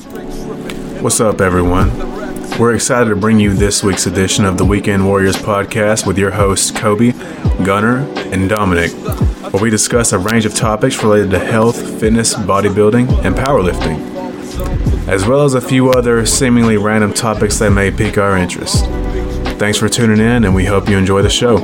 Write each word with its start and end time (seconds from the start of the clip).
What's 0.00 1.20
up, 1.20 1.42
everyone? 1.42 1.90
We're 2.58 2.74
excited 2.74 3.10
to 3.10 3.16
bring 3.16 3.38
you 3.38 3.52
this 3.52 3.82
week's 3.82 4.06
edition 4.06 4.46
of 4.46 4.56
the 4.56 4.64
Weekend 4.64 5.04
Warriors 5.04 5.36
podcast 5.36 6.06
with 6.06 6.16
your 6.16 6.30
hosts, 6.30 6.70
Kobe, 6.70 7.12
Gunner, 7.64 7.98
and 8.32 8.48
Dominic, 8.48 8.92
where 9.52 9.62
we 9.62 9.68
discuss 9.68 10.14
a 10.14 10.18
range 10.18 10.46
of 10.46 10.54
topics 10.54 11.02
related 11.02 11.30
to 11.32 11.38
health, 11.38 12.00
fitness, 12.00 12.32
bodybuilding, 12.32 13.26
and 13.26 13.36
powerlifting, 13.36 13.98
as 15.06 15.26
well 15.26 15.44
as 15.44 15.52
a 15.52 15.60
few 15.60 15.90
other 15.90 16.24
seemingly 16.24 16.78
random 16.78 17.12
topics 17.12 17.58
that 17.58 17.70
may 17.70 17.90
pique 17.90 18.16
our 18.16 18.38
interest. 18.38 18.86
Thanks 19.58 19.76
for 19.76 19.90
tuning 19.90 20.18
in, 20.18 20.44
and 20.44 20.54
we 20.54 20.64
hope 20.64 20.88
you 20.88 20.96
enjoy 20.96 21.20
the 21.20 21.28
show. 21.28 21.58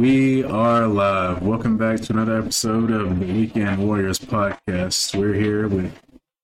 We 0.00 0.44
are 0.44 0.86
live. 0.86 1.42
Welcome 1.42 1.76
back 1.76 2.00
to 2.00 2.14
another 2.14 2.38
episode 2.38 2.90
of 2.90 3.20
the 3.20 3.26
Weekend 3.26 3.86
Warriors 3.86 4.18
podcast. 4.18 5.14
We're 5.14 5.34
here 5.34 5.68
with 5.68 5.92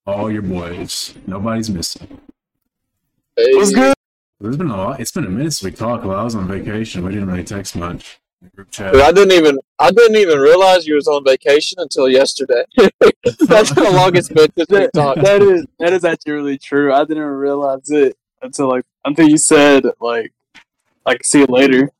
all 0.04 0.30
your 0.30 0.42
boys. 0.42 1.14
Nobody's 1.26 1.70
missing. 1.70 2.20
Hey, 3.34 3.54
What's 3.54 3.72
good? 3.72 3.94
There's 4.40 4.58
been 4.58 4.68
a 4.68 4.76
lot. 4.76 5.00
It's 5.00 5.10
been 5.10 5.24
a 5.24 5.30
minute 5.30 5.54
since 5.54 5.62
we 5.62 5.74
talked. 5.74 6.04
While 6.04 6.18
I 6.18 6.22
was 6.22 6.34
on 6.34 6.46
vacation, 6.46 7.02
we 7.02 7.12
didn't 7.12 7.28
really 7.28 7.44
text 7.44 7.76
much. 7.76 8.20
Group 8.54 8.70
chat. 8.70 8.92
Dude, 8.92 9.00
I 9.00 9.10
didn't 9.10 9.32
even 9.32 9.58
I 9.78 9.90
didn't 9.90 10.16
even 10.16 10.38
realize 10.38 10.86
you 10.86 10.96
was 10.96 11.08
on 11.08 11.24
vacation 11.24 11.78
until 11.80 12.10
yesterday. 12.10 12.62
That's 13.40 13.70
how 13.70 13.90
long 13.90 14.14
it's 14.16 14.28
been 14.28 14.52
since 14.54 14.68
we 14.68 14.86
talked. 14.94 15.22
That 15.22 15.40
is 15.40 15.64
that 15.78 15.94
is 15.94 16.04
actually 16.04 16.32
really 16.32 16.58
true. 16.58 16.92
I 16.92 17.06
didn't 17.06 17.22
realize 17.22 17.90
it 17.90 18.18
until 18.42 18.68
like 18.68 18.84
until 19.06 19.26
you 19.26 19.38
said 19.38 19.86
like 19.98 20.34
like 21.06 21.24
see 21.24 21.38
you 21.38 21.46
later. 21.46 21.90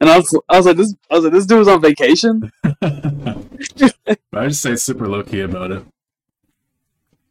And 0.00 0.08
I 0.08 0.16
was 0.16 0.40
I 0.48 0.56
was 0.56 0.66
like 0.66 0.76
this 0.76 0.94
I 1.10 1.14
was 1.14 1.24
like 1.24 1.32
this 1.32 1.46
dude 1.46 1.58
was 1.58 1.68
on 1.68 1.80
vacation. 1.80 2.50
I 4.32 4.48
just 4.48 4.62
say 4.62 4.74
super 4.76 5.06
low 5.06 5.22
key 5.22 5.40
about 5.40 5.72
it. 5.72 5.84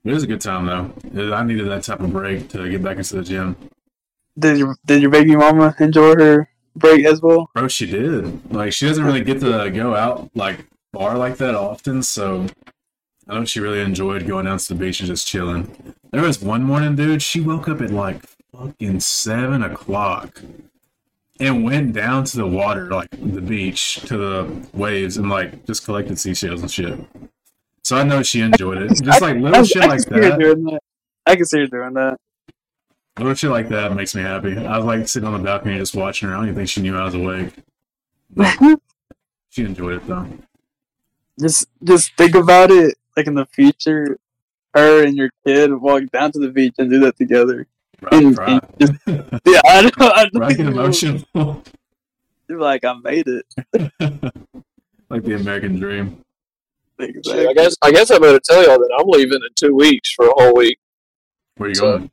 It 0.03 0.13
was 0.13 0.23
a 0.23 0.27
good 0.27 0.41
time 0.41 0.65
though. 0.65 1.35
I 1.35 1.43
needed 1.43 1.67
that 1.67 1.83
type 1.83 1.99
of 1.99 2.11
break 2.11 2.49
to 2.49 2.69
get 2.69 2.83
back 2.83 2.97
into 2.97 3.15
the 3.15 3.23
gym. 3.23 3.55
Did 4.37 4.57
your 4.57 4.75
did 4.85 5.01
your 5.01 5.11
baby 5.11 5.35
mama 5.35 5.75
enjoy 5.79 6.15
her 6.15 6.49
break 6.75 7.05
as 7.05 7.21
well? 7.21 7.49
Bro, 7.53 7.67
she 7.69 7.87
did. 7.87 8.53
Like 8.53 8.71
she 8.71 8.87
doesn't 8.87 9.03
really 9.03 9.23
get 9.23 9.39
to 9.41 9.69
go 9.71 9.95
out 9.95 10.29
like 10.35 10.65
far 10.93 11.17
like 11.17 11.37
that 11.37 11.55
often, 11.55 12.03
so 12.03 12.45
I 13.27 13.33
don't 13.33 13.41
know 13.41 13.45
she 13.45 13.59
really 13.59 13.81
enjoyed 13.81 14.27
going 14.27 14.45
down 14.45 14.59
to 14.59 14.67
the 14.73 14.79
beach 14.79 14.99
and 14.99 15.07
just 15.07 15.27
chilling. 15.27 15.93
There 16.11 16.21
was 16.21 16.41
one 16.41 16.63
morning, 16.63 16.95
dude, 16.95 17.21
she 17.21 17.41
woke 17.41 17.67
up 17.67 17.81
at 17.81 17.91
like 17.91 18.23
fucking 18.53 18.99
seven 18.99 19.63
o'clock 19.63 20.41
and 21.39 21.63
went 21.63 21.93
down 21.93 22.25
to 22.25 22.37
the 22.37 22.47
water, 22.47 22.89
like 22.89 23.09
the 23.11 23.41
beach, 23.41 23.95
to 24.01 24.17
the 24.17 24.67
waves 24.73 25.17
and 25.17 25.29
like 25.29 25.65
just 25.65 25.85
collected 25.85 26.19
seashells 26.19 26.61
and 26.61 26.71
shit. 26.71 26.99
So 27.83 27.97
I 27.97 28.03
know 28.03 28.21
she 28.21 28.41
enjoyed 28.41 28.77
it. 28.81 28.89
Just 29.03 29.21
like 29.21 29.37
little 29.37 29.61
I, 29.61 29.63
shit 29.63 29.81
I 29.81 29.87
like 29.87 30.05
can 30.05 30.13
see 30.13 30.29
her 30.29 30.37
that. 30.37 30.37
that. 30.37 30.79
I 31.25 31.35
can 31.35 31.45
see 31.45 31.59
her 31.59 31.67
doing 31.67 31.93
that. 31.93 32.19
Little 33.17 33.33
shit 33.33 33.49
like 33.49 33.69
that 33.69 33.95
makes 33.95 34.13
me 34.13 34.21
happy. 34.21 34.55
I 34.57 34.77
was 34.77 34.85
like 34.85 35.07
sitting 35.07 35.27
on 35.27 35.33
the 35.33 35.43
balcony 35.43 35.77
just 35.77 35.95
watching 35.95 36.29
her. 36.29 36.35
I 36.35 36.37
don't 36.37 36.45
even 36.49 36.55
think 36.57 36.69
she 36.69 36.81
knew 36.81 36.95
I 36.95 37.05
was 37.05 37.15
awake. 37.15 37.53
She 39.51 39.63
enjoyed 39.63 39.95
it 39.95 40.07
though. 40.07 40.27
just 41.39 41.67
just 41.83 42.15
think 42.15 42.35
about 42.35 42.69
it 42.69 42.95
like 43.17 43.25
in 43.25 43.33
the 43.33 43.47
future, 43.47 44.19
her 44.75 45.03
and 45.03 45.17
your 45.17 45.31
kid 45.43 45.73
walk 45.73 46.03
down 46.11 46.31
to 46.33 46.39
the 46.39 46.49
beach 46.49 46.75
and 46.77 46.87
do 46.91 46.99
that 46.99 47.17
together. 47.17 47.65
Right, 48.01 48.13
And- 48.13 48.37
right. 48.37 48.63
and 48.79 48.99
Yeah, 49.45 49.61
I 49.65 49.81
know. 49.81 49.89
I 49.99 50.29
know 50.33 50.39
right, 50.39 50.49
get 50.57 50.59
you 50.59 50.65
will. 50.71 50.79
emotional. 50.83 51.63
You're 52.47 52.59
like, 52.59 52.83
I 52.85 52.93
made 53.03 53.27
it. 53.27 53.45
like 55.09 55.23
the 55.23 55.35
American 55.35 55.79
dream. 55.79 56.23
Exactly. 56.97 57.31
Shit, 57.33 57.49
I 57.49 57.53
guess 57.53 57.75
I 57.81 57.91
guess 57.91 58.11
I 58.11 58.19
better 58.19 58.39
tell 58.43 58.63
y'all 58.63 58.77
that 58.77 58.95
I'm 58.99 59.07
leaving 59.07 59.35
in 59.41 59.49
two 59.55 59.73
weeks 59.75 60.11
for 60.13 60.27
a 60.27 60.31
whole 60.35 60.53
week. 60.55 60.77
Where 61.57 61.69
you 61.69 61.75
So- 61.75 61.97
going? 61.97 62.11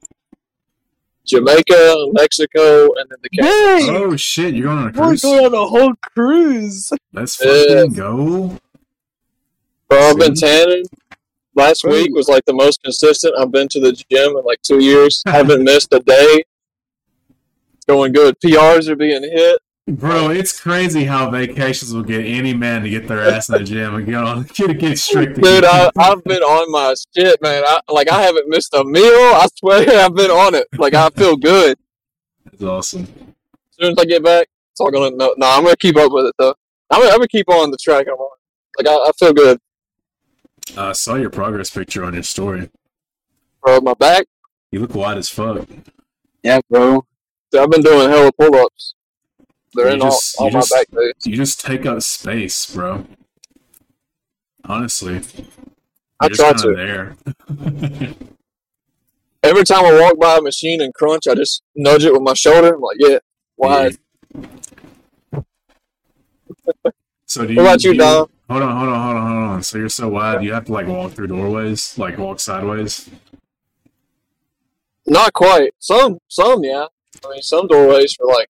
Jamaica, 1.25 1.95
Mexico, 2.13 2.85
and 2.95 3.11
then 3.11 3.19
the 3.21 3.29
Caribbean. 3.31 3.95
Dang! 3.95 3.97
Oh 4.13 4.17
shit, 4.17 4.55
you're 4.55 4.67
going 4.67 4.79
on 4.79 4.89
a 4.89 4.93
cruise. 4.93 5.25
We're 5.25 5.41
going 5.41 5.47
on 5.47 5.55
a 5.55 5.67
whole 5.67 5.95
cruise. 6.15 6.93
Let's 7.13 7.45
Yeah. 7.45 7.81
fucking 7.81 7.95
go. 7.95 8.59
Bro, 9.89 9.99
I've 9.99 10.19
been 10.19 10.35
tanning. 10.37 10.85
Last 11.57 11.85
week 11.85 12.15
was 12.15 12.29
like 12.29 12.45
the 12.45 12.53
most 12.53 12.83
consistent 12.83 13.35
I've 13.39 13.51
been 13.51 13.67
to 13.69 13.81
the 13.81 13.93
gym 13.93 14.37
in 14.37 14.45
like 14.45 14.61
two 14.61 14.79
years. 14.79 15.23
Haven't 15.27 15.65
missed 15.65 15.93
a 15.93 16.01
day. 16.01 16.45
It's 17.75 17.87
going 17.89 18.13
good. 18.13 18.39
PRs 18.41 18.89
are 18.89 18.97
being 18.97 19.23
hit. 19.23 19.59
Bro, 19.89 20.31
it's 20.31 20.61
crazy 20.61 21.05
how 21.05 21.31
vacations 21.31 21.95
will 21.95 22.03
get 22.03 22.27
any 22.27 22.53
man 22.53 22.83
to 22.83 22.91
get 22.91 23.09
their 23.09 23.23
ass 23.23 23.49
in 23.49 23.55
the 23.55 23.65
gym 23.65 23.95
and 23.95 24.05
get 24.05 24.17
on 24.17 24.43
get, 24.55 24.79
get 24.79 24.99
strict. 24.99 25.41
Dude, 25.41 25.65
I, 25.65 25.91
I've 25.97 26.23
been 26.25 26.43
on 26.43 26.71
my 26.73 26.95
shit, 27.17 27.41
man. 27.41 27.63
I, 27.65 27.81
like 27.89 28.11
I 28.11 28.21
haven't 28.21 28.49
missed 28.49 28.75
a 28.75 28.85
meal. 28.85 29.03
I 29.05 29.47
swear 29.55 29.89
I've 30.05 30.15
been 30.15 30.31
on 30.31 30.55
it. 30.57 30.67
Like 30.77 30.93
I 30.93 31.09
feel 31.11 31.37
good. 31.37 31.79
That's 32.45 32.65
awesome. 32.65 33.03
As 33.03 33.77
soon 33.81 33.93
as 33.93 33.99
I 33.99 34.05
get 34.05 34.23
back, 34.23 34.49
it's 34.73 34.81
all 34.81 34.91
gonna. 34.91 35.17
No, 35.17 35.33
no 35.39 35.47
I'm 35.47 35.63
gonna 35.63 35.77
keep 35.77 35.97
up 35.97 36.13
with 36.13 36.27
it 36.27 36.35
though. 36.37 36.55
I'm 36.91 37.01
gonna, 37.01 37.13
I'm 37.13 37.19
gonna 37.19 37.29
keep 37.29 37.49
on 37.49 37.71
the 37.71 37.79
track 37.79 38.09
I'm 38.09 38.15
on. 38.15 38.37
Like 38.79 38.89
I, 38.89 38.95
I 38.95 39.11
feel 39.19 39.33
good. 39.33 39.59
Uh, 40.77 40.87
I 40.89 40.93
saw 40.93 41.15
your 41.17 41.31
progress 41.31 41.71
picture 41.71 42.03
on 42.05 42.15
your 42.15 42.23
story. 42.23 42.71
Bro, 43.63 43.81
my 43.83 43.95
back. 43.95 44.27
You 44.73 44.81
look 44.81 44.95
wide 44.95 45.19
as 45.19 45.29
fuck. 45.29 45.69
Yeah, 46.43 46.61
bro. 46.71 47.05
I've 47.59 47.71
been 47.71 47.83
doing 47.83 48.09
hella 48.09 48.33
pull-ups. 48.33 48.95
They're 49.75 49.89
You 49.89 49.95
in 49.95 50.01
just- 50.01 50.37
all, 50.39 50.47
all 50.47 50.51
my 50.53 50.61
just- 50.61 50.73
back 50.73 50.87
days. 50.91 51.13
You 51.25 51.37
just 51.37 51.61
take 51.61 51.85
up 51.87 52.03
space, 52.03 52.67
bro. 52.73 53.07
Honestly, 54.65 55.21
I 56.21 56.27
You're 56.27 56.35
try 56.37 56.53
to. 56.55 56.73
There. 56.75 57.17
Every 59.43 59.63
time 59.65 59.85
I 59.85 60.01
walk 60.01 60.19
by 60.19 60.39
a 60.39 60.41
machine 60.41 60.81
and 60.81 60.93
crunch, 60.93 61.29
I 61.29 61.35
just 61.37 61.63
nudge 61.77 62.05
it 62.05 62.13
with 62.13 62.23
my 62.23 62.35
shoulder. 62.35 62.75
I'm 62.75 62.81
like, 62.81 62.97
yeah, 62.99 63.19
wide. 63.57 63.97
So 67.27 67.47
do 67.47 67.53
you? 67.53 67.59
What 67.61 67.63
about 67.67 67.85
you, 67.85 67.93
do 67.93 67.99
Dom? 67.99 68.29
Hold 68.51 68.63
on, 68.63 68.77
hold 68.77 68.89
on, 68.89 69.03
hold 69.05 69.17
on, 69.17 69.26
So 69.63 69.79
you're 69.79 69.89
so 69.89 70.09
wide, 70.09 70.43
you 70.43 70.53
have 70.53 70.67
to 70.67 70.73
like 70.73 70.87
walk 70.87 71.13
through 71.13 71.29
doorways, 71.29 71.99
like 71.99 72.19
walk 72.19 72.41
sideways. 72.41 73.11
Not 75.07 75.33
quite. 75.33 75.73
Some, 75.79 76.19
some, 76.29 76.65
yeah. 76.65 76.87
I 77.25 77.31
mean, 77.31 77.43
some 77.43 77.67
doorways 77.69 78.15
for 78.15 78.27
like, 78.27 78.49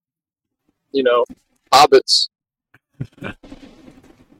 you 0.93 1.03
know, 1.03 1.25
hobbits. 1.73 2.29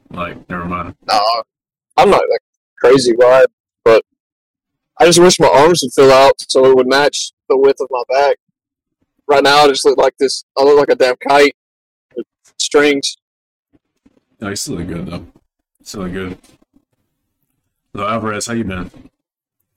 Like, 0.09 0.49
never 0.49 0.65
mind. 0.65 0.95
Nah, 1.05 1.41
I'm 1.97 2.09
not 2.09 2.23
like 2.29 2.41
crazy 2.77 3.13
wide, 3.15 3.47
but 3.83 4.03
I 4.99 5.05
just 5.05 5.19
wish 5.19 5.39
my 5.39 5.47
arms 5.47 5.81
would 5.83 5.93
fill 5.93 6.11
out 6.11 6.33
so 6.39 6.65
it 6.65 6.75
would 6.75 6.87
match 6.87 7.31
the 7.49 7.57
width 7.57 7.81
of 7.81 7.87
my 7.91 8.03
back. 8.09 8.37
Right 9.27 9.43
now, 9.43 9.63
I 9.63 9.67
just 9.67 9.85
look 9.85 9.97
like 9.97 10.17
this. 10.17 10.45
I 10.57 10.63
look 10.63 10.79
like 10.79 10.89
a 10.89 10.95
damn 10.95 11.15
kite 11.17 11.55
with 12.15 12.25
strings. 12.57 13.17
You 14.39 14.55
still 14.55 14.75
look 14.75 14.87
good 14.87 15.05
though. 15.07 15.27
Look 15.95 16.11
good. 16.13 16.37
So 17.95 18.07
Alvarez, 18.07 18.47
how 18.47 18.53
you 18.53 18.63
been? 18.63 18.91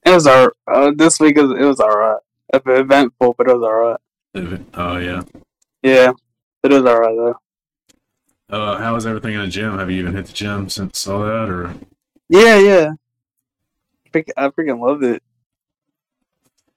It 0.04 0.10
was 0.10 0.26
our 0.26 0.53
uh, 0.66 0.93
this 0.97 1.21
week. 1.21 1.37
Was, 1.37 1.50
it 1.53 1.65
was 1.65 1.81
alright. 1.81 2.19
Eventful, 2.53 3.34
but 3.38 3.48
it 3.48 3.56
was 3.56 3.62
alright. 4.34 4.60
Oh 4.75 4.97
yeah. 4.97 5.22
Yeah, 5.82 6.12
it 6.62 6.72
was 6.72 6.84
alright 6.84 7.16
though. 7.16 7.34
Uh, 8.48 8.78
how 8.78 8.94
was 8.94 9.06
everything 9.06 9.34
in 9.34 9.41
the 9.43 9.47
gym? 9.48 9.78
Have 9.78 9.91
you 9.91 9.98
even 10.00 10.15
hit 10.15 10.26
the 10.26 10.32
gym 10.32 10.69
since 10.69 11.06
all 11.06 11.21
that, 11.21 11.48
or 11.48 11.75
Yeah, 12.28 12.56
yeah. 12.59 12.91
I 14.37 14.48
freaking 14.48 14.81
loved 14.84 15.04
it. 15.04 15.22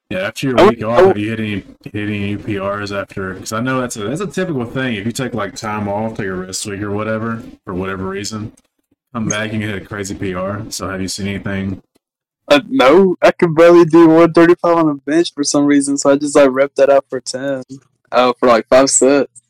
yeah? 0.10 0.20
After 0.20 0.50
your 0.50 0.70
week 0.70 0.84
off, 0.84 1.08
have 1.08 1.18
you 1.18 1.30
hit 1.32 1.40
any 1.40 1.56
hit 1.84 2.10
any 2.10 2.38
PRs 2.38 2.96
after? 2.96 3.34
Because 3.34 3.52
I 3.54 3.60
know 3.62 3.82
that's 3.82 3.96
a 3.98 4.04
that's 4.04 4.22
a 4.22 4.28
typical 4.28 4.66
thing. 4.66 4.96
If 4.96 5.06
you 5.08 5.12
take 5.12 5.34
like 5.34 5.56
time 5.56 5.88
off, 5.88 6.18
take 6.18 6.28
a 6.28 6.34
rest 6.34 6.66
week 6.68 6.82
or 6.82 6.92
whatever, 6.92 7.42
for 7.66 7.74
whatever 7.74 8.08
reason, 8.08 8.54
come 9.14 9.28
back 9.28 9.54
and 9.54 9.62
hit 9.62 9.82
a 9.82 9.86
crazy 9.86 10.16
PR. 10.16 10.70
So 10.70 10.90
have 10.90 11.02
you 11.02 11.08
seen 11.08 11.28
anything? 11.28 11.82
Uh, 12.48 12.62
no, 12.68 13.16
I 13.22 13.32
could 13.32 13.56
barely 13.56 13.86
do 13.86 14.08
135 14.08 14.78
on 14.78 14.88
the 14.88 14.94
bench 14.96 15.34
for 15.34 15.44
some 15.44 15.66
reason, 15.66 15.98
so 15.98 16.12
I 16.12 16.18
just 16.18 16.36
like 16.36 16.50
rep 16.52 16.76
that 16.76 16.90
out 16.90 17.06
for 17.10 17.22
10. 17.22 17.64
Oh, 18.12 18.34
for 18.34 18.48
like 18.48 18.68
five 18.68 18.90
sets. 18.90 19.42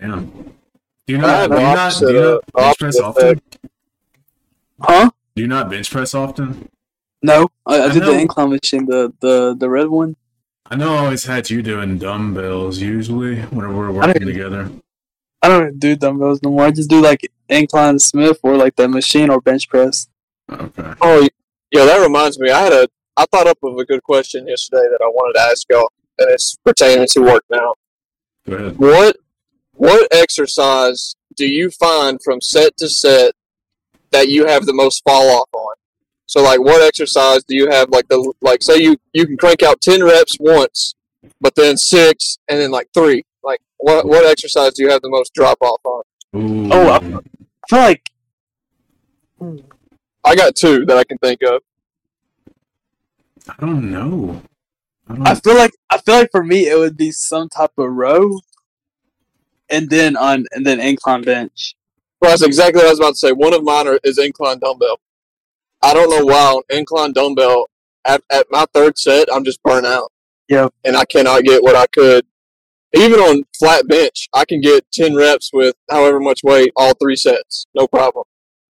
Damn. 0.00 0.54
Do 1.06 1.16
you 1.16 1.18
not 1.18 1.50
do 1.50 1.56
you 1.56 1.62
not, 1.62 1.98
do 1.98 2.12
you 2.12 2.40
uh, 2.54 2.60
bench 2.60 2.78
press 2.78 2.98
often? 2.98 3.40
Huh? 4.80 5.10
Do 5.34 5.42
you 5.42 5.48
not 5.48 5.70
bench 5.70 5.90
press 5.90 6.14
often? 6.14 6.68
No, 7.22 7.48
I, 7.66 7.78
I, 7.78 7.84
I 7.84 7.92
did 7.92 8.02
know. 8.02 8.12
the 8.12 8.18
incline 8.18 8.50
machine, 8.50 8.86
the 8.86 9.12
the 9.20 9.56
the 9.58 9.68
red 9.68 9.88
one. 9.88 10.16
I 10.66 10.76
know 10.76 10.94
I 10.94 10.98
always 11.04 11.24
had 11.24 11.50
you 11.50 11.62
doing 11.62 11.98
dumbbells 11.98 12.78
usually 12.78 13.40
whenever 13.42 13.76
we're 13.76 13.90
working 13.90 14.24
together. 14.24 14.70
I 15.42 15.48
don't 15.48 15.62
even 15.62 15.78
do 15.78 15.96
dumbbells 15.96 16.42
no 16.42 16.50
more. 16.50 16.64
I 16.64 16.70
just 16.70 16.90
do 16.90 17.00
like 17.00 17.30
incline 17.48 17.98
Smith 17.98 18.38
or 18.42 18.56
like 18.56 18.76
the 18.76 18.88
machine 18.88 19.30
or 19.30 19.40
bench 19.40 19.68
press. 19.68 20.08
Okay. 20.50 20.94
Oh, 21.00 21.26
yeah, 21.70 21.84
that 21.84 22.02
reminds 22.02 22.38
me. 22.38 22.50
I 22.50 22.60
had 22.60 22.72
a. 22.72 22.88
I 23.16 23.26
thought 23.30 23.46
up 23.46 23.58
of 23.62 23.76
a 23.76 23.84
good 23.84 24.02
question 24.02 24.46
yesterday 24.46 24.86
that 24.90 25.00
I 25.02 25.08
wanted 25.08 25.34
to 25.34 25.40
ask 25.40 25.66
y'all, 25.70 25.90
and 26.18 26.30
it's 26.30 26.56
pertaining 26.64 27.06
to 27.12 27.20
working 27.20 27.58
out. 27.58 27.78
Go 28.46 28.54
ahead. 28.54 28.78
What 28.78 29.16
what 29.72 30.08
exercise 30.12 31.16
do 31.36 31.46
you 31.46 31.70
find 31.70 32.20
from 32.22 32.40
set 32.40 32.76
to 32.78 32.88
set 32.88 33.34
that 34.10 34.28
you 34.28 34.46
have 34.46 34.66
the 34.66 34.74
most 34.74 35.02
fall 35.04 35.30
off 35.30 35.48
on. 35.52 35.74
So 36.26 36.42
like, 36.42 36.60
what 36.60 36.82
exercise 36.82 37.42
do 37.44 37.56
you 37.56 37.68
have 37.70 37.90
like 37.90 38.08
the 38.08 38.32
like? 38.40 38.62
Say 38.62 38.78
you 38.78 38.96
you 39.12 39.26
can 39.26 39.36
crank 39.36 39.62
out 39.62 39.80
ten 39.80 40.04
reps 40.04 40.36
once, 40.38 40.94
but 41.40 41.54
then 41.54 41.76
six 41.76 42.38
and 42.48 42.60
then 42.60 42.70
like 42.70 42.88
three. 42.94 43.24
Like, 43.82 44.04
what 44.04 44.06
what 44.06 44.26
exercise 44.26 44.74
do 44.74 44.82
you 44.82 44.90
have 44.90 45.02
the 45.02 45.10
most 45.10 45.34
drop 45.34 45.58
off 45.60 45.80
on? 45.84 46.02
Ooh. 46.36 46.68
Oh, 46.72 46.90
I 46.90 47.00
feel 47.68 47.78
like 47.78 48.10
I 50.24 50.34
got 50.34 50.54
two 50.54 50.84
that 50.86 50.96
I 50.96 51.04
can 51.04 51.18
think 51.18 51.42
of. 51.42 51.62
I 53.48 53.66
don't 53.66 53.90
know. 53.90 54.42
I 55.08 55.14
don't, 55.14 55.28
I 55.28 55.34
feel 55.34 55.56
like 55.56 55.72
I 55.90 55.98
feel 55.98 56.16
like 56.16 56.30
for 56.30 56.44
me 56.44 56.68
it 56.68 56.78
would 56.78 56.96
be 56.96 57.10
some 57.10 57.48
type 57.48 57.72
of 57.78 57.90
row, 57.90 58.40
and 59.68 59.90
then 59.90 60.16
on 60.16 60.46
and 60.52 60.66
then 60.66 60.80
incline 60.80 61.22
bench. 61.22 61.74
Well, 62.20 62.30
that's 62.30 62.42
exactly 62.42 62.80
what 62.80 62.86
I 62.86 62.90
was 62.90 62.98
about 62.98 63.12
to 63.12 63.18
say. 63.18 63.32
One 63.32 63.54
of 63.54 63.64
mine 63.64 63.88
are, 63.88 63.98
is 64.04 64.18
incline 64.18 64.58
dumbbell. 64.58 65.00
I 65.82 65.94
don't 65.94 66.10
know 66.10 66.26
why 66.26 66.52
on 66.52 66.62
incline 66.68 67.12
dumbbell 67.12 67.66
at, 68.04 68.22
at 68.30 68.46
my 68.50 68.66
third 68.74 68.98
set 68.98 69.28
I'm 69.32 69.44
just 69.44 69.62
burnt 69.62 69.86
out. 69.86 70.12
Yep. 70.48 70.74
And 70.84 70.96
I 70.96 71.04
cannot 71.06 71.44
get 71.44 71.62
what 71.62 71.76
I 71.76 71.86
could. 71.86 72.26
Even 72.94 73.20
on 73.20 73.44
flat 73.58 73.86
bench, 73.86 74.28
I 74.34 74.44
can 74.44 74.60
get 74.60 74.84
ten 74.92 75.14
reps 75.14 75.50
with 75.52 75.76
however 75.90 76.18
much 76.18 76.40
weight 76.42 76.72
all 76.76 76.92
three 76.94 77.16
sets, 77.16 77.66
no 77.74 77.86
problem. 77.86 78.24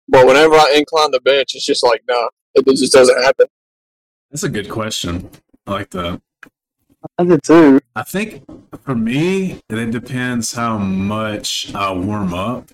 But 0.08 0.26
whenever 0.26 0.54
I 0.54 0.74
incline 0.76 1.12
the 1.12 1.20
bench, 1.20 1.54
it's 1.54 1.64
just 1.64 1.84
like 1.84 2.02
nah, 2.08 2.28
it 2.54 2.66
just 2.66 2.92
doesn't 2.92 3.22
happen. 3.22 3.46
that's 4.30 4.42
a 4.42 4.48
good 4.48 4.68
question. 4.68 5.30
I 5.66 5.70
like 5.70 5.90
that. 5.90 6.20
I 7.18 7.24
did 7.24 7.42
too. 7.42 7.80
I 7.94 8.02
think 8.02 8.44
for 8.84 8.94
me, 8.94 9.60
it 9.68 9.90
depends 9.90 10.52
how 10.52 10.78
much 10.78 11.72
I 11.74 11.92
warm 11.92 12.34
up. 12.34 12.70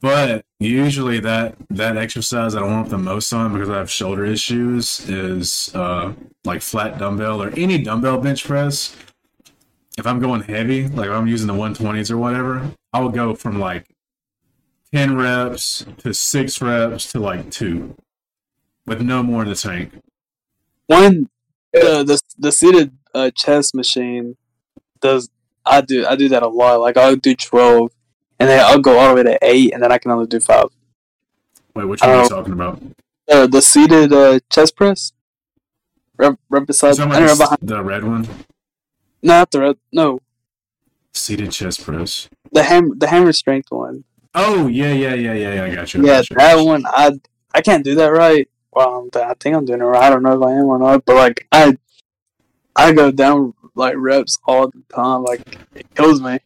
But 0.00 0.44
usually 0.60 1.18
that 1.20 1.56
that 1.70 1.96
exercise 1.96 2.52
that 2.52 2.62
I 2.62 2.66
warm 2.66 2.80
up 2.84 2.88
the 2.88 2.98
most 2.98 3.32
on 3.32 3.52
because 3.52 3.68
I 3.68 3.78
have 3.78 3.90
shoulder 3.90 4.24
issues 4.24 5.08
is 5.08 5.74
uh, 5.74 6.12
like 6.44 6.62
flat 6.62 6.98
dumbbell 6.98 7.42
or 7.42 7.50
any 7.50 7.78
dumbbell 7.78 8.18
bench 8.18 8.44
press. 8.44 8.96
If 9.98 10.06
I'm 10.06 10.20
going 10.20 10.42
heavy, 10.42 10.86
like 10.88 11.10
I'm 11.10 11.26
using 11.26 11.48
the 11.48 11.52
120s 11.54 12.10
or 12.10 12.16
whatever, 12.18 12.70
I 12.92 13.00
will 13.00 13.08
go 13.10 13.34
from 13.34 13.58
like 13.58 13.84
10 14.94 15.16
reps 15.16 15.84
to 15.98 16.14
six 16.14 16.62
reps 16.62 17.10
to 17.12 17.18
like 17.20 17.50
two 17.50 17.96
with 18.86 19.02
no 19.02 19.22
more 19.22 19.42
in 19.42 19.48
the 19.48 19.54
tank. 19.56 19.92
One 20.86 21.28
the 21.72 22.02
the 22.04 22.20
the 22.38 22.52
seated 22.52 22.96
uh, 23.14 23.30
chest 23.34 23.74
machine 23.74 24.36
does. 25.00 25.28
I 25.66 25.82
do 25.82 26.06
I 26.06 26.16
do 26.16 26.28
that 26.30 26.42
a 26.42 26.48
lot. 26.48 26.80
Like 26.80 26.96
I'll 26.96 27.14
do 27.16 27.34
twelve, 27.34 27.90
and 28.38 28.48
then 28.48 28.64
I'll 28.64 28.80
go 28.80 28.98
all 28.98 29.08
the 29.10 29.14
way 29.16 29.22
to 29.24 29.38
eight, 29.42 29.74
and 29.74 29.82
then 29.82 29.92
I 29.92 29.98
can 29.98 30.10
only 30.12 30.26
do 30.26 30.40
five. 30.40 30.68
Wait, 31.74 31.84
which 31.84 32.00
one 32.00 32.10
are 32.10 32.16
you 32.16 32.22
Oh. 32.22 32.28
talking 32.28 32.54
about? 32.54 32.80
Uh, 33.30 33.46
the 33.46 33.60
seated 33.60 34.12
uh, 34.14 34.38
chest 34.50 34.74
press. 34.76 35.12
Right, 36.16 36.34
right 36.48 36.66
beside, 36.66 36.96
Talking 36.96 37.12
I 37.12 37.18
don't 37.18 37.26
know, 37.26 37.32
about 37.34 37.60
behind. 37.60 37.68
the, 37.68 37.74
the 37.76 37.82
red 37.84 38.04
one? 38.04 38.26
Not 39.22 39.50
the 39.50 39.60
red. 39.60 39.76
No, 39.92 40.20
Seated 41.12 41.50
chest 41.52 41.82
press. 41.84 42.28
the 42.52 42.62
hammer, 42.62 42.94
the 42.96 43.08
hammer 43.08 43.32
strength 43.32 43.70
one. 43.70 44.04
Oh 44.34 44.66
yeah, 44.68 44.92
yeah, 44.92 45.14
yeah, 45.14 45.32
yeah, 45.32 45.54
yeah. 45.54 45.64
I 45.64 45.74
got 45.74 45.94
you. 45.94 46.00
I 46.00 46.06
Yeah, 46.06 46.12
got 46.18 46.30
you, 46.30 46.36
that 46.36 46.54
one. 46.64 46.84
I 46.86 47.12
I 47.54 47.60
can't 47.60 47.84
do 47.84 47.94
that 47.96 48.08
right. 48.12 48.48
Um, 48.76 49.10
well, 49.10 49.10
I'm, 49.14 49.30
I 49.30 49.34
think 49.40 49.56
I'm 49.56 49.64
doing 49.64 49.80
it 49.80 49.84
right. 49.84 50.04
I 50.04 50.10
don't 50.10 50.22
know 50.22 50.36
if 50.40 50.42
I 50.46 50.52
am 50.52 50.66
or 50.66 50.78
not, 50.78 51.04
but 51.04 51.16
like 51.16 51.48
I, 51.50 51.76
I 52.76 52.92
go 52.92 53.10
down 53.10 53.54
like 53.74 53.94
reps 53.96 54.38
all 54.46 54.68
the 54.68 54.82
time. 54.94 55.24
Like 55.24 55.58
it 55.74 55.92
kills 55.94 56.20
me. 56.20 56.38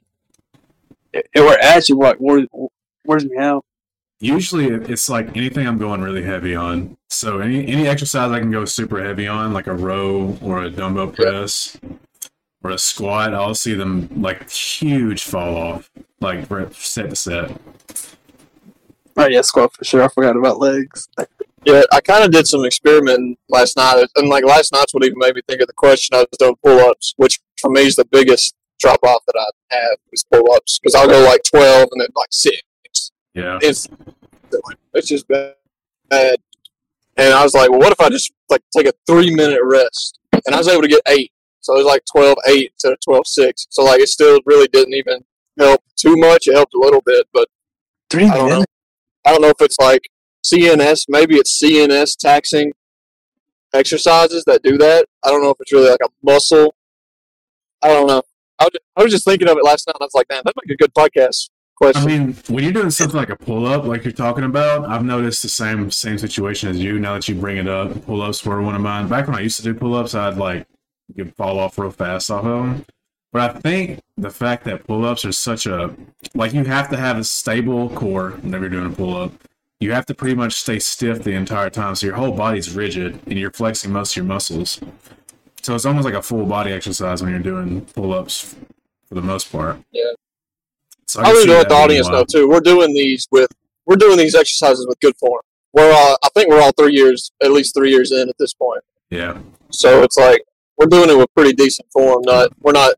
It, 1.12 1.28
it 1.34 1.40
were 1.40 1.58
actually 1.60 1.98
like 1.98 2.16
wears, 2.20 2.46
wears 3.04 3.24
me 3.26 3.36
out. 3.36 3.64
Usually, 4.20 4.66
it's 4.68 5.08
like 5.08 5.36
anything 5.36 5.66
I'm 5.66 5.78
going 5.78 6.00
really 6.00 6.22
heavy 6.22 6.54
on. 6.54 6.96
So 7.10 7.40
any 7.40 7.66
any 7.66 7.88
exercise 7.88 8.30
I 8.30 8.38
can 8.38 8.50
go 8.50 8.64
super 8.64 9.02
heavy 9.04 9.26
on, 9.26 9.52
like 9.52 9.66
a 9.66 9.74
row 9.74 10.38
or 10.40 10.62
a 10.62 10.70
dumbbell 10.70 11.08
press 11.08 11.76
or 12.62 12.70
a 12.70 12.78
squat, 12.78 13.34
I'll 13.34 13.54
see 13.54 13.74
them 13.74 14.08
like 14.20 14.48
huge 14.50 15.22
fall 15.24 15.56
off, 15.56 15.90
like 16.20 16.50
rep- 16.50 16.74
set 16.74 17.10
to 17.10 17.16
set. 17.16 17.60
Oh 19.16 19.26
yeah, 19.26 19.42
squat 19.42 19.74
for 19.74 19.84
sure. 19.84 20.02
I 20.02 20.08
forgot 20.08 20.36
about 20.36 20.58
legs. 20.58 21.08
Yeah, 21.64 21.82
I 21.92 22.00
kind 22.00 22.24
of 22.24 22.32
did 22.32 22.48
some 22.48 22.64
experimenting 22.64 23.36
last 23.48 23.76
night, 23.76 24.04
and 24.16 24.28
like 24.28 24.44
last 24.44 24.72
night's 24.72 24.92
what 24.94 25.04
even 25.04 25.16
made 25.18 25.36
me 25.36 25.42
think 25.48 25.60
of 25.60 25.68
the 25.68 25.72
question. 25.74 26.12
I 26.12 26.18
was 26.18 26.36
doing 26.36 26.56
pull 26.60 26.80
ups, 26.80 27.14
which 27.18 27.38
for 27.60 27.70
me 27.70 27.82
is 27.86 27.94
the 27.94 28.04
biggest 28.04 28.56
drop 28.80 28.98
off 29.04 29.22
that 29.28 29.36
I 29.38 29.76
have 29.76 29.98
is 30.12 30.24
pull 30.24 30.52
ups 30.54 30.80
because 30.80 30.96
I'll 30.96 31.06
go 31.06 31.24
like 31.24 31.44
twelve 31.44 31.88
and 31.92 32.00
then 32.00 32.08
like 32.16 32.32
six. 32.32 33.12
Yeah, 33.34 33.60
It's 33.62 33.86
it's 34.92 35.06
just 35.06 35.28
bad. 35.28 35.54
And 36.10 37.32
I 37.32 37.44
was 37.44 37.54
like, 37.54 37.70
well, 37.70 37.78
what 37.78 37.92
if 37.92 38.00
I 38.00 38.08
just 38.08 38.32
like 38.48 38.62
take 38.76 38.86
a 38.88 38.92
three 39.06 39.32
minute 39.32 39.60
rest? 39.62 40.18
And 40.44 40.56
I 40.56 40.58
was 40.58 40.66
able 40.66 40.82
to 40.82 40.88
get 40.88 41.02
eight, 41.06 41.30
so 41.62 41.74
it 41.74 41.78
was 41.78 41.86
like 41.86 42.02
12 42.10 42.36
8 42.46 42.70
instead 42.72 42.92
of 42.92 42.98
12 43.04 43.26
6. 43.26 43.66
So 43.70 43.84
like 43.84 44.00
it 44.00 44.08
still 44.08 44.40
really 44.44 44.68
didn't 44.68 44.94
even 44.94 45.24
help 45.58 45.82
too 45.96 46.16
much. 46.16 46.46
It 46.46 46.54
helped 46.54 46.74
a 46.74 46.78
little 46.78 47.02
bit, 47.04 47.26
but 47.32 47.48
Three 48.10 48.26
I 48.26 48.36
don't 48.36 48.48
know. 48.50 48.64
I 49.24 49.30
don't 49.30 49.40
know 49.40 49.48
if 49.48 49.60
it's 49.60 49.78
like 49.78 50.02
CNS, 50.44 51.06
maybe 51.08 51.36
it's 51.36 51.62
CNS 51.62 52.16
taxing 52.18 52.72
exercises 53.72 54.44
that 54.44 54.62
do 54.62 54.76
that. 54.78 55.06
I 55.24 55.30
don't 55.30 55.42
know 55.42 55.50
if 55.50 55.56
it's 55.60 55.72
really 55.72 55.90
like 55.90 56.00
a 56.04 56.10
muscle. 56.22 56.74
I 57.80 57.88
don't 57.88 58.06
know. 58.06 58.22
I 58.58 58.64
was, 58.64 58.72
I 58.96 59.02
was 59.02 59.12
just 59.12 59.24
thinking 59.24 59.48
of 59.48 59.56
it 59.56 59.64
last 59.64 59.86
night. 59.86 59.94
And 59.98 60.02
I 60.02 60.06
was 60.06 60.14
like, 60.14 60.28
man, 60.28 60.42
that'd 60.44 60.56
make 60.64 60.74
a 60.74 60.76
good 60.76 60.94
podcast 60.94 61.50
question. 61.76 62.02
I 62.02 62.06
mean, 62.06 62.36
when 62.48 62.64
you're 62.64 62.72
doing 62.72 62.90
something 62.90 63.16
like 63.16 63.30
a 63.30 63.36
pull 63.36 63.66
up, 63.66 63.84
like 63.84 64.04
you're 64.04 64.12
talking 64.12 64.44
about, 64.44 64.88
I've 64.88 65.04
noticed 65.04 65.42
the 65.42 65.48
same 65.48 65.90
same 65.90 66.18
situation 66.18 66.68
as 66.68 66.78
you. 66.78 66.98
Now 66.98 67.14
that 67.14 67.28
you 67.28 67.34
bring 67.34 67.56
it 67.56 67.68
up, 67.68 68.04
pull 68.04 68.22
ups 68.22 68.44
were 68.44 68.60
one 68.62 68.74
of 68.74 68.80
mine. 68.80 69.08
Back 69.08 69.26
when 69.26 69.36
I 69.36 69.40
used 69.40 69.56
to 69.58 69.62
do 69.62 69.74
pull 69.74 69.94
ups, 69.94 70.14
I'd 70.14 70.36
like 70.36 70.66
get 71.16 71.36
fall 71.36 71.58
off 71.58 71.78
real 71.78 71.90
fast 71.90 72.30
off 72.30 72.44
of 72.44 72.62
them. 72.62 72.84
But 73.32 73.56
I 73.56 73.60
think 73.60 74.00
the 74.18 74.30
fact 74.30 74.64
that 74.64 74.86
pull 74.86 75.04
ups 75.06 75.24
are 75.24 75.32
such 75.32 75.66
a 75.66 75.94
like 76.34 76.52
you 76.52 76.64
have 76.64 76.90
to 76.90 76.96
have 76.96 77.18
a 77.18 77.24
stable 77.24 77.88
core 77.90 78.32
whenever 78.42 78.64
you're 78.64 78.70
doing 78.70 78.92
a 78.92 78.96
pull 78.96 79.16
up. 79.16 79.32
You 79.80 79.92
have 79.92 80.06
to 80.06 80.14
pretty 80.14 80.36
much 80.36 80.52
stay 80.54 80.78
stiff 80.78 81.24
the 81.24 81.32
entire 81.32 81.68
time, 81.68 81.96
so 81.96 82.06
your 82.06 82.14
whole 82.14 82.30
body's 82.30 82.72
rigid 82.72 83.18
and 83.26 83.36
you're 83.36 83.50
flexing 83.50 83.90
most 83.90 84.12
of 84.12 84.16
your 84.16 84.26
muscles. 84.26 84.80
So 85.62 85.74
it's 85.74 85.84
almost 85.84 86.04
like 86.04 86.14
a 86.14 86.22
full 86.22 86.44
body 86.44 86.72
exercise 86.72 87.22
when 87.22 87.32
you're 87.32 87.40
doing 87.40 87.80
pull 87.80 88.12
ups 88.12 88.54
for 89.08 89.14
the 89.14 89.22
most 89.22 89.50
part. 89.50 89.78
Yeah. 89.90 90.12
So 91.06 91.20
I 91.20 91.24
I 91.24 91.26
can 91.26 91.32
really 91.32 91.42
see 91.42 91.50
know 91.50 91.58
what 91.58 91.68
the 91.68 91.74
audience 91.74 92.08
know 92.08 92.24
too. 92.24 92.48
We're 92.48 92.60
doing 92.60 92.92
these 92.94 93.26
with 93.30 93.50
we're 93.86 93.96
doing 93.96 94.18
these 94.18 94.34
exercises 94.34 94.86
with 94.86 95.00
good 95.00 95.16
form. 95.16 95.42
We're 95.72 95.92
all 95.92 96.16
I 96.22 96.28
think 96.34 96.48
we're 96.48 96.60
all 96.60 96.72
three 96.72 96.92
years 96.92 97.32
at 97.42 97.50
least 97.50 97.74
three 97.74 97.90
years 97.90 98.12
in 98.12 98.28
at 98.28 98.36
this 98.38 98.54
point. 98.54 98.82
Yeah. 99.10 99.38
So 99.70 100.02
it's 100.02 100.16
like 100.16 100.42
we're 100.82 100.98
doing 100.98 101.10
it 101.10 101.18
with 101.18 101.32
pretty 101.34 101.52
decent 101.52 101.90
form. 101.92 102.22
Not 102.24 102.50
we're 102.60 102.72
not 102.72 102.94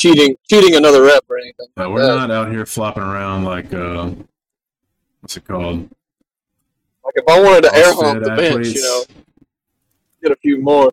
cheating 0.00 0.36
cheating 0.48 0.74
another 0.74 1.02
rep 1.02 1.24
or 1.28 1.38
anything. 1.38 1.66
Yeah, 1.76 1.84
like 1.84 1.94
we're 1.94 2.06
that. 2.06 2.28
not 2.28 2.30
out 2.30 2.50
here 2.50 2.66
flopping 2.66 3.02
around 3.02 3.44
like 3.44 3.72
uh, 3.72 4.10
what's 5.20 5.36
it 5.36 5.44
called? 5.44 5.88
Like 7.04 7.14
if 7.14 7.24
I 7.28 7.40
wanted 7.40 7.62
to 7.64 7.74
air 7.74 7.92
CrossFit 7.92 8.04
hump 8.04 8.24
the 8.24 8.30
bench, 8.30 8.66
you 8.68 8.82
know, 8.82 9.04
get 10.22 10.32
a 10.32 10.36
few 10.36 10.60
more. 10.60 10.90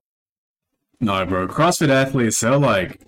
No, 0.99 1.25
bro. 1.25 1.47
CrossFit 1.47 1.89
athletes, 1.89 2.39
they'll 2.39 2.59
like 2.59 2.99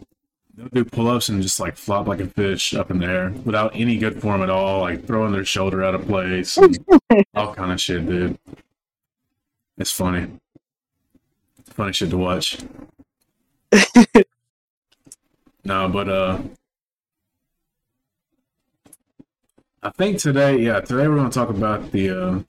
they'll 0.55 0.67
do 0.69 0.85
pull-ups 0.85 1.29
and 1.29 1.41
just 1.41 1.59
like 1.59 1.75
flop 1.75 2.07
like 2.07 2.19
a 2.19 2.27
fish 2.27 2.73
up 2.73 2.89
in 2.89 2.99
the 2.99 3.05
air 3.05 3.29
without 3.43 3.71
any 3.75 3.97
good 3.97 4.21
form 4.21 4.41
at 4.41 4.49
all, 4.49 4.81
like 4.81 5.05
throwing 5.05 5.33
their 5.33 5.45
shoulder 5.45 5.83
out 5.83 5.95
of 5.95 6.07
place, 6.07 6.57
and 6.57 6.77
all 7.35 7.53
kind 7.53 7.71
of 7.71 7.81
shit, 7.81 8.05
dude. 8.05 8.39
It's 9.77 9.91
funny. 9.91 10.27
Funny 11.65 11.91
shit 11.91 12.09
to 12.09 12.17
watch. 12.17 12.57
no, 15.65 15.89
but 15.89 16.09
uh, 16.09 16.39
I 19.83 19.89
think 19.91 20.17
today, 20.19 20.57
yeah, 20.57 20.81
today 20.81 21.07
we're 21.07 21.15
going 21.15 21.29
to 21.29 21.33
talk 21.33 21.49
about 21.49 21.91
the 21.91 22.09
uh, 22.09 22.39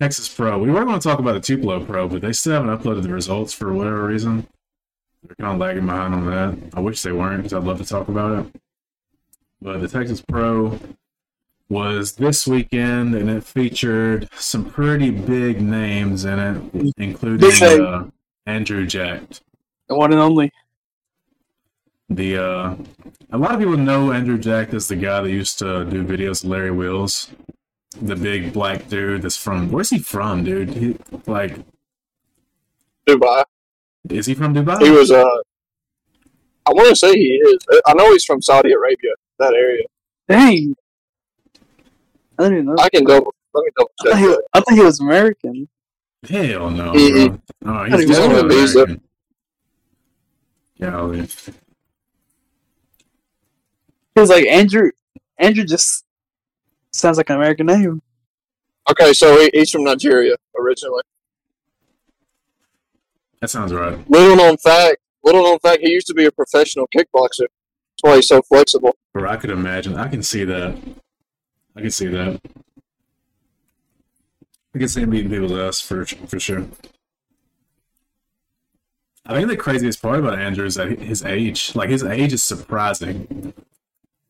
Texas 0.00 0.28
Pro. 0.28 0.58
We 0.58 0.70
were 0.70 0.84
going 0.84 1.00
to 1.00 1.08
talk 1.08 1.18
about 1.18 1.32
the 1.32 1.40
Tupelo 1.40 1.84
Pro, 1.84 2.08
but 2.08 2.20
they 2.20 2.32
still 2.32 2.52
haven't 2.54 2.76
uploaded 2.78 3.02
the 3.02 3.08
results 3.08 3.52
for 3.52 3.72
whatever 3.72 4.04
reason. 4.04 4.46
They're 5.22 5.34
kind 5.36 5.54
of 5.54 5.58
lagging 5.58 5.86
behind 5.86 6.14
on 6.14 6.26
that. 6.26 6.56
I 6.74 6.80
wish 6.80 7.02
they 7.02 7.12
weren't 7.12 7.38
because 7.38 7.52
I'd 7.52 7.64
love 7.64 7.78
to 7.78 7.84
talk 7.84 8.08
about 8.08 8.46
it. 8.46 8.60
But 9.60 9.80
the 9.80 9.88
Texas 9.88 10.20
Pro 10.20 10.78
was 11.68 12.12
this 12.12 12.46
weekend 12.46 13.14
and 13.14 13.28
it 13.28 13.44
featured 13.44 14.28
some 14.34 14.64
pretty 14.64 15.10
big 15.10 15.60
names 15.60 16.24
in 16.24 16.38
it, 16.38 16.92
including 16.96 17.62
uh, 17.80 18.08
Andrew 18.46 18.86
Jacked. 18.86 19.42
The 19.88 19.94
one 19.94 20.12
and 20.12 20.20
only. 20.20 20.52
The 22.10 22.36
uh, 22.42 22.76
a 23.32 23.38
lot 23.38 23.52
of 23.52 23.58
people 23.60 23.76
know 23.76 24.12
Andrew 24.12 24.38
Jacked 24.38 24.72
as 24.74 24.88
the 24.88 24.96
guy 24.96 25.20
that 25.20 25.30
used 25.30 25.58
to 25.58 25.84
do 25.84 26.04
videos 26.04 26.42
with 26.42 26.44
Larry 26.44 26.70
Wheels, 26.70 27.30
the 28.00 28.16
big 28.16 28.52
black 28.52 28.88
dude 28.88 29.22
that's 29.22 29.36
from 29.36 29.70
where's 29.70 29.90
he 29.90 29.98
from, 29.98 30.42
dude? 30.44 30.70
He, 30.70 30.96
like, 31.26 31.56
Dubai. 33.06 33.44
is 34.08 34.26
he 34.26 34.34
from 34.34 34.54
Dubai? 34.54 34.82
He 34.82 34.90
was 34.90 35.10
uh 35.10 35.24
I 36.66 36.72
wanna 36.72 36.96
say 36.96 37.12
he 37.12 37.24
is. 37.34 37.58
I 37.86 37.92
know 37.94 38.10
he's 38.12 38.24
from 38.24 38.40
Saudi 38.40 38.72
Arabia, 38.72 39.12
that 39.38 39.52
area. 39.54 39.84
Dang. 40.28 40.74
I 42.38 42.42
didn't 42.44 42.52
even 42.58 42.64
know. 42.66 42.76
I 42.78 42.88
can 42.90 43.04
double 43.04 43.34
Let 43.54 43.64
me 43.64 43.70
double 43.76 43.90
I 44.00 44.04
check. 44.04 44.12
thought, 44.12 44.18
he, 44.18 44.38
I 44.54 44.60
thought 44.60 44.74
he 44.74 44.80
was 44.84 45.00
American. 45.00 45.68
Hell 46.28 46.70
no, 46.70 46.92
Mhm. 46.92 47.40
bro. 47.62 47.74
Oh, 47.80 47.84
He's 47.84 48.00
he's 48.00 48.16
definitely 48.18 48.98
one 50.78 50.94
of 50.94 51.12
these, 51.12 51.20
American. 51.20 51.54
Golly. 51.54 51.58
He 54.14 54.20
was 54.20 54.30
like 54.30 54.46
Andrew. 54.46 54.90
Andrew 55.38 55.64
just 55.64 56.04
sounds 56.92 57.16
like 57.16 57.30
an 57.30 57.36
American 57.36 57.66
name. 57.66 58.02
Okay, 58.90 59.12
so 59.12 59.38
he, 59.38 59.50
he's 59.52 59.70
from 59.70 59.84
Nigeria 59.84 60.34
originally. 60.58 61.02
That 63.40 63.50
sounds 63.50 63.72
right. 63.72 63.98
Little 64.10 64.36
known 64.36 64.56
fact. 64.56 64.98
Little 65.22 65.42
known 65.42 65.58
fact. 65.60 65.82
He 65.82 65.90
used 65.90 66.06
to 66.08 66.14
be 66.14 66.24
a 66.24 66.32
professional 66.32 66.88
kickboxer. 66.88 67.46
That's 67.46 68.02
why 68.02 68.16
he's 68.16 68.28
so 68.28 68.42
flexible. 68.42 68.96
Bro, 69.12 69.28
I 69.28 69.36
could 69.36 69.50
imagine. 69.50 69.96
I 69.96 70.08
can 70.08 70.22
see 70.22 70.44
that. 70.44 70.76
I 71.76 71.80
can 71.80 71.90
see 71.90 72.06
that. 72.06 72.40
I 74.74 74.78
can 74.78 74.88
see 74.88 75.02
him 75.02 75.10
beating 75.10 75.30
people's 75.30 75.52
ass 75.52 75.80
for 75.80 76.04
for 76.04 76.40
sure. 76.40 76.66
I 79.28 79.34
think 79.34 79.48
the 79.48 79.56
craziest 79.58 80.00
part 80.00 80.20
about 80.20 80.38
Andrew 80.38 80.64
is 80.64 80.76
that 80.76 80.98
his 81.00 81.22
age, 81.22 81.74
like 81.74 81.90
his 81.90 82.02
age, 82.02 82.32
is 82.32 82.42
surprising. 82.42 83.52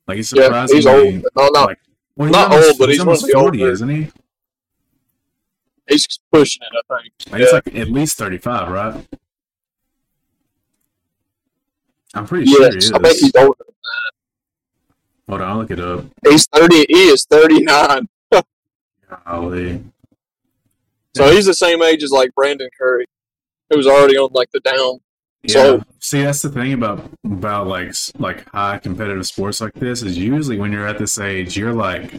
Like 0.09 0.17
he's 0.17 0.29
surprising. 0.29 0.77
Yeah, 0.77 0.77
he's 0.77 0.87
old. 0.87 1.25
No, 1.37 1.49
not 1.53 1.69
like, 1.69 1.79
well, 2.17 2.27
he's 2.27 2.33
not 2.33 2.51
almost, 2.51 2.69
old, 2.71 2.79
but 2.79 2.89
he's 2.89 3.01
of 3.01 3.07
almost 3.07 3.33
forty, 3.33 3.61
older. 3.63 3.73
isn't 3.73 3.89
he? 3.89 4.09
he's 5.89 6.19
pushing 6.33 6.63
it. 6.63 6.85
I 6.91 7.01
think. 7.01 7.13
Like, 7.33 7.41
He's 7.41 7.53
like 7.53 7.77
at 7.77 7.89
least 7.91 8.19
thirty-five, 8.19 8.69
right? 8.71 9.07
I'm 12.15 12.27
pretty 12.27 12.47
sure 12.47 12.71
he 12.71 12.79
is. 12.79 12.91
I 12.91 12.99
think 12.99 13.19
he's 13.19 13.33
older. 13.37 13.55
Hold 15.29 15.43
on, 15.43 15.49
I'll 15.49 15.59
look 15.59 15.71
it 15.71 15.79
up. 15.79 16.07
He's 16.27 16.47
thirty. 16.47 16.87
He 16.89 17.09
is 17.09 17.25
thirty 17.25 17.63
nine. 17.63 18.09
Golly. 19.27 19.85
So 21.15 21.31
he's 21.31 21.47
the 21.47 21.55
same 21.55 21.83
age 21.83 22.03
as 22.03 22.11
like 22.11 22.35
Brandon 22.35 22.69
Curry, 22.79 23.07
who's 23.71 23.87
already 23.87 24.17
on 24.17 24.31
like 24.33 24.51
the 24.53 24.61
down. 24.61 24.99
Yeah. 25.43 25.53
So- 25.53 25.83
See, 26.01 26.23
that's 26.23 26.43
the 26.43 26.49
thing 26.49 26.73
about 26.73 27.11
about 27.25 27.67
like 27.67 27.93
like 28.19 28.49
high 28.51 28.79
competitive 28.79 29.27
sports 29.27 29.61
like 29.61 29.75
this 29.75 30.03
is 30.03 30.17
usually 30.17 30.59
when 30.59 30.73
you're 30.73 30.87
at 30.87 30.99
this 30.99 31.19
age, 31.19 31.57
you're 31.57 31.75
like 31.75 32.13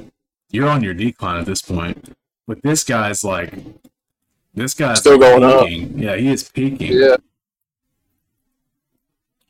you're 0.51 0.68
on 0.70 0.84
your 0.84 0.94
decline 0.94 1.39
at 1.39 1.46
this 1.46 1.62
point. 1.62 2.13
But 2.48 2.62
this 2.62 2.84
guy's 2.84 3.24
like 3.24 3.53
this 4.53 4.74
guy's 4.74 5.00
Still 5.00 5.18
going 5.18 5.44
up. 5.44 5.65
Yeah, 5.70 6.15
he 6.15 6.27
is 6.27 6.50
peaking. 6.50 6.91
Yeah, 6.94 7.15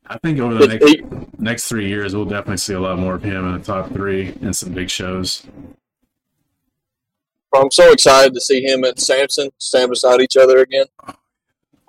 I 0.07 0.17
think 0.19 0.39
over 0.39 0.55
the 0.55 0.63
It- 0.63 0.69
next 0.81 0.85
he- 0.87 1.03
next 1.37 1.69
three 1.69 1.87
years, 1.87 2.15
we'll 2.15 2.25
definitely 2.25 2.57
see 2.57 2.73
a 2.73 2.79
lot 2.79 2.97
more 2.99 3.15
of 3.15 3.23
him 3.23 3.45
in 3.47 3.53
the 3.59 3.63
top 3.65 3.91
three 3.91 4.27
and 4.41 4.55
some 4.55 4.73
big 4.73 4.89
shows. 4.89 5.43
I'm 7.53 7.71
so 7.71 7.91
excited 7.91 8.33
to 8.33 8.41
see 8.41 8.61
him 8.61 8.83
and 8.83 8.97
Samson 8.99 9.49
stand 9.57 9.89
beside 9.89 10.21
each 10.21 10.37
other 10.37 10.59
again. 10.59 10.85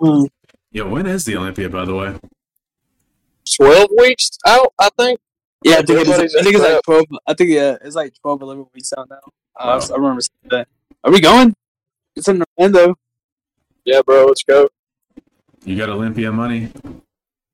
Hmm. 0.01 0.23
Yeah, 0.71 0.83
when 0.83 1.05
is 1.05 1.25
the 1.25 1.35
Olympia, 1.37 1.69
by 1.69 1.85
the 1.85 1.95
way? 1.95 2.15
Twelve 3.55 3.89
weeks 3.97 4.31
out, 4.47 4.73
I 4.79 4.89
think. 4.97 5.19
Yeah, 5.63 5.73
I 5.73 5.81
think, 5.83 5.99
it 6.01 6.07
is, 6.07 6.35
I 6.35 6.41
think 6.41 6.55
it's 6.55 6.63
like 6.63 6.81
twelve. 6.83 7.05
I 7.27 7.33
think 7.33 7.51
yeah, 7.51 7.77
it's 7.83 7.95
like 7.95 8.13
12, 8.21 8.41
11 8.41 8.65
weeks 8.73 8.91
out 8.97 9.07
now. 9.09 9.19
Uh, 9.59 9.79
I 9.91 9.95
remember 9.95 10.21
seeing 10.21 10.49
that. 10.49 10.67
Are 11.03 11.11
we 11.11 11.19
going? 11.19 11.53
It's 12.15 12.27
in 12.27 12.43
Orlando. 12.57 12.95
Yeah, 13.85 14.01
bro, 14.03 14.25
let's 14.25 14.43
go. 14.43 14.69
You 15.63 15.77
got 15.77 15.89
Olympia 15.89 16.31
money? 16.31 16.71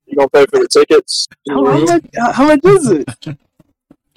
You 0.06 0.16
gonna 0.16 0.28
pay 0.30 0.46
for 0.46 0.60
the 0.60 0.68
tickets? 0.68 1.26
How, 1.50 1.64
how 1.66 1.84
much? 1.84 2.04
How, 2.16 2.32
how 2.32 2.46
much 2.46 2.60
is 2.64 2.90
it? 2.90 3.08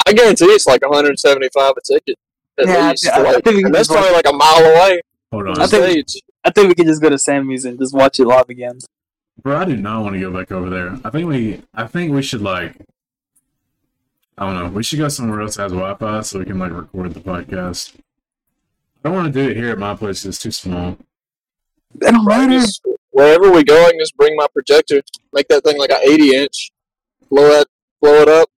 I 0.08 0.14
guarantee 0.14 0.46
it's 0.46 0.66
like 0.66 0.82
175 0.82 1.74
a 1.78 1.82
ticket. 1.82 2.18
At 2.60 2.68
Yeah, 2.68 2.74
I 2.88 2.90
least. 2.92 3.08
I- 3.10 3.18
I 3.18 3.22
Like, 3.24 3.44
think 3.44 3.46
we 3.48 3.54
can 3.58 3.66
and 3.68 3.76
that's 3.76 3.88
probably 3.88 4.12
like 4.12 4.28
a 4.28 4.34
mile 4.34 4.58
away 4.60 5.02
Hold 5.32 5.48
on. 5.50 5.60
I 5.60 5.68
think- 5.68 6.08
stage. 6.08 6.22
I 6.44 6.52
think 6.52 6.70
we 6.70 6.76
could 6.76 6.88
just 6.88 7.02
go 7.02 7.10
to 7.10 7.18
Sammy's 7.18 7.66
and 7.66 7.78
just 7.78 7.94
watch 7.94 8.20
it 8.20 8.26
live 8.26 8.50
again. 8.50 8.80
Bro, 9.42 9.58
I 9.58 9.66
do 9.66 9.78
not 9.78 10.04
want 10.04 10.16
to 10.16 10.20
go 10.20 10.32
back 10.32 10.52
over 10.52 10.70
there. 10.70 10.98
I 11.04 11.10
think 11.10 11.28
we, 11.28 11.62
I 11.74 11.88
think 11.88 12.12
we 12.12 12.22
should 12.22 12.42
like, 12.42 12.76
I 14.38 14.46
don't 14.46 14.56
know. 14.56 14.70
We 14.70 14.84
should 14.84 15.00
go 15.00 15.08
somewhere 15.08 15.42
else 15.42 15.56
that 15.56 15.64
has 15.64 15.72
Wi-Fi 15.72 16.22
so 16.22 16.40
we 16.40 16.46
can 16.46 16.60
like 16.60 16.72
record 16.72 17.14
the 17.14 17.20
podcast. 17.20 17.94
I 19.04 19.10
don't 19.10 19.14
want 19.14 19.34
to 19.34 19.44
do 19.44 19.50
it 19.50 19.58
here 19.58 19.70
at 19.70 19.78
my 19.80 19.96
place. 19.96 20.26
It's 20.26 20.40
too 20.40 20.52
small. 20.52 20.98
It 21.96 22.12
don't 22.12 22.26
matter. 22.26 22.52
Just, 22.54 22.86
wherever 23.12 23.52
we 23.52 23.64
go, 23.64 23.86
I 23.86 23.92
can 23.92 24.00
just 24.00 24.16
bring 24.18 24.36
my 24.36 24.48
projector, 24.54 25.02
make 25.34 25.48
that 25.50 25.64
thing 25.64 25.78
like 25.78 25.92
an 25.92 26.02
80 26.02 26.36
inch, 26.36 26.72
blow 27.30 27.62
it, 27.62 27.68
blow 28.02 28.22
it 28.22 28.30
up. 28.30 28.50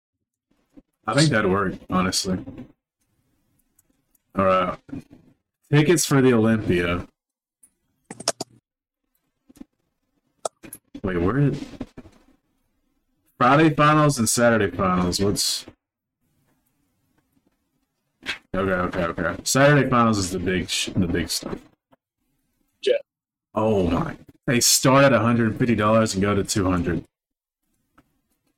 I 1.06 1.13
think 1.13 1.30
that'd 1.30 1.50
work, 1.50 1.75
honestly. 1.90 2.40
All 4.36 4.46
right. 4.46 4.78
Tickets 5.72 6.06
for 6.06 6.22
the 6.22 6.34
Olympia. 6.34 7.08
Wait, 11.04 11.18
where 11.18 11.38
is 11.40 11.64
Friday 13.38 13.70
finals 13.72 14.18
and 14.20 14.28
Saturday 14.30 14.76
finals? 14.76 15.20
What's 15.20 15.66
Okay, 18.56 18.72
okay, 19.00 19.04
okay. 19.22 19.42
Saturday 19.44 19.90
finals 19.90 20.18
is 20.20 20.30
the 20.32 20.40
big, 20.40 20.70
sh- 20.70 20.90
the 20.96 21.08
big 21.08 21.28
stuff. 21.30 21.58
Yeah. 22.84 22.94
Oh 23.56 23.88
my! 23.90 24.16
They 24.46 24.60
start 24.60 25.06
at 25.06 25.12
one 25.12 25.22
hundred 25.22 25.50
and 25.52 25.60
fifty 25.60 25.76
dollars 25.76 26.14
and 26.14 26.22
go 26.22 26.36
to 26.36 26.44
two 26.44 26.70
hundred. 26.70 27.04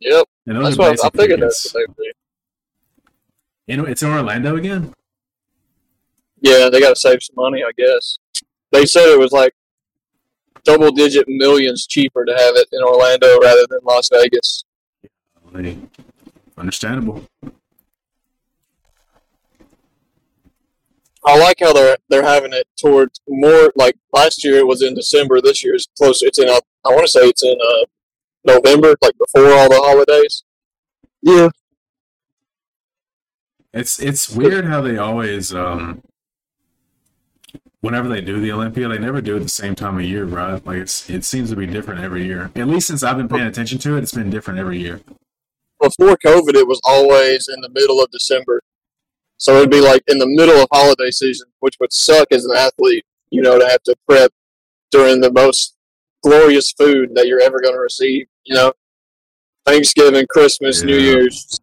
Yep, 0.01 0.25
And 0.45 0.57
those 0.57 0.63
that's 0.65 0.75
are 0.75 0.79
what 0.79 0.87
I 0.87 0.91
basic 0.91 1.13
figured 1.13 1.39
tickets. 1.39 1.63
that's 1.63 1.73
what 1.73 1.79
they 1.79 1.85
would 1.87 1.97
be. 1.97 2.11
You 3.67 3.77
know, 3.77 3.85
it's 3.85 4.03
in 4.03 4.09
Orlando 4.11 4.57
again. 4.57 4.93
Yeah, 6.41 6.69
they 6.69 6.79
got 6.81 6.89
to 6.89 6.95
save 6.97 7.23
some 7.23 7.35
money, 7.37 7.63
I 7.63 7.71
guess. 7.77 8.19
They 8.71 8.85
said 8.85 9.07
it 9.07 9.17
was 9.17 9.31
like 9.31 9.53
double 10.65 10.91
digit 10.91 11.25
millions 11.27 11.87
cheaper 11.87 12.25
to 12.25 12.33
have 12.33 12.55
it 12.55 12.67
in 12.71 12.81
Orlando 12.81 13.39
rather 13.39 13.65
than 13.69 13.79
Las 13.83 14.09
Vegas. 14.11 14.65
Hey, 15.53 15.77
Understandable. 16.57 17.25
I 21.25 21.37
like 21.39 21.57
how 21.59 21.73
they're 21.73 21.97
they're 22.09 22.23
having 22.23 22.53
it 22.53 22.67
towards 22.77 23.19
more 23.27 23.71
like 23.75 23.95
last 24.13 24.43
year 24.43 24.57
it 24.57 24.67
was 24.67 24.81
in 24.83 24.93
December. 24.93 25.41
This 25.41 25.63
year 25.63 25.75
is 25.75 25.87
close. 25.97 26.21
It's 26.21 26.39
in 26.39 26.49
uh, 26.49 26.59
I 26.85 26.89
want 26.89 27.01
to 27.01 27.07
say 27.07 27.21
it's 27.21 27.43
in 27.43 27.57
uh, 27.59 27.85
November, 28.45 28.95
like 29.01 29.15
before 29.17 29.51
all 29.51 29.69
the 29.69 29.81
holidays. 29.83 30.43
Yeah. 31.21 31.49
It's 33.73 33.99
it's 33.99 34.29
weird 34.29 34.65
how 34.65 34.81
they 34.81 34.97
always 34.97 35.53
um 35.53 36.01
whenever 37.85 38.09
they 38.09 38.19
do 38.19 38.39
the 38.41 38.51
Olympia, 38.51 38.87
they 38.87 38.97
never 38.97 39.21
do 39.21 39.37
it 39.37 39.41
the 39.41 39.47
same 39.47 39.75
time 39.75 39.97
of 39.97 40.03
year, 40.03 40.25
right? 40.25 40.65
Like 40.65 40.77
it's 40.77 41.07
it 41.07 41.23
seems 41.23 41.51
to 41.51 41.55
be 41.55 41.67
different 41.67 42.01
every 42.01 42.25
year. 42.25 42.51
At 42.55 42.67
least 42.67 42.87
since 42.87 43.03
I've 43.03 43.15
been 43.15 43.29
paying 43.29 43.45
attention 43.45 43.77
to 43.79 43.95
it, 43.95 44.01
it's 44.01 44.11
been 44.11 44.31
different 44.31 44.59
every 44.59 44.79
year. 44.79 45.01
Before 45.79 46.17
COVID, 46.17 46.55
it 46.55 46.67
was 46.67 46.81
always 46.83 47.47
in 47.47 47.61
the 47.61 47.69
middle 47.69 48.01
of 48.01 48.09
December, 48.09 48.63
so 49.37 49.57
it'd 49.57 49.69
be 49.69 49.81
like 49.81 50.01
in 50.07 50.17
the 50.17 50.27
middle 50.27 50.59
of 50.59 50.67
holiday 50.73 51.11
season, 51.11 51.47
which 51.59 51.75
would 51.79 51.93
suck 51.93 52.27
as 52.31 52.45
an 52.45 52.57
athlete. 52.57 53.05
You 53.29 53.43
know, 53.43 53.59
to 53.59 53.67
have 53.67 53.83
to 53.83 53.95
prep 54.09 54.31
during 54.89 55.21
the 55.21 55.31
most 55.31 55.75
glorious 56.23 56.71
food 56.71 57.11
that 57.13 57.27
you're 57.27 57.41
ever 57.41 57.61
going 57.61 57.75
to 57.75 57.79
receive. 57.79 58.25
You 58.45 58.55
know, 58.55 58.73
Thanksgiving, 59.63 60.25
Christmas, 60.27 60.81
New 60.81 60.97
Year's, 60.97 61.59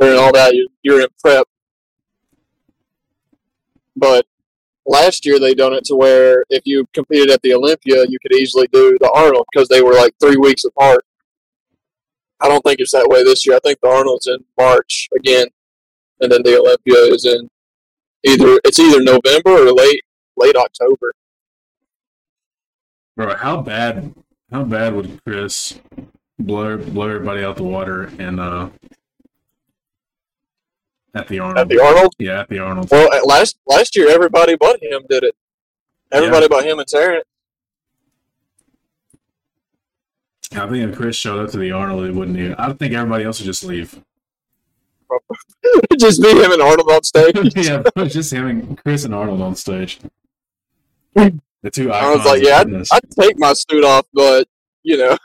during 0.00 0.18
all 0.18 0.32
that, 0.32 0.52
you're 0.82 1.00
in 1.00 1.08
prep. 1.22 1.46
But 3.94 4.26
last 4.86 5.26
year 5.26 5.38
they 5.38 5.54
done 5.54 5.72
it 5.72 5.84
to 5.84 5.94
where 5.94 6.44
if 6.50 6.62
you 6.64 6.86
competed 6.92 7.30
at 7.30 7.42
the 7.42 7.54
Olympia, 7.54 8.04
you 8.08 8.18
could 8.20 8.34
easily 8.34 8.68
do 8.72 8.96
the 9.00 9.10
Arnold 9.14 9.46
because 9.52 9.68
they 9.68 9.82
were 9.82 9.94
like 9.94 10.14
three 10.20 10.36
weeks 10.36 10.64
apart. 10.64 11.04
I 12.40 12.48
don't 12.48 12.62
think 12.62 12.80
it's 12.80 12.92
that 12.92 13.08
way 13.08 13.22
this 13.22 13.46
year. 13.46 13.56
I 13.56 13.60
think 13.60 13.80
the 13.80 13.88
Arnold's 13.88 14.26
in 14.26 14.44
March 14.58 15.08
again, 15.16 15.46
and 16.20 16.32
then 16.32 16.42
the 16.42 16.58
Olympia 16.58 16.96
is 17.14 17.26
in 17.26 17.48
either 18.24 18.58
it's 18.64 18.78
either 18.78 19.02
November 19.02 19.66
or 19.66 19.72
late 19.72 20.02
late 20.36 20.56
October. 20.56 21.12
Bro, 23.16 23.36
how 23.36 23.60
bad 23.60 24.14
how 24.50 24.64
bad 24.64 24.94
would 24.94 25.20
Chris 25.24 25.78
blow 26.38 26.78
blow 26.78 27.08
everybody 27.08 27.44
out 27.44 27.56
the 27.56 27.62
water 27.62 28.10
and 28.18 28.40
uh 28.40 28.70
at 31.14 31.28
the 31.28 31.38
Arnold? 31.38 31.58
At 31.58 31.68
the 31.68 31.80
Arnold, 31.80 32.14
yeah, 32.18 32.40
at 32.40 32.48
the 32.48 32.58
Arnold. 32.58 32.88
well, 32.90 33.12
at 33.12 33.26
last 33.26 33.58
last 33.66 33.96
year 33.96 34.10
everybody 34.10 34.56
but 34.56 34.82
him 34.82 35.02
did 35.08 35.24
it. 35.24 35.34
Everybody 36.12 36.48
but 36.48 36.64
him 36.64 36.78
and 36.78 36.88
Tarrant. 36.88 37.24
I 40.52 40.68
think 40.68 40.90
if 40.90 40.96
Chris 40.96 41.16
showed 41.16 41.44
up 41.44 41.50
to 41.52 41.58
the 41.58 41.70
Arnold, 41.70 42.04
it 42.06 42.14
wouldn't 42.14 42.36
even. 42.36 42.54
I 42.54 42.66
don't 42.66 42.78
think 42.78 42.92
everybody 42.94 43.24
else 43.24 43.38
would 43.40 43.46
just 43.46 43.64
leave. 43.64 44.00
Just 45.98 46.22
be 46.22 46.28
him 46.30 46.52
and 46.52 46.62
Arnold 46.62 46.88
on 46.88 47.02
stage. 47.02 47.34
yeah, 47.56 47.82
just 48.06 48.32
him 48.32 48.46
and 48.46 48.78
Chris 48.78 49.04
and 49.04 49.12
Arnold 49.14 49.42
on 49.42 49.54
stage. 49.56 49.98
The 51.62 51.70
two 51.70 51.92
I 51.92 52.14
was 52.14 52.24
like, 52.24 52.42
yeah, 52.42 52.60
I'd. 52.60 52.72
I'd 52.72 53.10
take 53.20 53.38
my 53.38 53.52
suit 53.52 53.84
off, 53.84 54.06
but 54.14 54.48
you 54.82 54.96
know, 54.96 55.18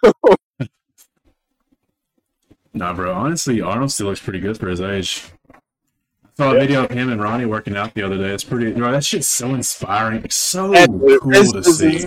Nah, 2.74 2.94
bro. 2.94 3.14
Honestly, 3.14 3.62
Arnold 3.62 3.94
still 3.94 4.08
looks 4.08 4.20
pretty 4.20 4.42
good 4.42 4.58
for 4.58 4.68
his 4.68 4.82
age. 4.82 5.24
I 6.38 6.44
saw 6.44 6.52
a 6.54 6.60
video 6.60 6.84
of 6.84 6.92
him 6.92 7.10
and 7.10 7.22
Ronnie 7.22 7.46
working 7.46 7.78
out 7.78 7.94
the 7.94 8.04
other 8.04 8.18
day. 8.18 8.30
It's 8.34 8.44
pretty. 8.44 8.74
Bro, 8.74 8.92
that 8.92 9.06
shit's 9.06 9.28
so 9.30 9.54
inspiring. 9.54 10.24
It's 10.26 10.36
so 10.36 10.74
And 10.76 11.00
cool 11.00 11.32
It's 11.34 11.52
to 11.54 11.64
see. 11.64 12.04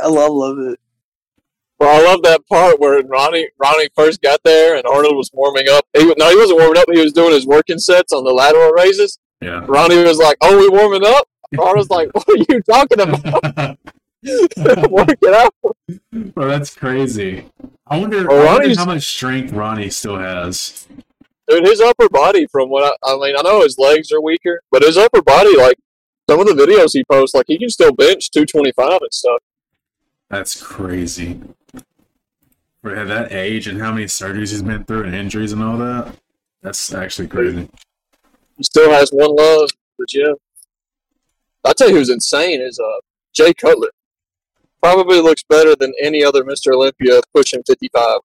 I 0.00 0.06
love, 0.06 0.32
love 0.32 0.58
it. 0.60 0.78
Bro, 1.78 1.88
I 1.88 2.02
love 2.04 2.22
that 2.22 2.46
part 2.48 2.78
where 2.78 3.02
Ronnie 3.02 3.48
Ronnie 3.58 3.88
first 3.96 4.22
got 4.22 4.40
there 4.44 4.76
and 4.76 4.86
Arnold 4.86 5.16
was 5.16 5.30
warming 5.32 5.66
up. 5.68 5.84
He, 5.96 6.04
no, 6.16 6.30
he 6.30 6.36
wasn't 6.36 6.60
warming 6.60 6.78
up. 6.78 6.86
He 6.92 7.00
was 7.02 7.12
doing 7.12 7.32
his 7.32 7.46
working 7.46 7.78
sets 7.78 8.12
on 8.12 8.22
the 8.24 8.32
lateral 8.32 8.70
raises. 8.70 9.18
Yeah. 9.40 9.64
Ronnie 9.66 10.02
was 10.02 10.18
like, 10.18 10.36
"Oh, 10.40 10.56
we 10.56 10.68
warming 10.68 11.04
up." 11.04 11.28
Arnold's 11.58 11.90
like, 11.90 12.08
"What 12.14 12.28
are 12.28 12.36
you 12.48 12.62
talking 12.62 13.00
about? 13.00 13.78
Working 14.90 15.34
out?" 15.34 15.54
Bro, 16.12 16.48
that's 16.48 16.74
crazy. 16.74 17.46
I 17.86 17.98
wonder, 17.98 18.26
Well, 18.26 18.48
I 18.48 18.54
wonder 18.58 18.74
how 18.78 18.86
much 18.86 19.04
strength 19.06 19.52
Ronnie 19.52 19.90
still 19.90 20.16
has. 20.16 20.88
Dude, 21.48 21.64
his 21.64 21.80
upper 21.80 22.08
body, 22.08 22.46
from 22.50 22.70
what 22.70 22.96
I, 23.04 23.12
I 23.12 23.16
mean, 23.18 23.36
I 23.38 23.42
know 23.42 23.62
his 23.62 23.78
legs 23.78 24.10
are 24.10 24.20
weaker, 24.20 24.60
but 24.70 24.82
his 24.82 24.96
upper 24.96 25.22
body, 25.22 25.56
like 25.56 25.76
some 26.28 26.40
of 26.40 26.46
the 26.46 26.54
videos 26.54 26.90
he 26.92 27.04
posts, 27.04 27.34
like 27.34 27.46
he 27.46 27.58
can 27.58 27.68
still 27.68 27.92
bench 27.92 28.30
two 28.30 28.44
twenty 28.44 28.72
five 28.72 28.98
and 29.00 29.12
stuff. 29.12 29.40
That's 30.28 30.60
crazy. 30.60 31.40
For 32.82 32.94
at 32.94 33.08
that 33.08 33.32
age 33.32 33.68
and 33.68 33.80
how 33.80 33.92
many 33.92 34.06
surgeries 34.06 34.50
he's 34.50 34.62
been 34.62 34.84
through 34.84 35.04
and 35.04 35.14
injuries 35.14 35.52
and 35.52 35.62
all 35.62 35.78
that. 35.78 36.14
That's 36.62 36.92
actually 36.92 37.28
crazy. 37.28 37.68
He 38.56 38.64
still 38.64 38.90
has 38.90 39.10
one 39.10 39.34
love, 39.34 39.70
but 39.98 40.12
yeah. 40.12 40.32
I 41.64 41.72
tell 41.72 41.90
you, 41.90 41.96
who's 41.96 42.10
insane 42.10 42.60
is 42.60 42.80
uh 42.80 43.00
Jay 43.32 43.54
Cutler. 43.54 43.90
Probably 44.82 45.20
looks 45.20 45.44
better 45.48 45.76
than 45.76 45.92
any 46.02 46.24
other 46.24 46.42
Mr. 46.42 46.72
Olympia 46.72 47.20
pushing 47.32 47.62
fifty 47.64 47.88
five. 47.92 48.18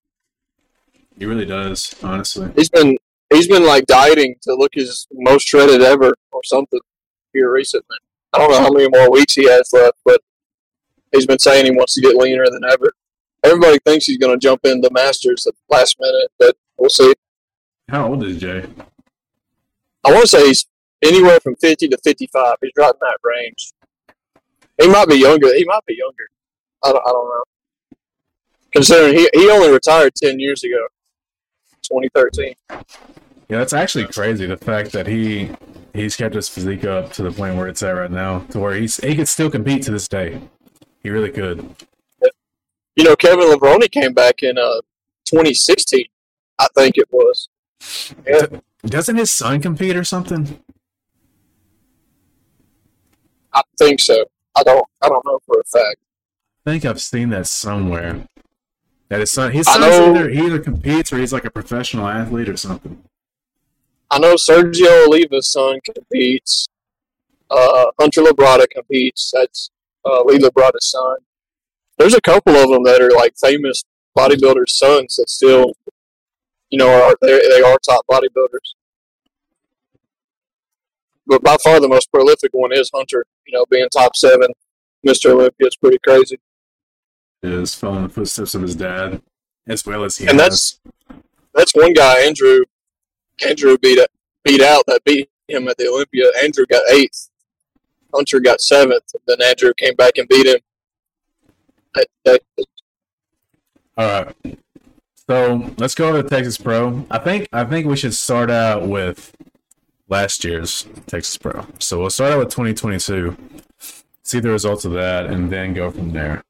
He 1.18 1.26
really 1.26 1.44
does, 1.44 1.94
honestly. 2.02 2.50
He's 2.56 2.68
been 2.70 2.98
he's 3.32 3.48
been 3.48 3.66
like 3.66 3.86
dieting 3.86 4.36
to 4.42 4.54
look 4.54 4.74
his 4.74 5.06
most 5.12 5.46
shredded 5.46 5.82
ever 5.82 6.14
or 6.32 6.40
something 6.44 6.80
here 7.32 7.52
recently. 7.52 7.96
I 8.32 8.38
don't 8.38 8.50
know 8.50 8.60
how 8.60 8.70
many 8.70 8.88
more 8.88 9.10
weeks 9.10 9.34
he 9.34 9.48
has 9.48 9.72
left, 9.72 9.98
but 10.04 10.20
he's 11.12 11.26
been 11.26 11.38
saying 11.38 11.64
he 11.64 11.70
wants 11.70 11.94
to 11.94 12.00
get 12.00 12.16
leaner 12.16 12.46
than 12.46 12.64
ever. 12.64 12.92
Everybody 13.44 13.78
thinks 13.84 14.06
he's 14.06 14.18
going 14.18 14.38
to 14.38 14.42
jump 14.42 14.60
into 14.64 14.88
Masters 14.92 15.46
at 15.46 15.54
the 15.54 15.76
last 15.76 15.96
minute, 16.00 16.30
but 16.38 16.56
we'll 16.78 16.90
see. 16.90 17.12
How 17.88 18.08
old 18.08 18.24
is 18.24 18.38
Jay? 18.38 18.64
I 20.04 20.12
want 20.12 20.22
to 20.22 20.28
say 20.28 20.46
he's 20.46 20.66
anywhere 21.02 21.40
from 21.40 21.56
50 21.56 21.88
to 21.88 21.98
55. 22.02 22.56
He's 22.62 22.72
right 22.76 22.92
in 22.92 22.98
that 23.00 23.18
range. 23.22 23.72
He 24.80 24.88
might 24.88 25.08
be 25.08 25.16
younger. 25.16 25.54
He 25.54 25.64
might 25.64 25.84
be 25.86 25.96
younger. 25.98 26.28
I 26.84 26.92
don't, 26.92 27.02
I 27.06 27.10
don't 27.10 27.28
know. 27.28 27.42
Considering 28.72 29.18
he, 29.18 29.28
he 29.34 29.50
only 29.50 29.70
retired 29.70 30.14
10 30.14 30.40
years 30.40 30.64
ago, 30.64 30.86
2013. 31.82 32.54
Yeah, 33.52 33.58
that's 33.58 33.74
actually 33.74 34.06
crazy. 34.06 34.46
The 34.46 34.56
fact 34.56 34.92
that 34.92 35.06
he 35.06 35.50
he's 35.92 36.16
kept 36.16 36.34
his 36.34 36.48
physique 36.48 36.86
up 36.86 37.12
to 37.12 37.22
the 37.22 37.30
point 37.30 37.54
where 37.54 37.68
it's 37.68 37.82
at 37.82 37.90
right 37.90 38.10
now, 38.10 38.38
to 38.48 38.58
where 38.58 38.72
he's 38.72 38.96
he 38.96 39.14
could 39.14 39.28
still 39.28 39.50
compete 39.50 39.82
to 39.82 39.90
this 39.90 40.08
day. 40.08 40.40
He 41.02 41.10
really 41.10 41.30
could. 41.30 41.76
You 42.96 43.04
know, 43.04 43.14
Kevin 43.14 43.44
Levrone 43.50 43.90
came 43.90 44.14
back 44.14 44.42
in 44.42 44.56
uh, 44.56 44.80
2016, 45.26 46.06
I 46.60 46.66
think 46.74 46.96
it 46.96 47.06
was. 47.12 47.50
Yeah. 48.26 48.46
Doesn't 48.86 49.16
his 49.16 49.30
son 49.30 49.60
compete 49.60 49.96
or 49.96 50.04
something? 50.04 50.58
I 53.52 53.60
think 53.78 54.00
so. 54.00 54.24
I 54.56 54.62
don't. 54.62 54.86
I 55.02 55.10
don't 55.10 55.26
know 55.26 55.40
for 55.44 55.60
a 55.60 55.64
fact. 55.64 55.98
I 56.64 56.70
think 56.70 56.86
I've 56.86 57.02
seen 57.02 57.28
that 57.28 57.46
somewhere. 57.48 58.26
That 59.10 59.20
his 59.20 59.30
son, 59.30 59.52
his 59.52 59.66
know- 59.66 60.10
either 60.10 60.30
he 60.30 60.40
either 60.40 60.58
competes 60.58 61.12
or 61.12 61.18
he's 61.18 61.34
like 61.34 61.44
a 61.44 61.50
professional 61.50 62.08
athlete 62.08 62.48
or 62.48 62.56
something. 62.56 63.04
I 64.12 64.18
know 64.18 64.34
Sergio 64.34 65.06
Oliva's 65.06 65.50
son 65.50 65.80
competes. 65.84 66.68
Uh, 67.50 67.86
Hunter 67.98 68.20
Labrada 68.20 68.66
competes. 68.70 69.30
That's 69.34 69.70
uh, 70.04 70.22
Lee 70.24 70.38
Labrada's 70.38 70.90
son. 70.90 71.16
There's 71.98 72.14
a 72.14 72.20
couple 72.20 72.54
of 72.54 72.68
them 72.68 72.82
that 72.84 73.00
are 73.00 73.10
like 73.10 73.34
famous 73.40 73.84
bodybuilders' 74.16 74.68
sons 74.68 75.16
that 75.16 75.30
still, 75.30 75.72
you 76.68 76.78
know, 76.78 76.90
are 76.90 77.16
they 77.22 77.40
they 77.48 77.62
are 77.62 77.78
top 77.88 78.04
bodybuilders. 78.10 78.74
But 81.26 81.42
by 81.42 81.56
far 81.64 81.80
the 81.80 81.88
most 81.88 82.12
prolific 82.12 82.50
one 82.52 82.72
is 82.72 82.90
Hunter. 82.94 83.24
You 83.46 83.54
know, 83.56 83.64
being 83.70 83.88
top 83.90 84.14
seven, 84.14 84.48
Mr. 85.06 85.30
Olympia. 85.30 85.68
is 85.68 85.76
pretty 85.76 85.98
crazy. 86.06 86.38
Is 87.42 87.74
following 87.74 88.04
the 88.04 88.08
footsteps 88.10 88.54
of 88.54 88.62
his 88.62 88.76
dad, 88.76 89.22
as 89.66 89.86
well 89.86 90.04
as 90.04 90.16
he 90.18 90.26
And 90.28 90.38
has. 90.38 90.78
that's 90.78 90.80
that's 91.54 91.74
one 91.74 91.92
guy 91.94 92.20
Andrew 92.20 92.60
Andrew 93.46 93.78
beat 93.78 93.98
beat 94.44 94.60
out 94.60 94.84
that 94.86 95.04
beat 95.04 95.28
him 95.48 95.68
at 95.68 95.76
the 95.76 95.88
Olympia. 95.88 96.24
Andrew 96.42 96.66
got 96.66 96.82
eighth. 96.90 97.28
Hunter 98.14 98.40
got 98.40 98.60
seventh. 98.60 99.04
Then 99.26 99.40
Andrew 99.42 99.72
came 99.76 99.94
back 99.94 100.18
and 100.18 100.28
beat 100.28 100.46
him. 100.46 100.58
That, 101.94 102.06
that, 102.24 102.42
All 103.96 104.24
right. 104.24 104.58
So 105.28 105.70
let's 105.78 105.94
go 105.94 106.08
over 106.08 106.22
to 106.22 106.28
Texas 106.28 106.58
Pro. 106.58 107.06
I 107.10 107.18
think 107.18 107.48
I 107.52 107.64
think 107.64 107.86
we 107.86 107.96
should 107.96 108.14
start 108.14 108.50
out 108.50 108.86
with 108.86 109.34
last 110.08 110.44
year's 110.44 110.86
Texas 111.06 111.38
Pro. 111.38 111.66
So 111.78 112.00
we'll 112.00 112.10
start 112.10 112.32
out 112.32 112.38
with 112.38 112.50
2022, 112.50 113.36
see 114.22 114.40
the 114.40 114.50
results 114.50 114.84
of 114.84 114.92
that, 114.92 115.26
and 115.26 115.50
then 115.50 115.74
go 115.74 115.90
from 115.90 116.12
there. 116.12 116.42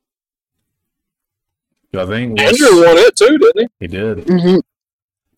I 1.95 2.07
think 2.07 2.41
Andrew 2.41 2.83
won 2.83 2.97
it 2.97 3.15
too, 3.17 3.37
didn't 3.39 3.61
he? 3.61 3.69
he 3.81 3.87
did. 3.87 4.19
Mm-hmm. 4.19 4.59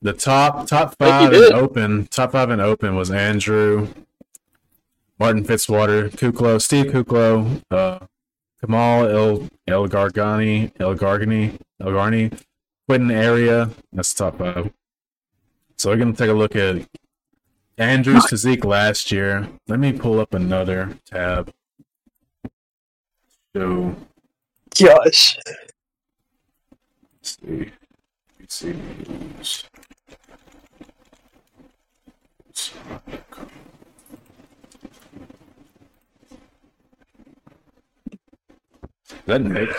The 0.05 0.13
top 0.13 0.67
top 0.67 0.97
five 0.99 1.33
in 1.33 1.55
open, 1.55 2.07
top 2.09 2.33
five 2.33 2.51
in 2.51 2.61
open 2.61 2.95
was 2.95 3.11
Andrew, 3.11 3.89
Martin 5.19 5.43
Fitzwater, 5.43 6.11
Kuclo, 6.11 6.61
Steve 6.61 6.93
Kuclo, 6.93 7.63
uh, 7.71 8.01
Kamal 8.61 9.09
El 9.09 9.49
El 9.67 9.89
Gargani, 9.89 10.71
El 10.79 10.95
Gargani, 10.95 11.59
El 11.81 11.87
Garni, 11.87 12.39
Quinton 12.87 13.09
Eriya. 13.09 13.73
That's 13.95 14.13
the 14.13 14.25
top 14.25 14.37
five. 14.37 14.71
So 15.79 15.89
we're 15.89 15.97
gonna 15.97 16.13
take 16.13 16.29
a 16.29 16.35
look 16.35 16.55
at 16.55 16.87
Andrew's 17.79 18.29
physique 18.29 18.67
last 18.67 19.11
year. 19.11 19.49
Let 19.69 19.81
me 19.81 19.95
pull 19.95 20.21
up 20.21 20.35
another 20.35 20.99
tab. 21.07 21.51
So 23.57 23.97
Gosh. 24.79 25.39
let's 27.23 27.39
see. 27.41 27.73
Let's 28.39 28.55
see. 28.55 29.65
Is 39.09 39.15
that 39.27 39.41
Nick? 39.43 39.71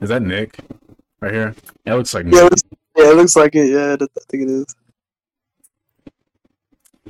Is 0.00 0.08
that 0.08 0.22
Nick? 0.22 0.58
Right 1.20 1.32
here? 1.32 1.54
That 1.84 1.94
looks 1.94 2.14
like 2.14 2.26
Yeah, 2.26 2.30
it 2.30 2.42
Nick. 2.42 2.50
looks, 2.50 2.62
yeah, 2.96 3.10
it 3.10 3.16
looks 3.16 3.36
like 3.36 3.54
it. 3.54 3.70
Yeah, 3.70 3.92
I 3.94 4.20
think 4.30 4.42
it 4.44 4.50
is. 4.50 4.66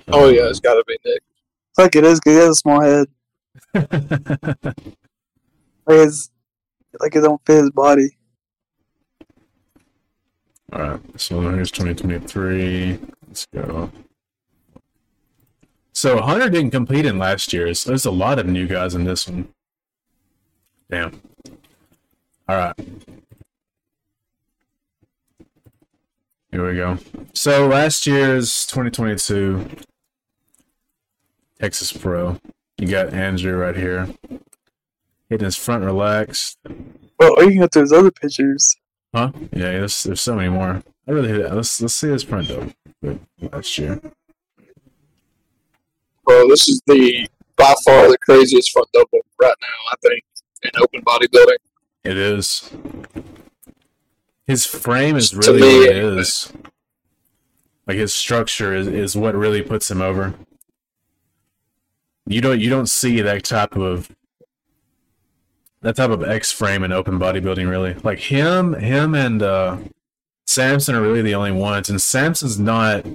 Oh 0.08 0.28
yeah, 0.28 0.48
it's 0.48 0.60
got 0.60 0.74
to 0.74 0.84
be 0.86 0.96
Nick. 1.04 1.22
It's 1.70 1.78
like 1.78 1.96
it 1.96 2.04
is 2.04 2.20
because 2.20 2.32
he 2.36 2.40
has 2.40 2.50
a 2.50 2.54
small 2.54 2.80
head. 2.80 3.08
Like 5.88 6.06
it's 6.06 6.30
like 7.00 7.16
it 7.16 7.22
don't 7.22 7.40
fit 7.46 7.62
his 7.62 7.70
body. 7.70 8.10
All 10.70 10.82
right. 10.82 11.00
So 11.18 11.40
here's 11.40 11.70
2023. 11.70 12.98
Let's 13.26 13.46
go. 13.46 13.90
So 15.98 16.20
Hunter 16.20 16.48
didn't 16.48 16.70
compete 16.70 17.04
in 17.04 17.18
last 17.18 17.52
year's. 17.52 17.82
There's 17.82 18.04
a 18.04 18.12
lot 18.12 18.38
of 18.38 18.46
new 18.46 18.68
guys 18.68 18.94
in 18.94 19.02
this 19.02 19.26
one. 19.26 19.48
Damn. 20.88 21.20
All 22.48 22.56
right. 22.56 22.74
Here 26.52 26.70
we 26.70 26.76
go. 26.76 26.98
So 27.34 27.66
last 27.66 28.06
year's 28.06 28.64
2022 28.66 29.68
Texas 31.60 31.92
Pro. 31.92 32.38
You 32.76 32.86
got 32.86 33.12
Andrew 33.12 33.56
right 33.56 33.74
here. 33.74 34.08
Hitting 35.28 35.46
his 35.46 35.56
front 35.56 35.82
relaxed. 35.82 36.58
Well, 37.18 37.34
or 37.36 37.42
you 37.42 37.50
can 37.50 37.58
go 37.58 37.66
to 37.66 37.80
his 37.80 37.92
other 37.92 38.12
pictures. 38.12 38.76
Huh? 39.12 39.32
Yeah, 39.52 39.72
there's 39.72 40.04
there's 40.04 40.20
so 40.20 40.36
many 40.36 40.48
more. 40.48 40.80
I 41.08 41.10
really 41.10 41.30
hit 41.30 41.40
it. 41.40 41.52
Let's 41.52 41.82
let's 41.82 41.96
see 41.96 42.10
his 42.10 42.22
print 42.22 42.46
though. 43.02 43.18
Last 43.50 43.76
year. 43.78 44.00
Bro, 46.28 46.48
this 46.48 46.68
is 46.68 46.82
the 46.86 47.26
by 47.56 47.74
far 47.86 48.06
the 48.10 48.18
craziest 48.18 48.70
front 48.70 48.86
double 48.92 49.20
right 49.40 49.54
now. 49.62 49.66
I 49.90 49.94
think 50.06 50.24
in 50.62 50.70
open 50.78 51.00
bodybuilding. 51.00 51.56
It 52.04 52.18
is. 52.18 52.70
His 54.46 54.66
frame 54.66 55.16
is 55.16 55.34
really 55.34 55.62
me, 55.62 55.78
what 55.78 55.88
it 55.88 55.96
is. 55.96 56.52
Like 57.86 57.96
his 57.96 58.12
structure 58.12 58.74
is, 58.74 58.86
is 58.86 59.16
what 59.16 59.34
really 59.34 59.62
puts 59.62 59.90
him 59.90 60.02
over. 60.02 60.34
You 62.26 62.42
don't 62.42 62.60
you 62.60 62.68
don't 62.68 62.90
see 62.90 63.22
that 63.22 63.44
type 63.44 63.74
of 63.74 64.14
that 65.80 65.96
type 65.96 66.10
of 66.10 66.22
X 66.22 66.52
frame 66.52 66.84
in 66.84 66.92
open 66.92 67.18
bodybuilding 67.18 67.70
really. 67.70 67.94
Like 67.94 68.18
him 68.18 68.74
him 68.74 69.14
and 69.14 69.42
uh 69.42 69.78
Samson 70.46 70.94
are 70.94 71.00
really 71.00 71.22
the 71.22 71.34
only 71.34 71.52
ones 71.52 71.88
and 71.88 72.02
Samson's 72.02 72.58
not 72.58 73.06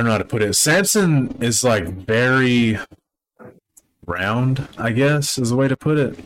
don't 0.00 0.06
know 0.06 0.12
how 0.12 0.18
to 0.18 0.24
put 0.24 0.42
it. 0.42 0.54
Samson 0.54 1.36
is 1.42 1.62
like 1.62 1.84
very 1.84 2.78
round, 4.06 4.66
I 4.78 4.92
guess, 4.92 5.36
is 5.36 5.50
the 5.50 5.56
way 5.56 5.68
to 5.68 5.76
put 5.76 5.98
it. 5.98 6.18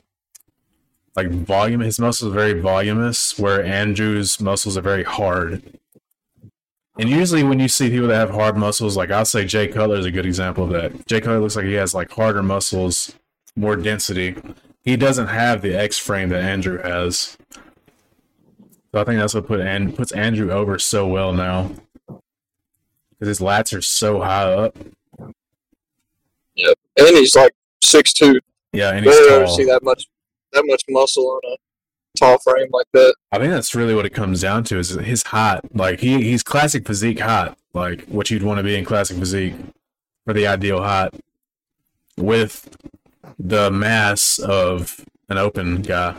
Like 1.16 1.28
volume, 1.30 1.80
his 1.80 1.98
muscles 1.98 2.30
are 2.30 2.34
very 2.34 2.60
voluminous, 2.60 3.36
where 3.36 3.64
Andrew's 3.64 4.40
muscles 4.40 4.76
are 4.76 4.82
very 4.82 5.02
hard. 5.02 5.62
And 6.96 7.08
usually, 7.08 7.42
when 7.42 7.58
you 7.58 7.66
see 7.66 7.90
people 7.90 8.06
that 8.08 8.16
have 8.16 8.30
hard 8.30 8.56
muscles, 8.56 8.96
like 8.96 9.10
I'll 9.10 9.24
say 9.24 9.44
Jay 9.44 9.66
Cutler 9.66 9.96
is 9.96 10.06
a 10.06 10.12
good 10.12 10.26
example 10.26 10.64
of 10.64 10.70
that. 10.70 11.06
Jay 11.06 11.20
Cutler 11.20 11.40
looks 11.40 11.56
like 11.56 11.64
he 11.64 11.72
has 11.74 11.94
like 11.94 12.12
harder 12.12 12.44
muscles, 12.44 13.12
more 13.56 13.74
density. 13.74 14.36
He 14.82 14.96
doesn't 14.96 15.28
have 15.28 15.62
the 15.62 15.74
X 15.74 15.98
frame 15.98 16.28
that 16.28 16.44
Andrew 16.44 16.80
has. 16.80 17.36
So 18.92 19.00
I 19.00 19.04
think 19.04 19.18
that's 19.18 19.34
what 19.34 19.48
put 19.48 19.60
and 19.60 19.96
puts 19.96 20.12
Andrew 20.12 20.52
over 20.52 20.78
so 20.78 21.08
well 21.08 21.32
now 21.32 21.72
his 23.26 23.40
lats 23.40 23.76
are 23.76 23.82
so 23.82 24.20
high 24.20 24.52
up. 24.52 24.76
Yep. 26.56 26.78
And 26.98 27.08
he's 27.08 27.34
like 27.34 27.52
six 27.82 28.12
two. 28.12 28.40
Yeah, 28.72 28.90
and 28.90 29.04
he's 29.04 29.14
Rarely 29.14 29.46
tall. 29.46 29.56
see 29.56 29.64
that 29.64 29.82
much 29.82 30.06
that 30.52 30.64
much 30.66 30.82
muscle 30.88 31.28
on 31.28 31.52
a 31.52 31.56
tall 32.18 32.38
frame 32.38 32.68
like 32.72 32.86
that. 32.92 33.14
I 33.32 33.38
think 33.38 33.52
that's 33.52 33.74
really 33.74 33.94
what 33.94 34.06
it 34.06 34.10
comes 34.10 34.40
down 34.40 34.64
to 34.64 34.78
is 34.78 34.90
his 34.90 35.24
height. 35.24 35.60
Like 35.74 36.00
he 36.00 36.22
he's 36.22 36.42
classic 36.42 36.86
physique 36.86 37.20
height, 37.20 37.54
like 37.72 38.04
what 38.06 38.30
you'd 38.30 38.42
want 38.42 38.58
to 38.58 38.64
be 38.64 38.76
in 38.76 38.84
classic 38.84 39.16
physique 39.18 39.54
for 40.24 40.32
the 40.32 40.46
ideal 40.46 40.82
height, 40.82 41.12
with 42.16 42.76
the 43.38 43.70
mass 43.70 44.38
of 44.38 45.04
an 45.28 45.38
open 45.38 45.82
guy. 45.82 46.14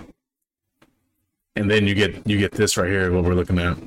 And 1.56 1.72
then 1.72 1.88
you 1.88 1.96
get 1.96 2.28
you 2.28 2.38
get 2.38 2.52
this 2.52 2.76
right 2.78 2.90
here, 2.90 3.12
what 3.12 3.24
we're 3.24 3.34
looking 3.34 3.60
at. 3.60 3.78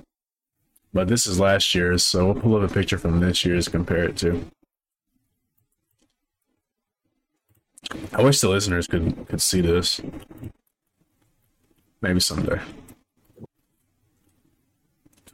But 0.92 1.08
this 1.08 1.26
is 1.26 1.38
last 1.38 1.74
year's, 1.74 2.04
so 2.04 2.26
we'll 2.26 2.40
pull 2.42 2.56
up 2.56 2.68
a 2.68 2.72
picture 2.72 2.98
from 2.98 3.20
this 3.20 3.44
year's 3.44 3.66
to 3.66 3.70
compare 3.70 4.04
it 4.04 4.16
to. 4.18 4.50
I 8.12 8.22
wish 8.22 8.40
the 8.40 8.48
listeners 8.48 8.86
could 8.86 9.26
could 9.28 9.42
see 9.42 9.60
this. 9.60 10.00
Maybe 12.00 12.20
someday. 12.20 12.60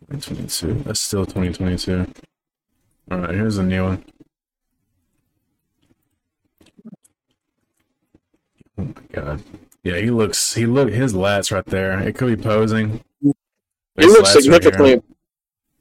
2022. 0.09 0.83
That's 0.85 1.01
still 1.01 1.25
2022. 1.25 2.07
All 3.11 3.19
right, 3.19 3.35
here's 3.35 3.59
a 3.59 3.62
new 3.62 3.85
one. 3.85 4.05
Oh 8.77 8.85
my 8.85 8.93
god. 9.12 9.43
Yeah, 9.83 9.99
he 9.99 10.11
looks. 10.11 10.55
He 10.55 10.67
look. 10.67 10.90
His 10.90 11.12
lats 11.12 11.53
right 11.53 11.64
there. 11.67 11.99
It 12.01 12.17
could 12.17 12.37
be 12.37 12.43
posing. 12.43 13.03
He 13.21 13.33
looks 14.07 14.33
significantly. 14.33 14.95
right 14.95 15.05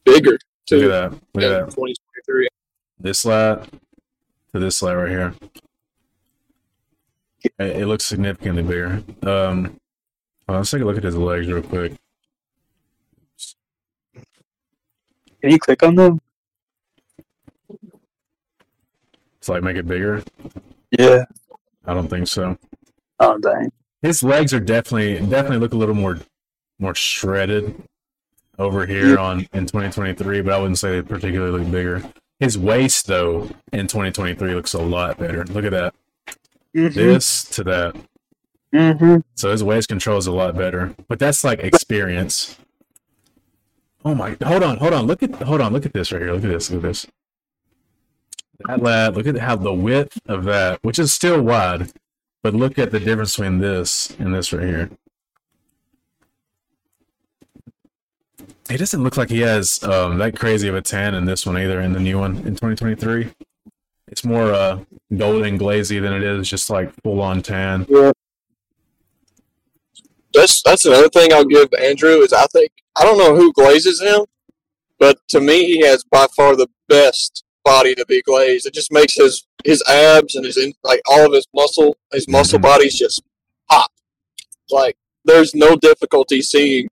significantly 0.06 0.22
here. 0.22 0.38
bigger 0.70 0.84
Look 0.84 0.92
at 0.92 1.12
that. 1.12 1.20
Look 1.34 1.44
at 1.44 1.52
in 1.52 1.52
that. 1.52 1.70
2023. 1.72 2.48
This 3.00 3.26
lat 3.26 3.68
to 4.54 4.60
this 4.60 4.82
lat 4.82 4.94
right 4.94 5.10
here. 5.10 5.34
It, 7.44 7.54
it 7.60 7.88
looks 7.88 8.06
significantly 8.06 8.64
bigger. 8.64 9.04
Um, 9.24 9.78
well, 10.48 10.58
let's 10.58 10.72
take 10.72 10.82
a 10.82 10.86
look 10.86 10.98
at 10.98 11.04
his 11.04 11.16
legs 11.16 11.48
real 11.48 11.62
quick. 11.62 11.94
Can 15.42 15.52
you 15.52 15.60
click 15.60 15.84
on 15.84 15.96
them? 15.96 16.22
It's 19.38 19.50
like 19.50 19.62
make 19.62 19.76
it 19.76 19.86
bigger. 19.86 20.24
Yeah. 20.98 21.26
I 21.86 21.94
don't 21.94 22.08
think 22.08 22.28
so. 22.28 22.58
Oh 23.20 23.38
dang. 23.40 23.72
His 24.02 24.24
legs 24.24 24.54
are 24.54 24.60
definitely 24.60 25.16
definitely 25.28 25.58
look 25.58 25.74
a 25.74 25.78
little 25.78 25.96
more 25.96 26.20
more 26.80 26.96
shredded 26.96 27.76
over 28.60 28.86
here 28.86 29.18
on 29.18 29.48
in 29.54 29.66
2023, 29.66 30.42
but 30.42 30.54
I 30.54 30.58
wouldn't 30.60 30.78
say 30.78 31.00
they 31.00 31.02
particularly 31.02 31.60
look 31.60 31.72
bigger. 31.72 32.04
His 32.40 32.58
waist 32.58 33.08
though 33.08 33.50
in 33.72 33.88
2023 33.88 34.54
looks 34.56 34.74
a 34.74 34.82
lot 34.82 35.18
better. 35.18 35.46
Look 35.46 35.66
at 35.66 35.72
that. 35.72 35.96
Mm-hmm. 36.76 36.94
This 36.94 37.46
to 37.46 37.64
that. 37.66 37.96
Mm-hmm. 38.74 39.18
So 39.36 39.52
his 39.52 39.64
waist 39.64 39.88
control 39.88 40.18
is 40.18 40.28
a 40.28 40.32
lot 40.32 40.56
better. 40.58 40.96
But 41.08 41.20
that's 41.20 41.44
like 41.44 41.60
experience. 41.60 42.58
Oh 44.04 44.16
my 44.16 44.36
hold 44.44 44.64
on, 44.64 44.78
hold 44.78 44.94
on. 44.94 45.06
Look 45.06 45.24
at 45.24 45.32
hold 45.36 45.62
on, 45.62 45.72
look 45.72 45.86
at 45.86 45.94
this 45.94 46.12
right 46.12 46.22
here. 46.22 46.34
Look 46.34 46.44
at 46.44 46.50
this, 46.50 46.70
look 46.70 46.84
at 46.84 46.88
this. 46.88 47.08
That 48.68 48.82
lad, 48.82 49.16
look 49.16 49.28
at 49.28 49.38
how 49.38 49.56
the 49.56 49.74
width 49.74 50.20
of 50.28 50.44
that, 50.46 50.80
which 50.84 51.00
is 51.00 51.14
still 51.14 51.42
wide, 51.42 51.92
but 52.42 52.54
look 52.54 52.78
at 52.78 52.92
the 52.92 53.00
difference 53.00 53.36
between 53.36 53.60
this 53.60 54.16
and 54.20 54.34
this 54.34 54.54
right 54.54 54.68
here. 54.68 54.90
It 58.70 58.78
doesn't 58.78 59.04
look 59.04 59.18
like 59.18 59.30
he 59.30 59.42
has 59.42 59.84
um, 59.84 60.18
that 60.20 60.38
crazy 60.38 60.68
of 60.68 60.76
a 60.76 60.82
tan 60.82 61.14
in 61.16 61.26
this 61.26 61.46
one 61.46 61.58
either, 61.58 61.82
in 61.82 61.92
the 61.94 62.00
new 62.00 62.18
one 62.20 62.38
in 62.38 62.56
2023. 62.56 63.30
It's 64.08 64.24
more 64.24 64.54
uh, 64.54 64.80
golden 65.16 65.58
glazy 65.58 66.00
than 66.00 66.14
it 66.14 66.24
is 66.24 66.50
just 66.50 66.70
like 66.70 66.92
full 67.04 67.22
on 67.22 67.42
tan. 67.42 67.86
That's 70.34 70.62
that's 70.64 70.86
another 70.86 71.10
thing 71.10 71.32
I'll 71.34 71.46
give 71.46 71.70
Andrew 71.80 72.20
is 72.22 72.34
I 72.34 72.46
think 72.48 72.72
I 72.96 73.04
don't 73.04 73.18
know 73.18 73.36
who 73.36 73.54
glazes 73.54 74.02
him, 74.02 74.22
but 74.98 75.20
to 75.30 75.40
me 75.40 75.66
he 75.66 75.86
has 75.86 76.04
by 76.04 76.28
far 76.36 76.56
the 76.56 76.68
best 76.90 77.44
body 77.64 77.94
to 77.96 78.06
be 78.08 78.22
glazed. 78.24 78.66
It 78.66 78.74
just 78.74 78.92
makes 78.92 79.16
his 79.16 79.46
his 79.64 79.84
abs 79.88 80.36
and 80.36 80.46
his 80.46 80.58
in, 80.58 80.74
like 80.84 81.02
all 81.08 81.26
of 81.28 81.34
his 81.34 81.48
muscle 81.54 81.96
his 82.12 82.28
muscle 82.28 82.58
Mhm. 82.60 82.64
bodies 82.64 82.98
just 82.98 83.22
pop. 83.70 83.92
Like 84.72 84.96
there's 85.24 85.54
no 85.54 85.76
difficulty 85.76 86.42
seeing 86.42 86.88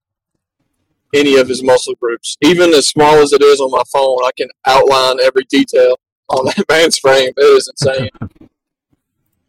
any 1.13 1.35
of 1.37 1.47
his 1.47 1.63
muscle 1.63 1.95
groups, 1.95 2.37
even 2.41 2.73
as 2.73 2.87
small 2.87 3.15
as 3.15 3.33
it 3.33 3.41
is 3.41 3.59
on 3.59 3.71
my 3.71 3.83
phone. 3.91 4.17
I 4.23 4.31
can 4.37 4.49
outline 4.67 5.19
every 5.21 5.43
detail 5.49 5.95
on 6.29 6.45
that 6.45 6.65
man's 6.69 6.97
frame. 6.97 7.33
It 7.35 7.41
is 7.41 7.69
insane. 7.69 8.09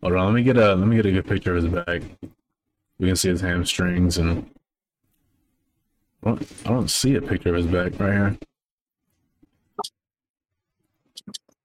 Hold 0.03 0.15
on, 0.15 0.27
let 0.27 0.35
me 0.35 0.43
get 0.43 0.57
a 0.57 0.75
let 0.75 0.89
me 0.89 0.97
get 0.97 1.07
a 1.07 1.13
good 1.13 1.27
picture 1.27 1.57
of 1.57 1.63
his 1.63 1.73
back. 1.73 2.03
We 2.99 3.07
can 3.07 3.17
see 3.17 3.29
his 3.29 3.41
hamstrings 3.41 4.19
and 4.19 4.51
I 6.25 6.39
don't, 6.65 6.89
see 6.89 7.17
a 7.17 7.23
picture 7.23 7.49
of 7.49 7.57
his 7.57 7.67
back 7.67 7.99
right 7.99 8.13
here. 8.13 8.39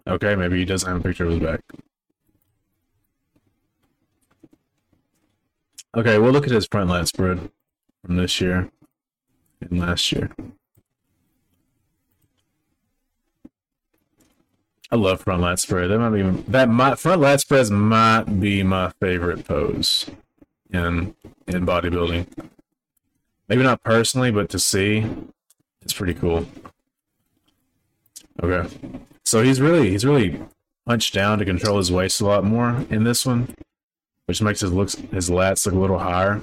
Okay, 0.07 0.36
maybe 0.36 0.57
he 0.57 0.65
doesn't 0.65 0.89
have 0.89 0.99
a 0.99 1.03
picture 1.03 1.25
of 1.25 1.31
his 1.31 1.39
back. 1.39 1.62
Okay, 5.95 6.17
we'll 6.17 6.31
look 6.31 6.45
at 6.45 6.51
his 6.51 6.65
front 6.65 6.89
lat 6.89 7.07
spread 7.07 7.51
from 8.03 8.15
this 8.17 8.41
year 8.41 8.71
and 9.61 9.79
last 9.79 10.11
year. 10.11 10.29
I 14.89 14.95
love 14.95 15.21
front 15.21 15.41
lat 15.41 15.59
spread. 15.59 15.89
That 15.89 15.99
might 15.99 16.11
be 16.11 16.21
that 16.47 16.69
my 16.69 16.95
front 16.95 17.21
lat 17.21 17.41
spreads 17.41 17.69
might 17.69 18.39
be 18.39 18.63
my 18.63 18.91
favorite 19.01 19.45
pose 19.45 20.09
in 20.71 21.13
in 21.45 21.65
bodybuilding. 21.65 22.27
Maybe 23.49 23.63
not 23.63 23.83
personally, 23.83 24.31
but 24.31 24.49
to 24.49 24.59
see, 24.59 25.05
it's 25.81 25.93
pretty 25.93 26.13
cool. 26.13 26.45
Okay, 28.41 28.69
so 29.25 29.41
he's 29.41 29.59
really 29.59 29.89
he's 29.89 30.05
really 30.05 30.39
punched 30.85 31.13
down 31.13 31.39
to 31.39 31.45
control 31.45 31.79
his 31.79 31.91
waist 31.91 32.21
a 32.21 32.25
lot 32.25 32.45
more 32.45 32.85
in 32.89 33.03
this 33.03 33.25
one, 33.25 33.53
which 34.25 34.41
makes 34.41 34.61
his 34.61 34.71
looks 34.71 34.95
his 35.11 35.29
lats 35.29 35.65
look 35.65 35.75
a 35.75 35.79
little 35.79 35.99
higher. 35.99 36.41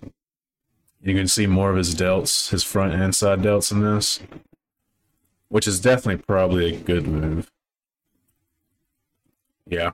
You 1.05 1.15
can 1.15 1.29
see 1.29 1.47
more 1.47 1.71
of 1.71 1.77
his 1.77 1.95
delts, 1.95 2.49
his 2.49 2.65
front 2.65 2.95
and 2.95 3.15
side 3.15 3.41
delts 3.41 3.71
in 3.71 3.81
this, 3.81 4.21
which 5.49 5.69
is 5.69 5.79
definitely 5.79 6.23
probably 6.27 6.77
a 6.77 6.79
good 6.79 7.07
move. 7.07 7.51
Yeah. 9.67 9.91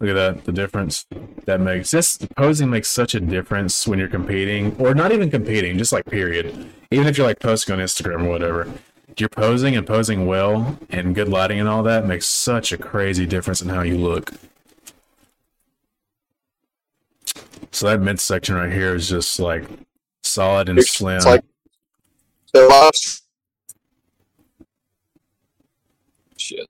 Look 0.00 0.10
at 0.10 0.14
that, 0.14 0.44
the 0.44 0.52
difference 0.52 1.06
that 1.46 1.58
makes. 1.58 1.90
This 1.90 2.18
posing 2.36 2.68
makes 2.68 2.88
such 2.88 3.14
a 3.14 3.20
difference 3.20 3.86
when 3.88 3.98
you're 3.98 4.08
competing, 4.08 4.76
or 4.78 4.94
not 4.94 5.10
even 5.10 5.30
competing, 5.30 5.78
just 5.78 5.92
like 5.92 6.04
period. 6.04 6.70
Even 6.90 7.06
if 7.06 7.16
you're 7.16 7.26
like 7.26 7.40
posting 7.40 7.72
on 7.72 7.78
Instagram 7.78 8.26
or 8.26 8.28
whatever, 8.28 8.70
you're 9.16 9.30
posing 9.30 9.74
and 9.74 9.86
posing 9.86 10.26
well 10.26 10.78
and 10.90 11.14
good 11.14 11.30
lighting 11.30 11.60
and 11.60 11.68
all 11.68 11.82
that 11.82 12.06
makes 12.06 12.26
such 12.26 12.72
a 12.72 12.76
crazy 12.76 13.24
difference 13.24 13.62
in 13.62 13.70
how 13.70 13.80
you 13.80 13.96
look. 13.96 14.32
So 17.70 17.86
that 17.86 18.02
midsection 18.02 18.54
right 18.54 18.70
here 18.70 18.94
is 18.94 19.08
just 19.08 19.40
like 19.40 19.64
solid 20.26 20.68
and 20.68 20.78
It's 20.78 20.92
slim. 20.94 21.20
like 21.22 21.42
the 22.52 22.66
last 22.66 23.22
shit. 26.36 26.66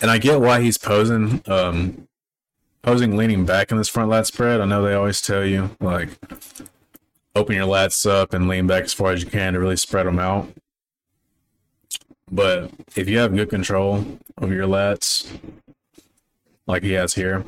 and 0.00 0.10
I 0.10 0.18
get 0.18 0.40
why 0.40 0.60
he's 0.60 0.78
posing, 0.78 1.42
um, 1.46 2.06
posing 2.82 3.16
leaning 3.16 3.44
back 3.44 3.70
in 3.70 3.78
this 3.78 3.88
front 3.88 4.10
lat 4.10 4.26
spread. 4.26 4.60
I 4.60 4.64
know 4.66 4.82
they 4.82 4.94
always 4.94 5.20
tell 5.20 5.44
you 5.44 5.70
like 5.80 6.10
open 7.34 7.54
your 7.56 7.66
lats 7.66 8.08
up 8.08 8.32
and 8.32 8.48
lean 8.48 8.66
back 8.66 8.84
as 8.84 8.92
far 8.92 9.12
as 9.12 9.22
you 9.22 9.30
can 9.30 9.52
to 9.54 9.60
really 9.60 9.76
spread 9.76 10.06
them 10.06 10.18
out. 10.18 10.48
But 12.30 12.70
if 12.96 13.08
you 13.08 13.18
have 13.18 13.34
good 13.34 13.48
control 13.50 14.18
over 14.40 14.52
your 14.52 14.66
lats, 14.66 15.26
like 16.66 16.82
he 16.82 16.92
has 16.92 17.14
here, 17.14 17.44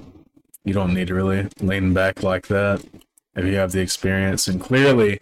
you 0.65 0.73
don't 0.73 0.95
need 0.95 1.09
to 1.09 1.15
really 1.15 1.49
lean 1.61 1.93
back 1.93 2.23
like 2.23 2.47
that. 2.49 2.83
If 3.37 3.45
you 3.45 3.57
have 3.57 3.73
the 3.73 3.81
experience, 3.81 4.49
and 4.49 4.61
clearly 4.61 5.21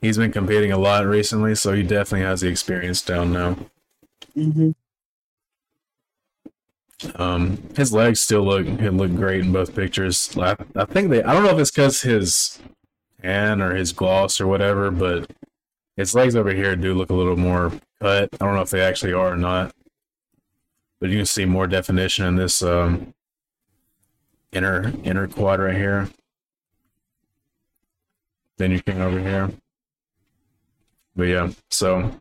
he's 0.00 0.18
been 0.18 0.32
competing 0.32 0.72
a 0.72 0.78
lot 0.78 1.06
recently, 1.06 1.54
so 1.54 1.72
he 1.72 1.82
definitely 1.82 2.26
has 2.26 2.40
the 2.40 2.48
experience 2.48 3.02
down 3.02 3.32
now. 3.32 3.56
Mm-hmm. 4.36 4.70
Um, 7.14 7.58
his 7.76 7.92
legs 7.92 8.20
still 8.20 8.42
look 8.42 8.66
he 8.66 8.88
look 8.88 9.14
great 9.14 9.44
in 9.44 9.52
both 9.52 9.74
pictures. 9.74 10.36
I, 10.36 10.56
I 10.74 10.86
think 10.86 11.10
they. 11.10 11.22
I 11.22 11.32
don't 11.32 11.44
know 11.44 11.50
if 11.50 11.58
it's 11.58 11.70
because 11.70 12.02
his 12.02 12.58
tan 13.22 13.60
or 13.60 13.74
his 13.74 13.92
gloss 13.92 14.40
or 14.40 14.46
whatever, 14.46 14.90
but 14.90 15.30
his 15.96 16.14
legs 16.14 16.34
over 16.34 16.52
here 16.52 16.74
do 16.74 16.94
look 16.94 17.10
a 17.10 17.14
little 17.14 17.36
more 17.36 17.72
cut. 18.00 18.28
I 18.32 18.44
don't 18.44 18.54
know 18.54 18.62
if 18.62 18.70
they 18.70 18.80
actually 18.80 19.12
are 19.12 19.32
or 19.32 19.36
not, 19.36 19.74
but 21.00 21.10
you 21.10 21.16
can 21.16 21.26
see 21.26 21.44
more 21.44 21.66
definition 21.66 22.24
in 22.24 22.36
this 22.36 22.62
um, 22.62 23.14
inner 24.52 24.92
inner 25.04 25.28
quad 25.28 25.60
right 25.60 25.76
here. 25.76 26.08
Then 28.58 28.70
you 28.70 28.80
came 28.80 29.00
over 29.00 29.20
here. 29.20 29.50
But 31.14 31.24
yeah, 31.24 31.50
so 31.70 32.12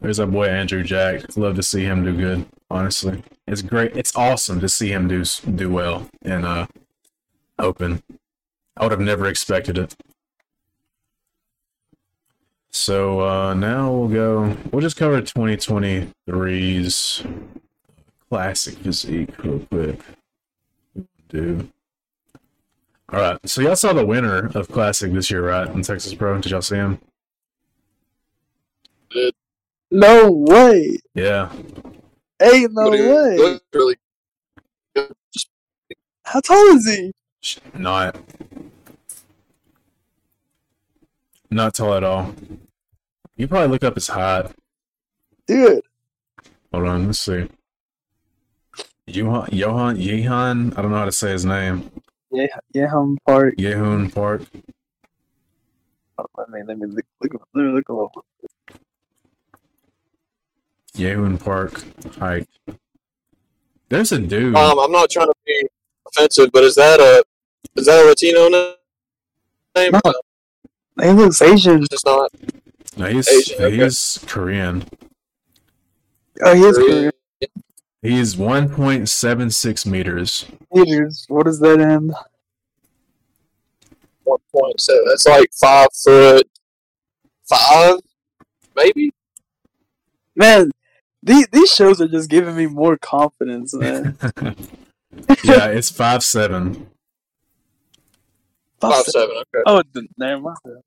there's 0.00 0.20
our 0.20 0.26
boy 0.26 0.48
Andrew 0.48 0.82
Jacked. 0.82 1.36
Love 1.36 1.56
to 1.56 1.62
see 1.62 1.84
him 1.84 2.04
do 2.04 2.16
good. 2.16 2.46
Honestly, 2.70 3.22
it's 3.46 3.62
great. 3.62 3.96
It's 3.96 4.16
awesome 4.16 4.60
to 4.60 4.68
see 4.68 4.90
him 4.90 5.08
do 5.08 5.24
do 5.54 5.70
well 5.70 6.08
in 6.22 6.44
uh 6.44 6.66
open. 7.58 8.02
I 8.76 8.82
would 8.82 8.92
have 8.92 9.00
never 9.00 9.26
expected 9.26 9.78
it. 9.78 9.96
So 12.70 13.26
uh, 13.26 13.54
now 13.54 13.90
we'll 13.90 14.08
go. 14.08 14.54
We'll 14.70 14.82
just 14.82 14.98
cover 14.98 15.22
2023's 15.22 17.24
classic 18.28 18.76
physique 18.78 19.42
real 19.42 19.60
quick. 19.60 20.00
Do. 21.30 21.70
All 23.12 23.20
right. 23.20 23.38
So 23.48 23.60
y'all 23.60 23.76
saw 23.76 23.92
the 23.92 24.04
winner 24.04 24.50
of 24.54 24.68
classic 24.68 25.12
this 25.12 25.30
year, 25.30 25.46
right? 25.46 25.68
In 25.68 25.82
Texas 25.82 26.14
Pro. 26.14 26.40
Did 26.40 26.50
y'all 26.50 26.62
see 26.62 26.76
him? 26.76 26.98
No 29.90 30.30
way. 30.30 30.98
Yeah. 31.14 31.52
Ain't 32.42 32.72
no 32.72 32.90
he 32.90 33.00
way. 33.02 33.58
really. 33.72 33.96
How 36.24 36.40
tall 36.40 36.66
is 36.76 36.86
he? 36.90 37.12
Sh- 37.40 37.58
Not. 37.74 38.16
Not 41.50 41.74
tall 41.74 41.94
at 41.94 42.02
all. 42.02 42.34
You 43.36 43.46
probably 43.46 43.68
look 43.68 43.84
up 43.84 43.94
his 43.94 44.08
height. 44.08 44.50
Dude. 45.46 45.82
Hold 46.72 46.86
on, 46.88 47.06
let's 47.06 47.20
see. 47.20 47.48
Johan, 49.06 49.48
Johan, 49.52 49.96
Yehan, 49.96 50.76
I 50.76 50.82
don't 50.82 50.90
know 50.90 50.98
how 50.98 51.04
to 51.04 51.12
say 51.12 51.30
his 51.30 51.44
name. 51.44 51.90
Yeah, 52.36 52.46
yeah, 52.74 52.86
home 52.88 53.16
park. 53.26 53.54
Yehun 53.56 54.14
Park. 54.14 54.42
Oh, 56.18 56.26
let 56.36 56.50
me 56.50 56.60
let 56.66 56.78
me 56.78 56.86
look 56.86 57.06
look 57.22 57.48
let 57.54 57.62
me 57.62 57.72
look 57.72 57.88
a 57.88 57.92
little. 57.94 58.24
Yehun 60.94 61.42
Park 61.42 61.82
height. 62.16 62.46
There's 63.88 64.12
a 64.12 64.18
dude. 64.18 64.54
Um, 64.54 64.78
I'm 64.78 64.92
not 64.92 65.08
trying 65.08 65.28
to 65.28 65.34
be 65.46 65.66
offensive, 66.06 66.50
but 66.52 66.62
is 66.62 66.74
that 66.74 67.00
a 67.00 67.24
is 67.74 67.86
that 67.86 68.04
a 68.04 68.06
Latino 68.06 68.50
name? 69.74 69.92
No. 69.92 70.12
He 71.02 71.12
looks 71.12 71.40
Asian. 71.40 71.84
It's 71.90 72.04
not. 72.04 72.30
no, 72.98 73.06
he's 73.06 73.28
Asian, 73.28 73.64
okay. 73.64 73.90
Korean. 74.26 74.84
Oh, 76.42 76.54
he 76.54 76.64
is 76.64 76.76
Korean. 76.76 76.92
Korean. 76.98 77.12
He's 78.02 78.36
1.76 78.36 79.86
meters. 79.86 80.46
Meters. 80.72 81.24
What 81.28 81.46
is 81.48 81.58
that 81.60 81.80
in? 81.80 82.12
One 84.24 84.38
point 84.52 84.80
seven. 84.80 85.04
That's 85.06 85.26
like 85.26 85.50
five 85.52 85.88
foot 86.04 86.48
five, 87.48 87.98
maybe. 88.74 89.12
Man, 90.34 90.70
these 91.22 91.46
these 91.52 91.70
shows 91.72 92.00
are 92.00 92.08
just 92.08 92.28
giving 92.28 92.56
me 92.56 92.66
more 92.66 92.96
confidence, 92.98 93.72
man. 93.74 94.16
yeah, 95.44 95.66
it's 95.68 95.90
five 95.90 96.24
seven. 96.24 96.88
Five 98.80 99.04
seven. 99.04 99.36
Okay. 99.36 99.62
Oh, 99.66 99.82
th- 99.94 100.06
never 100.18 100.40
mind. 100.42 100.56
Well, 100.64 100.82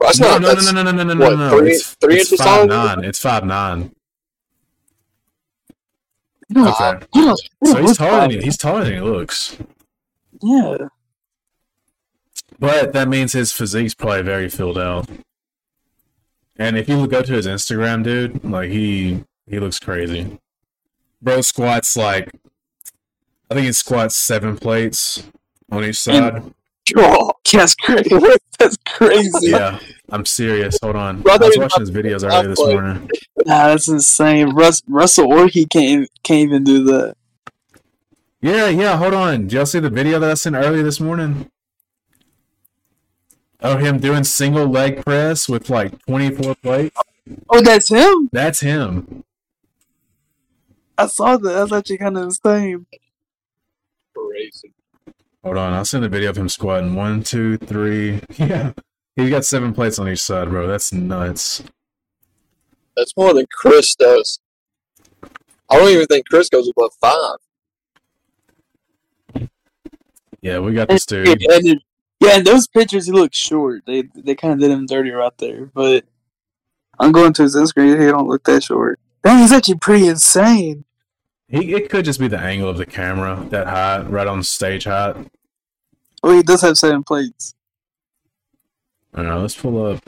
that's 0.00 0.20
No, 0.20 0.28
not. 0.30 0.42
no, 0.42 0.48
that's, 0.54 0.72
no, 0.72 0.82
no, 0.82 0.90
no, 0.92 1.02
no, 1.02 1.14
no, 1.14 1.24
what, 1.24 1.36
no, 1.36 1.50
no. 1.50 1.58
three- 1.58 1.72
It's, 1.72 1.94
three 1.94 2.14
it's 2.20 2.30
inches 2.32 2.46
five 2.46 2.68
taller? 2.68 2.96
nine. 2.96 3.04
It's 3.04 3.18
five 3.18 3.44
nine. 3.44 3.90
No, 6.54 6.68
Okay. 6.70 7.04
no, 7.16 7.34
So 7.64 7.82
he's 7.82 7.96
taller 7.96 8.20
than 8.20 8.30
he, 8.30 8.40
he's 8.42 8.56
taller 8.56 8.84
than 8.84 8.94
he 8.94 9.00
looks. 9.00 9.56
Yeah. 10.40 10.76
But 12.58 12.92
that 12.92 13.08
means 13.08 13.32
his 13.32 13.50
physique's 13.52 13.94
probably 13.94 14.22
very 14.22 14.48
filled 14.48 14.78
out. 14.78 15.08
And 16.56 16.78
if 16.78 16.88
you 16.88 17.06
go 17.08 17.22
to 17.22 17.32
his 17.32 17.46
Instagram, 17.48 18.04
dude, 18.04 18.44
like 18.44 18.70
he 18.70 19.24
he 19.48 19.58
looks 19.58 19.80
crazy. 19.80 20.38
Bro 21.20 21.40
squats 21.40 21.96
like 21.96 22.30
I 23.50 23.54
think 23.54 23.66
he 23.66 23.72
squats 23.72 24.14
seven 24.16 24.56
plates 24.56 25.24
on 25.70 25.84
each 25.84 25.98
side. 25.98 26.54
Oh, 26.96 27.32
that's 27.54 27.74
crazy. 27.74 28.10
That's 28.58 28.76
crazy. 28.86 29.50
yeah, 29.50 29.80
I'm 30.10 30.24
serious. 30.24 30.78
Hold 30.80 30.94
on. 30.94 31.22
Bro, 31.22 31.32
I 31.32 31.36
I 31.36 31.38
was 31.48 31.58
watching 31.58 31.80
his 31.80 31.90
videos 31.90 32.22
half 32.22 32.44
earlier 32.44 32.50
this 32.50 32.60
morning. 32.60 33.10
Nah, 33.44 33.66
that's 33.66 33.88
insane. 33.88 34.50
Russ, 34.50 34.80
Russell 34.86 35.26
Orhii 35.26 35.68
can't 35.68 36.08
can't 36.22 36.48
even 36.48 36.62
do 36.62 36.84
that. 36.84 37.16
Yeah, 38.40 38.68
yeah, 38.68 38.96
hold 38.96 39.12
on. 39.12 39.42
Did 39.42 39.52
y'all 39.54 39.66
see 39.66 39.80
the 39.80 39.90
video 39.90 40.18
that 40.20 40.30
I 40.30 40.34
sent 40.34 40.54
earlier 40.54 40.82
this 40.82 41.00
morning? 41.00 41.50
Oh, 43.60 43.78
him 43.78 43.98
doing 43.98 44.22
single 44.24 44.66
leg 44.66 45.02
press 45.02 45.48
with 45.48 45.70
like 45.70 45.98
24 46.06 46.54
plates? 46.56 46.96
Oh, 47.48 47.62
that's 47.62 47.88
him. 47.88 48.28
That's 48.30 48.60
him. 48.60 49.24
I 50.98 51.06
saw 51.06 51.38
that. 51.38 51.52
That's 51.52 51.72
actually 51.72 51.98
kind 51.98 52.18
of 52.18 52.24
insane. 52.24 52.86
crazy. 54.14 54.73
Hold 55.44 55.56
on, 55.58 55.72
I'll 55.74 55.84
send 55.84 56.04
a 56.04 56.08
video 56.08 56.30
of 56.30 56.38
him 56.38 56.48
squatting. 56.48 56.94
One, 56.94 57.22
two, 57.22 57.56
three. 57.58 58.20
Yeah. 58.38 58.72
he's 59.16 59.30
got 59.30 59.44
seven 59.44 59.72
plates 59.74 59.98
on 59.98 60.08
each 60.08 60.20
side, 60.22 60.48
bro. 60.48 60.66
That's 60.66 60.92
nuts. 60.92 61.62
That's 62.96 63.16
more 63.16 63.32
than 63.34 63.46
Chris 63.52 63.94
does. 63.94 64.40
I 65.70 65.76
don't 65.76 65.88
even 65.90 66.06
think 66.06 66.26
Chris 66.28 66.48
goes 66.48 66.68
above 66.68 66.92
five. 67.00 67.36
Yeah, 70.40 70.58
we 70.58 70.72
got 70.74 70.88
this 70.88 71.06
Yeah, 71.10 71.24
dude. 71.24 71.42
and 71.50 71.66
it- 71.68 71.82
yeah, 72.20 72.36
in 72.38 72.44
those 72.44 72.66
pictures 72.66 73.06
he 73.06 73.12
looks 73.12 73.36
short. 73.36 73.82
They 73.86 74.02
they 74.14 74.34
kind 74.34 74.54
of 74.54 74.60
did 74.60 74.70
him 74.70 74.86
dirty 74.86 75.10
right 75.10 75.36
there. 75.38 75.66
But 75.74 76.04
I'm 76.98 77.12
going 77.12 77.32
to 77.34 77.42
his 77.42 77.56
Instagram. 77.56 78.00
He 78.00 78.06
don't 78.06 78.28
look 78.28 78.44
that 78.44 78.62
short. 78.62 78.98
Dang, 79.22 79.40
he's 79.40 79.52
actually 79.52 79.78
pretty 79.78 80.06
insane. 80.06 80.84
He 81.54 81.72
it 81.74 81.88
could 81.88 82.04
just 82.04 82.18
be 82.18 82.26
the 82.28 82.38
angle 82.38 82.68
of 82.68 82.78
the 82.78 82.86
camera, 82.86 83.46
that 83.50 83.66
high, 83.68 84.00
right 84.02 84.26
on 84.26 84.42
stage 84.42 84.84
height. 84.84 85.14
Oh, 86.22 86.34
he 86.36 86.42
does 86.42 86.62
have 86.62 86.76
seven 86.76 87.04
plates. 87.04 87.54
I 89.14 89.18
don't 89.18 89.26
know. 89.30 89.40
Let's 89.40 89.54
pull 89.54 89.86
up 89.86 90.02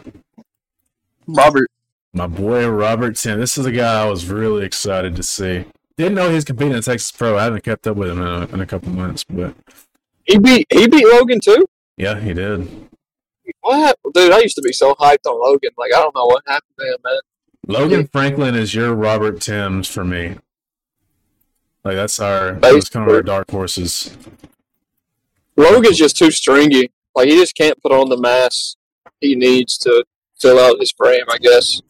Robert. 1.29 1.71
my 2.13 2.27
boy 2.27 2.69
Robert 2.69 3.17
Tim. 3.17 3.39
This 3.39 3.57
is 3.57 3.67
a 3.67 3.71
guy 3.73 4.03
I 4.03 4.09
was 4.09 4.27
really 4.27 4.65
excited 4.65 5.15
to 5.17 5.23
see. 5.23 5.65
Didn't 5.97 6.15
know 6.15 6.29
he 6.29 6.35
was 6.35 6.45
competing 6.45 6.75
in 6.75 6.83
Texas 6.83 7.13
Pro. 7.13 7.39
I 7.39 7.45
haven't 7.45 7.63
kept 7.65 7.87
up 7.87 7.97
with 7.97 8.11
him 8.11 8.21
in 8.21 8.27
a, 8.27 8.47
in 8.49 8.61
a 8.61 8.67
couple 8.67 8.91
months, 8.91 9.25
but 9.25 9.55
He 10.25 10.39
beat 10.39 10.67
he 10.73 10.89
beat 10.89 11.07
Logan 11.07 11.39
too. 11.41 11.65
yeah, 11.97 12.19
he 12.19 12.35
did. 12.35 12.89
What 13.61 13.79
happened? 13.79 14.15
Dude, 14.15 14.33
I 14.33 14.41
used 14.41 14.57
to 14.57 14.63
be 14.63 14.73
so 14.73 14.95
hyped 14.95 15.27
on 15.27 15.41
Logan. 15.41 15.71
Like 15.79 15.95
I 15.95 16.01
don't 16.01 16.15
know 16.15 16.27
what 16.27 16.43
happened 16.47 16.75
to 16.81 16.87
him, 16.87 16.99
man. 17.05 17.19
Logan 17.69 18.09
Franklin 18.09 18.55
is 18.57 18.75
your 18.75 18.95
Robert 18.95 19.41
Timms 19.41 19.87
for 19.89 20.05
me. 20.05 20.37
Like 21.87 21.95
that's 21.95 22.19
our 22.19 22.55
that's 22.55 22.89
kind 22.89 23.09
of 23.09 23.15
our 23.15 23.23
dark 23.23 23.49
horses. 23.49 24.17
Logan's 25.57 25.97
just 25.97 26.19
too 26.19 26.33
stringy. 26.33 26.91
Like 27.15 27.29
he 27.29 27.37
just 27.37 27.57
can't 27.57 27.81
put 27.81 27.93
on 27.93 28.09
the 28.09 28.17
mass 28.17 28.75
he 29.21 29.37
needs 29.37 29.79
to 29.79 30.05
fill 30.37 30.59
out 30.59 30.81
his 30.81 30.91
frame. 30.91 31.25
I 31.29 31.39
guess. 31.39 31.81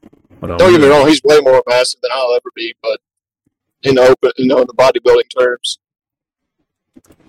On, 0.42 0.50
um, 0.50 0.58
Don't 0.58 0.70
get 0.70 0.82
me 0.82 0.88
wrong, 0.88 1.08
he's 1.08 1.22
way 1.24 1.40
more 1.40 1.62
massive 1.66 2.02
than 2.02 2.10
I'll 2.12 2.34
ever 2.34 2.50
be, 2.54 2.74
but 2.82 3.00
in 3.84 3.94
the 3.94 4.02
open, 4.02 4.32
you 4.36 4.48
know, 4.48 4.60
in 4.60 4.66
the 4.66 4.74
bodybuilding 4.74 5.30
terms. 5.34 5.78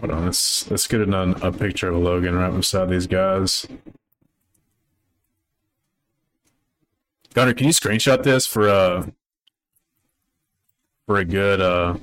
Hold 0.01 0.11
on, 0.11 0.17
um, 0.17 0.25
let's 0.25 0.69
let's 0.69 0.87
get 0.87 0.99
a, 0.99 1.47
a 1.47 1.51
picture 1.53 1.87
of 1.87 1.99
Logan 1.99 2.35
right 2.35 2.53
beside 2.53 2.89
these 2.89 3.07
guys. 3.07 3.65
Gunner, 7.33 7.53
can 7.53 7.67
you 7.67 7.71
screenshot 7.71 8.23
this 8.23 8.45
for 8.45 8.67
a 8.67 9.13
for 11.05 11.17
a 11.17 11.23
good 11.23 11.61
uh 11.61 11.95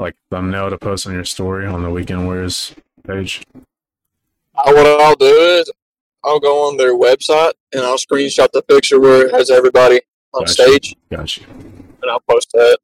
like 0.00 0.16
thumbnail 0.30 0.70
to 0.70 0.78
post 0.78 1.06
on 1.06 1.12
your 1.12 1.24
story 1.24 1.66
on 1.66 1.82
the 1.82 1.90
Weekend 1.90 2.24
Warriors 2.26 2.74
page? 3.06 3.42
Uh, 3.54 4.72
what 4.72 4.86
I'll 4.86 5.14
do 5.14 5.26
is 5.26 5.70
I'll 6.24 6.40
go 6.40 6.66
on 6.68 6.76
their 6.76 6.94
website 6.94 7.52
and 7.72 7.82
I'll 7.82 7.96
screenshot 7.98 8.50
the 8.52 8.62
picture 8.62 8.98
where 8.98 9.26
it 9.26 9.32
has 9.32 9.50
everybody 9.50 10.00
on 10.34 10.42
Gotcha. 10.42 10.52
stage, 10.52 10.96
Gotcha. 11.10 11.42
and 11.50 12.10
I'll 12.10 12.22
post 12.28 12.50
that. 12.52 12.78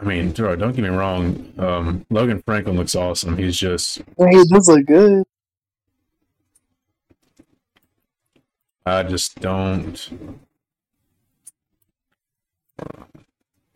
I 0.00 0.04
mean, 0.04 0.30
bro, 0.30 0.54
don't 0.54 0.74
get 0.76 0.82
me 0.82 0.88
wrong. 0.90 1.52
Um, 1.58 2.06
Logan 2.08 2.40
Franklin 2.46 2.76
looks 2.76 2.94
awesome. 2.94 3.36
He's 3.36 3.56
just 3.56 3.98
Yeah, 4.16 4.28
he 4.30 4.44
does 4.44 4.68
look 4.68 4.86
good. 4.86 5.24
I 8.86 9.02
just 9.02 9.40
don't. 9.40 10.08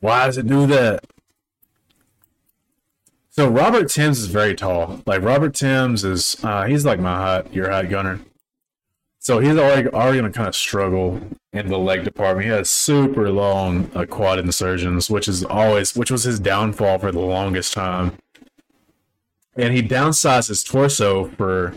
Why 0.03 0.27
does 0.27 0.37
it 0.37 0.49
do 0.49 0.67
that? 0.67 1.05
So 3.31 3.49
Robert 3.49 3.89
Timms 3.89 4.19
is 4.19 4.27
very 4.27 4.57
tall. 4.57 5.01
Like 5.07 5.23
Robert 5.23 5.55
Timms 5.55 6.03
is, 6.03 6.37
uh, 6.43 6.65
he's 6.65 6.85
like 6.85 6.99
my 6.99 7.15
height, 7.15 7.55
your 7.55 7.71
height 7.71 7.89
gunner. 7.89 8.19
So 9.21 9.39
he's 9.39 9.57
already 9.57 9.89
already 9.91 10.19
gonna 10.19 10.33
kind 10.33 10.49
of 10.49 10.57
struggle 10.57 11.21
in 11.53 11.69
the 11.69 11.79
leg 11.79 12.03
department. 12.03 12.47
He 12.47 12.51
has 12.51 12.69
super 12.69 13.31
long 13.31 13.93
uh, 13.95 14.05
quad 14.05 14.41
insertions, 14.41 15.09
which 15.09 15.29
is 15.29 15.45
always 15.45 15.95
which 15.95 16.11
was 16.11 16.25
his 16.25 16.41
downfall 16.41 16.99
for 16.99 17.13
the 17.13 17.21
longest 17.21 17.73
time. 17.73 18.19
And 19.55 19.73
he 19.73 19.85
downsized 19.85 20.49
his 20.49 20.65
torso 20.65 21.29
for 21.29 21.77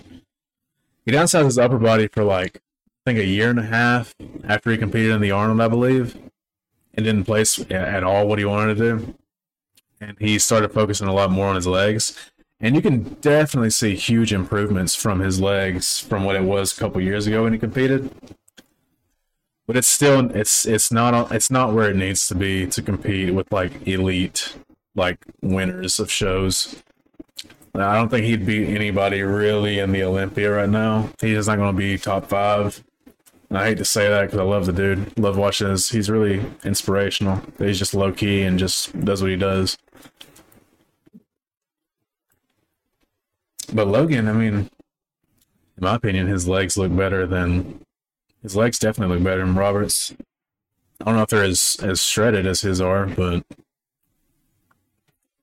he 1.05 1.11
downsized 1.11 1.45
his 1.45 1.59
upper 1.59 1.77
body 1.77 2.07
for 2.07 2.23
like 2.23 2.57
I 3.05 3.11
think 3.11 3.19
a 3.19 3.25
year 3.25 3.51
and 3.51 3.59
a 3.59 3.67
half 3.67 4.15
after 4.43 4.71
he 4.71 4.79
competed 4.79 5.11
in 5.11 5.21
the 5.21 5.29
Arnold, 5.29 5.61
I 5.61 5.67
believe, 5.67 6.17
and 6.95 7.05
didn't 7.05 7.25
place 7.25 7.60
at 7.69 8.03
all 8.03 8.27
what 8.27 8.39
he 8.39 8.45
wanted 8.45 8.77
to 8.77 8.97
do. 8.97 9.15
And 10.01 10.17
he 10.19 10.39
started 10.39 10.71
focusing 10.71 11.08
a 11.08 11.13
lot 11.13 11.31
more 11.31 11.47
on 11.47 11.55
his 11.55 11.67
legs 11.67 12.31
and 12.60 12.75
you 12.75 12.81
can 12.81 13.03
definitely 13.21 13.69
see 13.69 13.95
huge 13.95 14.31
improvements 14.31 14.95
from 14.95 15.19
his 15.19 15.41
legs 15.41 15.99
from 15.99 16.23
what 16.23 16.36
it 16.36 16.43
was 16.43 16.71
a 16.71 16.79
couple 16.79 17.01
years 17.01 17.27
ago 17.27 17.43
when 17.43 17.53
he 17.53 17.60
competed. 17.60 18.10
But 19.67 19.77
it's 19.77 19.88
still 19.88 20.31
it's 20.36 20.65
it's 20.65 20.91
not 20.91 21.31
it's 21.31 21.51
not 21.51 21.73
where 21.73 21.89
it 21.89 21.95
needs 21.95 22.27
to 22.27 22.36
be 22.36 22.65
to 22.67 22.81
compete 22.81 23.34
with 23.34 23.51
like 23.51 23.88
elite 23.88 24.55
like 24.95 25.25
winners 25.41 25.99
of 25.99 26.12
shows. 26.12 26.81
I 27.73 27.95
don't 27.95 28.08
think 28.08 28.25
he'd 28.25 28.45
beat 28.45 28.69
anybody 28.69 29.21
really 29.21 29.79
in 29.79 29.91
the 29.91 30.03
Olympia 30.03 30.49
right 30.49 30.69
now. 30.69 31.10
He's 31.19 31.47
not 31.47 31.58
going 31.58 31.75
to 31.75 31.77
be 31.77 31.97
top 31.97 32.29
five. 32.29 32.81
I 33.51 33.65
hate 33.65 33.77
to 33.77 33.86
say 33.86 34.10
that 34.10 34.23
because 34.23 34.39
I 34.39 34.43
love 34.43 34.65
the 34.65 34.73
dude. 34.73 35.17
Love 35.17 35.38
watching 35.38 35.69
his. 35.69 35.89
He's 35.89 36.10
really 36.10 36.43
inspirational. 36.63 37.41
He's 37.58 37.79
just 37.79 37.93
low 37.93 38.12
key 38.12 38.41
and 38.41 38.58
just 38.58 38.99
does 39.05 39.21
what 39.21 39.31
he 39.31 39.38
does. 39.38 39.77
But 43.73 43.88
Logan, 43.88 44.27
I 44.27 44.34
mean, 44.34 44.53
in 44.53 44.69
my 45.79 45.95
opinion, 45.95 46.27
his 46.27 46.47
legs 46.47 46.77
look 46.77 46.95
better 46.95 47.25
than 47.25 47.81
his 48.41 48.55
legs 48.55 48.79
definitely 48.79 49.15
look 49.15 49.23
better 49.23 49.45
than 49.45 49.55
Roberts. 49.55 50.13
I 51.01 51.05
don't 51.05 51.15
know 51.15 51.23
if 51.23 51.29
they're 51.29 51.43
as 51.43 51.77
as 51.81 52.01
shredded 52.01 52.45
as 52.45 52.62
his 52.62 52.79
are, 52.79 53.05
but 53.05 53.43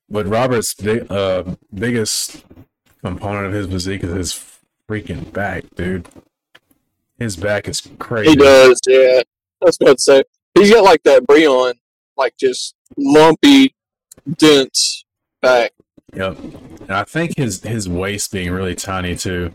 but 0.08 0.26
Roberts' 0.26 0.74
big, 0.74 1.10
uh, 1.10 1.56
biggest 1.74 2.44
component 3.02 3.46
of 3.46 3.52
his 3.52 3.66
physique 3.66 4.04
is 4.04 4.12
his 4.12 4.58
freaking 4.88 5.32
back, 5.32 5.64
dude. 5.74 6.06
His 7.22 7.36
back 7.36 7.68
is 7.68 7.80
crazy. 8.00 8.30
He 8.30 8.36
does, 8.36 8.80
yeah. 8.88 9.22
That's 9.60 9.76
what 9.78 9.90
I'd 9.90 10.00
say. 10.00 10.24
He's 10.54 10.72
got 10.72 10.82
like 10.82 11.02
that 11.04 11.22
Breon, 11.22 11.74
like 12.16 12.34
just 12.36 12.74
lumpy, 12.96 13.74
dense 14.38 15.04
back. 15.40 15.72
Yep. 16.14 16.36
And 16.80 16.90
I 16.90 17.04
think 17.04 17.36
his 17.36 17.62
his 17.62 17.88
waist 17.88 18.32
being 18.32 18.50
really 18.50 18.74
tiny 18.74 19.14
too. 19.14 19.54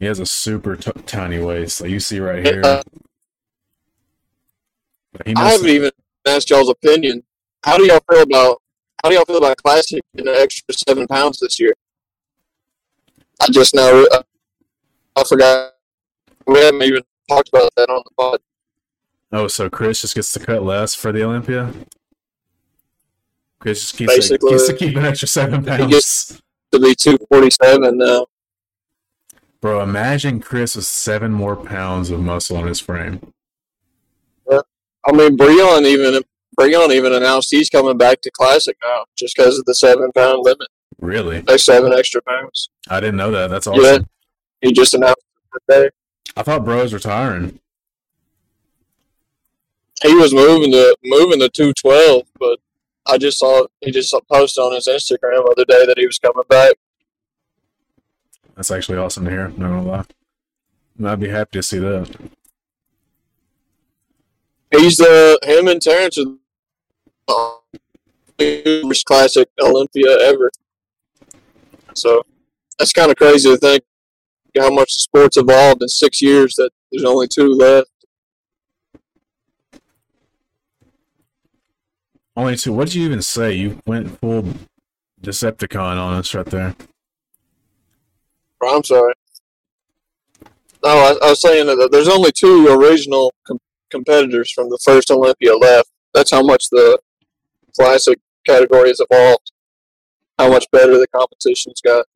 He 0.00 0.06
has 0.06 0.18
a 0.20 0.26
super 0.26 0.74
t- 0.74 0.90
tiny 1.04 1.38
waist, 1.38 1.82
like 1.82 1.90
you 1.90 2.00
see 2.00 2.18
right 2.18 2.44
here. 2.44 2.62
Uh, 2.64 2.82
He 5.26 5.34
I 5.36 5.50
haven't 5.50 5.68
even 5.68 5.92
asked 6.26 6.48
y'all's 6.48 6.70
opinion. 6.70 7.22
How 7.62 7.76
do 7.76 7.84
y'all 7.84 8.00
feel 8.10 8.22
about 8.22 8.62
how 9.02 9.10
do 9.10 9.16
y'all 9.16 9.26
feel 9.26 9.36
about 9.36 9.58
Classic 9.58 10.02
in 10.14 10.26
an 10.26 10.34
extra 10.34 10.74
seven 10.74 11.06
pounds 11.06 11.40
this 11.40 11.60
year? 11.60 11.74
I 13.40 13.48
just 13.50 13.74
now 13.74 14.06
I 15.14 15.24
forgot 15.24 15.73
we 16.46 16.58
haven't 16.60 16.82
even 16.82 17.02
talked 17.28 17.48
about 17.48 17.70
that 17.76 17.88
on 17.90 18.02
the 18.04 18.10
pod. 18.16 18.40
oh, 19.32 19.48
so 19.48 19.68
Chris 19.70 20.00
just 20.02 20.14
gets 20.14 20.32
to 20.32 20.40
cut 20.40 20.62
less 20.62 20.94
for 20.94 21.12
the 21.12 21.22
Olympia. 21.24 21.72
Chris 23.58 23.80
just 23.80 23.96
keeps, 23.96 24.14
Basically, 24.14 24.50
keeps 24.50 24.66
to 24.66 24.74
keep 24.74 24.96
an 24.96 25.04
extra 25.04 25.28
seven 25.28 25.62
he 25.62 25.66
pounds. 25.68 25.90
gets- 25.92 26.42
To 26.72 26.78
be 26.80 26.94
two 26.94 27.16
forty 27.28 27.50
seven 27.50 27.98
now. 27.98 28.26
Bro, 29.60 29.82
imagine 29.82 30.40
Chris 30.40 30.76
with 30.76 30.84
seven 30.84 31.32
more 31.32 31.56
pounds 31.56 32.10
of 32.10 32.20
muscle 32.20 32.56
on 32.56 32.66
his 32.66 32.80
frame. 32.80 33.20
I 35.06 35.12
mean, 35.12 35.36
Breon 35.36 35.82
even 35.82 36.22
Breon 36.58 36.90
even 36.90 37.12
announced 37.12 37.50
he's 37.50 37.68
coming 37.68 37.98
back 37.98 38.20
to 38.22 38.30
Classic 38.30 38.76
now, 38.82 39.04
just 39.16 39.36
because 39.36 39.58
of 39.58 39.64
the 39.66 39.74
seven 39.74 40.10
pound 40.12 40.38
limit. 40.42 40.68
Really? 40.98 41.42
Like 41.42 41.58
seven 41.60 41.92
extra 41.92 42.22
pounds. 42.22 42.70
I 42.88 43.00
didn't 43.00 43.16
know 43.16 43.30
that. 43.32 43.48
That's 43.50 43.66
awesome. 43.66 43.84
Yeah, 43.84 43.98
he 44.62 44.72
just 44.72 44.94
announced 44.94 45.22
it 45.56 45.72
today. 45.72 45.90
I 46.36 46.42
thought 46.42 46.64
bro 46.64 46.82
was 46.82 46.92
retiring. 46.92 47.60
He 50.02 50.14
was 50.14 50.34
moving 50.34 50.72
to 50.72 50.96
moving 51.04 51.40
to 51.40 51.48
two 51.48 51.72
twelve, 51.72 52.26
but 52.38 52.58
I 53.06 53.18
just 53.18 53.38
saw 53.38 53.66
he 53.80 53.90
just 53.90 54.14
posted 54.30 54.62
on 54.62 54.74
his 54.74 54.88
Instagram 54.88 55.44
the 55.44 55.54
other 55.56 55.64
day 55.64 55.86
that 55.86 55.98
he 55.98 56.06
was 56.06 56.18
coming 56.18 56.42
back. 56.48 56.74
That's 58.56 58.70
actually 58.70 58.98
awesome 58.98 59.24
to 59.24 59.30
hear. 59.30 59.48
Not 59.48 59.58
gonna 59.58 59.82
lie. 59.82 60.04
I'd 61.04 61.20
be 61.20 61.28
happy 61.28 61.58
to 61.58 61.62
see 61.62 61.78
that. 61.78 62.10
He's 64.70 64.96
the 64.96 65.38
him 65.42 65.68
and 65.68 65.80
Terrence 65.80 66.18
are 67.28 67.58
the 68.38 68.82
first 68.84 69.04
classic 69.04 69.48
Olympia 69.62 70.18
ever. 70.22 70.50
So 71.94 72.22
that's 72.78 72.92
kind 72.92 73.10
of 73.10 73.16
crazy 73.16 73.50
to 73.50 73.56
think 73.56 73.84
how 74.58 74.70
much 74.70 74.94
the 74.94 75.00
sport's 75.00 75.36
evolved 75.36 75.82
in 75.82 75.88
six 75.88 76.22
years. 76.22 76.54
That 76.54 76.70
there's 76.90 77.04
only 77.04 77.28
two 77.28 77.48
left. 77.48 77.90
Only 82.36 82.56
two. 82.56 82.72
What 82.72 82.86
did 82.86 82.94
you 82.94 83.04
even 83.04 83.22
say? 83.22 83.52
You 83.52 83.80
went 83.86 84.18
full 84.20 84.44
Decepticon 85.22 85.96
on 85.96 86.14
us 86.14 86.34
right 86.34 86.46
there. 86.46 86.74
Oh, 88.62 88.76
I'm 88.76 88.84
sorry. 88.84 89.14
No, 90.84 90.90
I, 90.90 91.26
I 91.26 91.30
was 91.30 91.40
saying 91.40 91.66
that 91.66 91.88
there's 91.92 92.08
only 92.08 92.32
two 92.32 92.68
original 92.68 93.32
com- 93.46 93.58
competitors 93.90 94.52
from 94.52 94.68
the 94.68 94.78
first 94.84 95.10
Olympia 95.10 95.56
left. 95.56 95.88
That's 96.12 96.30
how 96.30 96.42
much 96.42 96.64
the 96.70 96.98
classic 97.74 98.18
category 98.46 98.88
has 98.88 99.00
evolved. 99.00 99.52
How 100.38 100.50
much 100.50 100.66
better 100.72 100.98
the 100.98 101.06
competition's 101.14 101.80
got. 101.80 102.06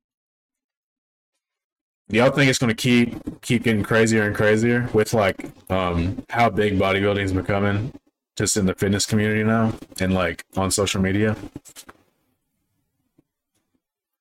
Do 2.11 2.17
y'all 2.19 2.31
think 2.31 2.49
it's 2.49 2.59
gonna 2.59 2.75
keep 2.75 3.41
keep 3.43 3.65
getting 3.65 3.83
crazier 3.83 4.23
and 4.23 4.35
crazier 4.35 4.89
with 4.95 5.13
like 5.13 5.51
um 5.71 6.25
how 6.31 6.49
big 6.49 6.79
bodybuilding 6.79 7.23
is 7.23 7.33
becoming 7.33 7.93
just 8.37 8.57
in 8.57 8.65
the 8.67 8.75
fitness 8.75 9.05
community 9.05 9.45
now 9.45 9.75
and 10.01 10.15
like 10.15 10.45
on 10.57 10.71
social 10.71 11.03
media? 11.03 11.37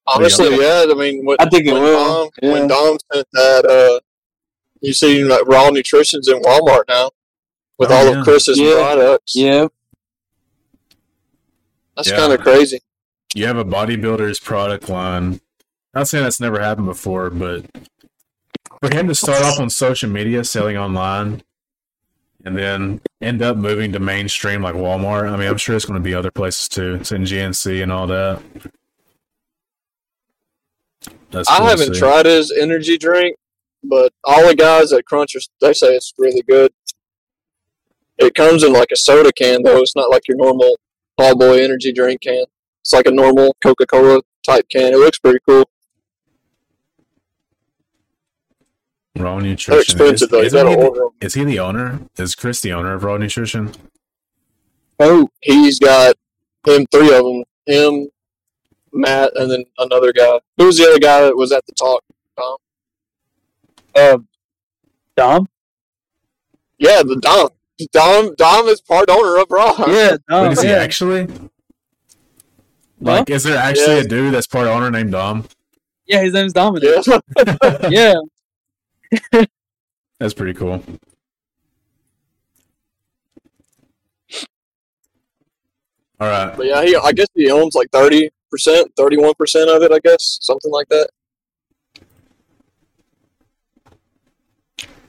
Honestly, 0.06 0.50
yeah. 0.58 0.86
I 0.90 0.94
mean, 0.96 1.26
when, 1.26 1.38
I 1.40 1.50
think 1.50 1.68
it 1.68 1.74
when 1.74 1.84
will, 1.84 2.30
Dom, 2.42 2.52
when. 2.52 2.68
Dom 2.68 2.98
sent 3.14 3.28
that, 3.34 3.66
uh, 3.66 4.00
you 4.82 4.94
see 4.94 5.24
like 5.24 5.46
Raw 5.48 5.70
Nutrition's 5.70 6.30
in 6.30 6.42
Walmart 6.42 6.84
now 6.88 7.12
with 7.78 7.92
Oh, 7.92 7.96
all 7.96 8.06
yeah. 8.06 8.20
of 8.20 8.24
Chris's 8.24 8.58
Yeah. 8.58 8.76
products. 8.76 9.36
Yeah. 9.36 9.68
That's 11.96 12.10
Yeah. 12.10 12.16
kind 12.18 12.34
of 12.34 12.40
crazy. 12.42 12.80
You 13.36 13.48
have 13.48 13.58
a 13.58 13.66
bodybuilder's 13.66 14.40
product 14.40 14.88
line. 14.88 15.42
Not 15.98 16.08
saying 16.08 16.26
that's 16.26 16.40
never 16.40 16.60
happened 16.60 16.86
before, 16.86 17.32
but 17.32 17.66
for 18.80 18.96
him 18.96 19.08
to 19.08 19.16
start 19.16 19.42
off 19.42 19.60
on 19.60 19.72
social 19.72 20.08
media 20.08 20.44
selling 20.44 20.78
online 20.78 21.42
and 22.46 22.56
then 22.56 23.02
end 23.20 23.42
up 23.42 23.58
moving 23.58 23.92
to 23.94 24.00
mainstream 24.00 24.62
like 24.62 24.76
Walmart, 24.76 25.28
I 25.28 25.36
mean, 25.38 25.48
I'm 25.48 25.58
sure 25.58 25.76
it's 25.76 25.86
going 25.86 26.00
to 26.00 26.04
be 26.04 26.14
other 26.14 26.30
places 26.30 26.70
too. 26.70 27.00
It's 27.02 27.12
in 27.12 27.24
GNC 27.24 27.82
and 27.82 27.92
all 27.92 28.06
that. 28.06 28.44
That's 31.32 31.50
I 31.50 31.58
cool 31.58 31.66
haven't 31.66 31.96
tried 31.96 32.28
his 32.28 32.52
energy 32.52 33.00
drink, 33.00 33.36
but 33.84 34.14
all 34.24 34.48
the 34.48 34.54
guys 34.54 34.94
at 34.94 35.06
Crunchers 35.06 35.50
they 35.62 35.74
say 35.74 35.96
it's 35.96 36.14
really 36.20 36.44
good. 36.44 36.72
It 38.20 38.36
comes 38.36 38.64
in 38.64 38.72
like 38.72 38.92
a 38.92 38.98
soda 38.98 39.34
can 39.34 39.64
though. 39.64 39.82
It's 39.82 39.96
not 39.96 40.12
like 40.12 40.28
your 40.28 40.38
normal 40.38 40.78
tall 41.18 41.36
boy 41.36 41.64
energy 41.64 41.92
drink 41.92 42.22
can. 42.22 42.46
It's 42.82 42.94
like 42.94 43.08
a 43.08 43.12
normal 43.12 43.56
Coca 43.64 43.88
Cola 43.88 44.22
type 44.46 44.68
can. 44.70 44.94
It 44.94 44.98
looks 44.98 45.18
pretty 45.18 45.40
cool. 45.50 45.68
Raw 49.18 49.40
They're 49.40 49.50
Nutrition. 49.50 49.82
expensive 49.82 50.30
though. 50.30 50.40
You 50.40 50.46
isn't 50.46 50.68
he 50.68 50.76
the- 50.76 51.10
Is 51.22 51.34
he 51.34 51.44
the 51.44 51.60
owner? 51.60 52.00
Is 52.18 52.36
Chris 52.36 52.62
the 52.62 52.74
owner 52.74 52.94
of 52.94 53.04
Raw 53.04 53.18
Nutrition? 53.18 53.72
Oh, 55.00 55.30
He's 55.42 55.80
got 55.80 56.16
him 56.66 56.86
three 56.92 57.14
of 57.16 57.24
them. 57.24 57.44
Him, 57.66 58.08
Matt, 58.94 59.32
and 59.36 59.52
then 59.52 59.64
another 59.78 60.12
guy. 60.14 60.40
Who 60.58 60.66
was 60.66 60.78
the 60.78 60.86
other 60.90 61.00
guy 61.00 61.22
that 61.22 61.36
was 61.36 61.52
at 61.52 61.66
the 61.66 61.74
talk? 61.74 62.04
Tom. 62.38 62.58
uh, 63.96 64.18
Dom? 65.16 65.48
Yeah, 66.80 67.04
the 67.04 67.18
Dom. 67.18 67.50
Dom. 67.92 68.36
Dom 68.36 68.68
is 68.68 68.82
part 68.82 69.10
owner 69.10 69.38
of 69.38 69.48
Raw. 69.50 69.74
Yeah, 69.88 70.18
Dom. 70.30 70.44
Wait, 70.44 70.52
is 70.54 70.62
he 70.62 70.70
yeah. 70.70 70.76
actually? 70.76 71.28
Like, 73.00 73.30
is 73.30 73.44
there 73.44 73.58
actually 73.58 73.96
Yeah. 73.98 74.02
a 74.02 74.08
dude 74.08 74.34
that's 74.34 74.48
part 74.48 74.68
owner 74.68 74.90
named 74.90 75.12
Dom? 75.12 75.46
yeah, 76.08 76.22
his 76.22 76.34
name's 76.34 76.54
Dominic. 76.54 76.84
Yeah. 77.06 77.20
Yeah. 77.90 78.14
That's 80.20 80.34
pretty 80.34 80.54
cool. 80.54 80.84
All 86.20 86.28
right. 86.28 86.58
But 86.58 86.66
yeah, 86.66 86.84
he 86.84 86.96
I 86.96 87.12
guess 87.12 87.28
he 87.36 87.52
owns 87.52 87.76
like 87.76 87.90
thirty 87.92 88.30
percent, 88.50 88.92
thirty 88.96 89.18
one 89.18 89.34
percent 89.38 89.70
of 89.70 89.84
it. 89.84 89.92
I 89.92 90.00
guess 90.00 90.40
something 90.42 90.72
like 90.72 90.88
that. 90.90 91.10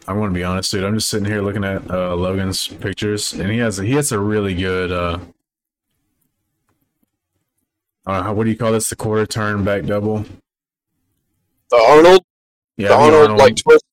I'm 0.07 0.17
going 0.17 0.31
to 0.31 0.35
be 0.35 0.45
honest, 0.45 0.71
dude. 0.71 0.85
I'm 0.85 0.95
just 0.95 1.11
sitting 1.11 1.27
here 1.27 1.43
looking 1.43 1.65
at 1.65 1.91
uh, 1.91 2.15
Logan's 2.15 2.67
pictures, 2.67 3.35
and 3.35 3.51
he 3.51 3.59
has 3.59 3.79
a, 3.79 3.85
he 3.85 3.93
has 3.93 4.11
a 4.11 4.19
really 4.19 4.55
good. 4.55 4.91
Uh, 4.91 5.19
uh, 8.07 8.33
what 8.33 8.45
do 8.45 8.51
you 8.51 8.57
call 8.57 8.73
this? 8.73 8.89
The 8.89 8.97
quarter 8.97 9.27
turn 9.27 9.65
back 9.65 9.85
double. 9.85 10.25
The 11.71 11.77
Arnold, 11.77 12.23
Yeah, 12.79 12.89
the 12.89 12.95
Arnold, 12.95 13.39
like 13.39 13.57
twist. 13.57 13.85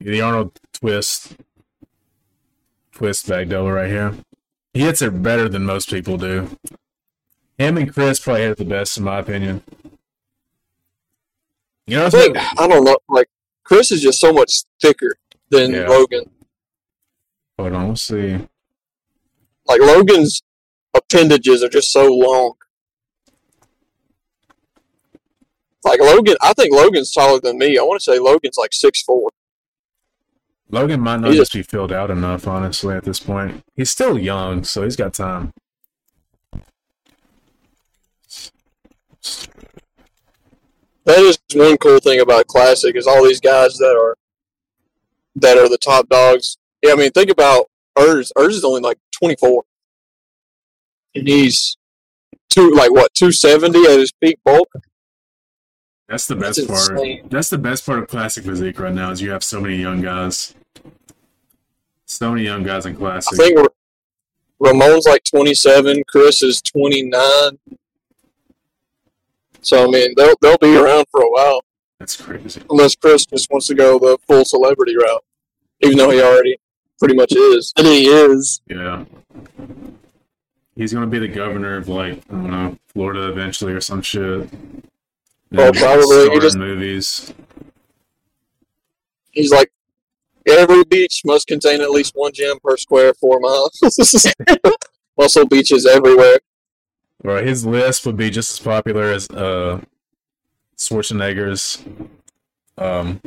The 0.00 0.20
Arnold 0.20 0.58
twist, 0.72 1.36
twist 2.92 3.28
back 3.28 3.48
double 3.48 3.70
right 3.72 3.88
here. 3.90 4.14
He 4.72 4.80
hits 4.80 5.02
it 5.02 5.22
better 5.22 5.48
than 5.48 5.64
most 5.64 5.90
people 5.90 6.16
do. 6.16 6.56
Him 7.58 7.76
and 7.76 7.92
Chris 7.92 8.18
probably 8.20 8.42
hit 8.42 8.52
it 8.52 8.58
the 8.58 8.64
best, 8.64 8.96
in 8.96 9.04
my 9.04 9.18
opinion. 9.18 9.62
You 11.86 11.96
know, 11.96 12.06
I 12.06 12.10
think 12.10 12.36
what- 12.36 12.60
I 12.60 12.66
don't 12.68 12.84
know. 12.84 12.96
Like 13.08 13.28
Chris 13.64 13.90
is 13.90 14.00
just 14.00 14.20
so 14.20 14.32
much 14.32 14.62
thicker 14.80 15.16
than 15.50 15.72
Yeah. 15.72 15.88
Logan. 15.88 16.24
hold 17.58 17.72
on, 17.72 17.86
we'll 17.88 17.96
see. 17.96 18.38
Like 19.66 19.80
Logan's 19.80 20.40
appendages 20.94 21.62
are 21.62 21.68
just 21.68 21.90
so 21.92 22.06
long. 22.12 22.54
Like 25.84 26.00
Logan, 26.00 26.36
I 26.40 26.52
think 26.54 26.72
Logan's 26.74 27.12
taller 27.12 27.40
than 27.40 27.58
me. 27.58 27.76
I 27.78 27.82
want 27.82 28.00
to 28.00 28.04
say 28.04 28.18
Logan's 28.18 28.56
like 28.56 28.72
six 28.72 29.02
four. 29.02 29.30
Logan 30.70 31.00
might 31.00 31.20
not 31.20 31.32
just 31.32 31.52
be 31.52 31.62
filled 31.62 31.92
out 31.92 32.10
enough, 32.10 32.46
honestly, 32.46 32.94
at 32.94 33.04
this 33.04 33.18
point. 33.18 33.62
He's 33.76 33.90
still 33.90 34.18
young, 34.18 34.62
so 34.64 34.84
he's 34.84 34.96
got 34.96 35.14
time. 35.14 35.52
That 41.04 41.18
is 41.18 41.38
one 41.54 41.76
cool 41.78 41.98
thing 41.98 42.20
about 42.20 42.46
Classic 42.46 42.94
is 42.94 43.06
all 43.06 43.24
these 43.24 43.40
guys 43.40 43.76
that 43.78 43.96
are 43.96 44.16
that 45.36 45.58
are 45.58 45.68
the 45.68 45.78
top 45.78 46.08
dogs. 46.08 46.56
Yeah, 46.82 46.92
I 46.92 46.96
mean, 46.96 47.10
think 47.10 47.30
about 47.30 47.66
Urs. 47.98 48.30
Urs 48.36 48.50
is 48.50 48.64
only 48.64 48.80
like 48.80 48.98
twenty 49.10 49.36
four, 49.36 49.64
and 51.14 51.26
he's 51.26 51.76
two 52.48 52.70
like 52.70 52.92
what 52.92 53.12
two 53.14 53.32
seventy 53.32 53.82
at 53.86 53.98
his 53.98 54.12
peak 54.12 54.38
bulk. 54.44 54.68
That's 56.08 56.26
the 56.26 56.34
That's 56.36 56.58
best 56.64 56.68
part. 56.68 56.90
insane. 56.98 57.28
That's 57.28 57.50
the 57.50 57.58
best 57.58 57.86
part 57.86 58.00
of 58.00 58.08
classic 58.08 58.44
physique 58.44 58.78
right 58.78 58.92
now 58.94 59.10
is 59.10 59.22
you 59.22 59.30
have 59.30 59.42
so 59.44 59.60
many 59.60 59.76
young 59.76 60.00
guys. 60.00 60.54
So 62.10 62.32
many 62.32 62.42
young 62.42 62.64
guys 62.64 62.86
in 62.86 63.00
I 63.00 63.20
think 63.20 63.56
Ramon's 64.58 65.06
like 65.06 65.22
twenty 65.22 65.54
seven. 65.54 66.02
Chris 66.08 66.42
is 66.42 66.60
twenty 66.60 67.04
nine. 67.04 67.56
So 69.60 69.84
I 69.84 69.86
mean, 69.86 70.14
they'll 70.16 70.34
they'll 70.42 70.58
be 70.58 70.76
around 70.76 71.06
for 71.12 71.20
a 71.22 71.30
while 71.30 71.60
That's 72.00 72.20
crazy. 72.20 72.62
unless 72.68 72.96
Chris 72.96 73.24
just 73.26 73.48
wants 73.52 73.68
to 73.68 73.76
go 73.76 73.96
the 74.00 74.18
full 74.26 74.44
celebrity 74.44 74.96
route, 74.96 75.22
even 75.82 75.96
though 75.98 76.10
he 76.10 76.20
already 76.20 76.56
pretty 76.98 77.14
much 77.14 77.30
is. 77.32 77.72
And 77.76 77.86
he 77.86 78.06
is. 78.08 78.60
Yeah. 78.66 79.04
He's 80.74 80.92
gonna 80.92 81.06
be 81.06 81.20
the 81.20 81.28
governor 81.28 81.76
of 81.76 81.88
like 81.88 82.14
I 82.28 82.32
don't 82.32 82.50
know 82.50 82.78
Florida 82.88 83.28
eventually 83.28 83.72
or 83.72 83.80
some 83.80 84.02
shit. 84.02 84.48
Oh, 85.56 85.72
probably. 85.72 86.30
He 86.30 86.40
just- 86.40 86.58
movies. 86.58 87.32
He's 89.30 89.52
like, 89.52 89.70
every 90.50 90.84
beach 90.84 91.22
must 91.24 91.46
contain 91.46 91.80
at 91.80 91.90
least 91.90 92.12
one 92.14 92.32
gym 92.32 92.58
per 92.62 92.76
square 92.76 93.14
four 93.14 93.40
miles. 93.40 93.78
Muscle 95.18 95.46
beaches 95.46 95.86
everywhere. 95.86 96.38
Or 97.24 97.38
his 97.42 97.66
list 97.66 98.06
would 98.06 98.16
be 98.16 98.30
just 98.30 98.52
as 98.52 98.58
popular 98.58 99.12
as 99.12 99.28
uh 99.30 99.80
Schwarzenegger's. 100.76 101.84
Um, 102.78 103.20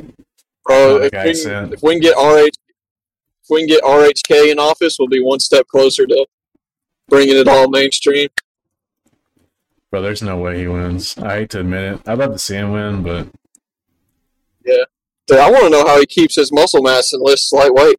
Bro, 0.64 1.02
if, 1.02 1.12
we 1.12 1.44
can, 1.44 1.72
if 1.72 1.82
we 1.82 1.92
can 1.92 2.00
get 2.00 2.16
RH, 2.16 2.48
if 2.48 3.50
we 3.50 3.60
can 3.60 3.68
get 3.68 3.84
RFK 3.84 4.50
in 4.50 4.58
office, 4.58 4.96
we'll 4.98 5.08
be 5.08 5.22
one 5.22 5.38
step 5.38 5.66
closer 5.68 6.06
to 6.06 6.26
bringing 7.08 7.36
it 7.36 7.46
all 7.46 7.68
mainstream. 7.68 8.28
bro, 9.90 10.00
there's 10.00 10.22
no 10.22 10.38
way 10.38 10.58
he 10.58 10.66
wins. 10.66 11.16
I 11.18 11.40
hate 11.40 11.50
to 11.50 11.60
admit 11.60 11.94
it. 11.94 12.08
I'd 12.08 12.18
love 12.18 12.32
to 12.32 12.38
see 12.38 12.56
him 12.56 12.72
win, 12.72 13.02
but 13.02 13.28
Dude, 14.64 14.86
I 15.32 15.50
want 15.50 15.64
to 15.64 15.70
know 15.70 15.86
how 15.86 15.98
he 15.98 16.06
keeps 16.06 16.36
his 16.36 16.52
muscle 16.52 16.82
mass 16.82 17.12
and 17.12 17.22
lifts 17.22 17.50
lightweight. 17.52 17.96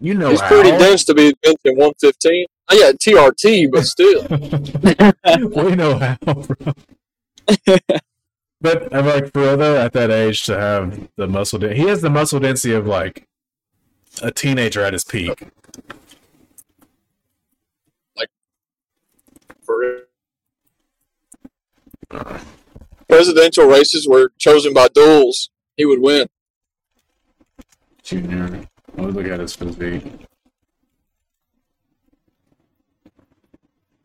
you 0.00 0.14
know 0.14 0.30
He's 0.30 0.40
how. 0.40 0.48
pretty 0.48 0.70
dense 0.70 1.04
to 1.04 1.14
be 1.14 1.32
benching 1.44 1.76
115. 1.76 2.46
Oh, 2.70 2.74
yeah, 2.76 2.92
TRT, 2.92 3.70
but 3.70 3.84
still. 3.86 4.22
we 5.64 5.74
know 5.74 5.98
how, 5.98 6.16
bro. 6.24 6.74
but 8.60 8.94
I'm 8.94 9.06
like 9.06 9.32
for 9.32 9.42
other 9.48 9.76
at 9.76 9.92
that 9.94 10.10
age 10.10 10.44
to 10.44 10.58
have 10.58 11.08
the 11.16 11.26
muscle, 11.26 11.58
den- 11.58 11.76
he 11.76 11.82
has 11.88 12.00
the 12.02 12.10
muscle 12.10 12.40
density 12.40 12.74
of 12.74 12.86
like 12.86 13.26
a 14.22 14.30
teenager 14.30 14.82
at 14.82 14.92
his 14.92 15.04
peak. 15.04 15.48
Like 18.16 18.28
for 19.64 19.78
real. 22.10 22.38
Presidential 23.08 23.66
races 23.66 24.06
were 24.06 24.32
chosen 24.38 24.74
by 24.74 24.88
duels. 24.88 25.50
He 25.76 25.84
would 25.84 26.00
win. 26.00 26.26
Junior, 28.02 28.66
I 28.96 29.02
would 29.02 29.14
look 29.14 29.26
at 29.26 29.40
his 29.40 29.54
physique. 29.54 30.04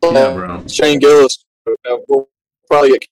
Yeah, 0.02 0.34
bro. 0.34 0.66
Shane 0.66 0.98
Gillis. 0.98 1.44
Uh, 1.66 1.96
We'll 2.08 2.28
probably 2.68 2.90
get 2.90 3.06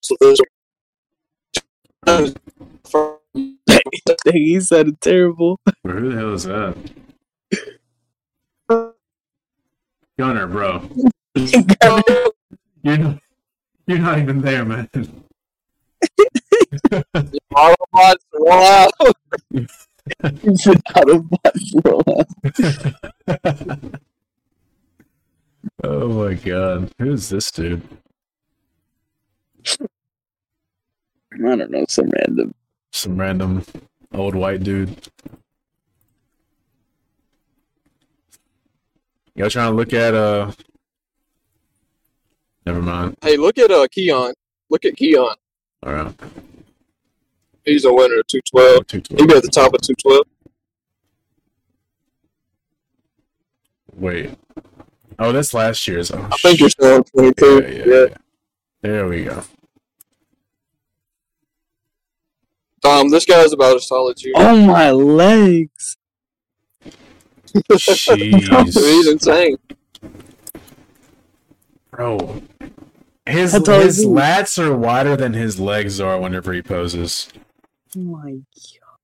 canceled. 2.07 2.36
He 4.32 4.61
said 4.61 4.88
it 4.88 5.01
terrible. 5.01 5.59
Bro, 5.82 5.95
who 5.99 6.12
the 6.12 6.18
hell 6.18 6.34
is 6.34 6.45
that? 6.45 6.76
Gunner, 10.18 10.47
bro. 10.47 10.88
You're 11.34 12.99
not, 12.99 13.18
you're 13.86 13.99
not 13.99 14.18
even 14.18 14.40
there, 14.43 14.64
man. 14.64 14.88
Autobots, 17.54 18.24
wow. 18.34 18.88
Out 20.94 21.10
of 21.10 21.30
my 21.30 21.38
oh 25.84 26.08
my 26.08 26.34
god. 26.34 26.90
Who's 26.98 27.28
this 27.28 27.50
dude? 27.50 27.82
I 31.34 31.38
don't 31.38 31.70
know, 31.70 31.84
some 31.88 32.08
random. 32.08 32.54
Some 32.92 33.16
random 33.16 33.64
old 34.12 34.34
white 34.34 34.62
dude. 34.62 35.08
Y'all 39.34 39.50
trying 39.50 39.70
to 39.72 39.76
look 39.76 39.92
at 39.92 40.14
uh 40.14 40.52
Never 42.64 42.82
mind. 42.82 43.16
Hey, 43.22 43.36
look 43.36 43.58
at 43.58 43.70
uh 43.70 43.86
Keon. 43.90 44.34
Look 44.70 44.84
at 44.84 44.96
Keon. 44.96 45.34
Alright. 45.84 46.14
He's 47.64 47.84
a 47.84 47.92
winner 47.92 48.20
of 48.20 48.26
212. 48.26 48.90
He'd 48.90 49.28
be 49.28 49.34
at 49.34 49.42
the 49.42 49.48
top 49.48 49.74
of 49.74 49.80
212. 49.82 50.26
Wait. 53.94 54.30
Oh, 55.18 55.32
that's 55.32 55.54
last 55.54 55.86
year's. 55.86 56.10
Oh, 56.10 56.28
I 56.32 56.36
think 56.38 56.60
you're 56.60 56.70
still 56.70 56.96
on 56.96 57.04
22. 57.04 57.44
yeah, 57.44 57.68
yeah, 57.68 57.84
yeah. 57.84 57.94
yeah. 58.08 58.16
There 58.80 59.06
we 59.06 59.24
go. 59.24 59.44
Tom, 62.82 63.10
this 63.10 63.24
guy's 63.24 63.52
about 63.52 63.76
as 63.76 63.86
tall 63.86 64.10
as 64.10 64.22
you. 64.24 64.32
Oh 64.34 64.66
my 64.66 64.90
legs! 64.90 65.96
He's 67.78 69.08
insane. 69.08 69.56
Bro. 71.92 72.42
His, 73.24 73.52
How 73.52 73.80
his 73.80 74.04
lats 74.04 74.58
are 74.58 74.76
wider 74.76 75.14
than 75.14 75.32
his 75.34 75.60
legs 75.60 76.00
are 76.00 76.18
whenever 76.18 76.52
he 76.52 76.60
poses. 76.60 77.28
Oh 77.97 78.01
my 78.01 78.30
god. 78.32 78.99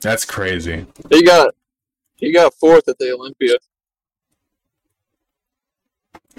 That's 0.00 0.24
crazy. 0.24 0.86
He 1.10 1.22
got 1.22 1.54
he 2.16 2.32
got 2.32 2.54
fourth 2.54 2.88
at 2.88 2.98
the 2.98 3.12
Olympia. 3.12 3.56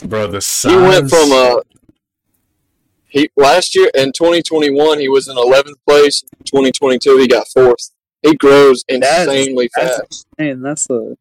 Bro, 0.06 0.28
the 0.28 0.42
size. 0.42 0.72
He 0.72 0.78
went 0.78 1.10
from 1.10 1.32
uh 1.32 1.56
he 3.10 3.30
last 3.36 3.76
year 3.76 3.90
in 3.96 4.12
2021 4.12 5.00
he 5.00 5.10
was 5.10 5.28
in 5.28 5.36
11th 5.36 5.74
place. 5.88 6.22
2022 6.46 7.18
he 7.18 7.28
got 7.28 7.48
fourth. 7.48 7.92
He 8.22 8.36
grows 8.36 8.84
insanely 8.88 9.70
that's- 9.76 9.98
fast. 10.00 10.28
Man, 10.38 10.62
that's 10.62 10.90
a. 10.90 11.18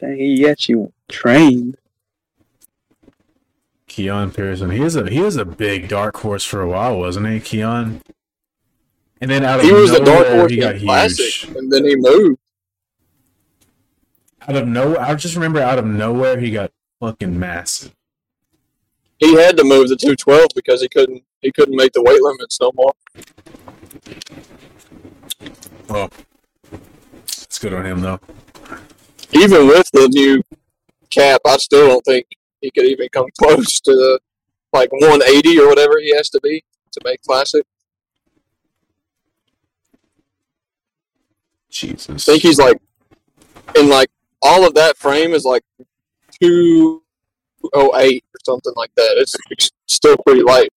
Dang, 0.00 0.16
he 0.16 0.48
actually 0.48 0.92
trained. 1.08 1.76
Keon 3.92 4.30
Pearson. 4.30 4.70
He 4.70 4.80
was 4.80 4.96
a 4.96 5.10
he 5.10 5.20
was 5.20 5.36
a 5.36 5.44
big 5.44 5.86
dark 5.86 6.16
horse 6.16 6.44
for 6.44 6.62
a 6.62 6.66
while, 6.68 6.98
wasn't 6.98 7.26
he, 7.28 7.40
Keon? 7.40 8.00
And 9.20 9.30
then 9.30 9.44
out 9.44 9.60
of 9.60 9.66
He 9.66 9.72
was 9.72 9.90
the 9.92 9.98
nowhere, 10.00 10.24
dark 10.24 10.28
horse 10.28 10.50
he 10.50 10.56
got 10.58 10.80
classic, 10.80 11.26
huge. 11.26 11.56
and 11.56 11.70
then 11.70 11.84
he 11.84 11.94
moved. 11.96 12.38
out 14.48 14.56
of 14.56 14.66
no, 14.66 14.96
I 14.96 15.14
just 15.14 15.34
remember 15.34 15.60
out 15.60 15.78
of 15.78 15.84
nowhere 15.84 16.40
he 16.40 16.50
got 16.50 16.72
fucking 17.00 17.38
massive. 17.38 17.92
He 19.18 19.34
had 19.34 19.58
to 19.58 19.64
move 19.64 19.90
the 19.90 19.96
212 19.96 20.48
because 20.54 20.80
he 20.80 20.88
couldn't 20.88 21.22
he 21.42 21.52
couldn't 21.52 21.76
make 21.76 21.92
the 21.92 22.02
weight 22.02 22.22
limits 22.22 22.58
no 22.62 22.72
more. 22.74 22.92
Well, 25.90 26.08
it's 27.24 27.58
good 27.58 27.74
on 27.74 27.84
him 27.84 28.00
though. 28.00 28.20
Even 29.32 29.66
with 29.66 29.86
the 29.92 30.08
new 30.08 30.42
cap, 31.10 31.42
I 31.46 31.58
still 31.58 31.88
don't 31.88 32.04
think 32.06 32.26
he 32.62 32.70
could 32.70 32.86
even 32.86 33.08
come 33.12 33.26
close 33.38 33.80
to 33.80 34.18
like 34.72 34.90
180 34.92 35.60
or 35.60 35.68
whatever 35.68 35.98
he 36.00 36.14
has 36.16 36.30
to 36.30 36.40
be 36.42 36.64
to 36.92 37.00
make 37.04 37.20
classic. 37.22 37.64
Jesus. 41.68 42.28
I 42.28 42.32
think 42.32 42.42
he's 42.42 42.58
like 42.58 42.78
in 43.76 43.88
like 43.88 44.08
all 44.40 44.66
of 44.66 44.74
that 44.74 44.96
frame 44.96 45.32
is 45.32 45.44
like 45.44 45.62
208 46.40 47.00
or 47.64 48.38
something 48.44 48.72
like 48.76 48.94
that. 48.96 49.14
It's, 49.16 49.34
it's 49.50 49.70
still 49.86 50.16
pretty 50.24 50.42
light. 50.42 50.70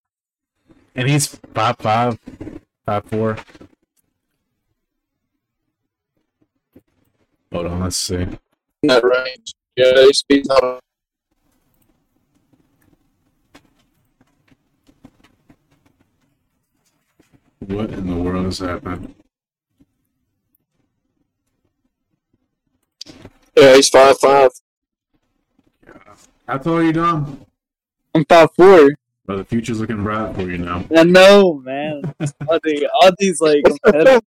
And 0.96 1.10
he's 1.10 1.28
five 1.54 1.78
five, 1.78 2.18
five 2.86 3.04
four. 3.06 3.38
Hold 7.52 7.68
on, 7.68 7.82
let's 7.82 7.98
see. 7.98 8.16
in 8.16 8.40
that 8.84 9.04
range. 9.04 9.54
Yeah, 9.76 9.92
he's, 10.04 10.24
he's 10.28 10.48
not 10.48 10.80
What 17.60 17.92
in 17.92 18.08
the 18.08 18.16
world 18.16 18.46
is 18.48 18.60
happening? 18.60 19.16
yeah, 23.56 23.76
he's 23.76 23.90
five 23.90 24.18
five. 24.20 24.52
How 26.48 26.58
tall 26.58 26.78
are 26.78 26.84
you, 26.84 26.94
Dom? 26.94 27.46
I'm 28.14 28.26
five 28.26 28.50
four. 28.56 28.92
Well, 29.28 29.38
the 29.38 29.46
future's 29.46 29.80
looking 29.80 30.04
bright 30.04 30.36
for 30.36 30.44
you 30.44 30.60
now. 30.60 30.86
I 30.96 31.04
know, 31.04 31.56
man. 31.66 32.02
all, 32.48 32.60
the, 32.64 32.90
all 33.02 33.12
these 33.18 33.42
like 33.42 33.64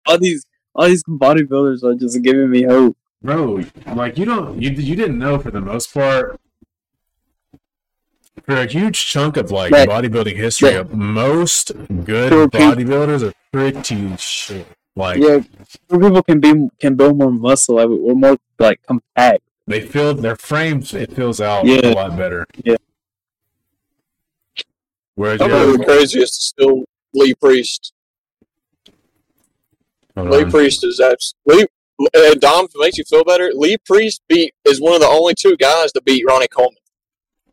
all 0.06 0.18
these 0.18 0.44
all 0.74 0.86
these 0.86 1.04
bodybuilders 1.04 1.84
are 1.84 1.94
just 1.94 2.20
giving 2.22 2.50
me 2.50 2.64
hope. 2.64 2.96
Bro, 3.22 3.64
like 3.94 4.18
you 4.18 4.24
don't 4.24 4.60
you 4.60 4.70
you 4.70 4.96
didn't 4.96 5.18
know 5.18 5.38
for 5.38 5.50
the 5.50 5.60
most 5.60 5.92
part 5.92 6.40
for 8.46 8.56
a 8.56 8.66
huge 8.66 9.06
chunk 9.06 9.36
of 9.36 9.50
like 9.50 9.70
Right. 9.72 9.88
bodybuilding 9.88 10.36
history, 10.36 10.70
Yeah. 10.70 10.84
most 10.92 11.72
good 12.04 12.30
Poor 12.32 12.48
people. 12.48 12.66
bodybuilders 12.74 13.28
are 13.28 13.32
pretty 13.52 14.16
short. 14.16 14.66
Like 14.96 15.18
Yeah, 15.18 15.40
people 15.90 16.22
can 16.22 16.40
be 16.40 16.68
can 16.80 16.96
build 16.96 17.18
more 17.18 17.30
muscle. 17.30 17.76
Like 17.76 17.88
we're 17.88 18.14
more 18.14 18.36
like 18.58 18.80
compact. 18.86 19.42
they 19.66 19.80
feel 19.80 20.14
their 20.14 20.34
frames 20.36 20.92
it 20.94 21.12
fills 21.12 21.40
out 21.40 21.64
Yeah. 21.66 21.92
a 21.92 21.94
lot 21.94 22.16
better. 22.16 22.46
Yeah. 22.64 22.76
Whereas 25.14 25.40
I'm 25.40 25.50
yeah, 25.50 25.64
the 25.76 25.84
craziest 25.84 26.32
is 26.38 26.44
still 26.46 26.84
Lee 27.14 27.34
Priest. 27.34 27.92
hold 30.16 30.30
Lee 30.30 30.44
on. 30.44 30.50
Priest 30.50 30.84
is 30.84 31.00
absolutely. 31.00 31.66
Uh, 32.14 32.34
Dom, 32.34 32.66
if 32.66 32.70
it 32.76 32.78
makes 32.80 32.96
you 32.98 33.04
feel 33.04 33.24
better, 33.24 33.50
Lee 33.54 33.76
Priest 33.84 34.22
beat 34.28 34.54
is 34.64 34.80
one 34.80 34.94
of 34.94 35.00
the 35.00 35.06
only 35.08 35.34
two 35.34 35.56
guys 35.56 35.90
to 35.92 36.00
beat 36.02 36.24
Ronnie 36.26 36.46
Coleman. 36.48 36.77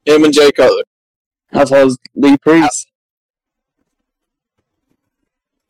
Him 0.05 0.23
and 0.23 0.33
Jay 0.33 0.51
Cutler. 0.51 0.83
How 1.51 1.63
tall 1.65 1.87
is 1.87 1.97
Lee 2.15 2.37
Priest? 2.37 2.87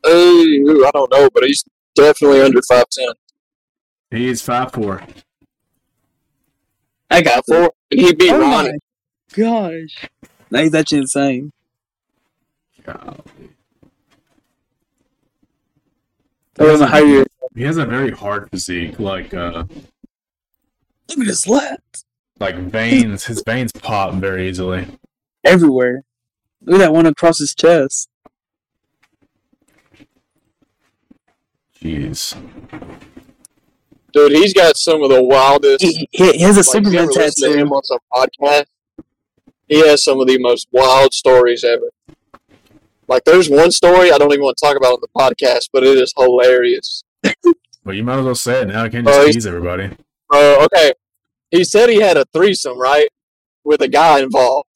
Ooh, 0.08 0.86
I 0.86 0.92
don't 0.94 1.12
know, 1.12 1.30
but 1.34 1.44
he's 1.44 1.64
definitely 1.96 2.42
under 2.42 2.62
five 2.68 2.86
ten. 2.92 3.08
he's 4.12 4.42
five 4.42 4.72
four. 4.72 5.02
I 7.10 7.22
got 7.22 7.44
Four. 7.48 7.72
And 7.92 8.02
he 8.02 8.14
beat 8.14 8.32
Oh 8.32 8.40
Ronnie. 8.40 8.72
my 8.72 8.78
gosh, 9.36 10.08
that 10.50 10.64
is 10.66 10.74
actually 10.76 11.00
insane. 11.00 11.52
I 12.88 12.94
don't 16.58 16.80
know 16.80 16.86
how 16.86 17.00
you 17.00 17.26
He 17.56 17.64
has 17.64 17.78
a 17.78 17.86
very 17.86 18.12
hard 18.12 18.50
physique, 18.52 19.00
like 19.00 19.34
uh 19.34 19.64
look 21.10 21.20
at 21.20 21.28
his 21.28 21.48
left 21.48 22.06
like 22.40 22.56
veins. 22.56 23.26
His 23.26 23.42
veins 23.46 23.72
pop 23.72 24.14
very 24.16 24.50
easily. 24.50 24.88
everywhere. 25.44 26.04
Look 26.64 26.76
at 26.82 26.86
that 26.86 26.94
one 26.94 27.06
across 27.06 27.40
his 27.40 27.54
chest. 27.56 28.10
Jeez. 31.80 32.36
Dude, 34.14 34.32
he's 34.32 34.54
got 34.54 34.78
some 34.78 35.04
of 35.04 35.10
the 35.10 35.24
wildest. 35.24 35.84
He, 35.84 36.08
he, 36.12 36.32
he 36.32 36.40
has 36.42 36.56
a 36.56 36.60
like, 36.60 36.66
Superman 36.66 37.08
listen 37.08 37.52
to 37.52 37.58
him 37.60 37.68
tattoo. 37.70 37.76
on 37.76 37.84
some 37.84 38.00
podcast? 38.14 38.66
He 39.68 39.86
has 39.88 40.04
some 40.04 40.20
of 40.20 40.28
the 40.28 40.38
most 40.40 40.68
wild 40.72 41.14
stories 41.14 41.64
ever. 41.64 41.90
Like, 43.08 43.24
there's 43.26 43.50
one 43.50 43.72
story 43.72 44.12
I 44.12 44.18
don't 44.18 44.32
even 44.32 44.44
want 44.44 44.58
to 44.58 44.66
talk 44.66 44.78
about 44.78 44.94
on 44.94 45.00
the 45.02 45.08
podcast, 45.16 45.70
but 45.72 45.84
it 45.84 45.98
is 45.98 46.14
hilarious. 46.18 47.04
Well, 47.84 47.94
you 47.96 48.04
might 48.04 48.18
as 48.20 48.26
well 48.26 48.36
say 48.36 48.62
it 48.62 48.68
now. 48.70 48.84
I 48.84 48.90
can't 48.90 49.06
just 49.06 49.20
he's- 49.22 49.36
tease 49.36 49.46
everybody. 49.46 49.92
Uh, 50.34 50.66
okay, 50.66 50.94
he 51.52 51.64
said 51.64 51.90
he 51.90 52.02
had 52.02 52.18
a 52.18 52.26
threesome, 52.34 52.78
right, 52.80 53.10
with 53.64 53.82
a 53.82 53.88
guy 53.88 54.20
involved, 54.20 54.70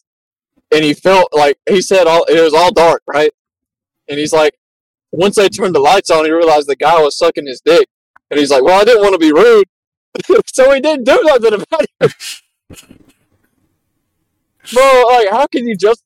and 0.72 0.84
he 0.84 0.94
felt 0.94 1.30
like 1.34 1.58
he 1.68 1.82
said 1.82 2.08
all 2.08 2.24
it 2.26 2.42
was 2.42 2.54
all 2.54 2.72
dark, 2.72 3.04
right, 3.08 3.32
and 4.08 4.20
he's 4.20 4.34
like, 4.34 4.58
once 5.12 5.36
they 5.36 5.50
turned 5.50 5.76
the 5.76 5.80
lights 5.80 6.10
on, 6.10 6.26
he 6.26 6.32
realized 6.32 6.68
the 6.68 6.76
guy 6.76 7.02
was 7.02 7.18
sucking 7.18 7.48
his 7.48 7.62
dick, 7.62 7.88
and 8.30 8.40
he's 8.40 8.52
like, 8.52 8.64
well, 8.64 8.80
I 8.80 8.84
didn't 8.84 9.02
want 9.02 9.14
to 9.14 9.20
be 9.20 9.32
rude, 9.32 9.68
so 10.48 10.74
he 10.74 10.80
didn't 10.80 11.06
do 11.06 11.22
nothing 11.24 11.54
about 11.54 11.86
it. 12.02 12.14
Bro, 14.74 15.04
like, 15.08 15.30
how 15.30 15.48
can 15.48 15.68
you 15.68 15.76
just? 15.76 16.04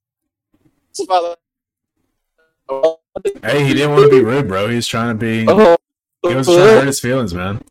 Hey, 3.43 3.65
he 3.65 3.73
didn't 3.73 3.91
want 3.91 4.03
to 4.03 4.09
be 4.09 4.23
rude, 4.23 4.47
bro. 4.47 4.67
He 4.69 4.75
was 4.75 4.87
trying 4.87 5.09
to 5.09 5.19
be. 5.19 5.45
Oh, 5.47 5.75
He 6.27 6.33
was 6.33 6.47
trying 6.47 6.57
to 6.57 6.63
hurt 6.63 6.87
his 6.87 7.01
feelings, 7.01 7.33
man. 7.33 7.61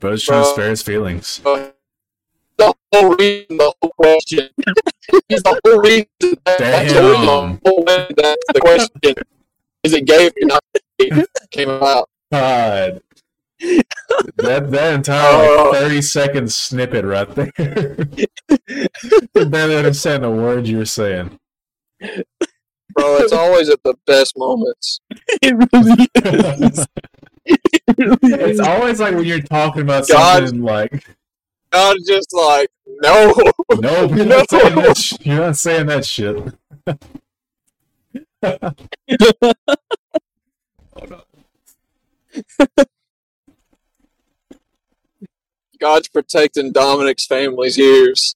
But 0.00 0.10
was 0.12 0.22
trying 0.24 0.42
to 0.44 0.50
spare 0.50 0.70
his 0.70 0.82
feelings. 0.82 1.40
the 1.44 1.72
whole 2.92 3.14
reason, 3.16 3.56
the 3.56 3.72
whole 3.80 3.92
question. 3.96 4.48
He's 5.28 5.42
the 5.42 5.60
whole 5.64 5.80
reason. 5.80 6.06
That's 6.44 6.92
the 6.92 7.00
Damn. 7.00 7.04
reason, 7.06 7.60
the 7.62 7.70
whole 7.70 7.84
way 7.84 8.06
that's 8.16 8.44
the 8.54 8.60
question. 8.60 9.14
Is 9.84 9.92
it 9.94 10.04
gay 10.06 10.26
or 10.28 10.32
not? 10.42 10.64
gay? 10.98 11.10
Came 11.50 11.70
out. 11.70 12.08
God. 12.32 13.00
that 14.36 14.70
that 14.70 14.94
entire 14.94 15.22
Oh. 15.32 15.70
like, 15.70 15.80
thirty 15.80 16.02
second 16.02 16.52
snippet 16.52 17.04
right 17.06 17.28
there. 17.34 17.52
I 19.34 19.44
barely 19.44 19.76
understand 19.76 20.24
a 20.24 20.30
word 20.30 20.66
you 20.66 20.78
were 20.78 20.84
saying. 20.84 21.38
Bro, 22.00 23.16
it's 23.18 23.32
always 23.32 23.68
at 23.70 23.82
the 23.84 23.94
best 24.06 24.34
moments. 24.36 25.00
It 25.42 25.54
really 25.72 26.08
is. 26.66 26.86
It 27.46 27.60
really 27.98 28.18
it's 28.50 28.60
always 28.60 29.00
like 29.00 29.14
when 29.14 29.24
you're 29.24 29.40
talking 29.40 29.82
about 29.82 30.06
God. 30.08 30.42
something 30.44 30.62
like, 30.62 31.06
I'm 31.72 31.96
just 32.06 32.32
like, 32.34 32.68
no. 32.86 33.32
no, 33.80 34.04
you're 34.08 34.24
No. 34.26 34.38
not 34.38 34.50
saying 34.50 34.74
that. 34.76 34.96
Sh- 34.96 35.14
you're 35.22 35.38
not 35.38 35.56
saying 35.56 35.86
that 35.86 36.04
shit. 36.04 36.36
God's 45.78 46.08
protecting 46.08 46.72
Dominic's 46.72 47.26
family's 47.26 47.78
ears. 47.78 48.34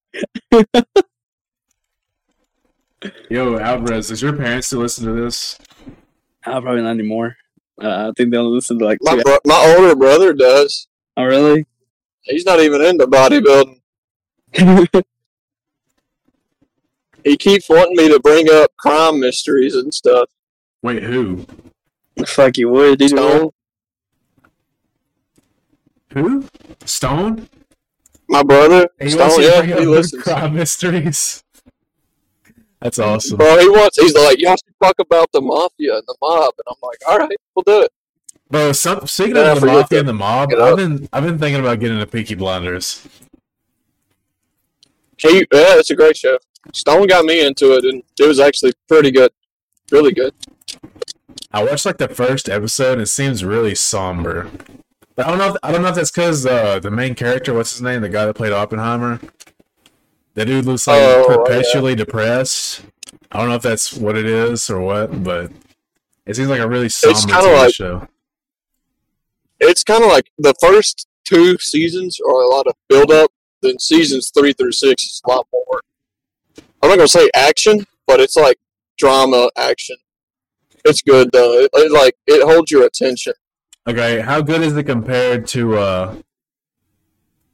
Yo, 3.31 3.59
Alvarez, 3.59 4.09
does 4.09 4.21
your 4.21 4.37
parents 4.37 4.67
still 4.67 4.81
listen 4.81 5.07
to 5.07 5.13
this? 5.13 5.59
Uh, 6.45 6.61
probably 6.61 6.83
not 6.83 6.91
anymore. 6.91 7.37
Uh, 7.81 8.09
I 8.09 8.13
think 8.17 8.31
they 8.31 8.37
only 8.37 8.55
listen 8.55 8.79
to 8.79 8.85
like 8.85 8.99
My 9.03 9.21
bro- 9.23 9.39
my 9.47 9.75
older 9.77 9.97
brother 9.97 10.33
does. 10.33 10.87
Oh, 11.17 11.25
really? 11.25 11.67
He's 12.23 12.45
not 12.45 12.61
even 12.61 12.83
into 12.83 13.07
bodybuilding. 13.07 13.81
He 17.25 17.37
keeps 17.37 17.69
wanting 17.69 17.97
me 17.97 18.09
to 18.09 18.19
bring 18.19 18.51
up 18.51 18.71
crime 18.79 19.21
mysteries 19.21 19.75
and 19.75 19.93
stuff. 19.93 20.31
Wait, 20.83 21.03
who? 21.03 21.45
Fuck 22.27 22.57
you 22.57 22.71
would, 22.71 22.99
dude. 22.99 23.11
Stone, 23.11 23.51
Who? 26.15 26.45
Stone? 26.87 27.47
my 28.29 28.43
brother, 28.43 28.89
He 29.01 29.11
Stone, 29.11 29.21
wants 29.21 29.37
to 29.37 29.43
yeah, 29.43 29.59
bring 29.59 29.69
he 29.69 29.75
up 29.75 29.81
listens. 29.91 30.23
crime 30.23 30.55
mysteries. 30.55 31.43
That's 32.81 32.99
awesome. 32.99 33.39
Bro, 33.39 33.59
he 33.59 33.69
wants. 33.69 34.01
He's 34.01 34.15
like, 34.15 34.41
y'all 34.41 34.57
should 34.57 34.75
talk 34.83 34.97
about 34.99 35.31
the 35.33 35.41
mafia 35.41 35.97
and 35.97 36.05
the 36.07 36.17
mob, 36.23 36.55
and 36.57 36.65
I'm 36.67 36.77
like, 36.83 36.99
all 37.07 37.19
right, 37.19 37.37
we'll 37.55 37.63
do 37.65 37.83
it. 37.83 37.93
Bro, 38.51 38.73
some, 38.73 39.07
speaking 39.07 39.37
Yeah, 39.37 39.53
of 39.53 39.61
the 39.61 39.67
mafia 39.67 40.01
and 40.01 40.09
the 40.09 40.15
mob, 40.15 40.53
I've 40.55 40.77
been 40.77 41.09
I've 41.13 41.25
been 41.25 41.39
thinking 41.39 41.61
about 41.61 41.79
getting 41.79 42.01
a 42.01 42.07
Peaky 42.07 42.35
Blinders. 42.35 43.07
He, 45.19 45.39
yeah, 45.53 45.79
it's 45.79 45.91
a 45.91 45.95
great 45.95 46.17
show. 46.17 46.39
Stone 46.73 47.07
got 47.07 47.25
me 47.25 47.45
into 47.47 47.77
it, 47.77 47.85
and 47.85 48.03
it 48.19 48.27
was 48.27 48.41
actually 48.41 48.73
pretty 48.89 49.11
good, 49.11 49.31
really 49.93 50.13
good. 50.13 50.35
I 51.53 51.65
watched 51.65 51.85
like 51.85 51.99
the 51.99 52.09
first 52.09 52.49
episode 52.49 52.95
and 52.95 53.03
it 53.03 53.07
seems 53.07 53.45
really 53.45 53.75
somber. 53.75 54.49
I 55.19 55.25
don't 55.25 55.39
know. 55.39 55.49
If, 55.49 55.57
I 55.63 55.73
don't 55.73 55.83
know 55.83 55.89
if 55.89 55.97
that's 55.97 56.11
because 56.11 56.47
uh, 56.47 56.79
the 56.79 56.91
main 56.91 57.15
character, 57.15 57.53
what's 57.53 57.73
his 57.73 57.83
name, 57.83 58.01
the 58.03 58.09
guy 58.09 58.25
that 58.25 58.35
played 58.35 58.53
Oppenheimer, 58.53 59.21
that 60.35 60.47
dude 60.47 60.65
looks 60.67 60.87
like 60.87 61.01
Oh, 61.01 61.27
yeah. 61.29 61.37
perpetually 61.37 61.95
depressed. 61.95 62.83
I 63.33 63.39
don't 63.39 63.49
know 63.49 63.55
if 63.57 63.63
that's 63.63 63.93
what 63.93 64.17
it 64.17 64.27
is 64.27 64.69
or 64.71 64.81
what, 64.81 65.23
but 65.23 65.51
it 66.27 66.37
seems 66.37 66.49
like 66.49 66.61
a 66.61 66.69
really 66.69 66.89
somber 66.89 67.19
TV 67.19 67.57
like- 67.57 67.75
show. 67.75 68.07
It's 69.59 69.85
kind 69.85 70.03
of 70.03 70.09
like 70.11 70.31
the 70.39 70.55
first 70.61 71.07
two 71.25 71.59
seasons 71.59 72.19
are 72.27 72.41
a 72.43 72.47
lot 72.49 72.67
of 72.67 72.75
build 72.89 73.11
up. 73.11 73.31
Then 73.63 73.79
seasons 73.79 74.31
three 74.31 74.55
through 74.55 74.73
six 74.73 75.03
is 75.05 75.21
a 75.27 75.31
lot 75.31 75.47
more. 75.53 75.83
I'm 76.83 76.89
not 76.89 76.97
gonna 76.97 77.09
say 77.09 77.29
action, 77.35 77.87
but 78.07 78.21
it's 78.21 78.37
like 78.37 78.59
drama 78.97 79.51
action. 79.57 79.97
It's 80.87 81.03
good 81.03 81.31
though. 81.31 81.53
It, 81.61 81.71
it 81.75 81.93
like 81.93 82.17
it 82.27 82.43
holds 82.43 82.71
your 82.71 82.87
attention. 82.87 83.35
Okay, 83.87 84.21
how 84.21 84.41
good 84.41 84.63
is 84.63 84.75
it 84.79 84.85
compared 84.85 85.47
to 85.49 85.77
uh, 85.77 86.15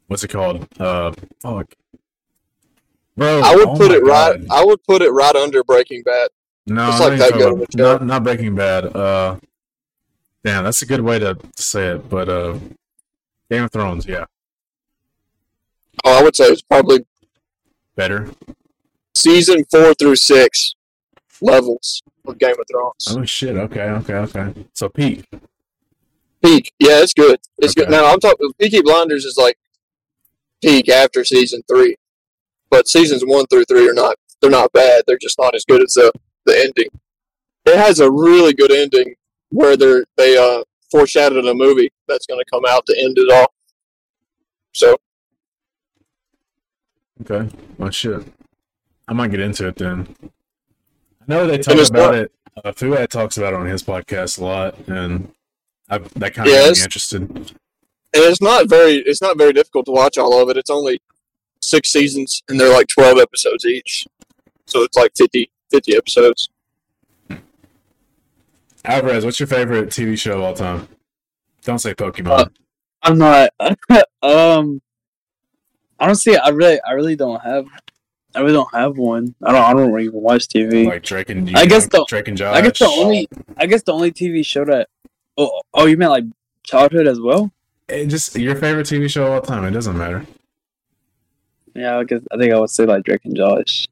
what's 0.06 0.22
it 0.22 0.28
called? 0.28 0.68
Uh, 0.78 1.12
fuck, 1.40 1.74
bro. 3.16 3.40
I 3.44 3.54
would 3.54 3.68
oh 3.68 3.76
put 3.76 3.90
it 3.92 4.02
right. 4.02 4.40
I 4.50 4.64
would 4.64 4.82
put 4.84 5.02
it 5.02 5.10
right 5.10 5.34
under 5.36 5.62
Breaking 5.64 6.02
Bad. 6.02 6.28
No, 6.66 6.82
I'm 6.82 6.90
like 6.90 6.98
not, 6.98 7.18
that 7.18 7.28
even 7.28 7.38
good 7.38 7.44
talking 7.44 7.52
of 7.52 7.60
a 7.60 7.62
about- 7.62 8.00
not 8.00 8.06
not 8.06 8.24
Breaking 8.24 8.54
Bad. 8.54 8.84
Uh, 8.96 9.36
damn, 10.44 10.64
that's 10.64 10.82
a 10.82 10.86
good 10.86 11.00
way 11.00 11.18
to 11.18 11.36
say 11.56 11.88
it. 11.94 12.08
But 12.08 12.28
uh, 12.28 12.58
Game 13.50 13.64
of 13.64 13.72
Thrones, 13.72 14.06
yeah, 14.06 14.24
Oh, 16.04 16.18
I 16.18 16.22
would 16.22 16.36
say 16.36 16.46
it's 16.46 16.62
probably 16.62 17.00
better. 17.94 18.28
season 19.14 19.64
four 19.70 19.94
through 19.94 20.16
six 20.16 20.74
levels 21.40 22.02
of 22.26 22.38
Game 22.38 22.54
of 22.58 22.66
Thrones. 22.70 23.06
Oh 23.16 23.24
shit. 23.24 23.56
Okay, 23.56 23.82
okay, 23.82 24.14
okay. 24.14 24.66
So 24.74 24.88
peak. 24.88 25.24
Peak, 26.42 26.72
yeah, 26.78 27.00
it's 27.02 27.14
good. 27.14 27.38
It's 27.58 27.74
good. 27.74 27.88
Now 27.90 28.06
I'm 28.06 28.20
talking. 28.20 28.50
Peaky 28.58 28.82
Blinders 28.82 29.24
is 29.24 29.36
like 29.38 29.56
peak 30.62 30.88
after 30.88 31.24
season 31.24 31.62
three, 31.68 31.96
but 32.70 32.88
seasons 32.88 33.22
one 33.24 33.46
through 33.46 33.64
three 33.64 33.88
are 33.88 33.94
not. 33.94 34.16
They're 34.40 34.50
not 34.50 34.72
bad. 34.72 35.04
They're 35.06 35.18
just 35.18 35.38
not 35.38 35.54
as 35.54 35.64
good 35.64 35.82
as 35.82 35.94
the 35.94 36.12
the 36.44 36.58
ending. 36.58 36.88
It 37.64 37.76
has 37.76 38.00
a 38.00 38.10
really 38.10 38.52
good 38.54 38.70
ending 38.72 39.14
where 39.50 39.76
they're 39.76 40.04
they 40.16 40.36
uh 40.36 40.62
foreshadowed 40.90 41.46
a 41.46 41.54
movie 41.54 41.90
that's 42.06 42.26
going 42.26 42.38
to 42.38 42.50
come 42.50 42.64
out 42.68 42.86
to 42.86 42.96
end 42.98 43.16
it 43.18 43.30
all. 43.32 43.52
So 44.72 44.96
Okay. 47.22 47.48
Well, 47.78 47.90
shit. 47.90 48.22
I 49.08 49.12
might 49.12 49.30
get 49.30 49.40
into 49.40 49.66
it 49.68 49.76
then. 49.76 50.14
I 50.22 50.28
know 51.26 51.46
they 51.46 51.58
talk 51.58 51.74
about 51.74 51.92
not- 51.92 52.14
it. 52.14 52.32
Uh, 52.64 52.72
Fouad 52.72 53.08
talks 53.08 53.36
about 53.36 53.52
it 53.52 53.56
on 53.60 53.66
his 53.66 53.82
podcast 53.82 54.38
a 54.40 54.44
lot, 54.44 54.78
and 54.88 55.30
I, 55.90 55.98
that 55.98 56.32
kind 56.32 56.48
of 56.48 56.54
Yeah, 56.54 56.68
got 56.68 56.76
me 56.76 56.82
interested. 56.84 57.20
and 57.30 57.52
it's 58.14 58.40
not 58.40 58.66
very 58.70 58.94
it's 59.04 59.20
not 59.20 59.36
very 59.36 59.52
difficult 59.52 59.84
to 59.86 59.92
watch 59.92 60.16
all 60.16 60.40
of 60.40 60.48
it. 60.48 60.56
It's 60.56 60.70
only 60.70 60.98
six 61.66 61.90
seasons 61.92 62.42
and 62.48 62.58
they're 62.58 62.72
like 62.72 62.88
twelve 62.88 63.18
episodes 63.18 63.64
each, 63.64 64.06
so 64.66 64.82
it's 64.82 64.96
like 64.96 65.12
50, 65.16 65.50
50 65.70 65.96
episodes. 65.96 66.48
Alvarez, 68.84 69.24
what's 69.24 69.40
your 69.40 69.46
favorite 69.46 69.88
TV 69.88 70.18
show 70.18 70.38
of 70.38 70.42
all 70.42 70.54
time? 70.54 70.88
Don't 71.62 71.78
say 71.78 71.94
Pokemon. 71.94 72.40
Uh, 72.40 72.46
I'm 73.02 73.18
not. 73.18 73.50
um, 74.22 74.80
honestly, 75.98 76.36
I 76.36 76.48
really, 76.50 76.78
I 76.86 76.92
really 76.92 77.16
don't 77.16 77.40
have. 77.42 77.66
I 78.34 78.40
really 78.40 78.52
don't 78.52 78.72
have 78.74 78.98
one. 78.98 79.34
I 79.42 79.52
don't. 79.52 79.62
I 79.62 79.72
don't 79.72 80.00
even 80.00 80.20
watch 80.20 80.46
TV. 80.48 80.86
like 80.86 81.02
Drake 81.02 81.30
and 81.30 81.56
I 81.56 81.66
guess 81.66 81.88
the- 81.88 82.04
Drake 82.08 82.28
and 82.28 82.36
Josh. 82.36 82.56
I 82.56 82.60
guess 82.60 82.78
the 82.78 82.86
only. 82.86 83.28
I 83.56 83.66
guess 83.66 83.82
the 83.82 83.92
only 83.92 84.12
TV 84.12 84.44
show 84.44 84.64
that. 84.64 84.88
Oh, 85.38 85.60
oh, 85.74 85.86
you 85.86 85.96
meant 85.96 86.10
like 86.10 86.24
childhood 86.62 87.06
as 87.06 87.20
well? 87.20 87.52
It 87.88 88.06
just 88.06 88.36
your 88.36 88.56
favorite 88.56 88.86
TV 88.86 89.10
show 89.10 89.26
of 89.26 89.32
all 89.32 89.40
time. 89.40 89.64
It 89.64 89.72
doesn't 89.72 89.96
matter. 89.96 90.26
Yeah, 91.76 91.98
I 91.98 92.04
guess 92.04 92.22
I 92.32 92.38
think 92.38 92.54
I 92.54 92.58
would 92.58 92.70
say 92.70 92.86
like 92.86 93.04
Drake 93.04 93.24
and 93.24 93.36
Josh. 93.36 93.86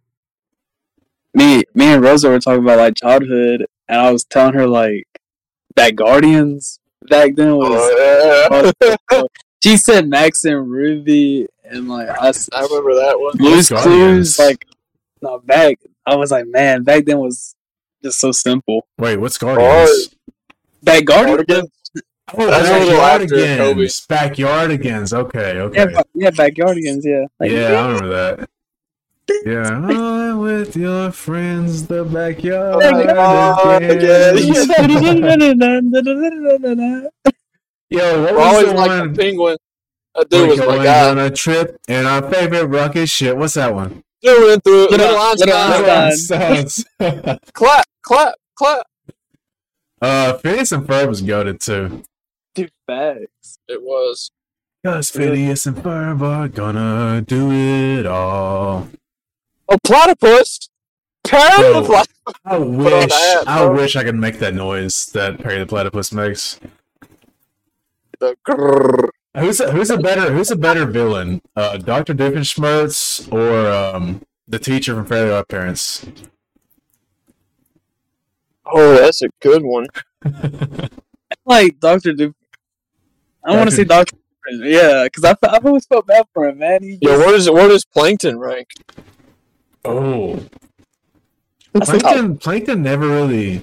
Me, 1.35 1.65
me 1.75 1.87
and 1.87 2.03
Rosa 2.03 2.31
were 2.31 2.41
talking 2.41 2.63
about 2.63 2.79
like 2.79 2.95
childhood, 2.95 3.67
and 3.89 4.01
I 4.01 4.11
was 4.11 4.25
telling 4.25 4.55
her 4.55 4.67
like 4.67 5.07
that 5.77 5.95
Guardians 5.95 6.81
back 7.09 7.35
then 7.35 7.57
was. 7.57 7.69
Oh, 7.71 8.73
yeah. 9.13 9.23
She 9.63 9.77
said 9.77 10.09
Max 10.09 10.45
and 10.45 10.71
Ruby, 10.71 11.47
and 11.65 11.89
like 11.89 12.09
i 12.09 12.33
remember 12.63 12.95
that 12.95 13.17
one. 13.19 13.37
Blue's 13.37 13.69
Guardians? 13.69 14.37
Clues, 14.37 14.39
like 14.39 14.67
no 15.21 15.39
back. 15.41 15.79
I 16.07 16.17
was 16.17 16.31
like, 16.31 16.47
man, 16.47 16.85
back 16.85 17.05
then 17.05 17.19
was 17.19 17.55
just 18.03 18.19
so 18.19 18.33
simple. 18.33 18.87
Wait, 18.99 19.19
what's 19.19 19.37
Guardians? 19.37 20.15
Back 20.83 21.05
Guardian, 21.05 21.37
Cardigan? 21.37 21.71
Oh, 22.33 22.47
That's 22.47 22.69
a 22.69 22.79
little 22.79 23.01
after 23.01 23.27
Kobe. 23.27 23.85
Backyardigans. 23.85 24.07
Backyardigans. 24.09 25.13
Okay, 25.13 25.59
okay. 25.61 25.79
yeah, 25.93 26.03
yeah, 26.15 26.31
Backyardigans, 26.31 27.05
yeah. 27.05 27.27
Like, 27.39 27.51
yeah, 27.51 27.73
I 27.73 27.87
remember 27.87 28.09
that. 28.09 28.49
Yeah, 29.45 29.81
oh, 29.91 30.39
with 30.41 30.77
your 30.77 31.13
friends, 31.13 31.87
the 31.87 32.05
backyard. 32.05 32.83
Yo, 37.91 38.23
what 38.23 38.33
I 38.33 38.35
was 38.35 38.43
always 38.43 38.67
the 38.67 38.75
like 38.75 38.89
one? 38.89 39.13
the 39.13 39.19
penguin. 39.19 39.57
That 40.15 40.31
dude 40.31 40.49
was 40.49 40.59
We're 40.61 40.67
going 40.67 40.89
on 40.89 41.19
a 41.19 41.31
trip 41.31 41.77
in 41.89 42.07
our 42.07 42.23
favorite 42.31 42.67
rocket 42.67 43.09
ship. 43.09 43.37
What's 43.37 43.55
that 43.55 43.75
one? 43.75 44.03
Doing 44.23 44.61
through 44.61 44.89
Little- 44.91 45.09
Little 45.09 45.37
Little 45.37 45.91
Einstein. 45.91 46.59
Einstein. 46.59 47.39
Clap, 47.53 47.85
clap, 48.03 48.35
clap. 48.55 48.87
uh, 50.03 50.35
Phineas 50.39 50.73
and 50.73 50.87
Ferb 50.87 51.09
was 51.09 51.21
goaded 51.21 51.61
too. 51.61 52.03
Dude, 52.55 52.71
facts. 52.87 53.59
It 53.69 53.83
was. 53.83 54.31
Cause 54.85 55.11
Phineas 55.11 55.67
and 55.67 55.77
Ferb 55.77 56.21
are 56.21 56.49
gonna 56.49 57.23
do 57.23 57.51
it 57.51 58.07
all. 58.07 58.89
A 59.69 59.79
platypus. 59.85 60.69
Perry 61.25 61.73
Bro. 61.73 61.81
the 61.81 61.87
platypus. 61.87 62.35
I 62.45 62.59
wish, 62.59 63.11
that, 63.11 63.45
I 63.47 63.67
wish 63.67 63.97
I 63.97 64.05
could 64.05 64.15
make 64.15 64.39
that 64.39 64.55
noise 64.55 65.07
that 65.07 65.39
Perry 65.39 65.59
the 65.59 65.67
Platypus 65.67 66.13
makes. 66.13 66.61
The 68.21 68.37
grrr. 68.47 69.09
Who's 69.37 69.61
a, 69.61 69.73
who's 69.73 69.91
a 69.91 69.99
better 69.99 70.33
who's 70.33 70.51
a 70.51 70.57
better 70.57 70.87
villain, 70.87 71.43
uh, 71.57 71.79
Doctor 71.79 72.15
Doofenshmirtz 72.15 73.33
or 73.33 73.71
um, 73.71 74.23
the 74.47 74.59
teacher 74.59 74.95
from 74.95 75.07
Fairly 75.07 75.33
Odd 75.33 75.49
Parents? 75.49 76.07
Oh, 78.67 78.95
that's 78.95 79.23
a 79.23 79.29
good 79.41 79.65
one. 79.65 79.87
Like 81.47 81.79
Doctor 81.81 82.13
Duke. 82.13 82.35
I 83.47 83.57
want 83.57 83.69
to 83.71 83.77
see 83.77 83.85
Doc. 83.85 84.09
Yeah, 84.61 85.05
because 85.05 85.25
I 85.25 85.35
I've 85.49 85.65
always 85.65 85.87
felt 85.87 86.07
bad 86.07 86.27
for 86.35 86.49
him, 86.49 86.59
man. 86.59 86.83
He 86.83 86.99
Yo, 87.01 87.13
just, 87.17 87.25
what 87.27 87.35
is 87.35 87.47
it? 87.47 87.55
What 87.55 87.71
is 87.71 87.85
Plankton 87.85 88.39
rank? 88.39 88.69
Oh, 89.85 90.41
I 91.75 91.81
Plankton 91.85 92.39
Plankton 92.39 92.83
never 92.83 93.09
really. 93.09 93.63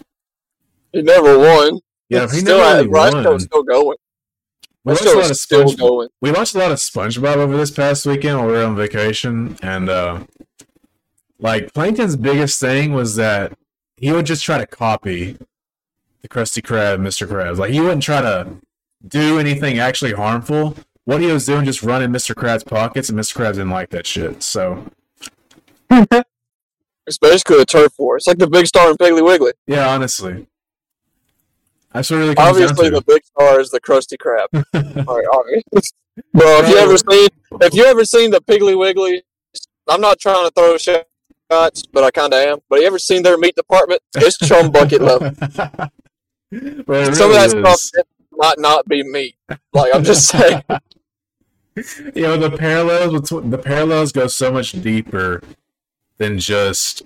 he 0.91 1.01
never 1.01 1.37
won. 1.37 1.79
Yeah, 2.09 2.21
he 2.23 2.39
still 2.39 2.57
never 2.57 2.69
at, 2.69 2.75
really 2.77 2.89
Right 2.89 3.13
won. 3.25 3.39
still 3.39 3.63
going. 3.63 3.97
We 4.83 4.93
That 4.93 5.03
watched 5.03 5.05
a 5.05 5.15
lot 5.15 5.25
of 5.25 5.31
is 5.31 5.41
still 5.41 5.63
SpongeBob. 5.65 5.77
going. 5.77 6.09
We 6.21 6.31
watched 6.31 6.55
a 6.55 6.57
lot 6.57 6.71
of 6.71 6.77
SpongeBob 6.79 7.35
over 7.37 7.55
this 7.57 7.71
past 7.71 8.05
weekend 8.05 8.37
while 8.37 8.47
we 8.47 8.53
were 8.53 8.63
on 8.65 8.75
vacation, 8.75 9.57
and 9.61 9.89
uh, 9.89 10.23
like 11.39 11.73
Plankton's 11.73 12.15
biggest 12.15 12.59
thing 12.59 12.93
was 12.93 13.15
that 13.15 13.53
he 13.97 14.11
would 14.11 14.25
just 14.25 14.43
try 14.43 14.57
to 14.57 14.65
copy 14.67 15.37
the 16.21 16.27
Krusty 16.27 16.61
Krab, 16.61 16.99
Mr. 16.99 17.27
Krabs. 17.27 17.57
Like 17.57 17.71
he 17.71 17.79
wouldn't 17.79 18.03
try 18.03 18.21
to 18.21 18.57
do 19.07 19.39
anything 19.39 19.79
actually 19.79 20.13
harmful. 20.13 20.75
What 21.05 21.21
he 21.21 21.27
was 21.27 21.45
doing, 21.45 21.65
just 21.65 21.81
running 21.83 22.09
Mr. 22.09 22.35
Krabs' 22.35 22.65
pockets, 22.65 23.09
and 23.09 23.17
Mr. 23.17 23.35
Krabs 23.35 23.53
didn't 23.53 23.71
like 23.71 23.89
that 23.89 24.05
shit. 24.05 24.43
So 24.43 24.85
It's 27.07 27.17
basically 27.17 27.61
a 27.61 27.65
turf 27.65 27.93
war. 27.97 28.17
It's 28.17 28.27
like 28.27 28.37
the 28.37 28.47
big 28.47 28.67
star 28.67 28.89
in 28.91 28.97
Piggly 28.97 29.25
Wiggly. 29.25 29.53
yeah, 29.67 29.89
honestly, 29.89 30.47
that's 31.91 32.09
what 32.09 32.17
really 32.17 32.37
Obviously, 32.37 32.89
the 32.89 33.01
big 33.01 33.25
star 33.25 33.59
is 33.59 33.71
the 33.71 33.81
Krusty 33.81 34.17
Krab. 34.17 34.47
all 35.07 35.17
right, 35.17 35.27
all 35.33 35.43
right. 35.43 35.85
Bro, 36.33 36.59
if 36.59 36.69
you 36.69 36.77
ever 36.77 36.97
seen, 36.97 37.27
if 37.61 37.73
you 37.73 37.85
ever 37.85 38.05
seen 38.05 38.31
the 38.31 38.39
Piggly 38.41 38.77
Wiggly, 38.77 39.23
I'm 39.89 39.99
not 39.99 40.19
trying 40.19 40.47
to 40.47 40.51
throw 40.51 40.77
shots, 40.77 41.83
but 41.91 42.03
I 42.03 42.11
kind 42.11 42.33
of 42.33 42.39
am. 42.39 42.59
But 42.69 42.81
you 42.81 42.87
ever 42.87 42.99
seen 42.99 43.23
their 43.23 43.37
meat 43.37 43.55
department? 43.55 44.01
It's 44.15 44.37
chum 44.37 44.71
bucket 44.71 45.01
level. 45.01 45.31
It 46.53 47.15
Some 47.15 47.29
of 47.29 47.37
that 47.37 47.49
stuff 47.49 48.03
might 48.41 48.59
not 48.59 48.87
be 48.87 49.03
me. 49.03 49.35
Like 49.71 49.93
I'm 49.93 50.03
just 50.03 50.27
saying. 50.27 50.63
you 52.15 52.23
know 52.23 52.37
the 52.37 52.55
parallels 52.57 53.21
between 53.21 53.49
the 53.51 53.57
parallels 53.57 54.11
go 54.11 54.27
so 54.27 54.51
much 54.51 54.71
deeper 54.71 55.41
than 56.17 56.39
just 56.39 57.03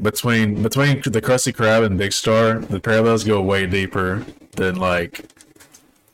between 0.00 0.62
between 0.62 1.00
the 1.00 1.22
Krusty 1.22 1.52
Krab 1.52 1.84
and 1.84 1.98
Big 1.98 2.12
Star. 2.12 2.58
The 2.58 2.80
parallels 2.80 3.24
go 3.24 3.40
way 3.40 3.66
deeper 3.66 4.24
than 4.56 4.76
like 4.76 5.24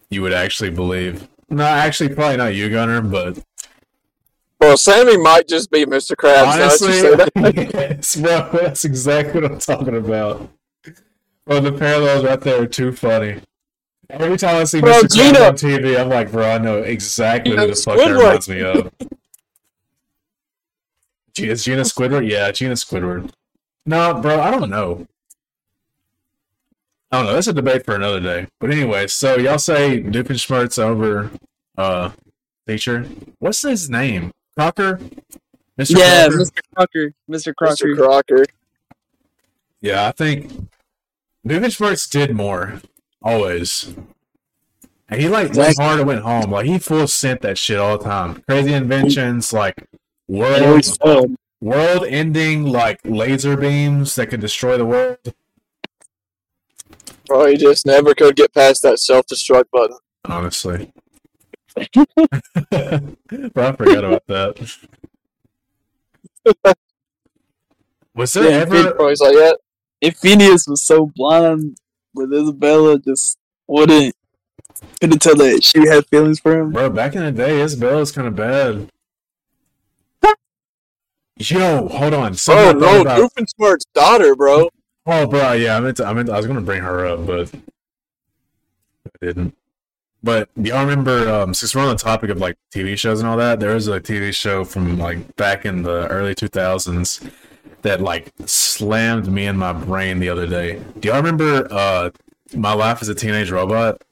you 0.08 0.22
would 0.22 0.32
actually 0.32 0.70
believe. 0.70 1.28
No, 1.48 1.64
actually, 1.64 2.14
probably 2.14 2.36
not 2.36 2.54
you, 2.54 2.70
Gunner, 2.70 3.00
but 3.00 3.42
Well, 4.60 4.76
Sammy 4.76 5.16
might 5.16 5.48
just 5.48 5.70
be 5.70 5.84
Mr. 5.84 6.14
Krabs. 6.14 6.44
now 6.44 6.56
that 6.56 6.56
you 6.56 6.62
honestly, 6.62 6.92
say 6.92 7.16
that. 7.16 7.74
yes, 7.74 8.16
bro, 8.16 8.50
that's 8.52 8.84
exactly 8.84 9.40
what 9.40 9.50
I'm 9.50 9.58
talking 9.58 9.96
about. 9.96 10.48
Well, 11.44 11.60
the 11.60 11.72
parallels 11.72 12.24
right 12.24 12.40
there 12.40 12.62
are 12.62 12.66
too 12.66 12.92
funny. 12.92 13.40
Every 14.10 14.36
time 14.36 14.56
I 14.56 14.64
see 14.64 14.80
Bro, 14.80 14.92
Mr. 14.92 15.02
Krabs 15.02 15.14
Gina. 15.14 15.38
on 15.40 15.54
TV, 15.54 16.00
I'm 16.00 16.08
like, 16.08 16.30
bro, 16.32 16.48
I 16.50 16.58
know 16.58 16.78
exactly 16.78 17.56
who 17.56 17.66
this 17.68 17.84
fuck 17.84 17.96
that 17.96 18.08
Squidward. 18.08 18.18
reminds 18.18 18.48
me 18.48 18.60
of. 18.62 18.92
G- 21.34 21.48
Is 21.48 21.64
Gina 21.64 21.82
Squidward? 21.82 22.28
Yeah, 22.28 22.50
Gina 22.50 22.74
Squidward. 22.74 23.30
No, 23.86 24.14
bro, 24.20 24.40
I 24.40 24.50
don't 24.50 24.68
know. 24.70 25.06
I 27.12 27.16
don't 27.18 27.26
know. 27.26 27.32
That's 27.34 27.46
a 27.48 27.52
debate 27.52 27.84
for 27.84 27.94
another 27.94 28.20
day. 28.20 28.46
But 28.60 28.70
anyway, 28.70 29.06
so 29.08 29.36
y'all 29.36 29.58
say 29.58 30.02
Doofenshmirtz 30.02 30.78
over 30.78 31.30
uh 31.76 32.10
teacher. 32.66 33.04
What's 33.38 33.62
his 33.62 33.88
name? 33.90 34.32
Crocker? 34.56 35.00
Mr. 35.78 35.98
Yeah, 35.98 36.28
Crocker? 36.28 36.44
Mr. 36.44 36.60
Crocker. 36.74 37.14
Mr. 37.30 37.54
Crocker. 37.56 37.86
Mr. 37.86 37.96
Crocker. 37.96 38.44
Yeah, 39.80 40.06
I 40.08 40.12
think 40.12 40.68
Doofenshmirtz 41.46 42.08
did 42.10 42.34
more. 42.36 42.80
Always. 43.22 43.94
And 45.08 45.20
he 45.20 45.28
like 45.28 45.52
went 45.54 45.76
hard 45.78 45.98
and 45.98 46.06
went 46.06 46.22
home. 46.22 46.50
Like 46.50 46.66
he 46.66 46.78
full 46.78 47.08
sent 47.08 47.42
that 47.42 47.58
shit 47.58 47.78
all 47.78 47.98
the 47.98 48.04
time. 48.04 48.42
Crazy 48.48 48.72
inventions, 48.72 49.52
like 49.52 49.88
world 50.28 50.84
world 51.60 52.06
ending 52.06 52.64
like 52.64 53.00
laser 53.04 53.56
beams 53.56 54.14
that 54.14 54.28
could 54.28 54.40
destroy 54.40 54.78
the 54.78 54.86
world. 54.86 55.18
Bro, 57.26 57.46
he 57.46 57.56
just 57.56 57.86
never 57.86 58.14
could 58.14 58.36
get 58.36 58.54
past 58.54 58.82
that 58.82 58.98
self 58.98 59.26
destruct 59.26 59.70
button. 59.72 59.96
Honestly. 60.24 60.92
Bro, 62.70 63.66
I 63.68 63.72
forgot 63.72 64.04
about 64.04 64.26
that. 64.26 64.76
Was 68.14 68.32
there 68.32 68.50
Yeah, 68.50 68.56
ever 68.56 68.94
Bro, 68.94 69.08
he's 69.08 69.20
like, 69.20 69.36
yeah, 69.36 69.52
If 70.00 70.16
Phineas 70.16 70.66
was 70.66 70.82
so 70.84 71.10
blind 71.14 71.76
with 72.14 72.32
Isabella, 72.32 72.98
just 72.98 73.38
wouldn't 73.66 74.14
couldn't 75.00 75.20
tell 75.20 75.36
that 75.36 75.62
she 75.62 75.86
had 75.86 76.06
feelings 76.06 76.40
for 76.40 76.58
him. 76.58 76.72
Bro, 76.72 76.90
back 76.90 77.14
in 77.14 77.22
the 77.22 77.32
day, 77.32 77.60
Isabella 77.60 77.98
was 77.98 78.12
kind 78.12 78.28
of 78.28 78.36
bad. 78.36 78.88
Yo, 81.36 81.88
hold 81.88 82.12
on. 82.14 82.34
Something 82.34 82.78
no, 82.80 83.00
about- 83.00 83.18
Doofenshmirtz's 83.18 83.86
daughter, 83.94 84.34
bro. 84.36 84.68
Oh, 85.06 85.26
bro, 85.26 85.52
yeah, 85.52 85.76
I 85.76 85.80
meant 85.80 85.96
to, 85.96 86.04
I 86.04 86.12
meant 86.12 86.26
to- 86.28 86.34
I 86.34 86.36
was 86.36 86.46
gonna 86.46 86.60
bring 86.60 86.82
her 86.82 87.06
up, 87.06 87.26
but 87.26 87.50
I 89.06 89.24
didn't. 89.26 89.56
But 90.22 90.50
do 90.60 90.68
y'all 90.68 90.82
remember? 90.84 91.30
Um, 91.32 91.54
since 91.54 91.74
we're 91.74 91.80
on 91.80 91.88
the 91.88 91.94
topic 91.94 92.28
of 92.28 92.36
like 92.38 92.56
TV 92.74 92.98
shows 92.98 93.20
and 93.20 93.28
all 93.28 93.38
that, 93.38 93.58
there 93.58 93.74
was 93.74 93.88
a 93.88 94.00
TV 94.00 94.34
show 94.34 94.64
from 94.64 94.98
like 94.98 95.34
back 95.36 95.64
in 95.64 95.82
the 95.82 96.06
early 96.08 96.34
two 96.34 96.48
thousands 96.48 97.22
that 97.82 98.00
like 98.00 98.32
slammed 98.46 99.30
me 99.30 99.46
in 99.46 99.56
my 99.56 99.72
brain 99.72 100.18
the 100.18 100.28
other 100.28 100.46
day. 100.46 100.82
Do 101.00 101.08
y'all 101.08 101.16
remember? 101.18 101.66
Uh, 101.70 102.10
My 102.54 102.72
Life 102.72 103.02
as 103.02 103.08
a 103.08 103.14
Teenage 103.14 103.50
Robot. 103.50 104.02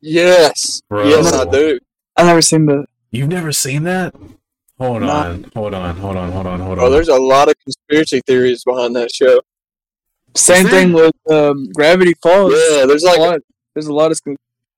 Yes. 0.00 0.82
Bro. 0.88 1.08
Yes, 1.08 1.32
I 1.32 1.44
do. 1.44 1.78
I've 2.16 2.26
never 2.26 2.42
seen 2.42 2.66
the. 2.66 2.86
You've 3.10 3.28
never 3.28 3.52
seen 3.52 3.84
that? 3.84 4.14
Hold 4.78 5.02
No. 5.02 5.08
on, 5.08 5.50
hold 5.54 5.72
on, 5.74 5.96
hold 5.96 6.16
on, 6.16 6.30
hold 6.32 6.46
on, 6.46 6.60
hold 6.60 6.78
on. 6.78 6.84
Oh, 6.84 6.90
there's 6.90 7.08
a 7.08 7.16
lot 7.18 7.48
of 7.48 7.54
conspiracy 7.64 8.20
theories 8.26 8.62
behind 8.62 8.94
that 8.96 9.10
show. 9.14 9.40
Same 10.34 10.66
thing 10.66 10.92
with 10.92 11.14
um, 11.30 11.70
Gravity 11.72 12.12
Falls. 12.22 12.52
Yeah, 12.52 12.84
there's 12.84 13.02
a 13.02 13.06
like 13.06 13.18
lot, 13.18 13.40
there's 13.74 13.86
a 13.86 13.94
lot 13.94 14.12
of 14.12 14.20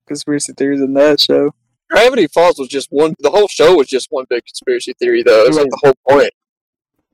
conspiracy 0.07 0.53
theories 0.53 0.81
in 0.81 0.95
that 0.95 1.19
show. 1.21 1.51
Gravity 1.91 2.29
Falls 2.29 2.59
was 2.59 2.69
just 2.69 2.89
one. 2.91 3.15
The 3.19 3.31
whole 3.31 3.49
show 3.49 3.75
was 3.75 3.89
just 3.89 4.07
one 4.11 4.25
big 4.31 4.45
conspiracy 4.45 4.93
theory, 5.01 5.25
though. 5.25 5.45
It's 5.47 5.57
like 5.57 5.71
the 5.71 5.81
whole 5.83 5.95
point. 6.09 6.31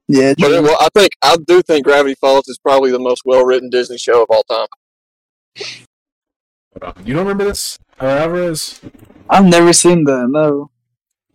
Yeah, 0.07 0.35
But 0.39 0.53
it, 0.53 0.63
well, 0.63 0.77
I 0.81 0.89
think 0.95 1.13
I 1.23 1.37
do 1.47 1.63
think 1.63 1.85
Gravity 1.85 2.15
Falls 2.15 2.47
is 2.49 2.59
probably 2.59 2.91
the 2.91 2.99
most 2.99 3.23
well 3.25 3.45
written 3.45 3.71
Disney 3.71 3.97
show 3.99 4.23
of 4.23 4.29
all 4.31 4.45
time. 4.45 4.69
You 7.05 7.15
don't 7.15 7.27
remember 7.27 7.45
this, 7.45 7.79
Alvarez? 8.01 8.81
I've 9.31 9.45
never 9.45 9.73
seen 9.73 10.05
that. 10.05 10.27
No, 10.29 10.71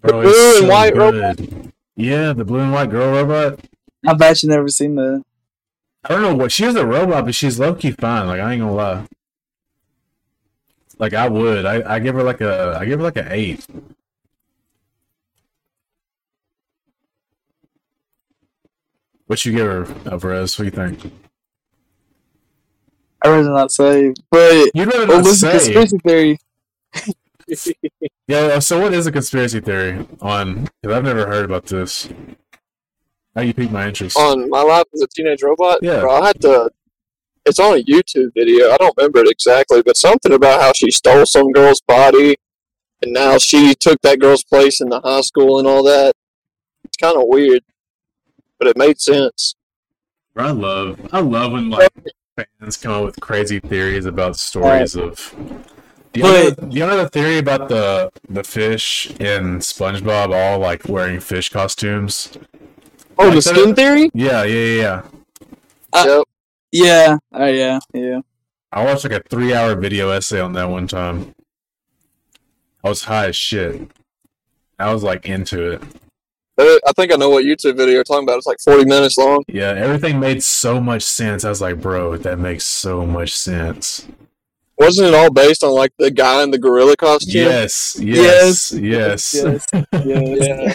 Bro, 0.02 0.22
The 0.22 0.28
blue 0.28 0.50
and 0.58 0.60
so 0.60 0.70
white 0.70 0.94
good. 0.94 1.72
Yeah, 1.96 2.34
the 2.34 2.46
blue 2.46 2.60
and 2.60 2.72
white 2.72 2.90
girl 2.90 3.12
robot. 3.12 3.60
I 4.08 4.14
bet 4.14 4.44
you 4.44 4.50
never 4.50 4.68
seen 4.70 4.96
that. 4.96 5.24
I 6.04 6.10
don't 6.10 6.22
know 6.22 6.36
what 6.36 6.52
she 6.52 6.64
is 6.66 6.76
a 6.76 6.86
robot, 6.86 7.26
but 7.26 7.36
she's 7.36 7.60
low 7.60 7.74
key 7.76 7.92
fine. 7.92 8.28
Like 8.28 8.40
I 8.40 8.54
ain't 8.54 8.62
gonna 8.62 8.74
lie. 8.74 9.06
Like 10.98 11.14
I 11.14 11.28
would, 11.28 11.66
I, 11.66 11.96
I 11.96 12.00
give 12.00 12.16
her 12.16 12.24
like 12.24 12.42
a, 12.42 12.78
I 12.80 12.86
give 12.86 13.00
her 13.00 13.06
like 13.06 13.18
an 13.18 13.28
eight. 13.30 13.66
What 19.30 19.46
you 19.46 19.52
give 19.52 19.68
her, 19.68 20.12
Alvarez? 20.12 20.58
What 20.58 20.64
do 20.64 20.66
you 20.66 20.72
think? 20.90 21.14
I 23.22 23.28
rather 23.30 23.52
not 23.52 23.70
say. 23.72 24.12
But 24.32 24.72
You'd 24.74 24.88
rather 24.88 25.06
what 25.06 25.18
not 25.18 25.26
was 25.26 25.40
say. 25.42 25.52
conspiracy 25.52 25.98
theory? 26.00 26.38
Yeah. 28.28 28.60
So 28.60 28.80
what 28.82 28.94
is 28.94 29.06
a 29.08 29.12
conspiracy 29.12 29.60
theory 29.60 30.08
on? 30.22 30.68
Because 30.82 30.98
I've 30.98 31.04
never 31.04 31.26
heard 31.28 31.46
about 31.46 31.66
this. 31.66 32.08
How 33.36 33.42
you 33.42 33.54
pique 33.54 33.72
my 33.72 33.88
interest? 33.88 34.18
on 34.18 34.50
My 34.50 34.62
Life 34.64 34.86
as 34.94 35.02
a 35.02 35.08
Teenage 35.08 35.42
Robot, 35.44 35.80
Yeah. 35.84 36.00
bro, 36.02 36.22
I 36.22 36.28
had 36.28 36.42
to. 36.42 36.70
It's 37.46 37.60
on 37.60 37.80
a 37.80 37.84
YouTube 37.84 38.32
video. 38.36 38.72
I 38.72 38.78
don't 38.78 38.96
remember 38.98 39.20
it 39.22 39.30
exactly, 39.32 39.82
but 39.84 39.96
something 39.98 40.32
about 40.34 40.62
how 40.62 40.74
she 40.76 40.90
stole 40.92 41.26
some 41.28 41.52
girl's 41.52 41.82
body, 41.82 42.36
and 43.04 43.14
now 43.14 43.38
she 43.40 43.74
took 43.76 44.00
that 44.02 44.20
girl's 44.20 44.44
place 44.44 44.82
in 44.82 44.90
the 44.90 45.02
high 45.02 45.22
school 45.22 45.58
and 45.60 45.68
all 45.68 45.84
that. 45.84 46.14
It's 46.84 46.98
kind 46.98 47.18
of 47.18 47.24
weird, 47.28 47.64
but 48.60 48.68
it 48.68 48.78
made 48.78 49.00
sense. 49.02 49.56
I 50.36 50.52
love 50.52 51.00
I 51.12 51.20
love 51.22 51.54
when 51.54 51.70
like 51.70 51.90
fans 52.60 52.78
come 52.78 52.92
up 52.94 53.06
with 53.06 53.20
crazy 53.20 53.60
theories 53.60 54.06
about 54.06 54.36
stories 54.38 54.96
of. 54.96 55.34
Do 56.12 56.22
you, 56.22 56.26
know, 56.26 56.50
do 56.52 56.68
you 56.78 56.86
know 56.88 56.98
the 56.98 57.10
theory 57.10 57.38
about 57.38 57.70
the 57.70 58.12
the 58.30 58.44
fish 58.44 59.12
in 59.20 59.60
SpongeBob 59.60 60.34
all 60.34 60.60
like 60.60 60.88
wearing 60.88 61.20
fish 61.20 61.50
costumes? 61.50 62.32
Oh, 63.18 63.26
Like 63.26 63.30
the 63.30 63.36
that- 63.36 63.44
skin 63.44 63.76
theory? 63.76 64.10
Yeah, 64.14 64.44
yeah, 64.44 64.66
yeah. 64.66 64.76
yeah. 64.82 65.02
Uh, 65.94 66.06
yep. 66.06 66.24
Yeah. 66.72 67.18
Oh 67.34 67.46
yeah. 67.46 67.80
Yeah. 67.94 68.22
I 68.72 68.86
watched 68.86 69.04
like 69.04 69.14
a 69.14 69.28
three 69.30 69.54
hour 69.54 69.76
video 69.76 70.10
essay 70.10 70.40
on 70.40 70.54
that 70.54 70.70
one 70.70 70.88
time. 70.88 71.34
I 72.84 72.90
was 72.90 73.04
high 73.04 73.28
as 73.28 73.36
shit. 73.36 73.90
I 74.80 74.94
was 74.94 75.04
like 75.04 75.28
into 75.28 75.72
it. 75.74 75.84
I 76.60 76.92
think 76.96 77.14
I 77.14 77.16
know 77.16 77.30
what 77.30 77.46
YouTube 77.46 77.78
video 77.78 77.96
you're 77.96 78.04
talking 78.04 78.24
about. 78.24 78.38
It's 78.38 78.48
like 78.48 78.60
40 78.60 78.86
minutes 78.86 79.18
long. 79.18 79.44
Yeah, 79.48 79.72
everything 79.72 80.20
made 80.20 80.44
so 80.44 80.82
much 80.82 81.04
sense. 81.04 81.46
I 81.46 81.50
was 81.50 81.62
like, 81.62 81.80
bro, 81.80 82.18
that 82.18 82.40
makes 82.40 82.66
so 82.66 83.06
much 83.06 83.36
sense. 83.36 84.08
Wasn't 84.78 85.08
it 85.08 85.14
all 85.14 85.32
based 85.32 85.64
on 85.64 85.72
like 85.74 85.92
the 86.00 86.12
guy 86.12 86.42
in 86.44 86.52
the 86.52 86.58
gorilla 86.58 86.96
costume? 86.96 87.44
Yes, 87.44 87.98
yes, 88.00 88.72
yes. 88.72 89.34
Yes. 89.34 89.68
yes. 89.74 90.48
Yeah. 90.48 90.74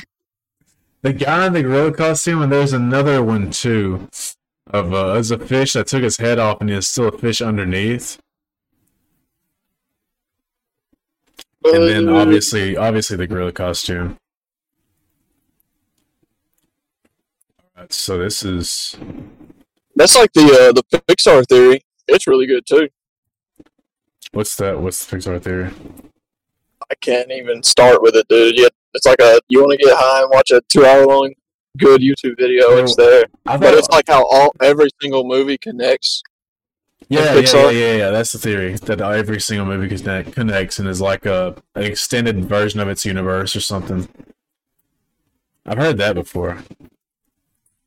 The 1.02 1.12
guy 1.12 1.46
in 1.46 1.52
the 1.52 1.62
gorilla 1.62 1.92
costume, 1.92 2.42
and 2.42 2.52
there's 2.52 2.72
another 2.72 3.22
one 3.22 3.50
too. 3.50 4.08
Of 4.70 4.92
uh, 4.94 5.14
there's 5.14 5.30
a 5.30 5.38
fish 5.38 5.74
that 5.74 5.86
took 5.86 6.02
his 6.02 6.16
head 6.16 6.38
off, 6.38 6.60
and 6.60 6.70
there's 6.70 6.88
still 6.88 7.08
a 7.08 7.18
fish 7.18 7.42
underneath. 7.42 8.18
And 11.64 11.82
then 11.88 12.08
Uh, 12.08 12.16
obviously, 12.16 12.76
obviously 12.76 13.16
the 13.16 13.26
gorilla 13.26 13.52
costume. 13.52 14.16
So 17.90 18.18
this 18.18 18.44
is 18.44 18.96
That's 19.96 20.14
like 20.14 20.32
the 20.32 20.42
uh, 20.42 20.72
the 20.72 20.82
Pixar 21.08 21.44
theory. 21.48 21.80
It's 22.08 22.26
really 22.26 22.46
good 22.46 22.64
too. 22.66 22.88
what's 24.32 24.56
that? 24.56 24.80
What's 24.80 25.04
the 25.04 25.16
Pixar 25.16 25.42
theory? 25.42 25.70
I 26.90 26.94
can't 27.00 27.30
even 27.30 27.62
start 27.62 28.02
with 28.02 28.14
it, 28.14 28.26
dude. 28.28 28.58
Yeah, 28.58 28.68
it's 28.92 29.06
like 29.06 29.20
a 29.20 29.40
you 29.48 29.60
want 29.60 29.78
to 29.78 29.84
get 29.84 29.96
high 29.96 30.22
and 30.22 30.30
watch 30.32 30.50
a 30.50 30.60
two 30.68 30.84
hour 30.84 31.06
long 31.06 31.32
good 31.78 32.00
YouTube 32.00 32.36
video. 32.38 32.76
It's 32.76 32.96
there, 32.96 33.24
I 33.46 33.56
but 33.56 33.74
it's 33.74 33.88
like 33.88 34.04
how 34.08 34.26
all 34.30 34.52
every 34.62 34.88
single 35.00 35.24
movie 35.24 35.58
connects. 35.58 36.22
yeah, 37.08 37.34
yeah, 37.34 37.40
yeah, 37.40 37.70
yeah, 37.70 37.96
yeah. 37.96 38.10
That's 38.10 38.32
the 38.32 38.38
theory 38.38 38.74
that 38.74 39.00
every 39.00 39.40
single 39.40 39.66
movie 39.66 39.94
connect, 39.94 40.32
connects 40.32 40.78
and 40.78 40.88
is 40.88 41.00
like 41.00 41.26
a 41.26 41.56
an 41.74 41.84
extended 41.84 42.44
version 42.44 42.80
of 42.80 42.88
its 42.88 43.04
universe 43.04 43.56
or 43.56 43.60
something. 43.60 44.08
I've 45.66 45.78
heard 45.78 45.98
that 45.98 46.14
before. 46.14 46.58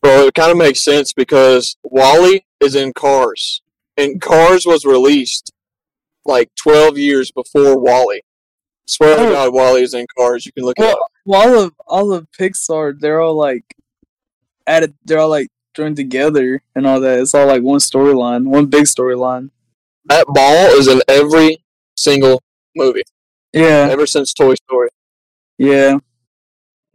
Bro, 0.08 0.28
it 0.28 0.34
kind 0.36 0.52
of 0.52 0.58
makes 0.58 0.82
sense 0.86 1.12
because 1.12 1.76
WALL-E 1.84 2.46
is 2.62 2.76
in 2.76 2.94
Cars, 2.94 3.62
and 3.98 4.22
Cars 4.22 4.66
was 4.66 4.86
released 4.86 5.52
like 6.24 6.50
twelve 6.56 6.98
years 6.98 7.30
before 7.30 7.78
WALL-E. 7.78 8.22
Swear 8.86 9.20
Oh. 9.20 9.26
to 9.26 9.32
God, 9.34 9.54
WALL-E 9.54 9.82
is 9.84 9.94
in 9.94 10.06
Cars. 10.18 10.46
You 10.46 10.54
can 10.54 10.64
look 10.64 10.80
it 10.80 10.86
up. 10.86 10.98
well, 11.26 11.42
all 11.42 11.60
of 11.66 11.74
all 11.88 12.14
of 12.14 12.28
Pixar, 12.32 12.98
they're 12.98 13.20
all 13.20 13.36
like 13.36 13.66
added. 14.66 14.94
They're 15.04 15.20
all 15.20 15.28
like 15.30 15.50
joined 15.76 15.98
together 15.98 16.62
and 16.74 16.88
all 16.88 17.02
that. 17.02 17.20
It's 17.20 17.36
all 17.36 17.46
like 17.46 17.62
one 17.64 17.80
storyline, 17.80 18.48
one 18.48 18.68
big 18.68 18.86
storyline. 18.86 19.50
That 20.06 20.26
ball 20.28 20.68
is 20.80 20.88
in 20.88 21.02
every 21.10 21.58
single 21.98 22.42
movie 22.78 23.04
Yeah. 23.52 23.90
ever 23.92 24.08
since 24.08 24.32
Toy 24.32 24.56
Story. 24.56 24.88
Yeah. 25.58 25.98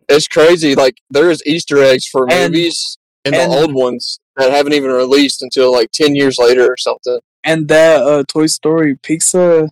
It's 0.08 0.26
crazy. 0.28 0.74
Like 0.74 0.96
there's 1.10 1.44
Easter 1.44 1.76
eggs 1.82 2.06
for 2.06 2.26
And- 2.32 2.54
movies 2.54 2.96
and, 3.24 3.34
and- 3.34 3.52
the 3.52 3.56
old 3.56 3.74
ones 3.74 4.18
that 4.36 4.50
haven't 4.50 4.72
even 4.72 4.90
released 4.90 5.42
until 5.42 5.72
like 5.72 5.90
ten 5.92 6.14
years 6.14 6.38
later 6.38 6.64
or 6.70 6.76
something. 6.76 7.18
And 7.44 7.68
that 7.68 8.02
uh, 8.02 8.22
Toy 8.28 8.46
Story 8.46 8.96
Pizza 8.96 9.68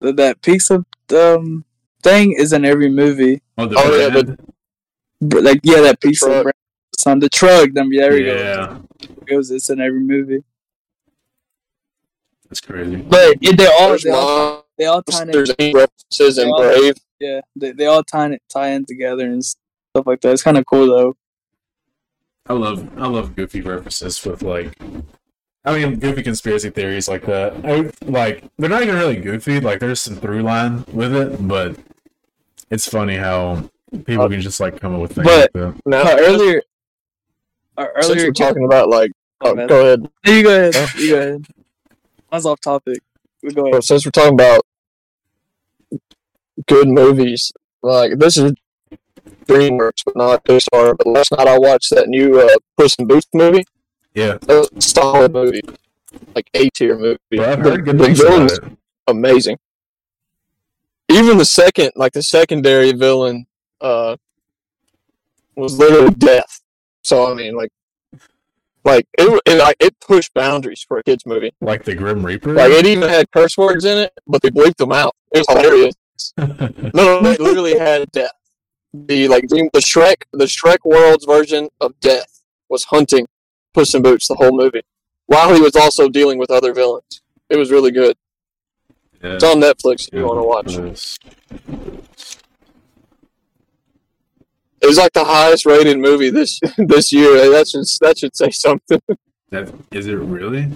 that, 0.00 0.16
that 0.16 0.40
pizza 0.42 0.84
um 1.14 1.64
thing 2.02 2.32
is 2.38 2.52
in 2.52 2.64
every 2.64 2.88
movie. 2.90 3.42
Oh, 3.58 3.66
the 3.66 3.76
Oh, 3.78 3.96
yeah, 3.96 4.08
brand? 4.10 4.38
But 5.20 5.42
like 5.42 5.60
yeah, 5.64 5.80
that 5.80 6.00
pizza 6.00 6.26
truck. 6.26 6.42
brand. 6.44 6.54
Son, 6.96 7.18
the 7.18 7.28
truck. 7.28 7.70
Then 7.72 7.90
there 7.90 8.12
we 8.12 8.24
go. 8.24 8.34
yeah, 8.36 8.78
It 9.00 9.26
goes. 9.26 9.50
It's 9.50 9.68
in 9.70 9.80
every 9.80 10.00
movie. 10.00 10.42
that's 12.48 12.60
crazy. 12.60 12.96
But 12.96 13.36
it, 13.42 13.56
they 13.56 13.66
all 13.66 13.88
There's 13.88 14.02
they 14.04 14.10
all, 14.10 14.66
they 14.78 14.86
all 14.86 15.02
tie 15.02 15.22
in. 15.22 15.30
There's 15.30 15.52
any 15.58 15.74
references 15.74 16.38
and 16.38 16.52
They 16.56 16.62
Brave. 16.80 16.94
Yeah, 17.20 17.40
they, 17.56 17.72
they 17.72 17.86
all 17.86 18.02
tie 18.04 18.26
in, 18.26 18.38
tie 18.48 18.68
in 18.70 18.84
together 18.86 19.26
and 19.26 19.44
stuff 19.44 20.06
like 20.06 20.20
that. 20.22 20.32
It's 20.32 20.42
kind 20.42 20.56
of 20.56 20.64
cool 20.66 20.86
though. 20.86 21.16
I 22.48 22.54
love 22.54 22.88
I 22.98 23.06
love 23.06 23.36
goofy 23.36 23.60
references 23.60 24.24
with 24.24 24.42
like 24.42 24.76
I 25.64 25.74
mean 25.78 25.98
goofy 25.98 26.22
conspiracy 26.22 26.70
theories 26.70 27.08
like 27.08 27.26
that. 27.26 27.54
I 27.64 27.90
like 28.10 28.44
they're 28.58 28.70
not 28.70 28.82
even 28.82 28.96
really 28.96 29.16
goofy, 29.16 29.60
like 29.60 29.80
there's 29.80 30.00
some 30.00 30.16
through 30.16 30.42
line 30.42 30.84
with 30.92 31.14
it, 31.14 31.46
but 31.46 31.76
it's 32.70 32.88
funny 32.88 33.16
how 33.16 33.68
people 34.06 34.28
can 34.28 34.40
just 34.40 34.60
like 34.60 34.80
come 34.80 34.94
up 34.94 35.00
with 35.02 35.12
things 35.14 35.26
But- 35.26 35.50
like 35.54 35.74
that. 35.74 35.86
Now, 35.86 36.02
Uh, 36.02 36.16
earlier, 36.20 36.62
uh, 37.76 37.86
since 38.00 38.10
earlier, 38.16 38.26
we're 38.28 38.32
talking 38.32 38.64
about 38.64 38.88
like, 38.88 39.10
Oh, 39.40 39.50
oh, 39.56 39.66
go 39.68 39.80
ahead. 39.84 40.10
you 40.26 40.42
go 40.42 40.50
ahead. 40.68 40.90
You 40.96 41.10
go 41.10 41.16
ahead. 41.18 41.46
I 42.32 42.36
was 42.36 42.44
off 42.46 42.60
topic. 42.60 42.98
We 43.42 43.52
go 43.52 43.68
Well, 43.70 43.82
since 43.82 44.04
we're 44.04 44.10
talking 44.10 44.34
about 44.34 44.62
good 46.66 46.88
movies, 46.88 47.52
like 47.82 48.18
this 48.18 48.36
is 48.36 48.52
DreamWorks, 49.46 50.04
but 50.04 50.16
not 50.16 50.44
Pixar. 50.44 50.96
But 50.96 51.06
last 51.06 51.32
night 51.32 51.46
I 51.48 51.58
watched 51.58 51.90
that 51.90 52.08
new 52.08 52.40
uh, 52.40 52.48
Puss 52.76 52.94
in 52.96 53.06
Boots 53.06 53.26
movie. 53.34 53.64
Yeah. 54.14 54.38
That 54.42 54.48
was 54.58 54.70
a 54.76 54.80
solid 54.80 55.32
movie, 55.32 55.62
like 56.34 56.48
A 56.54 56.68
tier 56.70 56.96
movie. 56.98 57.18
Well, 57.32 57.50
I've 57.50 57.62
The- 57.62 57.70
heard 57.70 57.84
good 57.84 57.98
the 57.98 58.04
things 58.04 58.20
about 58.20 58.52
it. 58.52 58.58
amazing. 59.06 59.58
Even 61.10 61.38
the 61.38 61.44
second, 61.44 61.92
like 61.96 62.12
the 62.12 62.22
secondary 62.22 62.92
villain, 62.92 63.46
uh, 63.80 64.16
was 65.56 65.78
literally 65.78 66.10
death. 66.14 66.60
So 67.02 67.30
I 67.30 67.34
mean, 67.34 67.54
like, 67.56 67.70
like 68.84 69.06
it, 69.18 69.40
it, 69.46 69.58
like, 69.58 69.76
it 69.80 69.98
pushed 70.00 70.34
boundaries 70.34 70.84
for 70.86 70.98
a 70.98 71.02
kids 71.02 71.24
movie. 71.26 71.52
Like 71.60 71.84
the 71.84 71.94
Grim 71.94 72.24
Reaper. 72.24 72.52
Like 72.54 72.70
it 72.72 72.86
even 72.86 73.08
had 73.08 73.30
curse 73.30 73.56
words 73.56 73.84
in 73.84 73.98
it, 73.98 74.12
but 74.26 74.42
they 74.42 74.50
bleeped 74.50 74.76
them 74.76 74.92
out. 74.92 75.14
It 75.32 75.38
was 75.38 75.46
hilarious. 75.48 75.94
No, 76.94 77.20
no, 77.20 77.30
it 77.30 77.38
literally 77.40 77.78
had 77.78 78.10
death. 78.10 78.32
The 79.06 79.28
like 79.28 79.48
the 79.48 79.68
Shrek, 79.76 80.22
the 80.32 80.44
Shrek 80.46 80.78
World's 80.84 81.24
version 81.24 81.68
of 81.80 81.98
death 82.00 82.42
was 82.68 82.84
hunting 82.84 83.26
Puss 83.74 83.94
in 83.94 84.02
Boots 84.02 84.28
the 84.28 84.34
whole 84.34 84.56
movie, 84.56 84.82
while 85.26 85.54
he 85.54 85.60
was 85.60 85.76
also 85.76 86.08
dealing 86.08 86.38
with 86.38 86.50
other 86.50 86.72
villains. 86.72 87.22
It 87.48 87.56
was 87.56 87.70
really 87.70 87.90
good. 87.90 88.16
yeah. 89.22 89.34
It's 89.34 89.44
on 89.44 89.60
Netflix 89.60 90.08
if 90.08 90.14
you 90.14 90.24
want 90.26 90.38
to 90.38 90.42
watch. 90.44 90.76
It 94.80 94.86
was 94.86 94.96
like 94.96 95.12
the 95.12 95.24
highest 95.24 95.66
rated 95.66 95.98
movie 95.98 96.30
this 96.30 96.60
this 96.78 97.12
year. 97.12 97.50
That 97.50 97.68
should 97.68 97.84
that 98.00 98.18
should 98.18 98.36
say 98.36 98.50
something. 98.50 99.00
That 99.50 99.72
is 99.92 100.06
it 100.06 100.12
really? 100.16 100.68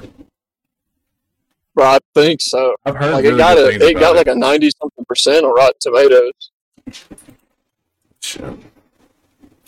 But 1.74 1.84
I 1.84 1.98
think 2.14 2.40
so. 2.40 2.74
I've 2.86 2.96
heard 2.96 3.12
Like 3.12 3.22
really 3.24 3.34
it 3.34 3.38
got 3.38 3.58
a 3.58 3.86
it 3.88 4.00
got 4.00 4.16
like 4.16 4.28
a 4.28 4.34
ninety 4.34 4.70
something 4.80 5.04
percent 5.04 5.44
on 5.44 5.54
Rotten 5.54 5.74
Tomatoes. 5.78 6.50
Shit. 8.32 8.58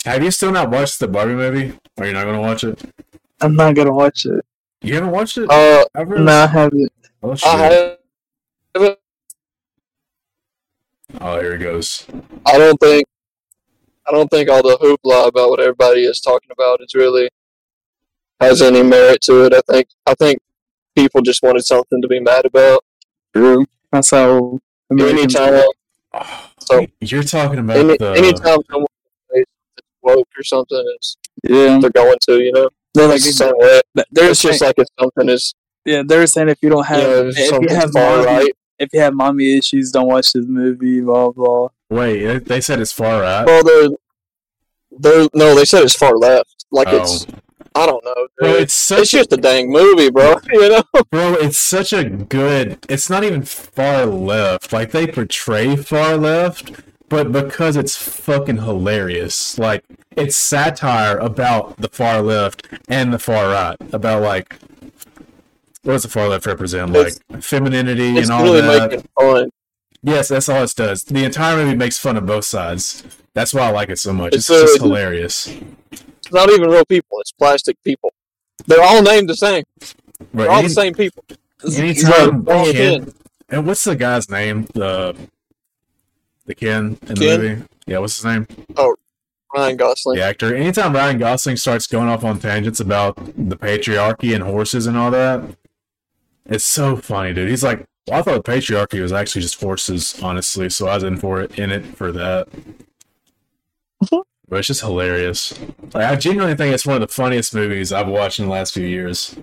Have 0.06 0.24
you 0.24 0.30
still 0.30 0.50
not 0.50 0.70
watched 0.70 0.98
the 0.98 1.06
Barbie 1.06 1.34
movie? 1.34 1.78
Are 1.98 2.06
you're 2.06 2.14
not 2.14 2.24
gonna 2.24 2.40
watch 2.40 2.64
it? 2.64 2.80
I'm 3.42 3.54
not 3.54 3.74
gonna 3.74 3.92
watch 3.92 4.24
it. 4.24 4.42
You 4.80 4.94
haven't 4.94 5.10
watched 5.10 5.36
it? 5.36 5.50
Uh, 5.50 5.84
Ever? 5.94 6.18
No, 6.18 6.32
I 6.32 6.46
haven't. 6.46 6.90
Oh, 7.22 7.34
shit. 7.34 7.46
I 7.46 7.56
have 7.58 7.98
oh, 11.20 11.40
here 11.40 11.56
it 11.56 11.58
goes. 11.58 12.06
I 12.46 12.56
don't 12.56 12.80
think 12.80 13.04
I 14.08 14.12
don't 14.12 14.30
think 14.30 14.48
all 14.48 14.62
the 14.62 14.78
hoopla 14.78 15.28
about 15.28 15.50
what 15.50 15.60
everybody 15.60 16.06
is 16.06 16.22
talking 16.22 16.50
about 16.50 16.80
is 16.80 16.94
really 16.94 17.28
has 18.40 18.62
any 18.62 18.82
merit 18.82 19.20
to 19.22 19.44
it. 19.44 19.52
I 19.52 19.60
think 19.70 19.88
I 20.06 20.14
think 20.14 20.38
people 20.96 21.20
just 21.20 21.42
wanted 21.42 21.66
something 21.66 22.00
to 22.00 22.08
be 22.08 22.18
mad 22.18 22.46
about. 22.46 22.82
True. 23.36 23.66
That's 23.92 24.10
how. 24.10 24.58
Anytime, 24.90 25.64
Oh, 26.14 26.50
So- 26.66 26.86
you're 27.00 27.22
talking 27.22 27.58
about 27.58 27.76
any, 27.76 27.96
the 27.96 28.12
anytime 28.12 28.58
someone 28.70 28.86
says 29.34 29.44
it's 29.76 29.86
woke 30.02 30.28
or 30.38 30.42
something, 30.42 30.84
it's, 30.96 31.16
Yeah, 31.42 31.78
they're 31.80 31.90
going 31.90 32.16
to, 32.28 32.40
you 32.40 32.52
know. 32.52 32.68
they're 32.94 33.08
like 33.08 33.16
It's 33.16 33.26
the 33.26 33.32
same 33.32 33.52
they're 34.10 34.30
It's 34.30 34.40
just 34.42 34.58
saying, 34.58 34.68
like 34.70 34.78
if 34.78 34.86
something 34.98 35.28
is, 35.28 35.54
yeah, 35.84 36.02
they're 36.06 36.26
saying 36.26 36.48
if 36.48 36.58
you 36.62 36.70
don't 36.70 36.86
have 36.86 37.02
you 37.02 37.50
know, 37.50 37.58
if 37.58 37.70
you 37.70 37.76
have 37.76 37.90
far 37.92 38.16
mommy, 38.18 38.26
right. 38.26 38.52
if 38.78 38.88
you 38.92 39.00
have 39.00 39.14
mommy 39.14 39.58
issues, 39.58 39.90
don't 39.90 40.06
watch 40.08 40.32
this 40.32 40.46
movie. 40.46 41.00
Blah 41.00 41.30
blah. 41.30 41.68
Wait, 41.90 42.38
they 42.46 42.60
said 42.60 42.80
it's 42.80 42.92
far 42.92 43.20
right. 43.20 43.44
Well, 43.46 43.62
they're 43.62 43.88
they're 44.98 45.28
no, 45.34 45.54
they 45.54 45.64
said 45.66 45.82
it's 45.84 45.94
far 45.96 46.16
left. 46.16 46.64
Like 46.70 46.88
Oh. 46.90 47.02
it's, 47.02 47.26
I 47.76 47.86
don't 47.86 48.04
know. 48.04 48.28
Bro, 48.38 48.52
it's 48.54 48.74
such 48.74 49.00
It's 49.00 49.10
just 49.10 49.32
a 49.32 49.36
dang 49.36 49.70
movie, 49.70 50.10
bro. 50.10 50.36
You 50.52 50.68
know. 50.68 50.82
bro, 51.10 51.34
it's 51.34 51.58
such 51.58 51.92
a 51.92 52.04
good. 52.08 52.78
It's 52.88 53.10
not 53.10 53.24
even 53.24 53.42
far 53.42 54.06
left. 54.06 54.72
Like 54.72 54.92
they 54.92 55.06
portray 55.06 55.74
far 55.76 56.16
left, 56.16 56.70
but 57.08 57.32
because 57.32 57.76
it's 57.76 57.96
fucking 57.96 58.58
hilarious. 58.58 59.58
Like 59.58 59.84
it's 60.12 60.36
satire 60.36 61.18
about 61.18 61.76
the 61.78 61.88
far 61.88 62.22
left 62.22 62.68
and 62.88 63.12
the 63.12 63.18
far 63.18 63.48
right. 63.48 63.76
About 63.92 64.22
like 64.22 64.56
what 65.82 65.94
does 65.94 66.04
the 66.04 66.08
far 66.08 66.28
left 66.28 66.46
represent? 66.46 66.92
Like 66.92 67.14
femininity 67.42 68.16
It's 68.16 68.28
and 68.28 68.38
all 68.38 68.44
really 68.44 68.60
that. 68.62 68.90
making 68.90 69.08
fun. 69.18 69.50
Yes, 70.02 70.28
that's 70.28 70.48
all 70.48 70.62
it 70.62 70.72
does. 70.76 71.02
The 71.04 71.24
entire 71.24 71.56
movie 71.56 71.76
makes 71.76 71.98
fun 71.98 72.16
of 72.16 72.24
both 72.26 72.44
sides. 72.44 73.02
That's 73.34 73.52
why 73.52 73.62
I 73.62 73.70
like 73.70 73.88
it 73.88 73.98
so 73.98 74.12
much. 74.12 74.34
It's, 74.34 74.48
It's, 74.48 74.50
uh, 74.50 74.62
just 74.66 74.80
hilarious. 74.82 75.48
Not 76.34 76.50
even 76.50 76.68
real 76.68 76.84
people. 76.84 77.18
It's 77.20 77.32
plastic 77.32 77.82
people. 77.84 78.12
They're 78.66 78.82
all 78.82 79.02
named 79.02 79.28
the 79.28 79.36
same. 79.36 79.64
Right, 79.80 79.88
They're 80.32 80.50
all 80.50 80.58
any- 80.58 80.68
the 80.68 80.74
same 80.74 80.94
people. 80.94 81.24
anytime 81.76 82.44
Ken, 82.44 83.12
and 83.48 83.66
what's 83.66 83.84
the 83.84 83.96
guy's 83.96 84.28
name? 84.28 84.66
The 84.74 85.16
the 86.46 86.54
Ken 86.54 86.98
in 87.08 87.14
the 87.14 87.38
movie. 87.38 87.62
Yeah, 87.86 87.98
what's 87.98 88.16
his 88.16 88.24
name? 88.24 88.46
Oh, 88.76 88.94
Ryan 89.54 89.76
Gosling. 89.76 90.18
The 90.18 90.24
actor. 90.24 90.54
Anytime 90.54 90.92
Ryan 90.94 91.18
Gosling 91.18 91.56
starts 91.56 91.86
going 91.86 92.08
off 92.08 92.24
on 92.24 92.38
tangents 92.38 92.80
about 92.80 93.16
the 93.16 93.56
patriarchy 93.56 94.34
and 94.34 94.42
horses 94.44 94.86
and 94.86 94.96
all 94.96 95.10
that, 95.10 95.42
it's 96.46 96.64
so 96.64 96.96
funny, 96.96 97.32
dude. 97.32 97.48
He's 97.48 97.62
like, 97.64 97.84
well, 98.06 98.18
I 98.18 98.22
thought 98.22 98.44
patriarchy 98.44 99.00
was 99.00 99.12
actually 99.12 99.42
just 99.42 99.60
horses, 99.60 100.18
honestly. 100.22 100.68
So 100.70 100.88
I 100.88 100.94
was 100.96 101.04
in 101.04 101.16
for 101.16 101.40
it, 101.40 101.58
in 101.58 101.70
it 101.70 101.84
for 101.96 102.12
that. 102.12 102.48
But 104.54 104.60
it's 104.60 104.68
just 104.68 104.82
hilarious. 104.82 105.52
Like, 105.92 106.04
I 106.04 106.14
genuinely 106.14 106.54
think 106.54 106.72
it's 106.72 106.86
one 106.86 106.94
of 106.94 107.08
the 107.08 107.12
funniest 107.12 107.56
movies 107.56 107.92
I've 107.92 108.06
watched 108.06 108.38
in 108.38 108.44
the 108.44 108.52
last 108.52 108.72
few 108.72 108.86
years. 108.86 109.34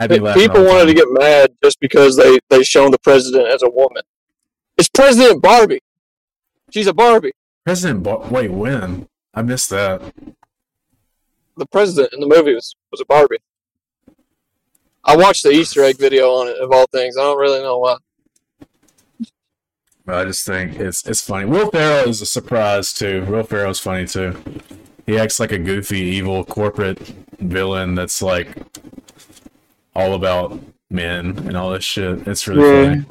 Had 0.00 0.10
me 0.10 0.18
laughing 0.18 0.42
People 0.42 0.64
wanted 0.64 0.86
to 0.86 0.94
get 0.94 1.06
mad 1.10 1.52
just 1.62 1.78
because 1.78 2.16
they 2.16 2.40
they 2.48 2.64
shown 2.64 2.90
the 2.90 2.98
president 2.98 3.46
as 3.46 3.62
a 3.62 3.70
woman. 3.70 4.02
It's 4.76 4.88
President 4.88 5.40
Barbie. 5.40 5.78
She's 6.70 6.88
a 6.88 6.92
Barbie. 6.92 7.30
President. 7.64 8.02
Bar- 8.02 8.26
Wait, 8.32 8.50
when? 8.50 9.06
I 9.32 9.42
missed 9.42 9.70
that. 9.70 10.02
The 11.56 11.66
president 11.66 12.12
in 12.12 12.18
the 12.18 12.26
movie 12.26 12.54
was, 12.54 12.74
was 12.90 13.00
a 13.00 13.04
Barbie. 13.04 13.38
I 15.04 15.16
watched 15.16 15.44
the 15.44 15.52
Easter 15.52 15.84
egg 15.84 15.98
video 15.98 16.30
on 16.30 16.48
it 16.48 16.56
of 16.56 16.72
all 16.72 16.86
things. 16.90 17.16
I 17.16 17.22
don't 17.22 17.38
really 17.38 17.62
know 17.62 17.78
why. 17.78 17.96
But 20.10 20.18
I 20.18 20.24
just 20.24 20.44
think 20.44 20.80
it's 20.80 21.06
it's 21.06 21.20
funny. 21.20 21.44
Will 21.44 21.70
Ferrell 21.70 22.08
is 22.08 22.20
a 22.20 22.26
surprise 22.26 22.92
too. 22.92 23.24
Will 23.26 23.44
Ferrell's 23.44 23.78
funny 23.78 24.08
too. 24.08 24.36
He 25.06 25.16
acts 25.16 25.38
like 25.38 25.52
a 25.52 25.58
goofy, 25.58 26.00
evil 26.00 26.42
corporate 26.44 26.98
villain 27.38 27.94
that's 27.94 28.20
like 28.20 28.48
all 29.94 30.14
about 30.14 30.58
men 30.90 31.38
and 31.46 31.56
all 31.56 31.70
this 31.70 31.84
shit. 31.84 32.26
It's 32.26 32.48
really 32.48 32.68
Yeah. 32.68 32.88
funny. 32.88 33.04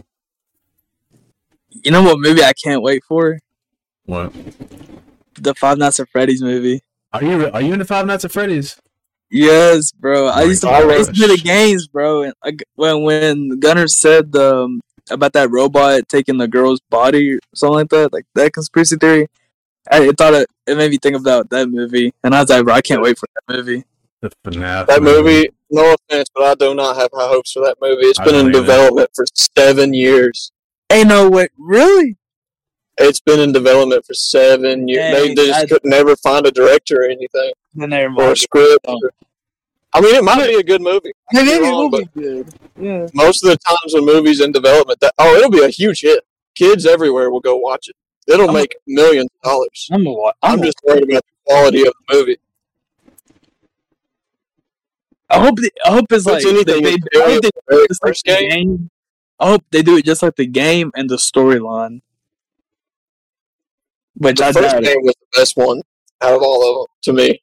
You 1.85 1.91
know 1.91 2.03
what 2.03 2.19
movie 2.19 2.43
I 2.43 2.51
can't 2.51 2.81
wait 2.81 3.01
for? 3.07 3.39
What? 4.05 4.33
The 5.35 5.55
Five 5.55 5.77
Nights 5.77 6.01
at 6.01 6.09
Freddy's 6.09 6.41
movie. 6.41 6.81
Are 7.13 7.23
you 7.23 7.49
are 7.51 7.61
you 7.61 7.71
into 7.71 7.85
Five 7.85 8.07
Nights 8.07 8.25
at 8.25 8.33
Freddy's? 8.33 8.75
Yes, 9.31 9.93
bro. 9.93 10.27
I 10.27 10.41
used 10.41 10.63
to 10.63 10.67
gosh. 10.67 10.83
I 10.83 10.97
used 10.97 11.13
to 11.13 11.15
play 11.15 11.33
the 11.37 11.41
games, 11.41 11.87
bro. 11.87 12.23
And 12.23 12.33
like, 12.43 12.61
when 12.75 13.03
when 13.03 13.59
Gunner 13.61 13.87
said 13.87 14.35
um, 14.35 14.81
about 15.11 15.33
that 15.33 15.49
robot 15.51 16.07
taking 16.09 16.37
the 16.37 16.47
girl's 16.47 16.79
body 16.89 17.33
or 17.35 17.39
something 17.55 17.75
like 17.75 17.89
that, 17.89 18.13
like 18.13 18.25
that 18.35 18.53
conspiracy 18.53 18.95
theory, 18.97 19.27
I 19.91 20.03
it 20.03 20.17
thought 20.17 20.33
it, 20.33 20.49
it 20.67 20.77
made 20.77 20.91
me 20.91 20.97
think 20.97 21.15
about 21.15 21.49
that 21.49 21.69
movie, 21.69 22.13
and 22.23 22.35
I 22.35 22.41
was 22.41 22.49
like, 22.49 22.63
bro, 22.65 22.73
I 22.75 22.81
can't 22.81 23.01
wait 23.01 23.17
for 23.17 23.27
that 23.35 23.55
movie. 23.57 23.83
The 24.21 24.31
FNAF 24.45 24.87
That 24.87 25.01
movie, 25.01 25.49
no 25.71 25.93
offense, 25.95 26.29
but 26.35 26.43
I 26.43 26.53
do 26.55 26.75
not 26.75 26.97
have 26.97 27.09
high 27.13 27.27
hopes 27.29 27.53
for 27.53 27.63
that 27.65 27.77
movie. 27.81 28.01
It's 28.07 28.19
I 28.19 28.25
been 28.25 28.35
in 28.35 28.47
either. 28.47 28.59
development 28.59 29.09
for 29.15 29.25
seven 29.33 29.93
years. 29.93 30.51
Ain't 30.91 31.07
no 31.07 31.29
way, 31.29 31.47
really? 31.57 32.17
It's 32.97 33.21
been 33.21 33.39
in 33.39 33.53
development 33.53 34.05
for 34.05 34.13
seven 34.13 34.89
years. 34.89 35.13
Dang, 35.15 35.27
they, 35.27 35.33
they 35.35 35.47
just 35.47 35.59
I- 35.61 35.65
could 35.67 35.81
never 35.85 36.15
find 36.17 36.45
a 36.45 36.51
director 36.51 37.01
or 37.01 37.05
anything 37.05 37.51
Then 37.73 37.91
never 37.91 38.13
or 38.21 38.31
a 38.33 38.35
script. 38.35 38.85
Oh. 38.87 38.99
I 39.93 40.01
mean, 40.01 40.15
it 40.15 40.23
might 40.23 40.45
be 40.47 40.53
a 40.55 40.63
good 40.63 40.81
movie. 40.81 41.11
Maybe 41.33 41.49
You're 41.49 41.63
it 41.65 41.69
wrong, 41.69 41.89
will 41.91 41.99
be 41.99 42.05
good. 42.13 42.53
Yeah. 42.79 43.07
Most 43.13 43.43
of 43.43 43.49
the 43.49 43.57
times 43.57 43.93
when 43.93 44.05
movies 44.05 44.39
in 44.39 44.51
development, 44.51 44.99
that 44.99 45.13
oh, 45.17 45.35
it'll 45.35 45.49
be 45.49 45.63
a 45.63 45.69
huge 45.69 46.01
hit. 46.01 46.23
Kids 46.55 46.85
everywhere 46.85 47.31
will 47.31 47.39
go 47.39 47.55
watch 47.57 47.87
it. 47.89 47.95
It'll 48.31 48.45
I'm- 48.45 48.53
make 48.53 48.75
millions 48.85 49.29
of 49.43 49.49
dollars. 49.49 49.89
I'm 49.91 50.03
gonna 50.03 50.13
watch. 50.15 50.35
I'm 50.43 50.59
I'm 50.59 50.65
just 50.65 50.77
worried 50.85 51.03
about 51.09 51.23
the 51.25 51.31
quality 51.51 51.81
of 51.87 51.93
the 52.07 52.15
movie. 52.15 52.37
I 55.29 55.39
hope. 55.39 55.57
They, 55.59 55.69
I 55.85 55.91
hope 55.91 56.05
it's 56.11 56.25
like 56.25 56.43
anything 56.45 56.83
they, 56.83 56.93
in 56.93 56.99
they, 57.13 57.21
I 57.21 57.31
hope 57.31 57.41
they 57.43 57.49
the 57.49 57.61
very 57.69 57.87
just 57.87 58.03
like 58.03 58.09
first 58.09 58.25
the 58.25 58.31
game. 58.31 58.49
game. 58.49 58.89
I 59.39 59.49
hope 59.49 59.63
they 59.71 59.81
do 59.81 59.97
it 59.97 60.05
just 60.05 60.21
like 60.21 60.35
the 60.35 60.45
game 60.47 60.91
and 60.95 61.09
the 61.09 61.15
storyline. 61.15 62.01
Which 64.15 64.37
The 64.37 64.45
I 64.45 64.51
first 64.51 64.71
doubt. 64.73 64.83
it. 64.83 64.85
game 64.85 64.97
was 65.01 65.15
the 65.19 65.39
best 65.39 65.55
one 65.55 65.81
out 66.21 66.33
of 66.33 66.41
all 66.41 66.69
of 66.83 66.87
them 66.87 66.87
to 67.03 67.13
me. 67.13 67.41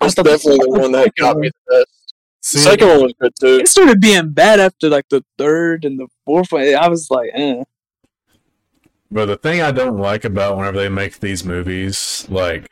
I 0.00 0.06
It's 0.06 0.14
the- 0.14 0.22
definitely 0.22 0.58
the 0.64 0.70
one 0.70 0.92
that 0.92 1.04
second 1.04 1.12
got 1.20 1.36
me 1.38 1.48
the 1.48 1.74
best. 1.74 2.14
See, 2.42 2.58
The 2.58 2.64
second 2.64 2.88
one 2.88 3.02
was 3.02 3.14
good 3.20 3.32
too. 3.40 3.58
It 3.60 3.68
started 3.68 4.00
being 4.00 4.30
bad 4.30 4.60
after 4.60 4.88
like 4.88 5.08
the 5.08 5.24
third 5.38 5.84
and 5.84 5.98
the 5.98 6.06
fourth 6.24 6.52
one. 6.52 6.62
I 6.74 6.88
was 6.88 7.10
like, 7.10 7.30
eh. 7.34 7.64
But 9.10 9.26
the 9.26 9.36
thing 9.36 9.62
I 9.62 9.72
don't 9.72 9.98
like 9.98 10.24
about 10.24 10.56
whenever 10.56 10.78
they 10.78 10.88
make 10.88 11.20
these 11.20 11.44
movies, 11.44 12.26
like 12.28 12.68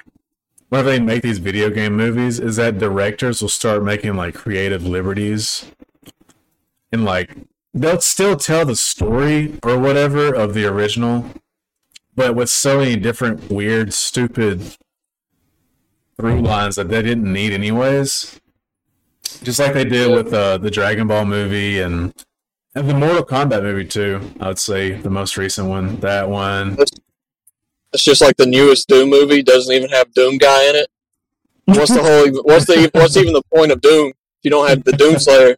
whenever 0.69 0.91
they 0.91 1.01
make 1.01 1.23
these 1.23 1.39
video 1.39 1.71
game 1.71 1.97
movies, 1.97 2.39
is 2.41 2.57
that 2.57 2.79
directors 2.79 3.41
will 3.41 3.49
start 3.49 3.83
making 3.85 4.15
like 4.15 4.35
creative 4.35 4.87
liberties. 4.87 5.67
And 6.93 7.05
like 7.05 7.35
they'll 7.73 8.01
still 8.01 8.37
tell 8.37 8.65
the 8.65 8.77
story 8.77 9.59
or 9.65 9.79
whatever 9.79 10.33
of 10.33 10.55
the 10.55 10.67
original, 10.67 11.31
but 12.15 12.37
with 12.37 12.51
so 12.51 12.79
many 12.79 12.95
different 12.97 13.51
weird, 13.51 13.93
stupid 13.93 14.77
through 16.17 16.41
lines 16.41 16.77
that 16.77 16.89
they 16.89 17.03
didn't 17.03 17.31
need 17.33 17.53
anyways. 17.53 18.41
Just 19.43 19.59
like 19.59 19.75
they 19.75 19.85
did 19.85 20.11
with 20.11 20.33
uh, 20.33 20.59
the 20.59 20.71
Dragon 20.71 21.07
Ball 21.07 21.25
movie 21.25 21.81
and 21.81 22.15
and 22.75 22.89
the 22.89 22.95
Mortal 22.95 23.25
Kombat 23.25 23.63
movie 23.63 23.85
too. 23.85 24.21
I 24.41 24.49
would 24.49 24.59
say 24.59 24.93
the 24.93 25.11
most 25.11 25.37
recent 25.37 25.69
one. 25.69 25.97
That 25.97 26.29
one. 26.29 26.77
It's 27.93 28.03
just 28.03 28.21
like 28.21 28.37
the 28.37 28.47
newest 28.47 28.89
Doom 28.89 29.11
movie 29.11 29.43
doesn't 29.43 29.73
even 29.73 29.91
have 29.91 30.13
Doom 30.15 30.39
guy 30.39 30.69
in 30.71 30.77
it. 30.77 30.89
What's 31.67 31.95
the 31.95 32.03
whole? 32.03 32.43
What's 32.43 32.67
the? 32.67 32.91
What's 32.93 33.17
even 33.17 33.33
the 33.33 33.43
point 33.55 33.73
of 33.73 33.81
Doom 33.81 34.09
if 34.09 34.15
you 34.43 34.51
don't 34.51 34.69
have 34.69 34.85
the 34.85 34.93
Doom 34.93 35.19
Slayer? 35.19 35.57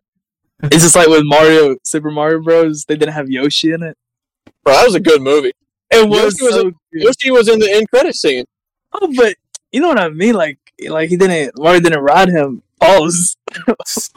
It's 0.64 0.82
just 0.82 0.96
like 0.96 1.08
with 1.08 1.22
Mario, 1.24 1.76
Super 1.84 2.10
Mario 2.10 2.40
Bros. 2.40 2.84
They 2.84 2.96
didn't 2.96 3.12
have 3.14 3.28
Yoshi 3.28 3.72
in 3.72 3.82
it. 3.82 3.96
Bro, 4.64 4.74
that 4.74 4.86
was 4.86 4.94
a 4.94 5.00
good 5.00 5.20
movie. 5.20 5.52
It 5.90 6.08
was, 6.08 6.40
Yoshi 6.40 6.44
was 6.44 6.54
so 6.54 6.68
a- 6.68 6.72
Yoshi 6.92 7.30
was 7.30 7.48
in 7.48 7.58
the 7.58 7.70
end 7.70 7.88
credit 7.90 8.14
scene. 8.14 8.44
Oh, 8.92 9.12
but 9.16 9.34
you 9.72 9.80
know 9.80 9.88
what 9.88 9.98
I 10.00 10.08
mean? 10.08 10.34
Like, 10.34 10.58
like 10.88 11.08
he 11.08 11.16
didn't. 11.16 11.58
Mario 11.58 11.80
didn't 11.80 12.00
ride 12.02 12.28
him. 12.28 12.62
Pause. 12.80 13.36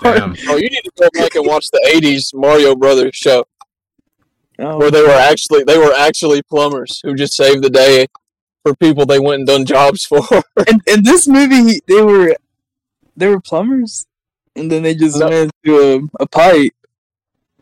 Damn. 0.01 0.35
Oh, 0.47 0.55
you 0.57 0.69
need 0.69 0.81
to 0.83 0.91
go 0.99 1.09
back 1.13 1.35
and 1.35 1.45
watch 1.47 1.67
the 1.71 1.81
'80s 1.93 2.33
Mario 2.33 2.75
Brothers 2.75 3.15
show 3.15 3.45
Oh, 4.57 4.77
where 4.77 4.91
they 4.91 5.01
were 5.01 5.09
actually 5.11 5.63
they 5.63 5.77
were 5.77 5.93
actually 5.93 6.41
plumbers 6.43 6.99
who 7.03 7.13
just 7.15 7.33
saved 7.33 7.63
the 7.63 7.69
day 7.69 8.07
for 8.63 8.75
people 8.75 9.05
they 9.05 9.19
went 9.19 9.39
and 9.39 9.47
done 9.47 9.65
jobs 9.65 10.03
for. 10.09 10.21
and 10.67 10.81
in 10.87 11.03
this 11.03 11.27
movie, 11.27 11.79
they 11.87 12.01
were 12.01 12.35
they 13.15 13.27
were 13.27 13.39
plumbers, 13.39 14.05
and 14.55 14.69
then 14.69 14.83
they 14.83 14.95
just 14.95 15.17
No. 15.19 15.29
went 15.29 15.51
to 15.65 15.79
a, 16.19 16.23
a 16.23 16.27
pipe 16.27 16.73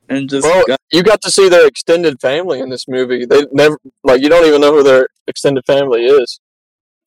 and 0.09 0.27
just 0.29 0.47
Bro, 0.47 0.63
got, 0.67 0.79
you 0.91 1.03
got 1.03 1.21
to 1.21 1.29
see 1.31 1.49
their 1.49 1.67
extended 1.67 2.19
family 2.19 2.59
in 2.59 2.69
this 2.69 2.87
movie. 2.87 3.25
They 3.25 3.45
never 3.51 3.77
like 4.03 4.21
you 4.23 4.29
don't 4.29 4.47
even 4.47 4.61
know 4.61 4.73
who 4.73 4.81
their 4.83 5.09
extended 5.27 5.65
family 5.67 6.05
is. 6.05 6.39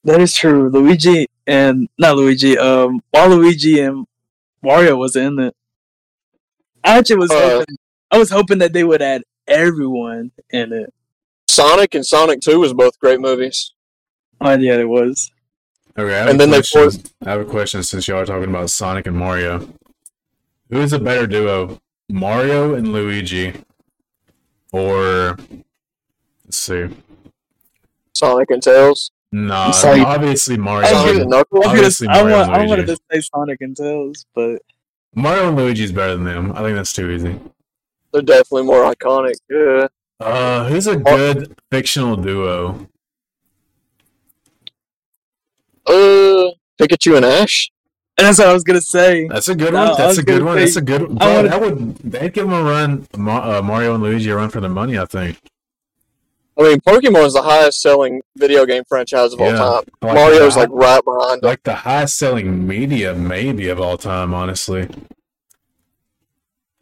That 0.04 0.20
is 0.20 0.34
true. 0.34 0.68
Luigi 0.70 1.26
and 1.46 1.88
not 1.98 2.16
Luigi. 2.16 2.56
Um, 2.58 3.00
Waluigi 3.14 3.86
and 3.86 4.06
Mario 4.62 4.96
was 4.96 5.16
in 5.16 5.38
it. 5.38 5.54
I 6.84 6.98
actually 6.98 7.16
was 7.16 7.30
Uh, 7.30 7.58
hoping. 7.58 7.76
I 8.10 8.18
was 8.18 8.30
hoping 8.30 8.58
that 8.58 8.72
they 8.72 8.84
would 8.84 9.02
add 9.02 9.22
everyone 9.46 10.32
in 10.50 10.72
it. 10.72 10.92
Sonic 11.48 11.94
and 11.94 12.06
Sonic 12.06 12.40
Two 12.40 12.60
was 12.60 12.72
both 12.72 12.98
great 12.98 13.20
movies. 13.20 13.72
Oh 14.40 14.56
yeah, 14.56 14.76
it 14.78 14.88
was. 14.88 15.30
Okay, 15.98 16.14
I 16.14 16.18
have, 16.18 16.28
And 16.28 16.36
a 16.36 16.38
then 16.38 16.50
they 16.50 16.62
forced- 16.62 17.12
I 17.26 17.30
have 17.30 17.40
a 17.40 17.44
question 17.44 17.82
since 17.82 18.06
y'all 18.08 18.20
are 18.20 18.26
talking 18.26 18.48
about 18.48 18.70
Sonic 18.70 19.06
and 19.06 19.16
Mario. 19.16 19.68
Who 20.70 20.80
is 20.80 20.92
a 20.92 20.98
better 21.00 21.26
duo, 21.26 21.78
Mario 22.08 22.74
and 22.74 22.92
Luigi, 22.92 23.54
or 24.72 25.36
let's 26.44 26.56
see? 26.56 26.88
Sonic 28.14 28.50
and 28.50 28.62
Tails. 28.62 29.10
Nah, 29.32 29.70
Sorry. 29.70 30.00
obviously 30.00 30.56
Mario. 30.56 30.88
I 30.88 30.92
was 30.92 31.00
Sonic 31.00 31.06
gonna- 31.12 31.20
and 31.22 31.30
Knuckles. 31.30 31.66
Obviously 31.66 32.08
I, 32.08 32.20
Mario 32.22 32.36
want, 32.38 32.52
and 32.52 32.62
I 32.62 32.66
wanted 32.66 32.86
to 32.88 32.96
say 33.12 33.20
Sonic 33.20 33.58
and 33.60 33.76
Tails, 33.76 34.26
but 34.34 34.62
Mario 35.14 35.48
and 35.48 35.56
Luigi 35.56 35.84
is 35.84 35.92
better 35.92 36.14
than 36.14 36.24
them. 36.24 36.52
I 36.52 36.62
think 36.62 36.76
that's 36.76 36.92
too 36.92 37.10
easy. 37.10 37.38
They're 38.12 38.22
definitely 38.22 38.64
more 38.64 38.92
iconic. 38.92 39.34
Yeah. 39.48 39.86
Uh, 40.18 40.68
who's 40.68 40.86
a 40.88 40.96
good 40.96 41.54
fictional 41.70 42.16
duo? 42.16 42.88
Uh, 45.86 46.50
Pikachu 46.80 47.16
and 47.16 47.24
Ash. 47.24 47.70
and 48.18 48.26
that's 48.26 48.38
what 48.38 48.48
I 48.48 48.52
was 48.52 48.64
gonna 48.64 48.80
say. 48.80 49.28
That's 49.28 49.48
a 49.48 49.54
good 49.54 49.72
No, 49.72 49.90
one. 49.90 49.96
That's 49.96 50.18
a 50.18 50.22
good 50.22 50.42
one. 50.42 50.56
say- 50.58 50.64
That's 50.64 50.76
a 50.76 50.82
good. 50.82 51.02
One. 51.02 51.18
I 51.22 51.24
Bro, 51.24 51.34
wanna- 51.36 51.48
that 51.48 51.60
would 51.60 51.96
they'd 51.98 52.32
give 52.32 52.48
them 52.48 52.52
a 52.52 52.62
run. 52.62 53.06
Uh, 53.14 53.62
Mario 53.62 53.94
and 53.94 54.02
Luigi 54.02 54.28
a 54.30 54.36
run 54.36 54.50
for 54.50 54.60
their 54.60 54.68
money. 54.70 54.98
I 54.98 55.06
think. 55.06 55.38
I 56.60 56.62
mean, 56.64 56.80
Pokemon 56.80 57.24
is 57.24 57.32
the 57.32 57.40
highest 57.40 57.80
selling 57.80 58.20
video 58.36 58.66
game 58.66 58.82
franchise 58.86 59.32
of 59.32 59.40
all 59.40 59.50
time. 59.50 59.84
Like 60.02 60.14
Mario's 60.14 60.54
the, 60.54 60.60
like 60.60 60.68
right 60.70 61.02
behind. 61.02 61.42
it. 61.42 61.46
like 61.46 61.62
the 61.62 61.74
highest 61.74 62.18
selling 62.18 62.66
media 62.66 63.14
maybe 63.14 63.68
of 63.68 63.80
all 63.80 63.96
time. 63.96 64.34
Honestly, 64.34 64.86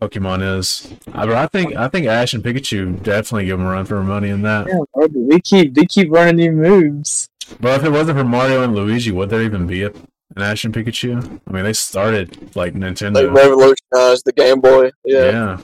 Pokemon 0.02 0.58
is. 0.58 0.92
I, 1.14 1.26
but 1.26 1.36
I 1.36 1.46
think 1.46 1.76
I 1.76 1.86
think 1.86 2.08
Ash 2.08 2.34
and 2.34 2.42
Pikachu 2.42 3.00
definitely 3.04 3.44
give 3.44 3.58
them 3.58 3.68
a 3.68 3.70
run 3.70 3.84
for 3.84 4.02
money 4.02 4.30
in 4.30 4.42
that. 4.42 4.66
Yeah, 4.66 4.80
bro, 4.92 5.06
they 5.30 5.38
keep 5.38 5.74
they 5.74 5.84
keep 5.84 6.10
running 6.10 6.36
these 6.36 6.50
moves. 6.50 7.28
But 7.60 7.78
if 7.78 7.86
it 7.86 7.90
wasn't 7.90 8.18
for 8.18 8.24
Mario 8.24 8.62
and 8.64 8.74
Luigi, 8.74 9.12
would 9.12 9.30
there 9.30 9.42
even 9.42 9.68
be 9.68 9.84
a, 9.84 9.90
an 9.90 10.42
Ash 10.42 10.64
and 10.64 10.74
Pikachu? 10.74 11.40
I 11.46 11.52
mean, 11.52 11.62
they 11.62 11.72
started 11.72 12.56
like 12.56 12.72
They 12.72 12.80
Nintendo. 12.80 13.32
revolutionized 13.32 14.24
the 14.24 14.32
Game 14.34 14.60
Boy. 14.60 14.90
Yeah. 15.04 15.24
yeah. 15.24 15.60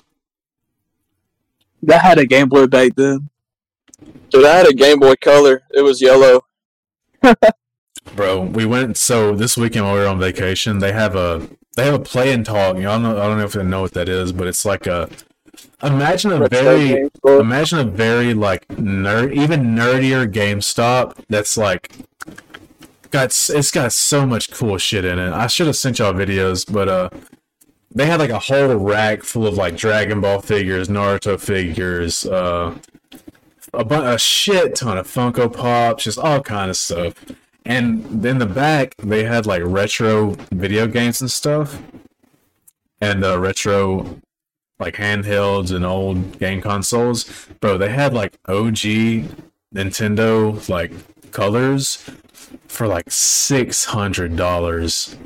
That 1.82 2.00
had 2.00 2.18
a 2.18 2.26
Game 2.26 2.48
Boy 2.48 2.68
back 2.68 2.92
then. 2.94 3.28
Dude, 4.34 4.46
I 4.46 4.56
had 4.56 4.66
a 4.66 4.74
Game 4.74 4.98
Boy 4.98 5.14
Color. 5.20 5.62
It 5.70 5.82
was 5.82 6.02
yellow. 6.02 6.44
Bro, 8.16 8.46
we 8.46 8.66
went 8.66 8.96
so 8.96 9.32
this 9.32 9.56
weekend 9.56 9.84
while 9.84 9.94
we 9.94 10.00
were 10.00 10.08
on 10.08 10.18
vacation, 10.18 10.80
they 10.80 10.90
have 10.90 11.14
a 11.14 11.48
they 11.76 11.84
have 11.84 11.94
a 11.94 12.00
play 12.00 12.32
and 12.32 12.44
talk. 12.44 12.74
You 12.74 12.82
know, 12.82 12.90
I 12.90 12.92
don't 12.94 13.02
know 13.04 13.22
I 13.22 13.26
don't 13.28 13.38
know 13.38 13.44
if 13.44 13.52
they 13.52 13.62
know 13.62 13.82
what 13.82 13.92
that 13.92 14.08
is, 14.08 14.32
but 14.32 14.48
it's 14.48 14.64
like 14.64 14.88
a 14.88 15.08
imagine 15.84 16.32
a 16.32 16.48
very 16.48 17.08
imagine 17.24 17.78
a 17.78 17.84
very 17.84 18.34
like 18.34 18.66
nerd 18.66 19.32
even 19.36 19.76
nerdier 19.76 20.28
GameStop 20.28 21.24
that's 21.28 21.56
like 21.56 21.92
got 23.12 23.26
it's 23.26 23.70
got 23.70 23.92
so 23.92 24.26
much 24.26 24.50
cool 24.50 24.78
shit 24.78 25.04
in 25.04 25.20
it. 25.20 25.32
I 25.32 25.46
should 25.46 25.68
have 25.68 25.76
sent 25.76 26.00
y'all 26.00 26.12
videos, 26.12 26.70
but 26.70 26.88
uh 26.88 27.08
they 27.94 28.06
had 28.06 28.18
like 28.18 28.30
a 28.30 28.40
whole 28.40 28.74
rack 28.74 29.22
full 29.22 29.46
of 29.46 29.54
like 29.54 29.76
Dragon 29.76 30.20
Ball 30.20 30.40
figures, 30.40 30.88
Naruto 30.88 31.38
figures, 31.38 32.26
uh 32.26 32.76
a, 33.74 33.84
bu- 33.84 34.02
a 34.02 34.18
shit 34.18 34.76
ton 34.76 34.98
of 34.98 35.06
Funko 35.06 35.52
Pops, 35.52 36.04
just 36.04 36.18
all 36.18 36.40
kind 36.40 36.70
of 36.70 36.76
stuff. 36.76 37.14
And 37.64 38.24
in 38.24 38.38
the 38.38 38.46
back, 38.46 38.94
they 38.98 39.24
had 39.24 39.46
like 39.46 39.62
retro 39.64 40.36
video 40.52 40.86
games 40.86 41.20
and 41.20 41.30
stuff, 41.30 41.80
and 43.00 43.24
uh, 43.24 43.38
retro 43.38 44.20
like 44.78 44.96
handhelds 44.96 45.74
and 45.74 45.84
old 45.84 46.38
game 46.38 46.60
consoles. 46.60 47.48
Bro, 47.60 47.78
they 47.78 47.88
had 47.88 48.12
like 48.12 48.38
OG 48.46 49.28
Nintendo 49.74 50.68
like 50.68 50.92
colors 51.30 52.08
for 52.68 52.86
like 52.86 53.10
six 53.10 53.86
hundred 53.86 54.36
dollars. 54.36 55.16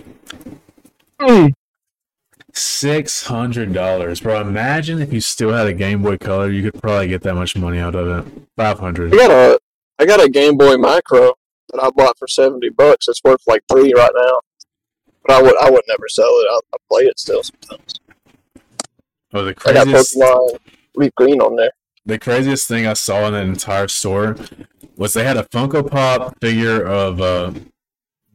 Six 2.59 3.23
hundred 3.23 3.73
dollars, 3.73 4.21
bro. 4.21 4.41
Imagine 4.41 5.01
if 5.01 5.13
you 5.13 5.21
still 5.21 5.53
had 5.53 5.69
a 5.69 5.73
Game 5.73 6.03
Boy 6.03 6.19
Color, 6.19 6.51
you 6.51 6.69
could 6.69 6.81
probably 6.83 7.07
get 7.07 7.23
that 7.23 7.37
much 7.37 7.55
money 7.57 7.79
out 7.79 7.95
of 7.95 8.27
it. 8.27 8.33
Five 8.57 8.81
hundred. 8.81 9.15
I 9.15 9.17
got 9.17 9.31
a 9.31 9.61
I 10.01 10.05
got 10.07 10.25
a 10.25 10.29
Game 10.29 10.57
Boy 10.57 10.77
Micro 10.77 11.35
that 11.73 11.81
I 11.81 11.91
bought 11.91 12.19
for 12.19 12.27
seventy 12.27 12.69
bucks. 12.69 13.07
It's 13.07 13.23
worth 13.23 13.43
like 13.47 13.63
three 13.71 13.93
right 13.95 14.11
now. 14.13 14.41
But 15.25 15.37
I 15.37 15.43
would 15.43 15.57
I 15.61 15.71
would 15.71 15.85
never 15.87 16.09
sell 16.09 16.27
it. 16.27 16.47
I, 16.51 16.59
I 16.75 16.77
play 16.91 17.03
it 17.03 17.19
still 17.21 17.43
sometimes. 17.45 17.95
Oh, 19.33 19.45
the 19.45 19.55
craziest. 19.55 20.17
I 20.17 20.21
got 20.21 20.37
Pokemon 20.37 20.59
Leaf 20.97 21.15
Green 21.15 21.41
on 21.41 21.55
there. 21.55 21.71
the 22.07 22.19
craziest 22.19 22.67
thing 22.67 22.87
I 22.87 22.95
saw 22.95 23.27
in 23.29 23.35
the 23.35 23.41
entire 23.41 23.87
store 23.87 24.35
was 24.97 25.13
they 25.13 25.23
had 25.23 25.37
a 25.37 25.45
Funko 25.45 25.89
Pop 25.89 26.41
figure 26.41 26.85
of 26.85 27.21
uh, 27.21 27.53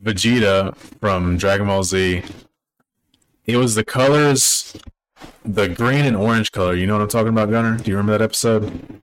Vegeta 0.02 0.76
from 1.02 1.38
Dragon 1.38 1.68
Ball 1.68 1.84
Z. 1.84 2.24
It 3.46 3.58
was 3.58 3.76
the 3.76 3.84
colors, 3.84 4.74
the 5.44 5.68
green 5.70 6.06
and 6.06 6.16
orange 6.16 6.52
color. 6.52 6.74
You 6.76 6.88
know 6.88 6.94
what 6.94 7.02
I'm 7.04 7.10
talking 7.10 7.30
about, 7.30 7.50
Gunner? 7.50 7.78
Do 7.78 7.92
you 7.92 7.98
remember 7.98 8.18
that 8.18 8.24
episode? 8.24 9.02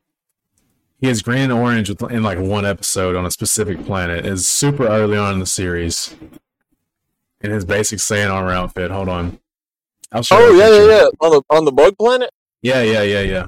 He 0.98 1.06
has 1.08 1.22
green 1.22 1.42
and 1.42 1.52
orange 1.52 1.88
with- 1.88 2.10
in 2.10 2.22
like 2.22 2.38
one 2.38 2.64
episode 2.66 3.16
on 3.16 3.24
a 3.26 3.30
specific 3.30 3.84
planet. 3.86 4.24
It's 4.26 4.46
super 4.46 4.86
early 4.86 5.16
on 5.16 5.34
in 5.34 5.40
the 5.40 5.46
series. 5.46 6.14
in 7.42 7.50
his 7.50 7.64
basic 7.64 7.98
Saiyan 8.00 8.30
armor 8.30 8.50
outfit. 8.52 8.90
Hold 8.90 9.08
on. 9.08 9.38
I'll 10.12 10.22
show 10.22 10.36
Oh 10.38 10.50
yeah, 10.52 10.68
yeah, 10.68 10.86
yeah. 11.00 11.06
On 11.22 11.30
the 11.30 11.42
on 11.48 11.64
the 11.64 11.72
bug 11.72 11.96
planet. 11.96 12.28
Yeah, 12.60 12.82
yeah, 12.82 13.00
yeah, 13.02 13.20
yeah. 13.22 13.46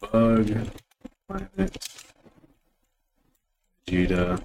Bug 0.00 0.68
planet. 1.28 1.78
Vegeta. 3.86 4.42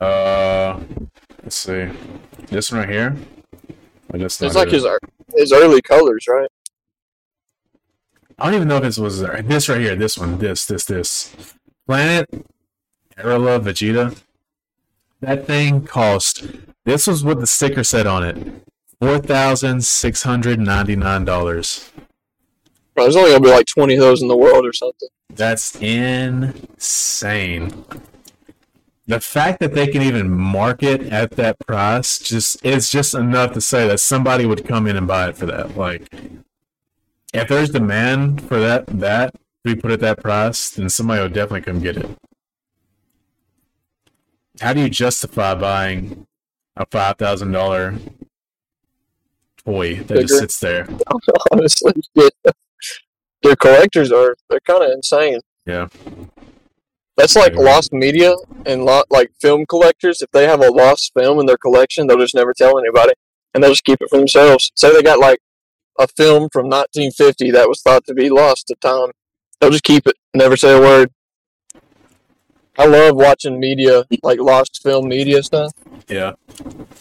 Uh, 0.00 0.80
let's 1.42 1.56
see. 1.56 1.88
This 2.46 2.70
one 2.70 2.80
right 2.80 2.88
here. 2.88 3.16
Or 4.12 4.18
just 4.18 4.40
It's 4.42 4.54
like 4.54 4.68
it? 4.68 4.74
his 4.74 4.86
his 5.34 5.52
early 5.52 5.82
colors, 5.82 6.24
right? 6.28 6.48
I 8.38 8.44
don't 8.44 8.54
even 8.54 8.68
know 8.68 8.76
if 8.76 8.84
this 8.84 8.98
was 8.98 9.20
this 9.20 9.68
right 9.68 9.80
here. 9.80 9.96
This 9.96 10.16
one. 10.16 10.38
This. 10.38 10.64
This. 10.66 10.84
This. 10.84 11.34
Planet 11.86 12.28
Arlia 13.18 13.58
Vegeta. 13.60 14.16
That 15.20 15.46
thing 15.46 15.84
cost. 15.84 16.46
This 16.84 17.08
was 17.08 17.24
what 17.24 17.40
the 17.40 17.46
sticker 17.46 17.82
said 17.82 18.06
on 18.06 18.24
it. 18.24 18.36
Four 19.00 19.18
thousand 19.18 19.84
six 19.84 20.22
hundred 20.22 20.60
ninety 20.60 20.94
nine 20.96 21.24
dollars. 21.24 21.90
There's 22.96 23.16
only 23.16 23.30
gonna 23.30 23.42
be 23.42 23.50
like 23.50 23.66
twenty 23.66 23.94
of 23.94 24.00
those 24.00 24.22
in 24.22 24.28
the 24.28 24.36
world 24.36 24.64
or 24.64 24.72
something. 24.72 25.08
That's 25.34 25.74
insane. 25.76 27.84
The 29.08 29.20
fact 29.20 29.60
that 29.60 29.72
they 29.72 29.86
can 29.86 30.02
even 30.02 30.30
market 30.30 31.00
at 31.00 31.30
that 31.32 31.58
price 31.60 32.18
just 32.18 32.58
it's 32.62 32.90
just 32.90 33.14
enough 33.14 33.54
to 33.54 33.60
say 33.62 33.88
that 33.88 34.00
somebody 34.00 34.44
would 34.44 34.68
come 34.68 34.86
in 34.86 34.96
and 34.96 35.06
buy 35.06 35.30
it 35.30 35.36
for 35.36 35.46
that. 35.46 35.78
Like 35.78 36.12
if 37.32 37.48
there's 37.48 37.70
demand 37.70 38.42
for 38.46 38.60
that 38.60 38.86
that 38.86 39.32
to 39.32 39.74
be 39.74 39.80
put 39.80 39.92
at 39.92 40.00
that 40.00 40.20
price, 40.20 40.68
then 40.68 40.90
somebody 40.90 41.22
would 41.22 41.32
definitely 41.32 41.62
come 41.62 41.80
get 41.80 41.96
it. 41.96 42.06
How 44.60 44.74
do 44.74 44.80
you 44.82 44.90
justify 44.90 45.54
buying 45.54 46.26
a 46.76 46.84
five 46.84 47.16
thousand 47.16 47.52
dollar 47.52 47.94
toy 49.64 50.02
that 50.02 50.20
just 50.20 50.38
sits 50.38 50.60
there? 50.60 50.86
Honestly, 51.50 51.94
yeah. 52.14 52.28
their 53.42 53.56
collectors 53.56 54.12
are 54.12 54.36
they're 54.50 54.60
kind 54.60 54.84
of 54.84 54.90
insane. 54.90 55.40
Yeah. 55.64 55.88
That's 57.18 57.34
like 57.34 57.52
agree. 57.52 57.64
lost 57.64 57.92
media 57.92 58.32
and 58.64 58.84
lot 58.84 59.06
like 59.10 59.32
film 59.40 59.66
collectors. 59.66 60.22
If 60.22 60.30
they 60.30 60.46
have 60.46 60.60
a 60.60 60.70
lost 60.70 61.12
film 61.14 61.40
in 61.40 61.46
their 61.46 61.58
collection, 61.58 62.06
they'll 62.06 62.20
just 62.20 62.34
never 62.34 62.54
tell 62.54 62.78
anybody, 62.78 63.12
and 63.52 63.62
they'll 63.62 63.72
just 63.72 63.84
keep 63.84 64.00
it 64.00 64.08
for 64.08 64.18
themselves. 64.18 64.70
Say 64.76 64.92
they 64.92 65.02
got 65.02 65.18
like 65.18 65.40
a 65.98 66.06
film 66.06 66.48
from 66.52 66.66
1950 66.66 67.50
that 67.50 67.68
was 67.68 67.82
thought 67.82 68.06
to 68.06 68.14
be 68.14 68.30
lost 68.30 68.68
to 68.68 68.76
time, 68.76 69.10
they'll 69.60 69.72
just 69.72 69.82
keep 69.82 70.06
it, 70.06 70.16
never 70.32 70.56
say 70.56 70.76
a 70.76 70.80
word. 70.80 71.10
I 72.78 72.86
love 72.86 73.16
watching 73.16 73.58
media, 73.58 74.04
like 74.22 74.38
lost 74.38 74.80
film 74.84 75.08
media 75.08 75.42
stuff. 75.42 75.72
Yeah. 76.06 76.34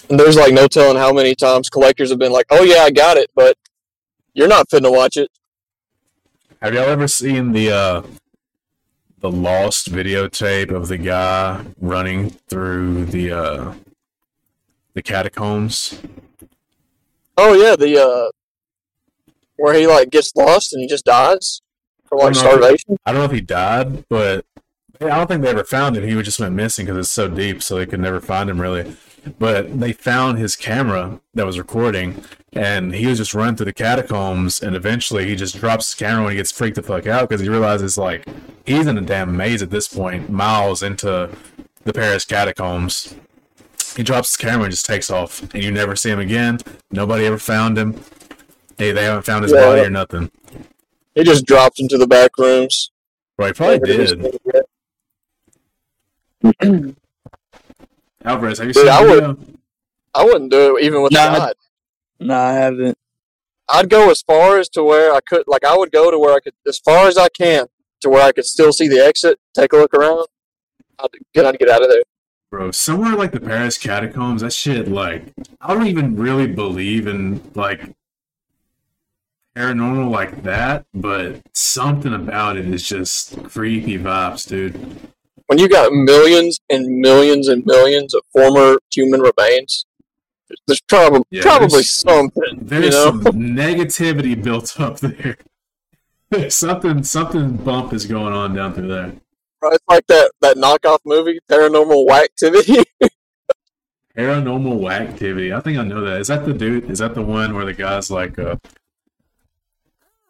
And 0.10 0.20
there's 0.20 0.36
like 0.36 0.52
no 0.52 0.68
telling 0.68 0.98
how 0.98 1.14
many 1.14 1.36
times 1.36 1.70
collectors 1.70 2.10
have 2.10 2.18
been 2.18 2.32
like, 2.32 2.48
"Oh 2.50 2.64
yeah, 2.64 2.80
I 2.80 2.90
got 2.90 3.18
it," 3.18 3.30
but 3.36 3.56
you're 4.34 4.48
not 4.48 4.68
fitting 4.72 4.92
to 4.92 4.92
watch 4.92 5.16
it. 5.16 5.30
Have 6.60 6.74
y'all 6.74 6.90
ever 6.90 7.08
seen 7.08 7.52
the 7.52 7.72
uh 7.72 8.02
the 9.20 9.32
lost 9.32 9.92
videotape 9.92 10.72
of 10.72 10.88
the 10.88 10.98
guy 10.98 11.66
running 11.80 12.30
through 12.30 13.06
the 13.06 13.32
uh 13.32 13.74
the 14.94 15.02
catacombs? 15.02 16.02
Oh 17.38 17.54
yeah, 17.54 17.76
the 17.76 18.04
uh, 18.04 18.32
where 19.58 19.74
he 19.74 19.86
like 19.86 20.10
gets 20.10 20.36
lost 20.36 20.74
and 20.74 20.82
he 20.82 20.88
just 20.88 21.06
dies 21.06 21.62
from 22.06 22.20
like 22.20 22.34
no. 22.34 22.40
starvation. 22.40 22.98
I 23.06 23.12
don't 23.12 23.22
know 23.22 23.26
if 23.26 23.32
he 23.32 23.42
died, 23.42 24.08
but 24.10 24.46
I 25.02 25.10
don't 25.10 25.28
think 25.28 25.44
they 25.44 25.50
ever 25.50 25.64
found 25.64 25.98
him. 25.98 26.08
He 26.08 26.20
just 26.24 26.40
went 26.40 26.56
missing 26.56 26.86
because 26.86 26.98
it's 26.98 27.12
so 27.12 27.28
deep, 27.28 27.62
so 27.62 27.76
they 27.76 27.86
could 27.86 28.00
never 28.00 28.20
find 28.20 28.50
him 28.50 28.60
really. 28.60 28.96
But 29.40 29.80
they 29.80 29.92
found 29.94 30.38
his 30.38 30.56
camera 30.56 31.20
that 31.34 31.46
was 31.46 31.58
recording, 31.60 32.24
and 32.54 32.94
he 32.96 33.08
was 33.08 33.18
just 33.18 33.34
running 33.34 33.56
through 33.58 33.66
the 33.66 33.74
catacombs. 33.74 34.62
And 34.62 34.76
eventually, 34.76 35.28
he 35.28 35.36
just 35.36 35.58
drops 35.58 35.88
his 35.90 35.96
camera 35.96 36.24
when 36.24 36.32
he 36.32 36.38
gets 36.38 36.52
freaked 36.52 36.76
the 36.76 36.84
fuck 36.84 37.08
out 37.08 37.28
because 37.28 37.42
he 37.42 37.50
realizes 37.50 37.98
like 37.98 38.26
he's 38.66 38.88
in 38.88 38.98
a 38.98 39.02
damn 39.02 39.36
maze 39.36 39.62
at 39.62 39.70
this 39.70 39.88
point, 39.88 40.30
miles 40.30 40.82
into 40.82 41.30
the 41.84 41.94
Paris 41.94 42.24
catacombs. 42.26 43.16
He 43.96 44.04
drops 44.04 44.30
his 44.30 44.38
camera 44.38 44.66
and 44.66 44.72
just 44.72 44.86
takes 44.86 45.10
off, 45.10 45.42
and 45.54 45.64
you 45.64 45.72
never 45.72 45.96
see 45.96 46.10
him 46.12 46.20
again. 46.20 46.60
Nobody 46.92 47.26
ever 47.26 47.38
found 47.40 47.78
him. 47.78 48.00
Hey, 48.78 48.92
they 48.92 49.04
haven't 49.04 49.24
found 49.24 49.44
his 49.44 49.52
Yeah. 49.54 49.62
body 49.62 49.82
or 49.82 49.90
nothing. 49.90 50.32
He 51.16 51.24
just 51.24 51.46
dropped 51.46 51.80
into 51.80 51.98
the 51.98 52.08
back 52.08 52.38
rooms. 52.38 52.92
Right, 53.40 53.56
probably 53.56 53.80
did. 53.80 54.38
seen 58.28 58.36
it 58.36 58.40
yet. 58.40 58.52
Alvarez, 58.52 58.58
have 58.60 58.68
you 58.68 58.74
Dude, 58.74 58.84
seen 58.84 58.92
I 58.92 59.04
the 59.04 59.10
would- 59.10 59.38
video? 59.38 59.54
I 60.14 60.24
wouldn't 60.26 60.52
do 60.52 60.78
it 60.78 60.84
even 60.84 61.02
with 61.04 61.12
Nah. 61.12 61.34
a 61.36 61.38
guide. 61.38 61.54
No, 62.20 62.36
I 62.36 62.54
haven't. 62.54 62.98
I'd 63.70 63.90
go 63.90 64.10
as 64.10 64.22
far 64.22 64.58
as 64.60 64.70
to 64.70 64.84
where 64.84 65.14
I 65.14 65.20
could, 65.22 65.44
like, 65.48 65.64
I 65.66 65.78
would 65.78 65.92
go 65.92 66.10
to 66.10 66.18
where 66.18 66.34
I 66.36 66.40
could, 66.40 66.54
as 66.68 66.80
far 66.80 67.08
as 67.08 67.18
I 67.18 67.28
can, 67.30 67.68
to 68.02 68.10
where 68.10 68.24
I 68.24 68.32
could 68.32 68.46
still 68.46 68.72
see 68.74 68.88
the 68.88 69.06
exit, 69.06 69.38
take 69.54 69.74
a 69.74 69.78
look 69.78 69.94
around. 69.94 70.26
I'd 71.00 71.10
get, 71.34 71.46
I'd 71.46 71.60
get 71.60 71.70
out 71.70 71.84
of 71.84 71.90
there. 71.90 72.02
Bro, 72.50 72.72
somewhere 72.72 73.14
like 73.16 73.34
the 73.34 73.42
Paris 73.42 73.78
catacombs, 73.78 74.42
that 74.42 74.54
shit, 74.54 74.88
like, 74.88 75.26
I 75.62 75.74
don't 75.74 75.86
even 75.88 76.16
really 76.16 76.48
believe 76.48 77.06
in, 77.06 77.42
like, 77.56 77.82
paranormal 79.56 80.10
like 80.10 80.44
that, 80.44 80.86
but 80.94 81.42
something 81.54 82.14
about 82.14 82.58
it 82.58 82.68
is 82.68 82.84
just 82.88 83.44
creepy 83.44 83.98
vibes, 84.00 84.48
dude. 84.48 85.10
When 85.48 85.58
you 85.60 85.68
got 85.70 85.92
millions 85.94 86.60
and 86.70 87.00
millions 87.00 87.48
and 87.48 87.66
millions 87.66 88.14
of 88.14 88.22
former 88.34 88.78
human 88.94 89.22
remains, 89.22 89.86
there's 90.66 90.82
probably 90.82 91.22
Yeah, 91.32 91.42
probably 91.42 91.68
there's- 91.70 91.96
something. 91.96 92.60
There's 92.62 92.86
you 92.86 92.92
know, 92.92 93.22
some 93.22 93.34
negativity 93.34 94.42
built 94.42 94.80
up 94.80 95.00
there. 95.00 95.38
something, 96.50 97.04
something 97.04 97.56
bump 97.58 97.94
is 97.94 98.06
going 98.06 98.34
on 98.34 98.54
down 98.56 98.74
through 98.74 98.88
there. 98.90 99.14
it's 99.64 99.84
like 99.90 100.06
that 100.08 100.32
that 100.42 100.58
knockoff 100.58 101.00
movie, 101.06 101.40
Paranormal 101.50 102.10
Activity. 102.12 102.84
Paranormal 104.18 104.92
activity. 104.92 105.54
I 105.54 105.60
think 105.62 105.78
I 105.78 105.84
know 105.84 106.02
that. 106.04 106.20
Is 106.22 106.28
that 106.30 106.44
the 106.46 106.54
dude? 106.54 106.90
Is 106.90 107.00
that 107.00 107.14
the 107.14 107.22
one 107.22 107.54
where 107.54 107.66
the 107.66 107.74
guy's 107.74 108.10
like, 108.10 108.40
uh, 108.40 108.56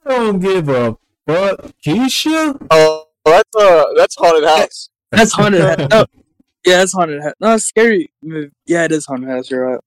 I 0.05 0.09
don't 0.09 0.39
give 0.39 0.67
a 0.67 0.97
fuck, 1.25 1.71
Keisha? 1.85 2.57
Oh, 2.69 3.05
that's 3.23 3.55
uh, 3.55 3.85
that's 3.95 4.15
haunted 4.17 4.43
house. 4.43 4.89
That's 5.11 5.31
haunted. 5.33 5.61
house. 5.61 5.77
No, 5.77 5.87
oh, 5.91 6.05
yeah, 6.65 6.77
that's 6.77 6.93
haunted. 6.93 7.21
house. 7.21 7.33
No, 7.39 7.53
it's 7.55 7.65
scary. 7.65 8.09
movie. 8.21 8.51
Yeah, 8.65 8.85
it 8.85 8.91
is 8.91 9.05
haunted 9.05 9.29
house. 9.29 9.49
You're 9.49 9.65
right. 9.65 9.79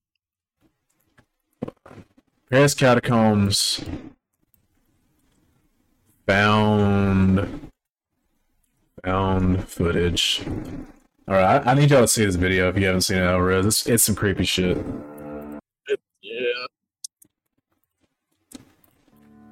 Paris 2.51 2.75
catacombs 2.75 3.85
found 6.27 7.71
found 9.05 9.69
footage. 9.69 10.43
All 11.29 11.35
right, 11.37 11.65
I, 11.65 11.71
I 11.71 11.75
need 11.75 11.91
y'all 11.91 12.01
to 12.01 12.09
see 12.09 12.25
this 12.25 12.35
video 12.35 12.69
if 12.69 12.77
you 12.77 12.87
haven't 12.87 13.03
seen 13.03 13.19
it 13.19 13.27
already. 13.27 13.69
It's, 13.69 13.87
it's 13.87 14.05
some 14.05 14.17
creepy 14.17 14.45
shit. 14.45 14.77
Yeah, 16.23 16.67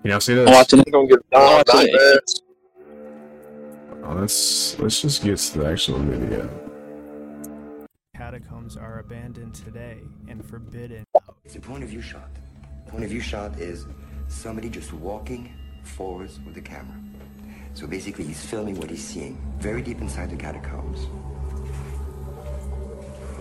Can 0.02 0.10
y'all 0.10 0.20
see 0.20 0.34
this? 0.34 0.48
watching 0.50 0.80
it. 0.80 0.90
Gonna 0.90 1.06
get 1.06 1.30
down 1.30 1.62
Watching 1.66 1.88
it. 1.92 2.40
Nightmares. 4.08 4.16
Oh, 4.16 4.20
let's 4.20 4.78
let's 4.78 5.02
just 5.02 5.22
get 5.22 5.38
to 5.38 5.58
the 5.58 5.66
actual 5.66 5.98
video. 5.98 6.48
Catacombs 8.16 8.76
are 8.76 9.00
abandoned 9.00 9.54
today 9.54 9.98
and 10.28 10.44
forbidden. 10.44 11.04
It's 11.44 11.56
a 11.56 11.60
point 11.60 11.82
of 11.82 11.90
view 11.90 12.02
shot. 12.02 12.30
Point 12.88 13.04
of 13.04 13.10
view 13.10 13.20
shot 13.20 13.58
is 13.58 13.86
somebody 14.28 14.68
just 14.68 14.92
walking 14.92 15.52
forwards 15.82 16.40
with 16.44 16.54
the 16.54 16.60
camera. 16.60 17.00
So 17.74 17.86
basically, 17.86 18.24
he's 18.24 18.44
filming 18.44 18.78
what 18.78 18.90
he's 18.90 19.04
seeing 19.04 19.38
very 19.58 19.82
deep 19.82 20.00
inside 20.00 20.30
the 20.30 20.36
catacombs. 20.36 21.06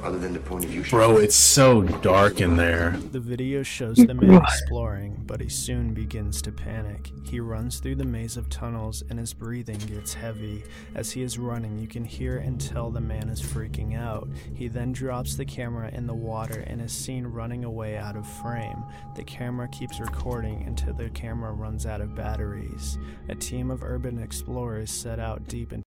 Other 0.03 0.19
than 0.19 0.33
the 0.33 0.39
point 0.39 0.63
of 0.63 0.69
view 0.69 0.83
shot. 0.83 0.97
Bro, 0.97 1.17
it's 1.17 1.35
so 1.35 1.81
dark 1.81 2.39
in 2.39 2.55
there. 2.55 2.97
The 3.11 3.19
video 3.19 3.63
shows 3.63 3.97
the 3.97 4.13
man 4.13 4.41
exploring, 4.41 5.23
but 5.25 5.41
he 5.41 5.49
soon 5.49 5.93
begins 5.93 6.41
to 6.43 6.51
panic. 6.51 7.11
He 7.23 7.39
runs 7.39 7.79
through 7.79 7.95
the 7.95 8.05
maze 8.05 8.37
of 8.37 8.49
tunnels 8.49 9.03
and 9.09 9.19
his 9.19 9.33
breathing 9.33 9.79
gets 9.79 10.13
heavy. 10.13 10.63
As 10.95 11.11
he 11.11 11.23
is 11.23 11.37
running, 11.37 11.77
you 11.77 11.87
can 11.87 12.05
hear 12.05 12.37
and 12.37 12.61
tell 12.61 12.89
the 12.89 13.01
man 13.01 13.29
is 13.29 13.41
freaking 13.41 13.97
out. 13.97 14.29
He 14.53 14.67
then 14.67 14.93
drops 14.93 15.35
the 15.35 15.45
camera 15.45 15.89
in 15.89 16.07
the 16.07 16.13
water 16.13 16.63
and 16.67 16.81
is 16.81 16.93
seen 16.93 17.25
running 17.25 17.65
away 17.65 17.97
out 17.97 18.15
of 18.15 18.27
frame. 18.41 18.83
The 19.15 19.23
camera 19.23 19.67
keeps 19.67 19.99
recording 19.99 20.63
until 20.67 20.93
the 20.93 21.09
camera 21.09 21.51
runs 21.51 21.85
out 21.85 22.01
of 22.01 22.15
batteries. 22.15 22.97
A 23.29 23.35
team 23.35 23.71
of 23.71 23.83
urban 23.83 24.21
explorers 24.21 24.91
set 24.91 25.19
out 25.19 25.47
deep 25.47 25.73
into 25.73 25.83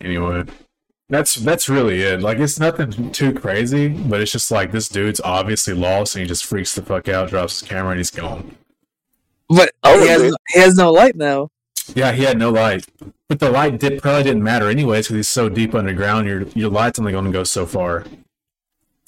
Anyway, 0.00 0.44
that's 1.08 1.36
that's 1.36 1.68
really 1.68 2.02
it. 2.02 2.20
Like 2.20 2.38
it's 2.38 2.60
nothing 2.60 3.10
too 3.12 3.32
crazy, 3.32 3.88
but 3.88 4.20
it's 4.20 4.32
just 4.32 4.50
like 4.50 4.72
this 4.72 4.88
dude's 4.88 5.20
obviously 5.22 5.74
lost 5.74 6.14
and 6.14 6.22
he 6.22 6.28
just 6.28 6.44
freaks 6.44 6.74
the 6.74 6.82
fuck 6.82 7.08
out, 7.08 7.30
drops 7.30 7.60
his 7.60 7.68
camera, 7.68 7.90
and 7.92 7.98
he's 7.98 8.10
gone. 8.10 8.56
But 9.48 9.72
I 9.82 9.94
would 9.96 10.02
he 10.02 10.08
has, 10.08 10.22
no, 10.22 10.36
he 10.48 10.60
has 10.60 10.74
no 10.74 10.92
light 10.92 11.16
now. 11.16 11.48
Yeah, 11.94 12.12
he 12.12 12.24
had 12.24 12.38
no 12.38 12.50
light. 12.50 12.86
But 13.28 13.40
the 13.40 13.50
light 13.50 13.78
dip 13.78 14.02
probably 14.02 14.22
didn't 14.22 14.42
matter 14.42 14.68
anyways 14.68 15.06
because 15.06 15.16
he's 15.16 15.28
so 15.28 15.48
deep 15.48 15.74
underground. 15.74 16.26
Your 16.26 16.42
your 16.48 16.70
light's 16.70 16.98
only 16.98 17.12
going 17.12 17.24
to 17.24 17.30
go 17.30 17.44
so 17.44 17.64
far, 17.64 18.04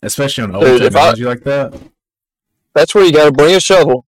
especially 0.03 0.45
on 0.45 0.55
old 0.55 0.65
Dude, 0.65 0.83
if 0.83 0.97
I- 0.97 1.13
technology 1.13 1.25
like 1.25 1.43
that. 1.45 1.79
That's 2.75 2.95
where 2.95 3.05
you 3.05 3.13
got 3.13 3.25
to 3.25 3.33
bring 3.33 3.57
a 3.57 3.61
shovel 3.61 4.07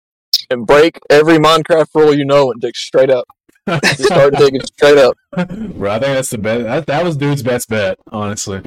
and 0.50 0.66
break 0.66 1.00
every 1.12 1.38
Minecraft 1.38 1.94
rule 1.94 2.14
you 2.14 2.26
know 2.26 2.52
and 2.52 2.60
dig 2.60 2.76
straight 2.76 3.12
up. 3.12 3.28
Just 3.68 4.04
start 4.06 4.34
digging 4.36 4.62
straight 4.62 4.98
up. 4.98 5.18
Bro, 5.36 5.92
I 5.92 6.00
think 6.00 6.14
that's 6.14 6.30
the 6.30 6.38
best. 6.38 6.64
That, 6.64 6.86
that 6.88 7.04
was 7.04 7.18
dude's 7.18 7.44
best 7.44 7.70
bet, 7.70 8.00
honestly. 8.12 8.62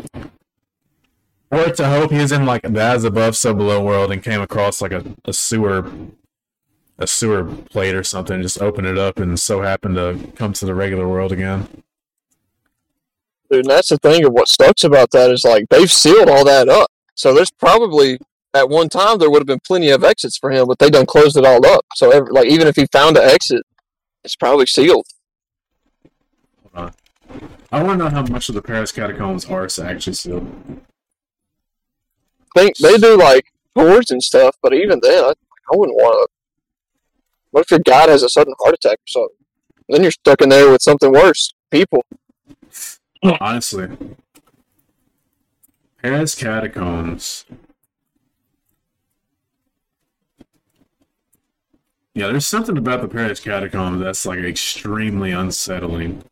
Or 1.50 1.64
to 1.64 1.88
hope 1.88 2.12
he's 2.12 2.30
in 2.30 2.46
like 2.46 2.62
the 2.62 2.80
as 2.80 3.04
above, 3.04 3.36
so 3.36 3.54
below 3.54 3.82
world 3.82 4.12
and 4.12 4.22
came 4.22 4.40
across 4.40 4.80
like 4.80 4.92
a, 4.92 5.04
a 5.24 5.32
sewer, 5.32 5.90
a 6.98 7.06
sewer 7.06 7.44
plate 7.44 7.94
or 7.94 8.04
something. 8.04 8.40
Just 8.42 8.60
open 8.60 8.84
it 8.84 8.98
up 8.98 9.18
and 9.18 9.38
so 9.38 9.62
happened 9.62 9.96
to 9.96 10.32
come 10.36 10.52
to 10.52 10.66
the 10.66 10.74
regular 10.74 11.08
world 11.08 11.32
again. 11.32 11.66
Dude, 13.50 13.60
and 13.60 13.70
that's 13.70 13.88
the 13.88 13.98
thing 13.98 14.24
of 14.24 14.32
what 14.32 14.48
sucks 14.48 14.84
about 14.84 15.10
that 15.10 15.30
is 15.30 15.44
like 15.44 15.64
they've 15.70 15.90
sealed 15.90 16.28
all 16.28 16.44
that 16.44 16.68
up. 16.68 16.90
So 17.16 17.34
there's 17.34 17.50
probably 17.50 18.18
at 18.54 18.68
one 18.68 18.88
time 18.88 19.18
there 19.18 19.30
would 19.30 19.40
have 19.40 19.46
been 19.46 19.60
plenty 19.60 19.90
of 19.90 20.04
exits 20.04 20.38
for 20.38 20.50
him, 20.50 20.66
but 20.66 20.78
they 20.78 20.90
done 20.90 21.06
closed 21.06 21.36
it 21.36 21.44
all 21.44 21.64
up. 21.66 21.84
So 21.94 22.10
every, 22.10 22.32
like 22.32 22.46
even 22.46 22.68
if 22.68 22.76
he 22.76 22.86
found 22.92 23.16
an 23.16 23.28
exit, 23.28 23.62
it's 24.24 24.36
probably 24.36 24.66
sealed. 24.66 25.06
I 26.74 27.82
want 27.82 27.98
to 27.98 28.04
know 28.04 28.10
how 28.10 28.22
much 28.22 28.48
of 28.48 28.54
the 28.54 28.62
Paris 28.62 28.92
catacombs 28.92 29.44
are 29.44 29.64
actually 29.64 30.14
sealed. 30.14 30.46
think 32.56 32.76
they 32.78 32.96
do 32.96 33.16
like 33.16 33.46
tours 33.76 34.10
and 34.10 34.22
stuff, 34.22 34.56
but 34.62 34.74
even 34.74 35.00
then, 35.02 35.24
I, 35.24 35.32
I 35.72 35.76
wouldn't 35.76 35.96
want 35.96 36.28
to. 36.28 36.32
What 37.52 37.62
if 37.62 37.70
your 37.70 37.80
guide 37.80 38.08
has 38.08 38.22
a 38.22 38.28
sudden 38.28 38.54
heart 38.60 38.74
attack 38.74 38.98
or 38.98 39.08
something? 39.08 39.36
Then 39.88 40.02
you're 40.02 40.10
stuck 40.12 40.40
in 40.40 40.48
there 40.48 40.70
with 40.70 40.82
something 40.82 41.12
worse. 41.12 41.52
People. 41.70 42.04
Honestly, 43.22 43.88
Paris 46.02 46.34
catacombs. 46.34 47.44
Yeah, 52.14 52.26
there's 52.26 52.46
something 52.46 52.76
about 52.76 53.02
the 53.02 53.08
Paris 53.08 53.40
catacombs 53.40 54.02
that's 54.02 54.26
like 54.26 54.40
extremely 54.40 55.30
unsettling. 55.30 56.24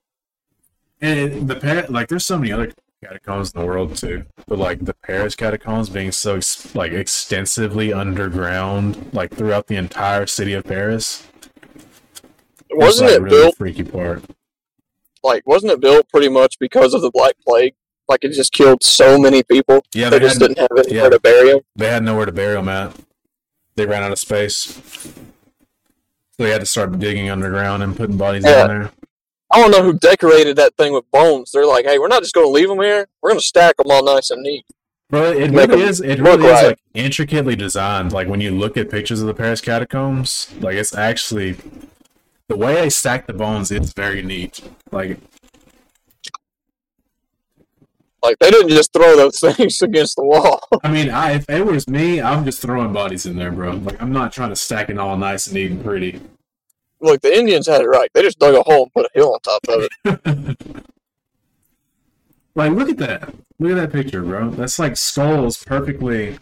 And 1.00 1.18
it, 1.18 1.46
the 1.46 1.56
Par- 1.56 1.86
like, 1.88 2.09
there's 2.09 2.26
so 2.26 2.38
many 2.38 2.50
other 2.50 2.72
catacombs 3.02 3.52
in 3.52 3.60
the 3.60 3.66
world 3.66 3.96
too, 3.96 4.24
but 4.48 4.59
like 4.59 4.84
the 4.84 4.94
Paris 4.94 5.36
catacombs 5.36 5.88
being 5.88 6.10
so 6.10 6.36
ex- 6.36 6.74
like 6.74 6.92
extensively 6.92 7.92
underground, 7.92 9.10
like 9.12 9.32
throughout 9.32 9.68
the 9.68 9.76
entire 9.76 10.26
city 10.26 10.52
of 10.52 10.64
Paris. 10.64 11.26
Wasn't 12.70 13.09
like, 13.09 13.18
it 13.18 13.22
really 13.22 13.36
built 13.36 13.52
the 13.52 13.56
freaky 13.56 13.84
part? 13.84 14.24
like? 15.22 15.46
Wasn't 15.46 15.70
it 15.70 15.80
built 15.80 16.09
pretty 16.09 16.28
much 16.28 16.59
because 16.59 16.94
of 16.94 17.02
the 17.02 17.10
Black 17.10 17.34
Plague? 17.46 17.74
Like 18.09 18.24
it 18.24 18.32
just 18.32 18.52
killed 18.52 18.82
so 18.82 19.18
many 19.18 19.42
people. 19.42 19.82
Yeah, 19.94 20.09
they 20.10 20.18
they 20.18 20.26
just 20.26 20.40
didn't 20.40 20.59
have 20.59 20.70
anywhere 20.76 21.05
yeah. 21.05 21.10
to 21.10 21.20
bury 21.20 21.50
them. 21.52 21.60
they 21.76 21.88
had 21.88 22.02
nowhere 22.02 22.26
to 22.26 22.32
bury 22.32 22.55
them 22.55 22.68
at. 22.68 22.96
They 23.76 23.86
ran 23.86 24.02
out 24.02 24.12
of 24.12 24.18
space. 24.18 24.80
So 26.39 26.44
they 26.44 26.51
had 26.51 26.60
to 26.60 26.66
start 26.66 26.97
digging 26.98 27.28
underground 27.28 27.82
and 27.82 27.97
putting 27.97 28.16
bodies 28.16 28.44
Yeah. 28.44 28.66
down 28.66 28.69
there. 28.69 28.90
I 29.51 29.60
don't 29.60 29.70
know 29.70 29.82
who 29.82 29.94
decorated 29.98 30.56
that 30.56 30.77
thing 30.77 30.93
with 30.93 31.10
bones. 31.10 31.51
They're 31.52 31.66
like, 31.66 31.85
hey, 31.85 31.98
we're 31.98 32.09
not 32.09 32.23
just 32.23 32.35
going 32.35 32.47
to 32.47 32.51
leave 32.51 32.69
them 32.69 32.81
here. 32.81 33.09
We're 33.23 33.31
going 33.31 33.40
to 33.40 33.47
stack 33.47 33.77
them 33.78 33.86
all 33.90 34.05
nice 34.05 34.31
and 34.31 34.43
neat. 34.43 34.65
Bro, 35.10 35.32
it 35.32 35.51
Make 35.51 35.70
really 35.70 35.82
is. 35.85 36.01
It 36.02 36.20
really 36.20 36.44
is 36.44 36.62
like 36.62 36.78
intricately 36.93 37.56
designed. 37.56 38.12
Like 38.12 38.28
when 38.28 38.43
you 38.43 38.51
look 38.51 38.77
at 38.77 38.90
pictures 38.90 39.23
of 39.23 39.27
the 39.27 39.32
Paris 39.35 39.62
catacombs, 39.62 40.52
like 40.60 40.77
it's 40.77 40.94
actually 40.94 41.56
the 42.48 42.56
way 42.59 42.74
they 42.74 42.90
stack 42.90 43.27
the 43.27 43.32
bones. 43.32 43.70
It's 43.70 43.94
very 43.94 44.23
neat. 44.23 44.60
Like 44.93 45.19
Like 48.22 48.38
they 48.38 48.50
didn't 48.50 48.70
just 48.70 48.92
throw 48.92 49.16
those 49.16 49.40
things 49.54 49.80
against 49.82 50.16
the 50.16 50.24
wall. 50.24 50.60
I 50.82 50.90
mean, 50.90 51.10
I, 51.10 51.32
if 51.32 51.48
it 51.48 51.64
was 51.64 51.88
me, 51.88 52.20
I'm 52.20 52.44
just 52.44 52.60
throwing 52.60 52.92
bodies 52.92 53.26
in 53.26 53.36
there, 53.36 53.52
bro. 53.52 53.72
Like 53.72 54.00
I'm 54.00 54.12
not 54.12 54.32
trying 54.32 54.50
to 54.50 54.56
stack 54.56 54.90
it 54.90 54.98
all 54.98 55.16
nice 55.16 55.46
and 55.46 55.54
neat 55.54 55.70
and 55.70 55.84
pretty. 55.84 56.20
Look, 57.00 57.20
the 57.20 57.36
Indians 57.36 57.68
had 57.68 57.80
it 57.80 57.86
right. 57.86 58.10
They 58.12 58.22
just 58.22 58.38
dug 58.38 58.54
a 58.54 58.62
hole 58.62 58.84
and 58.84 58.92
put 58.92 59.06
a 59.06 59.10
hill 59.14 59.32
on 59.32 59.40
top 59.40 59.60
of 59.68 59.88
it. 60.04 60.84
Like, 62.58 62.72
look 62.72 62.88
at 62.88 62.96
that. 62.96 63.32
Look 63.60 63.70
at 63.70 63.76
that 63.76 63.92
picture, 63.92 64.20
bro. 64.20 64.50
That's 64.50 64.80
like 64.80 64.96
skulls 64.96 65.62
perfectly, 65.62 66.40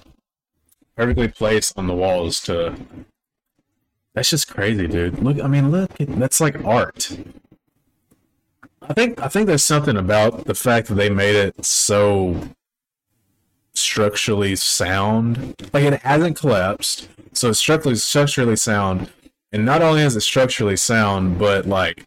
perfectly 0.97 1.29
placed 1.29 1.77
on 1.77 1.87
the 1.87 1.95
walls. 1.95 2.41
To 2.45 2.75
that's 4.15 4.31
just 4.31 4.49
crazy, 4.49 4.87
dude. 4.87 5.19
Look, 5.19 5.39
I 5.45 5.47
mean, 5.47 5.71
look, 5.71 5.91
that's 5.99 6.41
like 6.41 6.65
art. 6.65 7.19
I 8.89 8.93
think 8.95 9.21
I 9.21 9.29
think 9.29 9.47
there's 9.47 9.65
something 9.65 9.97
about 9.97 10.45
the 10.45 10.55
fact 10.55 10.89
that 10.89 10.95
they 10.95 11.11
made 11.11 11.35
it 11.35 11.65
so 11.65 12.49
structurally 13.75 14.55
sound. 14.55 15.55
Like 15.73 15.85
it 15.85 16.01
hasn't 16.03 16.37
collapsed, 16.37 17.09
so 17.33 17.51
it's 17.51 17.59
structurally 17.59 17.97
structurally 17.97 18.57
sound. 18.57 19.11
And 19.53 19.65
not 19.65 19.83
only 19.83 20.03
is 20.03 20.15
it 20.17 20.21
structurally 20.21 20.77
sound, 20.77 21.39
but 21.39 21.67
like 21.67 22.07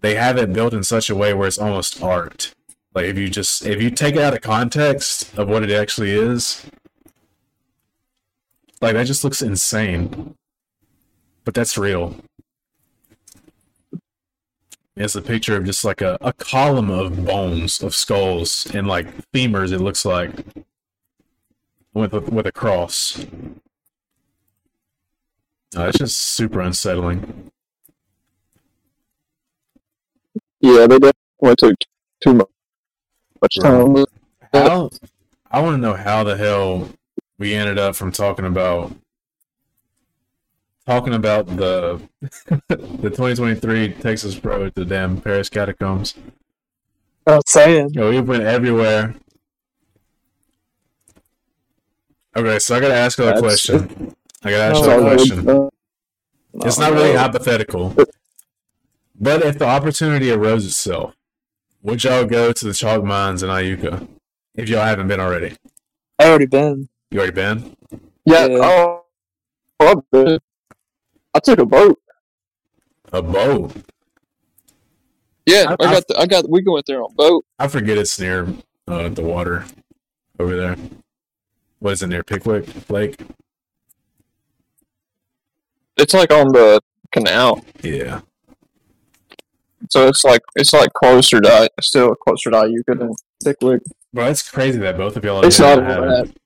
they 0.00 0.16
have 0.16 0.38
it 0.38 0.52
built 0.52 0.74
in 0.74 0.82
such 0.82 1.08
a 1.08 1.14
way 1.14 1.32
where 1.34 1.46
it's 1.46 1.58
almost 1.58 2.02
art. 2.02 2.52
Like 2.92 3.06
if 3.06 3.16
you 3.16 3.28
just 3.28 3.64
if 3.64 3.80
you 3.80 3.90
take 3.90 4.16
it 4.16 4.22
out 4.22 4.34
of 4.34 4.40
context 4.40 5.36
of 5.38 5.48
what 5.48 5.62
it 5.62 5.70
actually 5.70 6.10
is, 6.10 6.66
like 8.80 8.94
that 8.94 9.06
just 9.06 9.22
looks 9.22 9.40
insane. 9.40 10.34
But 11.44 11.54
that's 11.54 11.78
real. 11.78 12.16
It's 14.96 15.16
a 15.16 15.22
picture 15.22 15.56
of 15.56 15.64
just 15.64 15.84
like 15.84 16.00
a, 16.00 16.16
a 16.20 16.32
column 16.32 16.88
of 16.88 17.24
bones 17.24 17.82
of 17.82 17.94
skulls 17.96 18.66
and 18.72 18.86
like 18.86 19.06
femurs. 19.32 19.72
It 19.72 19.80
looks 19.80 20.04
like 20.04 20.30
with 21.92 22.14
a, 22.14 22.20
with 22.20 22.46
a 22.46 22.52
cross. 22.52 23.24
Uh, 25.76 25.88
it's 25.88 25.98
just 25.98 26.16
super 26.16 26.60
unsettling. 26.60 27.50
Yeah, 30.60 30.86
they 30.86 30.98
definitely 30.98 31.56
took 31.58 31.74
too 32.22 32.34
much, 32.34 32.48
much 33.42 33.56
time. 33.60 34.04
How 34.52 34.90
I 35.50 35.60
want 35.60 35.74
to 35.74 35.78
know 35.78 35.94
how 35.94 36.22
the 36.22 36.36
hell 36.36 36.88
we 37.38 37.54
ended 37.54 37.78
up 37.78 37.96
from 37.96 38.12
talking 38.12 38.44
about 38.44 38.92
talking 40.86 41.14
about 41.14 41.46
the 41.46 42.00
the 42.68 43.10
2023 43.10 43.94
Texas 43.94 44.42
Road 44.44 44.74
to 44.74 44.80
the 44.84 44.86
damn 44.86 45.20
Paris 45.20 45.48
catacombs. 45.48 46.14
Oh, 47.26 47.32
I 47.32 47.36
was 47.36 47.44
saying. 47.46 47.90
You 47.94 48.00
know, 48.00 48.10
we 48.10 48.20
went 48.20 48.42
everywhere. 48.42 49.14
Okay, 52.36 52.58
so 52.58 52.76
I 52.76 52.80
gotta 52.80 52.94
ask 52.94 53.18
you 53.18 53.24
a 53.28 53.38
question. 53.38 54.14
I 54.42 54.50
gotta 54.50 54.62
ask 54.64 54.82
Oh, 54.82 54.84
you 54.84 54.90
a 54.92 54.96
no. 54.96 55.14
question. 55.14 55.70
It's 56.66 56.78
not 56.78 56.92
really 56.92 57.12
no. 57.12 57.18
hypothetical. 57.18 57.94
But 59.18 59.42
if 59.42 59.58
the 59.58 59.66
opportunity 59.66 60.30
arose 60.30 60.66
itself, 60.66 61.14
would 61.82 62.02
y'all 62.02 62.24
go 62.24 62.52
to 62.52 62.64
the 62.64 62.74
chalk 62.74 63.04
mines 63.04 63.42
in 63.42 63.50
Iuka? 63.50 64.08
If 64.54 64.68
y'all 64.68 64.84
haven't 64.84 65.08
been 65.08 65.20
already. 65.20 65.56
I 66.18 66.28
already 66.28 66.46
been. 66.46 66.88
You 67.10 67.18
already 67.20 67.32
been? 67.34 67.76
Yeah. 68.24 68.46
Yeah. 68.46 68.58
Oh, 68.62 69.04
I 69.80 69.94
did. 70.12 70.42
I 71.34 71.40
took 71.40 71.58
a 71.58 71.66
boat. 71.66 71.98
A 73.12 73.22
boat. 73.22 73.72
Yeah, 75.46 75.74
I- 75.78 75.84
I, 75.84 75.92
got. 75.92 76.08
The, 76.08 76.18
I 76.20 76.26
got. 76.26 76.48
We 76.48 76.62
went 76.66 76.86
there 76.86 77.02
on 77.02 77.14
boat. 77.14 77.44
I 77.58 77.68
forget 77.68 77.98
it's 77.98 78.18
near 78.18 78.48
uh, 78.88 79.08
the 79.08 79.22
water 79.22 79.64
over 80.38 80.56
there. 80.56 80.76
What 81.80 81.92
is 81.92 82.02
it 82.02 82.06
near 82.08 82.22
Pickwick 82.22 82.66
Lake? 82.90 83.20
It's 85.96 86.14
like 86.14 86.32
on 86.32 86.48
the 86.48 86.80
canal, 87.12 87.64
Yeah. 87.82 88.20
so 89.90 90.08
it's 90.08 90.24
like 90.24 90.40
it's 90.56 90.72
like 90.72 90.92
closer 90.94 91.40
to 91.40 91.70
still 91.82 92.14
closer 92.16 92.50
to 92.50 92.56
Iuka 92.56 92.98
than 92.98 93.12
Pickwick. 93.44 93.82
Bro, 94.12 94.28
it's 94.28 94.48
crazy 94.50 94.78
that 94.78 94.96
both 94.96 95.16
of 95.16 95.24
y'all 95.24 95.44
It's 95.44 95.58
have 95.58 95.78
not 95.80 95.98
all 95.98 96.08
had 96.08 96.26
that. 96.26 96.36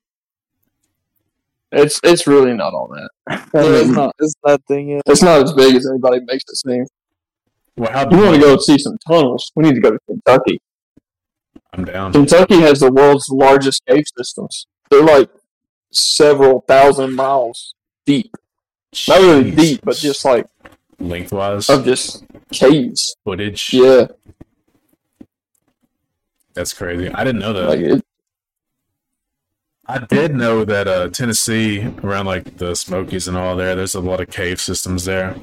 It's 1.71 1.99
it's 2.03 2.25
really 2.25 2.53
not 2.53 2.73
all 2.73 2.87
that. 2.87 3.09
It's 3.53 3.89
not. 3.89 4.15
It's 4.19 4.33
nothing. 4.45 4.89
Yeah. 4.89 5.01
It's 5.05 5.21
not 5.21 5.43
as 5.43 5.53
big 5.53 5.75
as 5.75 5.87
anybody 5.87 6.19
makes 6.25 6.43
it 6.47 6.55
seem. 6.57 6.85
Well, 7.77 7.91
how 7.91 8.09
You 8.09 8.17
want 8.17 8.35
to 8.35 8.41
go 8.41 8.57
see 8.57 8.77
some 8.77 8.97
tunnels? 9.07 9.51
We 9.55 9.63
need 9.63 9.75
to 9.75 9.81
go 9.81 9.91
to 9.91 9.99
Kentucky. 10.07 10.59
I'm 11.73 11.85
down. 11.85 12.11
Kentucky 12.11 12.59
has 12.61 12.79
the 12.79 12.91
world's 12.91 13.29
largest 13.29 13.85
cave 13.85 14.05
systems. 14.17 14.65
They're 14.89 15.03
like 15.03 15.29
several 15.91 16.61
thousand 16.67 17.13
miles 17.15 17.73
deep. 18.05 18.35
Not 19.07 19.19
really 19.21 19.51
deep, 19.51 19.81
but 19.83 19.95
just 19.97 20.25
like 20.25 20.47
lengthwise 20.99 21.69
of 21.69 21.85
just 21.85 22.25
caves. 22.51 23.15
footage. 23.23 23.71
Yeah, 23.73 24.07
That's 26.55 26.73
crazy. 26.73 27.09
I 27.13 27.23
didn't 27.23 27.39
know 27.41 27.53
that. 27.53 27.69
like 27.69 27.79
it, 27.79 28.03
I 29.89 29.97
did 29.97 30.35
know 30.35 30.63
that 30.65 30.87
uh, 30.87 31.09
Tennessee, 31.09 31.83
around 32.03 32.27
like 32.27 32.57
the 32.57 32.75
Smokies 32.75 33.27
and 33.27 33.35
all 33.35 33.55
there, 33.55 33.75
there's 33.75 33.95
a 33.95 33.99
lot 33.99 34.19
of 34.21 34.29
cave 34.29 34.61
systems 34.61 35.05
there 35.05 35.35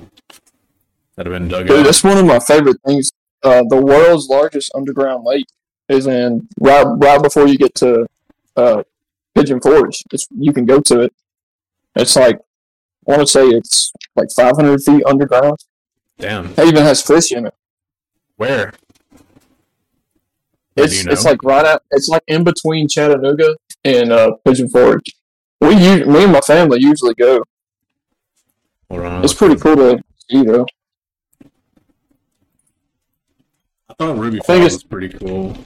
that 1.16 1.26
have 1.26 1.32
been 1.34 1.48
dug 1.48 1.66
dude. 1.66 1.80
out. 1.80 1.82
That's 1.82 2.04
one 2.04 2.16
of 2.16 2.26
my 2.26 2.38
favorite 2.38 2.76
things. 2.86 3.10
uh, 3.42 3.64
the 3.68 3.84
world's 3.84 4.28
largest 4.28 4.70
underground 4.72 5.24
lake 5.24 5.46
is 5.88 6.06
in 6.06 6.46
right 6.60 6.84
right 6.84 7.20
before 7.20 7.48
you 7.48 7.56
get 7.56 7.74
to 7.76 8.06
uh, 8.56 8.84
Pigeon 9.34 9.60
Forge. 9.60 10.04
It's 10.12 10.28
you 10.30 10.52
can 10.52 10.64
go 10.64 10.80
to 10.80 11.00
it. 11.00 11.12
It's 11.96 12.14
like 12.14 12.36
I 12.36 13.16
want 13.16 13.22
to 13.22 13.26
say 13.26 13.46
it's 13.48 13.92
like 14.14 14.28
500 14.36 14.80
feet 14.80 15.02
underground. 15.06 15.58
Damn. 16.18 16.46
It 16.56 16.68
even 16.68 16.84
has 16.84 17.02
fish 17.02 17.32
in 17.32 17.46
it. 17.46 17.54
Where? 18.36 18.74
It's 20.76 20.98
you 20.98 21.04
know? 21.04 21.12
it's 21.12 21.24
like 21.24 21.42
right 21.42 21.66
out. 21.66 21.82
It's 21.90 22.08
like 22.08 22.22
in 22.28 22.44
between 22.44 22.86
Chattanooga 22.86 23.56
and 23.86 24.12
uh, 24.12 24.32
Pigeon 24.44 24.68
Forge. 24.68 25.04
We 25.60 25.70
u- 25.74 26.06
me 26.06 26.24
and 26.24 26.32
my 26.32 26.40
family 26.40 26.78
usually 26.80 27.14
go. 27.14 27.42
Hold. 28.90 29.24
It's 29.24 29.34
pretty 29.34 29.56
cool 29.56 29.76
to 29.76 29.98
see 30.30 30.42
though. 30.42 30.66
I 33.88 33.94
thought 33.98 34.18
Ruby 34.18 34.36
think 34.38 34.44
Falls 34.46 34.58
it's- 34.58 34.72
was 34.74 34.84
pretty 34.84 35.08
cool. 35.10 35.56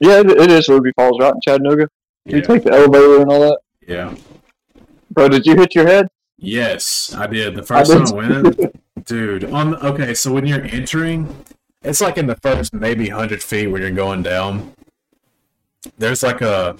Yeah, 0.00 0.20
it, 0.20 0.30
it 0.30 0.50
is 0.50 0.68
Ruby 0.68 0.92
Falls 0.96 1.18
right 1.20 1.32
in 1.32 1.40
Chattanooga. 1.42 1.88
You 2.26 2.42
take 2.42 2.64
the 2.64 2.72
elevator 2.72 3.22
and 3.22 3.30
all 3.30 3.40
that. 3.40 3.58
yeah. 3.86 4.14
Bro, 5.10 5.28
did 5.30 5.46
you 5.46 5.54
hit 5.56 5.74
your 5.74 5.86
head? 5.86 6.08
Yes, 6.36 7.14
I 7.16 7.26
did. 7.26 7.54
The 7.54 7.62
first 7.62 7.90
did 7.90 8.06
time 8.06 8.12
I 8.14 8.40
went, 8.40 8.76
dude. 9.06 9.44
On 9.44 9.74
okay, 9.76 10.12
so 10.12 10.32
when 10.34 10.44
you're 10.44 10.62
entering, 10.64 11.34
it's 11.86 12.00
like 12.00 12.18
in 12.18 12.26
the 12.26 12.36
first 12.36 12.74
maybe 12.74 13.08
hundred 13.08 13.42
feet 13.42 13.68
when 13.68 13.80
you're 13.80 13.90
going 13.90 14.22
down. 14.22 14.72
There's 15.98 16.22
like 16.22 16.40
a 16.40 16.76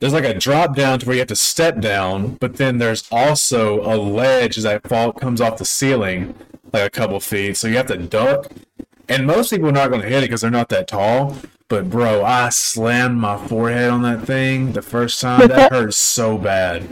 there's 0.00 0.14
like 0.14 0.24
a 0.24 0.34
drop 0.34 0.74
down 0.74 0.98
to 0.98 1.06
where 1.06 1.14
you 1.14 1.20
have 1.20 1.28
to 1.28 1.36
step 1.36 1.80
down, 1.80 2.36
but 2.40 2.56
then 2.56 2.78
there's 2.78 3.06
also 3.12 3.82
a 3.82 3.96
ledge 3.96 4.56
that 4.56 4.88
fall 4.88 5.12
comes 5.12 5.42
off 5.42 5.58
the 5.58 5.66
ceiling 5.66 6.34
like 6.72 6.86
a 6.86 6.90
couple 6.90 7.20
feet, 7.20 7.56
so 7.56 7.68
you 7.68 7.76
have 7.76 7.86
to 7.86 7.98
duck. 7.98 8.50
And 9.08 9.26
most 9.26 9.50
people 9.50 9.68
are 9.68 9.72
not 9.72 9.90
going 9.90 10.02
to 10.02 10.08
hit 10.08 10.18
it 10.18 10.26
because 10.28 10.40
they're 10.40 10.50
not 10.50 10.68
that 10.70 10.88
tall. 10.88 11.36
But 11.68 11.90
bro, 11.90 12.24
I 12.24 12.48
slammed 12.48 13.18
my 13.18 13.36
forehead 13.46 13.90
on 13.90 14.02
that 14.02 14.24
thing 14.24 14.72
the 14.72 14.82
first 14.82 15.20
time. 15.20 15.48
That 15.48 15.70
hurt 15.72 15.94
so 15.94 16.38
bad. 16.38 16.88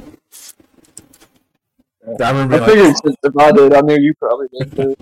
I 2.23 2.31
remember 2.31 2.57
I 2.57 2.59
like, 2.59 2.71
figured 2.71 2.97
since 2.97 3.17
if 3.23 3.37
I 3.39 3.53
did, 3.53 3.73
I 3.73 3.81
knew 3.81 3.99
you 3.99 4.15
probably 4.15 4.49
did 4.59 4.77
too. 4.77 4.97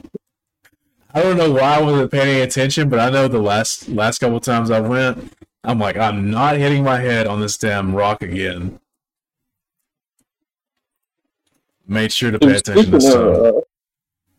I 1.17 1.23
don't 1.23 1.39
know 1.39 1.51
why 1.51 1.77
I 1.77 1.81
wasn't 1.81 2.13
paying 2.13 2.43
attention, 2.43 2.91
but 2.91 3.01
I 3.01 3.09
know 3.09 3.27
the 3.27 3.39
last 3.41 3.89
last 3.89 4.19
couple 4.19 4.39
times 4.39 4.71
I 4.71 4.81
went, 4.81 5.33
I'm 5.65 5.79
like, 5.79 5.97
I'm 5.97 6.31
not 6.31 6.59
hitting 6.59 6.85
my 6.85 6.99
head 7.01 7.27
on 7.27 7.41
this 7.41 7.57
damn 7.57 7.95
rock 7.95 8.23
again. 8.23 8.79
Made 11.89 12.13
sure 12.13 12.31
to 12.31 12.39
pay 12.39 12.57
attention 12.57 12.91
this 12.91 13.11
time. 13.11 13.35
uh, 13.35 13.53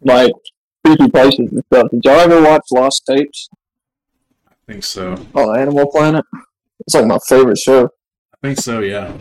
like 0.01 0.31
creepy 0.85 1.09
places 1.09 1.51
and 1.51 1.63
stuff, 1.65 1.89
did 1.89 2.05
y'all 2.05 2.19
ever 2.19 2.43
watch 2.43 2.61
Lost 2.71 3.01
Tapes 3.07 3.49
I 4.47 4.53
think 4.67 4.83
so. 4.83 5.15
Oh, 5.33 5.55
Animal 5.55 5.89
Planet? 5.89 6.25
It's 6.81 6.93
like 6.93 7.07
my 7.07 7.17
favorite 7.27 7.57
show. 7.57 7.85
I 7.85 8.37
think 8.47 8.59
so. 8.59 8.81
Yeah. 8.81 9.11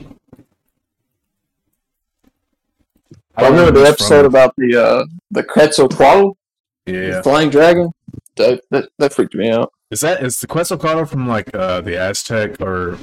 I 3.34 3.48
remember 3.48 3.80
the 3.80 3.86
episode 3.86 4.24
from. 4.24 4.26
about 4.26 4.54
the 4.58 4.76
uh, 4.76 5.04
the 5.30 5.42
Quetzalcoatl, 5.42 6.36
Yeah. 6.86 7.16
the 7.16 7.22
flying 7.22 7.50
dragon. 7.50 7.92
That, 8.36 8.62
that 8.70 8.88
that 8.98 9.12
freaked 9.12 9.34
me 9.34 9.50
out. 9.50 9.72
Is 9.90 10.00
that 10.00 10.22
is 10.22 10.40
the 10.40 10.46
Quetzalcoatl 10.46 11.04
from 11.04 11.26
like 11.26 11.54
uh, 11.54 11.80
the 11.80 11.96
Aztec 11.98 12.60
or 12.60 12.98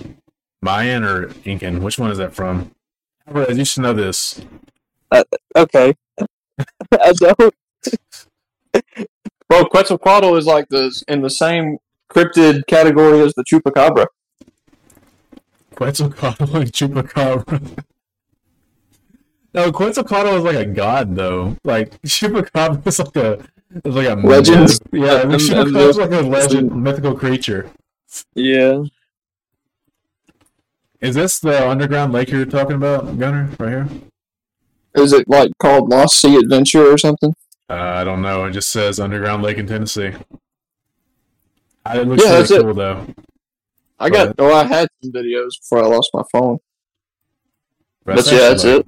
Mayan 0.62 1.04
or 1.04 1.32
Incan? 1.44 1.82
Which 1.82 1.98
one 1.98 2.12
is 2.12 2.18
that 2.18 2.34
from? 2.34 2.72
Albert, 3.28 3.56
you 3.56 3.66
should 3.66 3.84
know 3.84 3.94
this. 3.94 4.42
Okay, 5.56 5.94
I 6.92 7.14
don't. 7.14 7.54
Bro, 9.48 9.66
Quetzalcoatl 9.66 10.36
is 10.36 10.46
like 10.46 10.68
the 10.70 11.04
in 11.08 11.22
the 11.22 11.30
same 11.30 11.78
cryptid 12.10 12.68
category 12.68 13.22
as 13.22 13.34
the 13.34 13.44
chupacabra. 13.44 14.06
Quetzalcoatl 15.76 16.56
and 16.56 16.72
Chupacabra. 16.72 17.84
no, 19.54 19.72
Quetzalcoatl 19.72 20.38
is 20.38 20.44
like 20.44 20.56
a 20.56 20.66
god 20.66 21.16
though. 21.16 21.58
Like 21.64 22.00
Chupacabra 22.02 22.86
is 22.88 23.00
like 23.00 23.16
a 23.16 23.46
is 23.84 23.96
like 23.96 24.08
a 24.08 24.16
Legend? 24.16 24.70
Yeah, 24.92 25.22
And- 25.22 25.32
the 25.32 25.36
and 25.36 25.42
Chupacabra 25.42 25.90
is 25.90 25.96
the- 25.96 26.02
like 26.06 26.12
a 26.12 26.22
legend, 26.28 26.84
mythical 26.84 27.16
creature. 27.16 27.70
Yeah. 28.36 28.84
Is 31.02 31.16
this 31.16 31.40
the 31.40 31.68
underground 31.70 32.14
lake 32.14 32.30
you're 32.30 32.46
talking 32.46 32.76
about, 32.76 33.18
Gunner? 33.20 33.50
Right 33.60 33.70
here? 33.70 33.88
Is 34.96 35.12
it 35.12 35.28
like 35.28 35.52
called 35.60 35.90
Lost 35.90 36.20
Sea 36.22 36.38
Adventure 36.38 36.86
or 36.92 36.98
something? 36.98 37.34
Uh, 37.70 37.74
I 37.74 38.04
don't 38.04 38.22
know. 38.22 38.46
It 38.46 38.52
just 38.52 38.70
says 38.70 39.00
underground 39.00 39.42
lake 39.44 39.58
in 39.58 39.68
Tennessee. 39.68 40.14
Uh, 41.86 41.98
It 42.00 42.08
looks 42.08 42.24
Yeah, 42.24 42.30
really 42.30 42.40
that's 42.42 42.52
it. 42.52 42.62
cool 42.62 42.74
though. 42.74 43.06
I 44.00 44.10
got. 44.10 44.36
Oh, 44.38 44.54
I 44.54 44.64
had 44.66 44.88
some 45.02 45.12
videos 45.12 45.60
before 45.60 45.84
I 45.84 45.88
lost 45.88 46.12
my 46.14 46.24
phone. 46.32 46.60
But 48.06 48.18
But 48.18 48.32
yeah, 48.32 48.38
that's 48.40 48.64
actually, 48.66 48.80
it. 48.82 48.86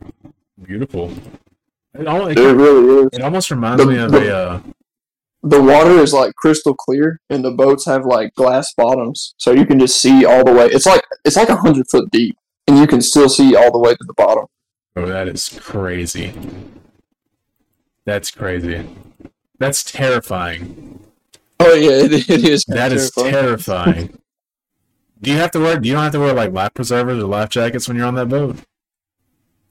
Beautiful. 0.68 1.12
It, 1.98 2.06
al- 2.08 2.28
it, 2.28 2.38
it 2.38 2.42
really 2.54 3.04
is. 3.04 3.10
it 3.14 3.22
almost 3.22 3.50
reminds 3.50 3.84
The- 3.84 3.90
me 3.90 3.98
of 3.98 4.12
the- 4.12 4.32
a. 4.32 4.36
Uh, 4.50 4.60
The 5.48 5.62
water 5.62 6.00
is 6.00 6.12
like 6.12 6.34
crystal 6.36 6.74
clear, 6.74 7.20
and 7.30 7.46
the 7.46 7.52
boats 7.52 7.86
have 7.86 8.04
like 8.06 8.34
glass 8.34 8.74
bottoms, 8.76 9.36
so 9.38 9.52
you 9.52 9.66
can 9.66 9.80
just 9.80 10.02
see 10.02 10.26
all 10.26 10.44
the 10.44 10.52
way. 10.52 10.66
It's 10.66 10.88
like 10.88 11.04
it's 11.24 11.36
like 11.36 11.50
a 11.50 11.56
hundred 11.56 11.88
foot 11.88 12.10
deep, 12.12 12.36
and 12.68 12.80
you 12.80 12.88
can 12.88 13.00
still 13.00 13.30
see 13.30 13.56
all 13.56 13.72
the 13.72 13.78
way 13.78 13.92
to 13.92 14.04
the 14.06 14.14
bottom. 14.16 14.46
Oh, 14.96 15.06
that 15.06 15.28
is 15.28 15.60
crazy. 15.62 16.34
That's 18.06 18.32
crazy. 18.32 18.88
That's 19.60 19.84
terrifying. 19.84 21.00
Oh 21.60 21.74
yeah, 21.74 22.06
it, 22.06 22.30
it 22.30 22.44
is. 22.44 22.66
That 22.66 22.92
is 22.92 23.12
terrifying. 23.12 23.34
terrifying. 23.94 24.20
Do 25.22 25.32
you 25.32 25.38
have 25.38 25.52
to 25.52 25.60
wear? 25.60 25.80
Do 25.80 25.88
you 25.88 25.94
don't 25.94 26.04
have 26.04 26.12
to 26.14 26.20
wear 26.20 26.34
like 26.34 26.54
life 26.54 26.74
preservers 26.74 27.22
or 27.22 27.28
life 27.28 27.50
jackets 27.50 27.88
when 27.88 27.98
you're 27.98 28.08
on 28.08 28.16
that 28.16 28.30
boat, 28.30 28.58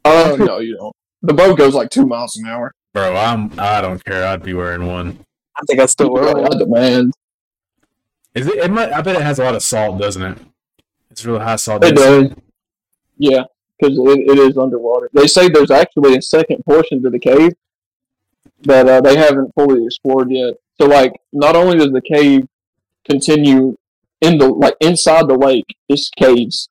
Oh 0.05 0.37
no, 0.39 0.59
you 0.59 0.77
don't. 0.77 0.95
The 1.23 1.35
boat 1.35 1.59
goes 1.59 1.75
like 1.75 1.91
two 1.91 2.07
miles 2.07 2.37
an 2.37 2.47
hour. 2.47 2.73
bro. 2.93 3.17
I'm. 3.17 3.53
I 3.59 3.81
don't 3.81 4.05
care. 4.05 4.27
I'd 4.27 4.43
be 4.43 4.55
wearing 4.55 4.87
one. 4.87 5.19
I 5.57 5.61
think 5.67 5.81
I 5.81 5.87
still 5.87 6.13
wear 6.13 6.29
I 6.37 6.41
one. 6.41 6.59
demand. 6.59 7.13
Is 8.35 8.47
it? 8.49 8.57
it 8.57 8.71
might, 8.71 8.93
I 8.93 9.01
bet 9.03 9.17
it 9.17 9.23
has 9.23 9.39
a 9.39 9.45
lot 9.45 9.55
of 9.55 9.63
salt, 9.63 10.01
doesn't 10.01 10.23
it? 10.23 10.39
It's 11.11 11.25
really 11.25 11.41
high 11.41 11.57
salt. 11.57 11.85
It 11.85 11.95
density. 11.95 12.29
does. 12.29 12.39
Yeah, 13.17 13.43
because 13.79 13.97
it, 13.97 14.31
it 14.31 14.39
is 14.39 14.59
underwater. 14.59 15.09
They 15.13 15.29
say 15.29 15.49
there's 15.49 15.71
actually 15.71 16.17
a 16.17 16.23
second 16.23 16.65
portion 16.65 17.03
to 17.05 17.11
the 17.11 17.19
cave 17.21 17.53
that 18.63 18.89
uh, 18.89 19.01
they 19.01 19.17
haven't 19.17 19.53
fully 19.55 19.85
explored 19.85 20.31
yet. 20.31 20.55
So, 20.81 20.87
like, 20.87 21.13
not 21.33 21.55
only 21.55 21.79
does 21.79 21.93
the 21.93 22.01
cave 22.01 22.49
continue 23.09 23.77
in 24.21 24.39
the 24.39 24.49
like 24.49 24.75
inside 24.81 25.29
the 25.29 25.37
lake, 25.39 25.77
is 25.89 26.11
caves 26.17 26.69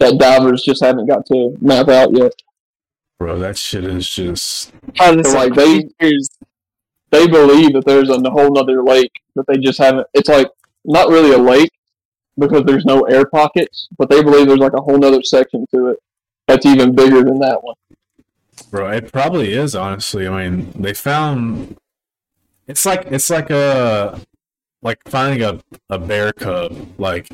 that 0.00 0.18
divers 0.18 0.62
just 0.64 0.82
haven't 0.82 1.06
got 1.06 1.24
to 1.26 1.56
map 1.60 1.88
out 1.88 2.16
yet. 2.16 2.32
Bro, 3.18 3.38
that 3.38 3.56
shit 3.56 3.84
is 3.84 4.08
just. 4.08 4.72
How 4.96 5.14
does 5.14 5.30
So, 5.30 5.40
it 5.40 5.54
like, 5.54 5.54
they 5.54 5.88
they 7.10 7.26
believe 7.26 7.72
that 7.74 7.84
there's 7.84 8.10
a 8.10 8.18
whole 8.30 8.52
nother 8.52 8.82
lake 8.82 9.12
that 9.34 9.46
they 9.46 9.58
just 9.58 9.78
haven't. 9.78 10.06
It's 10.14 10.28
like 10.28 10.48
not 10.84 11.08
really 11.08 11.32
a 11.32 11.38
lake 11.38 11.72
because 12.38 12.64
there's 12.64 12.84
no 12.84 13.02
air 13.02 13.26
pockets, 13.26 13.88
but 13.96 14.10
they 14.10 14.22
believe 14.22 14.46
there's 14.46 14.60
like 14.60 14.74
a 14.74 14.80
whole 14.80 14.98
nother 14.98 15.22
section 15.22 15.66
to 15.74 15.88
it 15.88 16.02
that's 16.46 16.66
even 16.66 16.94
bigger 16.94 17.22
than 17.22 17.38
that 17.40 17.62
one. 17.62 17.76
Bro, 18.70 18.90
it 18.90 19.12
probably 19.12 19.52
is 19.52 19.74
honestly. 19.74 20.26
I 20.26 20.48
mean, 20.48 20.72
they 20.72 20.94
found 20.94 21.76
it's 22.66 22.84
like 22.84 23.06
it's 23.10 23.30
like 23.30 23.50
a 23.50 24.20
like 24.82 24.98
finding 25.06 25.42
a, 25.42 25.60
a 25.88 25.98
bear 25.98 26.32
cub. 26.32 26.74
Like 26.98 27.28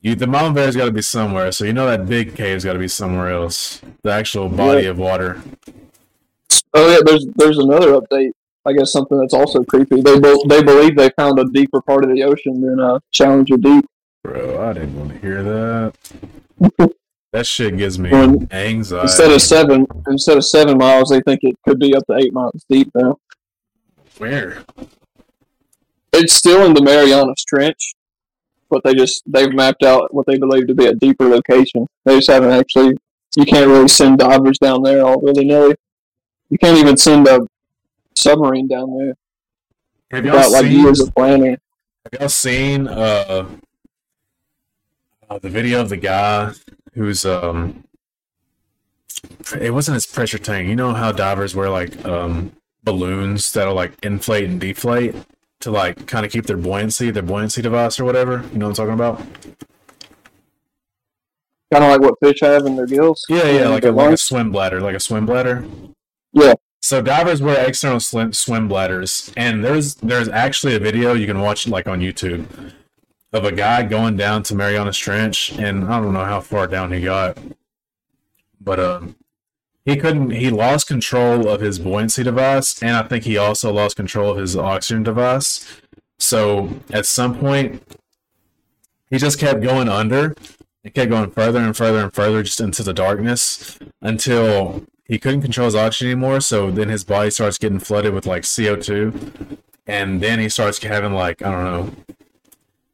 you 0.00 0.14
the 0.14 0.26
mama 0.26 0.54
bear's 0.54 0.76
gotta 0.76 0.92
be 0.92 1.02
somewhere, 1.02 1.52
so 1.52 1.64
you 1.64 1.72
know 1.72 1.86
that 1.86 2.06
big 2.06 2.34
cave's 2.34 2.64
gotta 2.64 2.78
be 2.78 2.88
somewhere 2.88 3.30
else. 3.30 3.80
The 4.02 4.10
actual 4.10 4.48
body 4.48 4.86
of 4.86 4.98
water. 4.98 5.40
Oh 6.74 6.90
yeah, 6.90 7.00
there's 7.04 7.26
there's 7.36 7.58
another 7.58 7.92
update. 7.92 8.32
I 8.66 8.72
guess 8.72 8.92
something 8.92 9.18
that's 9.18 9.34
also 9.34 9.64
creepy. 9.64 10.02
They 10.02 10.18
be, 10.18 10.42
they 10.48 10.62
believe 10.62 10.96
they 10.96 11.10
found 11.10 11.38
a 11.38 11.44
deeper 11.46 11.80
part 11.80 12.04
of 12.04 12.10
the 12.10 12.22
ocean 12.24 12.60
than 12.60 12.78
uh, 12.78 12.98
Challenger 13.10 13.56
Deep. 13.56 13.86
Bro, 14.22 14.62
I 14.62 14.72
didn't 14.74 14.98
want 14.98 15.12
to 15.12 15.18
hear 15.18 15.42
that. 15.42 15.94
that 17.32 17.46
shit 17.46 17.78
gives 17.78 17.98
me 17.98 18.10
When- 18.10 18.48
anxiety. 18.52 19.04
Instead 19.04 19.32
of 19.32 19.40
seven, 19.40 19.86
instead 20.08 20.36
of 20.36 20.44
seven 20.44 20.76
miles, 20.76 21.08
they 21.08 21.20
think 21.22 21.40
it 21.42 21.56
could 21.66 21.78
be 21.78 21.94
up 21.94 22.04
to 22.06 22.16
eight 22.16 22.34
miles 22.34 22.64
deep 22.68 22.90
now. 22.94 23.16
Where? 24.18 24.62
It's 26.12 26.34
still 26.34 26.66
in 26.66 26.74
the 26.74 26.82
Marianas 26.82 27.44
Trench, 27.44 27.94
but 28.68 28.82
they 28.84 28.94
just 28.94 29.22
they've 29.26 29.52
mapped 29.54 29.84
out 29.84 30.12
what 30.12 30.26
they 30.26 30.36
believe 30.36 30.66
to 30.66 30.74
be 30.74 30.86
a 30.86 30.94
deeper 30.94 31.26
location. 31.26 31.86
They 32.04 32.16
just 32.16 32.30
haven't 32.30 32.50
actually. 32.50 32.98
You 33.36 33.46
can't 33.46 33.68
really 33.68 33.88
send 33.88 34.18
divers 34.18 34.58
down 34.58 34.82
there 34.82 35.06
all 35.06 35.20
willy 35.20 35.44
nilly. 35.44 35.76
You 36.50 36.58
can't 36.58 36.76
even 36.76 36.96
send 36.96 37.28
a 37.28 37.40
submarine 38.20 38.68
down 38.68 38.96
there 38.96 39.14
Have 40.10 40.24
y'all 40.24 40.50
like 40.50 40.64
seen 40.64 40.80
years 40.80 41.00
of 41.00 41.14
planning. 41.14 41.56
Have 42.04 42.20
y'all 42.20 42.28
seen 42.28 42.88
uh, 42.88 43.46
uh 45.28 45.38
the 45.38 45.48
video 45.48 45.80
of 45.80 45.88
the 45.88 45.96
guy 45.96 46.52
who's 46.94 47.24
um 47.24 47.84
it 49.60 49.72
wasn't 49.72 49.94
his 49.94 50.06
pressure 50.06 50.38
tank. 50.38 50.68
You 50.68 50.76
know 50.76 50.94
how 50.94 51.12
divers 51.12 51.54
wear 51.54 51.70
like 51.70 52.04
um 52.04 52.52
balloons 52.82 53.52
that'll 53.52 53.74
like 53.74 53.92
inflate 54.02 54.44
and 54.44 54.60
deflate 54.60 55.14
to 55.60 55.70
like 55.70 56.06
kind 56.06 56.24
of 56.24 56.32
keep 56.32 56.46
their 56.46 56.56
buoyancy, 56.56 57.10
their 57.10 57.22
buoyancy 57.22 57.62
device 57.62 58.00
or 58.00 58.04
whatever. 58.04 58.44
You 58.52 58.58
know 58.58 58.68
what 58.68 58.78
I'm 58.80 58.86
talking 58.86 58.94
about? 58.94 59.18
Kind 61.72 61.84
of 61.84 61.90
like 61.90 62.00
what 62.00 62.14
fish 62.22 62.40
have 62.40 62.66
in 62.66 62.74
their 62.76 62.86
gills. 62.86 63.24
Yeah, 63.28 63.48
yeah, 63.48 63.68
like 63.68 63.84
a, 63.84 63.92
like 63.92 64.12
a 64.12 64.16
swim 64.16 64.50
bladder, 64.50 64.80
like 64.80 64.96
a 64.96 65.00
swim 65.00 65.26
bladder. 65.26 65.64
Yeah. 66.32 66.54
So 66.82 67.02
divers 67.02 67.42
wear 67.42 67.66
external 67.66 68.00
swim 68.00 68.68
bladders, 68.68 69.32
and 69.36 69.62
there's 69.62 69.96
there's 69.96 70.28
actually 70.28 70.74
a 70.74 70.80
video 70.80 71.12
you 71.12 71.26
can 71.26 71.40
watch 71.40 71.68
like 71.68 71.86
on 71.86 72.00
YouTube 72.00 72.46
of 73.32 73.44
a 73.44 73.52
guy 73.52 73.82
going 73.82 74.16
down 74.16 74.42
to 74.44 74.54
Marianas 74.54 74.96
Trench, 74.96 75.52
and 75.52 75.84
I 75.84 76.00
don't 76.00 76.14
know 76.14 76.24
how 76.24 76.40
far 76.40 76.66
down 76.66 76.90
he 76.90 77.02
got, 77.02 77.38
but 78.60 78.80
um, 78.80 79.16
he 79.84 79.96
couldn't. 79.96 80.30
He 80.30 80.50
lost 80.50 80.88
control 80.88 81.48
of 81.48 81.60
his 81.60 81.78
buoyancy 81.78 82.22
device, 82.22 82.82
and 82.82 82.96
I 82.96 83.02
think 83.02 83.24
he 83.24 83.36
also 83.36 83.72
lost 83.72 83.96
control 83.96 84.32
of 84.32 84.38
his 84.38 84.56
oxygen 84.56 85.02
device. 85.02 85.80
So 86.18 86.70
at 86.92 87.06
some 87.06 87.38
point, 87.38 87.82
he 89.10 89.18
just 89.18 89.38
kept 89.38 89.62
going 89.62 89.88
under. 89.88 90.34
It 90.82 90.94
kept 90.94 91.10
going 91.10 91.30
further 91.30 91.60
and 91.60 91.76
further 91.76 91.98
and 91.98 92.12
further, 92.12 92.42
just 92.42 92.60
into 92.60 92.82
the 92.82 92.94
darkness, 92.94 93.78
until 94.00 94.86
he 95.10 95.18
couldn't 95.18 95.42
control 95.42 95.64
his 95.64 95.74
oxygen 95.74 96.12
anymore. 96.12 96.40
So 96.40 96.70
then 96.70 96.88
his 96.88 97.02
body 97.02 97.30
starts 97.30 97.58
getting 97.58 97.80
flooded 97.80 98.14
with 98.14 98.26
like 98.26 98.44
CO 98.44 98.76
two, 98.76 99.12
and 99.84 100.20
then 100.20 100.38
he 100.38 100.48
starts 100.48 100.80
having 100.80 101.12
like 101.12 101.42
I 101.42 101.50
don't 101.50 101.64
know. 101.64 102.14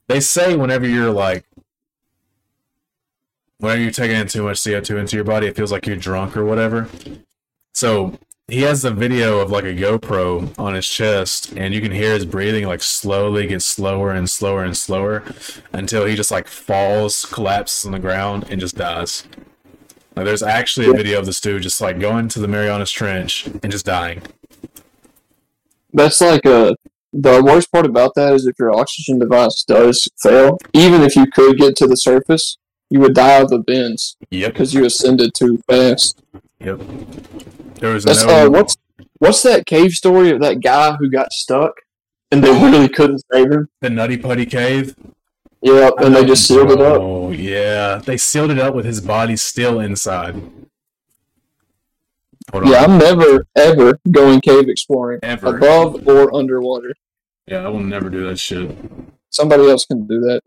They 0.09 0.21
say 0.21 0.57
whenever 0.57 0.89
you're 0.89 1.11
like, 1.11 1.45
whenever 3.59 3.83
you're 3.83 3.91
taking 3.91 4.17
in 4.17 4.29
too 4.29 4.45
much 4.45 4.65
CO 4.65 4.81
two 4.81 4.97
into 4.97 5.15
your 5.15 5.27
body, 5.27 5.47
it 5.47 5.57
feels 5.57 5.71
like 5.71 5.87
you're 5.87 5.97
drunk 5.97 6.39
or 6.39 6.47
whatever. 6.47 6.89
So 7.75 8.19
he 8.49 8.63
has 8.63 8.81
the 8.81 8.93
video 8.93 9.41
of 9.41 9.51
like 9.51 9.65
a 9.65 9.75
GoPro 9.75 10.59
on 10.59 10.75
his 10.75 10.89
chest, 10.89 11.53
and 11.55 11.75
you 11.75 11.83
can 11.83 11.93
hear 11.93 12.15
his 12.15 12.25
breathing 12.25 12.67
like 12.67 12.83
slowly 12.83 13.47
get 13.47 13.61
slower 13.61 14.11
and 14.13 14.31
slower 14.31 14.65
and 14.65 14.75
slower 14.75 15.23
until 15.71 16.07
he 16.07 16.17
just 16.17 16.31
like 16.31 16.49
falls, 16.49 17.27
collapses 17.27 17.85
on 17.85 17.93
the 17.93 17.99
ground, 17.99 18.47
and 18.49 18.59
just 18.59 18.77
dies. 18.77 19.25
Like 20.17 20.25
there's 20.25 20.43
actually 20.43 20.89
a 20.89 20.95
video 20.95 21.19
of 21.19 21.27
this 21.27 21.41
dude 21.41 21.63
just 21.63 21.81
like 21.81 21.99
going 22.01 22.29
to 22.29 22.41
the 22.41 22.49
Marianas 22.49 22.91
Trench 22.91 23.47
and 23.63 23.71
just 23.71 23.85
dying. 23.87 24.23
That's 25.93 26.21
like 26.21 26.45
a. 26.47 26.75
The 27.13 27.43
worst 27.43 27.73
part 27.73 27.87
about 27.87 28.15
that 28.17 28.35
is 28.35 28.47
if 28.47 28.57
your 28.59 28.77
oxygen 28.79 29.19
device 29.19 29.63
does 29.67 30.07
fail, 30.23 30.59
even 30.75 31.01
if 31.03 31.17
you 31.17 31.27
could 31.27 31.57
get 31.57 31.75
to 31.77 31.87
the 31.87 31.97
surface, 31.97 32.59
you 32.91 33.01
would 33.01 33.15
die 33.15 33.41
of 33.41 33.49
the 33.49 33.59
bends 33.59 34.17
Yep. 34.31 34.53
because 34.53 34.75
you 34.75 34.85
ascended 34.85 35.33
too 35.35 35.59
fast. 35.71 36.21
Yep. 36.61 36.81
There 37.81 37.95
was 37.95 38.05
That's 38.05 38.25
no. 38.25 38.47
uh, 38.47 38.51
what's 38.51 38.77
what's 39.19 39.43
that 39.45 39.65
cave 39.65 39.93
story 39.93 40.31
of 40.31 40.41
that 40.41 40.61
guy 40.61 40.97
who 40.97 41.09
got 41.11 41.33
stuck 41.33 41.73
and 42.31 42.43
they 42.45 42.51
really 42.51 42.89
couldn't 42.89 43.23
save 43.33 43.51
him? 43.51 43.69
the 43.81 43.89
Nutty 43.89 44.19
Putty 44.19 44.45
Cave. 44.45 44.95
Yeah, 45.67 45.91
and 45.99 46.15
they 46.15 46.25
just 46.25 46.47
sealed 46.47 46.71
it 46.71 46.81
up. 46.81 47.01
Oh 47.01 47.33
yeah, 47.33 47.97
they 47.97 48.17
sealed 48.17 48.53
it 48.53 48.59
up 48.61 48.73
with 48.73 48.85
his 48.85 49.01
body 49.01 49.35
still 49.35 49.81
inside. 49.81 50.41
Yeah, 52.55 52.85
I'm 52.85 52.99
never 52.99 53.45
ever 53.57 53.99
going 54.09 54.41
cave 54.41 54.69
exploring 54.69 55.19
Ever. 55.25 55.57
above 55.57 56.07
or 56.07 56.33
underwater. 56.33 56.95
Yeah, 57.49 57.65
I 57.65 57.69
will 57.69 57.81
never 57.81 58.09
do 58.09 58.29
that 58.29 58.39
shit. 58.39 58.77
Somebody 59.31 59.69
else 59.69 59.85
can 59.87 60.07
do 60.07 60.21
that. 60.21 60.43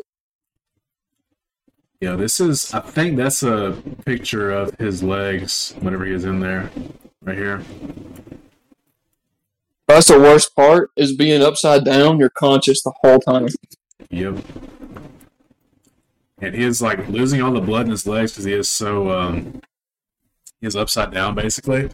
Yeah, 2.00 2.16
this 2.16 2.40
is. 2.40 2.74
I 2.74 2.80
think 2.80 3.18
that's 3.18 3.44
a 3.44 3.76
picture 4.06 4.52
of 4.52 4.74
his 4.80 5.04
legs 5.04 5.76
whenever 5.82 6.06
he 6.06 6.14
was 6.14 6.24
in 6.24 6.40
there, 6.40 6.72
right 7.24 7.38
here. 7.38 7.62
That's 9.86 10.08
the 10.08 10.18
worst 10.18 10.56
part 10.56 10.92
is 10.96 11.14
being 11.14 11.42
upside 11.42 11.84
down. 11.84 12.20
You're 12.20 12.30
conscious 12.30 12.82
the 12.84 12.94
whole 13.02 13.20
time. 13.20 13.50
Yep. 14.12 14.38
And 16.42 16.56
he 16.56 16.64
is 16.64 16.82
like 16.82 17.08
losing 17.10 17.42
all 17.42 17.52
the 17.52 17.62
blood 17.62 17.86
in 17.86 17.92
his 17.92 18.08
legs 18.08 18.32
because 18.32 18.46
he 18.46 18.54
is 18.54 18.70
so 18.70 19.12
um 19.12 19.62
he 20.62 20.68
is 20.68 20.76
upside 20.76 21.12
down 21.12 21.36
basically. 21.36 21.90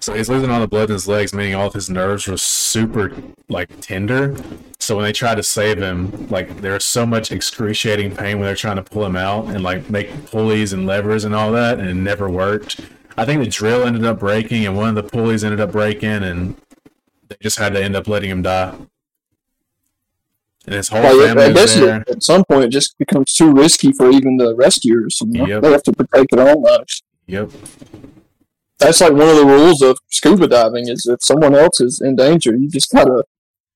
So 0.00 0.14
he's 0.14 0.28
losing 0.28 0.50
all 0.50 0.60
the 0.60 0.68
blood 0.68 0.88
in 0.88 0.94
his 0.94 1.06
legs, 1.06 1.34
meaning 1.34 1.54
all 1.54 1.66
of 1.66 1.74
his 1.74 1.90
nerves 1.90 2.26
were 2.26 2.36
super 2.36 3.12
like 3.48 3.68
tender. 3.80 4.36
So 4.78 4.96
when 4.96 5.04
they 5.04 5.12
tried 5.12 5.34
to 5.36 5.42
save 5.42 5.78
him, 5.78 6.28
like 6.28 6.60
there 6.62 6.72
was 6.72 6.84
so 6.84 7.04
much 7.04 7.30
excruciating 7.30 8.16
pain 8.16 8.38
when 8.38 8.46
they're 8.46 8.54
trying 8.54 8.76
to 8.76 8.82
pull 8.82 9.04
him 9.04 9.16
out 9.16 9.46
and 9.46 9.62
like 9.62 9.90
make 9.90 10.26
pulleys 10.26 10.72
and 10.72 10.86
levers 10.86 11.24
and 11.24 11.34
all 11.34 11.52
that, 11.52 11.78
and 11.78 11.88
it 11.88 11.94
never 11.94 12.30
worked. 12.30 12.80
I 13.16 13.26
think 13.26 13.42
the 13.44 13.50
drill 13.50 13.84
ended 13.84 14.04
up 14.04 14.18
breaking, 14.18 14.64
and 14.64 14.76
one 14.76 14.88
of 14.88 14.94
the 14.94 15.02
pulleys 15.02 15.44
ended 15.44 15.60
up 15.60 15.72
breaking, 15.72 16.22
and 16.22 16.56
they 17.28 17.36
just 17.42 17.58
had 17.58 17.74
to 17.74 17.82
end 17.82 17.94
up 17.94 18.08
letting 18.08 18.30
him 18.30 18.42
die. 18.42 18.74
And 20.66 20.74
his 20.74 20.88
whole 20.88 21.02
Like, 21.02 21.34
family 21.36 21.52
there. 21.52 22.04
at 22.08 22.22
some 22.22 22.44
point 22.44 22.64
it 22.64 22.68
just 22.68 22.96
becomes 22.98 23.32
too 23.32 23.50
risky 23.52 23.92
for 23.92 24.10
even 24.10 24.36
the 24.36 24.54
rescuers. 24.54 25.18
You 25.20 25.26
know? 25.26 25.46
Yep. 25.46 25.62
They 25.62 25.70
have 25.72 25.82
to 25.84 25.92
protect 25.92 26.30
their 26.32 26.48
own 26.48 26.62
lives. 26.62 27.02
Yep. 27.26 27.50
That's 28.78 29.00
like 29.00 29.12
one 29.12 29.28
of 29.28 29.36
the 29.36 29.46
rules 29.46 29.82
of 29.82 29.98
scuba 30.10 30.48
diving 30.48 30.88
is 30.88 31.06
if 31.06 31.22
someone 31.22 31.54
else 31.54 31.80
is 31.80 32.00
in 32.00 32.16
danger, 32.16 32.54
you 32.54 32.68
just 32.68 32.90
gotta 32.92 33.24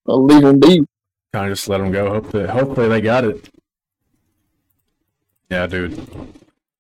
uh, 0.09 0.17
leave 0.17 0.43
them 0.43 0.61
be. 0.61 0.85
Kind 1.33 1.51
of 1.51 1.57
just 1.57 1.69
let 1.69 1.79
them 1.79 1.91
go. 1.93 2.09
Hope 2.11 2.31
that, 2.33 2.51
hopefully 2.51 2.89
they 2.89 3.01
got 3.01 3.25
it. 3.25 3.49
Yeah, 5.51 5.67
dude. 5.67 6.07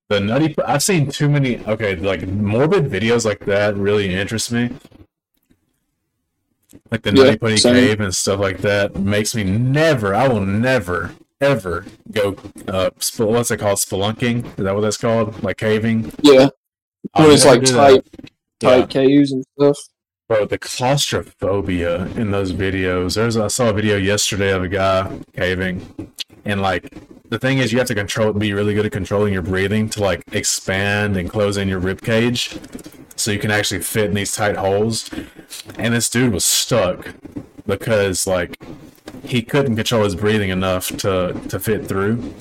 The 0.09 0.21
nutty. 0.21 0.55
I've 0.65 0.83
seen 0.83 1.11
too 1.11 1.29
many. 1.29 1.65
Okay, 1.67 1.97
like 1.97 2.27
morbid 2.27 2.85
videos 2.91 3.25
like 3.25 3.41
that 3.47 3.77
really 3.77 4.15
interest 4.15 4.53
me. 4.53 4.71
Like 6.95 7.03
the 7.03 7.13
Yeah, 7.13 7.25
Nutty 7.25 7.39
Putty 7.39 7.57
same. 7.57 7.75
Cave 7.75 8.01
and 8.01 8.15
stuff 8.15 8.39
like 8.39 8.59
that 8.59 8.95
makes 8.95 9.35
me 9.35 9.43
never. 9.43 10.15
I 10.15 10.29
will 10.29 10.47
never 10.47 11.11
ever 11.41 11.85
go. 12.13 12.37
Uh, 12.69 12.91
sp- 13.03 13.27
what's 13.27 13.51
it 13.51 13.57
called? 13.57 13.79
Spelunking? 13.79 14.47
Is 14.47 14.65
that 14.65 14.73
what 14.73 14.83
that's 14.83 14.97
called? 14.97 15.43
Like 15.43 15.57
caving? 15.57 16.13
Yeah, 16.23 16.51
when 17.17 17.33
it's 17.33 17.45
like 17.45 17.65
tight, 17.65 18.05
tight 18.61 18.77
Yeah. 18.79 18.87
caves 18.87 19.33
and 19.33 19.45
stuff. 19.59 19.77
Bro, 20.29 20.45
the 20.47 20.57
claustrophobia 20.57 22.07
in 22.17 22.31
those 22.31 22.53
videos. 22.53 23.17
There's 23.17 23.37
I 23.37 23.49
saw 23.49 23.71
a 23.71 23.73
video 23.73 23.97
yesterday 23.97 24.53
of 24.53 24.63
a 24.63 24.69
guy 24.69 25.19
caving, 25.33 26.13
and 26.45 26.63
like 26.63 26.95
the 27.29 27.41
thing 27.41 27.59
is, 27.59 27.73
you 27.73 27.79
have 27.79 27.89
to 27.89 27.97
control, 27.97 28.33
be 28.35 28.53
really 28.53 28.73
good 28.75 28.87
at 28.87 28.93
controlling 28.93 29.33
your 29.33 29.43
breathing 29.43 29.89
to 29.91 30.01
like 30.01 30.23
expand 30.31 31.17
and 31.17 31.29
close 31.29 31.57
in 31.57 31.67
your 31.67 31.81
rib 31.81 32.03
cage, 32.03 32.57
so 33.17 33.31
you 33.31 33.39
can 33.39 33.51
actually 33.51 33.81
fit 33.81 34.07
in 34.07 34.15
these 34.15 34.35
tight 34.35 34.57
holes. 34.57 35.11
And 35.79 35.95
this 35.95 36.09
dude 36.09 36.33
was 36.33 36.45
stuck 36.45 37.15
because 37.67 38.27
like 38.27 38.57
he 39.25 39.43
couldn't 39.43 39.77
control 39.77 40.05
his 40.05 40.15
breathing 40.15 40.51
enough 40.51 40.89
to 40.99 41.39
to 41.49 41.59
fit 41.59 41.87
through. 41.87 42.35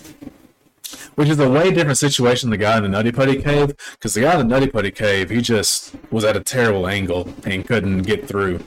Which 1.16 1.30
is 1.30 1.40
a 1.40 1.50
way 1.50 1.72
different 1.72 2.00
situation 2.00 2.50
than 2.50 2.60
the 2.60 2.64
guy 2.64 2.78
in 2.78 2.84
the 2.84 2.90
Nutty 2.90 3.12
Putty 3.12 3.42
Cave, 3.42 3.76
because 3.92 4.16
the 4.16 4.22
guy 4.22 4.34
in 4.34 4.40
the 4.40 4.46
Nutty 4.46 4.68
Putty 4.68 4.90
Cave, 4.90 5.30
he 5.30 5.42
just 5.42 5.96
was 6.10 6.24
at 6.24 6.36
a 6.36 6.40
terrible 6.40 6.88
angle 6.88 7.32
and 7.46 7.68
couldn't 7.68 8.02
get 8.02 8.28
through. 8.28 8.64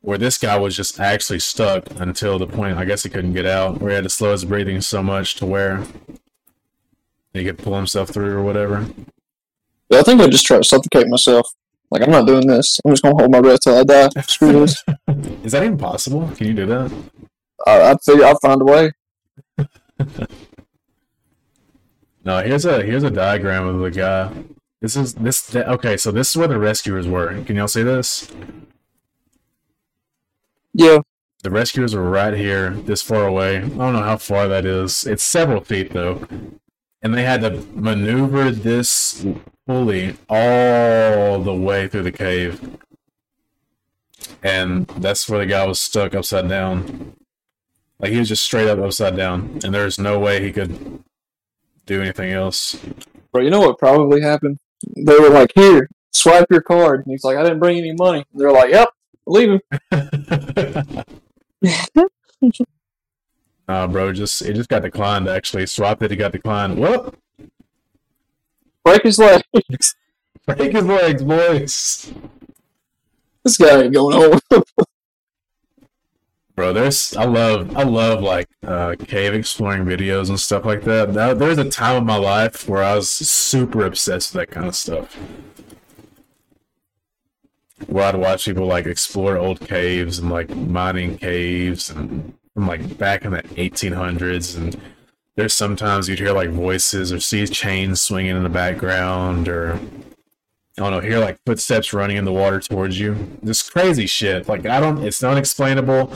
Where 0.00 0.16
this 0.16 0.38
guy 0.38 0.56
was 0.58 0.74
just 0.74 0.98
actually 0.98 1.40
stuck 1.40 1.88
until 2.00 2.38
the 2.38 2.46
point, 2.46 2.78
I 2.78 2.86
guess 2.86 3.02
he 3.02 3.10
couldn't 3.10 3.34
get 3.34 3.44
out, 3.44 3.80
where 3.80 3.90
he 3.90 3.94
had 3.96 4.04
to 4.04 4.10
slow 4.10 4.32
his 4.32 4.46
breathing 4.46 4.80
so 4.80 5.02
much 5.02 5.34
to 5.36 5.46
where 5.46 5.84
he 7.34 7.44
could 7.44 7.58
pull 7.58 7.76
himself 7.76 8.08
through 8.08 8.32
or 8.32 8.42
whatever. 8.42 8.86
But 9.88 10.00
I 10.00 10.02
think 10.02 10.20
I 10.20 10.28
just 10.28 10.46
try 10.46 10.58
to 10.58 10.64
suffocate 10.64 11.08
myself. 11.08 11.46
Like 11.90 12.02
I'm 12.02 12.10
not 12.10 12.26
doing 12.26 12.46
this. 12.46 12.78
I'm 12.84 12.92
just 12.92 13.02
gonna 13.02 13.16
hold 13.16 13.30
my 13.30 13.40
breath 13.40 13.60
till 13.60 13.76
I 13.78 13.84
die. 13.84 14.08
Screw 14.26 14.52
this. 14.52 14.82
Is 15.44 15.52
that 15.52 15.62
even 15.62 15.78
possible? 15.78 16.30
Can 16.36 16.46
you 16.48 16.54
do 16.54 16.66
that? 16.66 16.92
I, 17.66 17.92
I 17.92 17.96
figure 18.04 18.24
I'll 18.24 18.38
find 18.40 18.60
a 18.62 18.64
way. 18.64 18.92
No, 22.24 22.42
here's 22.42 22.64
a 22.64 22.82
here's 22.82 23.02
a 23.02 23.10
diagram 23.10 23.66
of 23.66 23.78
the 23.80 23.90
guy. 23.90 24.32
This 24.80 24.96
is 24.96 25.14
this 25.14 25.54
okay. 25.54 25.96
So 25.96 26.10
this 26.10 26.30
is 26.30 26.36
where 26.36 26.48
the 26.48 26.58
rescuers 26.58 27.06
were. 27.06 27.42
Can 27.44 27.56
y'all 27.56 27.68
see 27.68 27.82
this? 27.82 28.30
Yeah, 30.72 30.98
The 31.42 31.50
rescuers 31.50 31.94
were 31.94 32.10
right 32.10 32.34
here, 32.34 32.70
this 32.70 33.00
far 33.00 33.26
away. 33.26 33.58
I 33.58 33.60
don't 33.60 33.92
know 33.92 34.02
how 34.02 34.16
far 34.16 34.48
that 34.48 34.64
is. 34.66 35.06
It's 35.06 35.22
several 35.22 35.60
feet 35.62 35.92
though. 35.92 36.26
And 37.00 37.14
they 37.14 37.22
had 37.22 37.42
to 37.42 37.64
maneuver 37.74 38.50
this 38.50 39.24
pulley 39.66 40.16
all 40.28 41.40
the 41.40 41.54
way 41.54 41.88
through 41.88 42.02
the 42.02 42.12
cave. 42.12 42.78
And 44.42 44.86
that's 44.88 45.28
where 45.28 45.40
the 45.40 45.46
guy 45.46 45.66
was 45.66 45.80
stuck 45.80 46.14
upside 46.14 46.48
down. 46.48 47.14
Like 47.98 48.12
he 48.12 48.18
was 48.18 48.28
just 48.28 48.44
straight 48.44 48.68
up 48.68 48.78
upside 48.78 49.16
down. 49.16 49.60
And 49.64 49.74
there's 49.74 49.98
no 49.98 50.18
way 50.18 50.42
he 50.42 50.52
could 50.52 51.02
do 51.86 52.02
anything 52.02 52.32
else. 52.32 52.76
bro. 53.32 53.42
You 53.42 53.50
know 53.50 53.60
what 53.60 53.78
probably 53.78 54.20
happened? 54.20 54.58
They 54.96 55.18
were 55.18 55.30
like, 55.30 55.52
"Here, 55.54 55.88
swipe 56.12 56.46
your 56.50 56.60
card." 56.60 57.04
And 57.04 57.12
he's 57.12 57.24
like, 57.24 57.38
"I 57.38 57.42
didn't 57.42 57.58
bring 57.58 57.78
any 57.78 57.92
money." 57.92 58.24
And 58.32 58.40
they're 58.40 58.52
like, 58.52 58.70
"Yep, 58.70 58.88
leave 59.26 59.50
him." 59.50 59.60
Nah, 63.66 63.86
bro, 63.86 64.12
just 64.12 64.42
it 64.42 64.54
just 64.54 64.68
got 64.68 64.82
declined 64.82 65.26
actually. 65.26 65.66
Swapped 65.66 66.02
it, 66.02 66.12
it 66.12 66.16
got 66.16 66.32
declined. 66.32 66.78
Well, 66.78 67.14
Break 68.84 69.02
his 69.02 69.18
legs. 69.18 69.96
break 70.46 70.72
his 70.72 70.84
legs, 70.84 71.22
boys. 71.22 72.12
this 73.42 73.56
guy 73.56 73.82
ain't 73.82 73.94
going 73.94 74.16
home. 74.50 74.62
Bro, 76.56 76.72
there's 76.74 77.16
I 77.16 77.24
love 77.24 77.76
I 77.76 77.82
love 77.82 78.22
like 78.22 78.48
uh, 78.64 78.94
cave 78.98 79.34
exploring 79.34 79.84
videos 79.84 80.28
and 80.28 80.38
stuff 80.38 80.64
like 80.64 80.82
that. 80.84 81.12
That- 81.14 81.38
There 81.40 81.48
was 81.48 81.58
a 81.58 81.68
time 81.68 81.96
in 81.96 82.06
my 82.06 82.16
life 82.16 82.68
where 82.68 82.82
I 82.82 82.94
was 82.94 83.10
super 83.10 83.84
obsessed 83.84 84.34
with 84.34 84.40
that 84.48 84.54
kind 84.54 84.66
of 84.68 84.76
stuff. 84.76 85.16
Where 87.88 88.04
I'd 88.04 88.14
watch 88.16 88.44
people 88.44 88.66
like 88.66 88.86
explore 88.86 89.36
old 89.36 89.60
caves 89.60 90.18
and 90.20 90.30
like 90.30 90.48
mining 90.54 91.18
caves 91.18 91.90
and 91.90 92.34
from 92.54 92.68
like 92.68 92.98
back 92.98 93.24
in 93.24 93.32
the 93.32 93.42
1800s 93.42 94.56
and 94.56 94.80
there's 95.36 95.54
sometimes 95.54 96.08
you'd 96.08 96.18
hear 96.18 96.32
like 96.32 96.50
voices 96.50 97.12
or 97.12 97.20
see 97.20 97.46
chains 97.46 98.00
swinging 98.00 98.36
in 98.36 98.42
the 98.42 98.48
background 98.48 99.48
or 99.48 99.78
I 100.76 100.82
don't 100.82 100.90
know, 100.90 101.00
hear 101.00 101.18
like 101.18 101.38
footsteps 101.46 101.92
running 101.92 102.16
in 102.16 102.24
the 102.24 102.32
water 102.32 102.60
towards 102.60 102.98
you. 102.98 103.38
This 103.42 103.68
crazy 103.68 104.06
shit. 104.06 104.48
Like 104.48 104.66
I 104.66 104.80
don't 104.80 105.02
it's 105.04 105.22
unexplainable. 105.22 106.12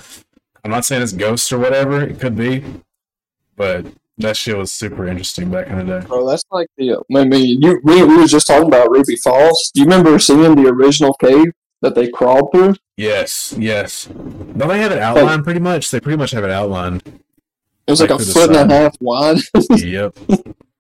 I'm 0.65 0.71
not 0.71 0.85
saying 0.85 1.03
it's 1.03 1.13
ghosts 1.13 1.53
or 1.53 1.59
whatever, 1.59 2.03
it 2.03 2.21
could 2.21 2.37
be. 2.37 2.65
But 3.57 3.87
that 4.19 4.37
shit 4.37 4.57
was 4.57 4.73
super 4.73 5.07
interesting 5.07 5.51
back 5.51 5.69
in 5.69 5.79
the 5.79 6.01
day. 6.01 6.07
Bro, 6.07 6.29
that's 6.29 6.45
like 6.51 6.69
the. 6.77 7.01
I 7.15 7.25
mean, 7.25 7.63
you 7.63 7.81
we, 7.85 8.03
we 8.03 8.17
were 8.17 8.27
just 8.27 8.47
talking 8.47 8.67
about 8.67 8.91
Ruby 8.91 9.17
Falls. 9.17 9.71
Do 9.75 9.81
you 9.81 9.87
remember 9.87 10.19
seeing 10.19 10.55
the 10.55 10.69
original 10.69 11.15
cave 11.15 11.47
that 11.83 11.95
they 11.95 12.09
crawled 12.09 12.51
through? 12.53 12.75
Yes, 12.97 13.55
yes. 13.57 14.07
Don't 14.07 14.69
they 14.69 14.81
have 14.81 14.93
it 14.93 14.99
outlined 14.99 15.45
pretty 15.45 15.61
much? 15.61 15.91
They 15.91 16.01
pretty 16.01 16.19
much 16.19 16.33
have 16.33 16.45
it 16.45 16.51
outlined. 16.51 17.03
It 17.89 17.91
was 17.91 18.01
like, 18.01 18.11
Like 18.11 18.21
a 18.21 18.23
to 18.23 18.29
the 18.29 18.33
foot 18.35 18.55
and 18.55 18.71
a 18.71 18.75
half 18.75 18.97
wide. 19.01 19.39
yep. 19.83 20.15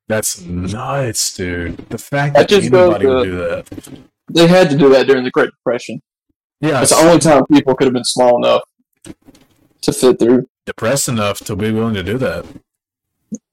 That's 0.09 0.43
nuts, 0.43 1.35
dude. 1.37 1.77
The 1.89 1.99
fact 1.99 2.35
That 2.35 2.49
that, 2.49 2.61
just 2.61 2.71
goes 2.71 2.95
anybody 2.95 3.07
would 3.07 3.25
do 3.25 3.37
that. 3.39 4.01
they 4.31 4.47
had 4.47 4.69
to 4.71 4.77
do 4.77 4.91
that 4.91 5.07
during 5.07 5.25
the 5.25 5.31
Great 5.31 5.51
Depression. 5.51 6.01
Yeah, 6.61 6.83
It's 6.83 6.91
the 6.91 6.97
only 6.97 7.19
time 7.19 7.45
people 7.47 7.75
could 7.75 7.87
have 7.87 7.95
been 7.95 8.05
small 8.05 8.37
enough 8.45 8.63
to 9.83 9.93
fit 9.93 10.19
through. 10.19 10.49
depressed 10.67 11.09
enough 11.09 11.39
to 11.41 11.57
be 11.57 11.73
willing 11.73 11.95
to 11.95 12.03
do 12.03 12.19
that. 12.19 12.45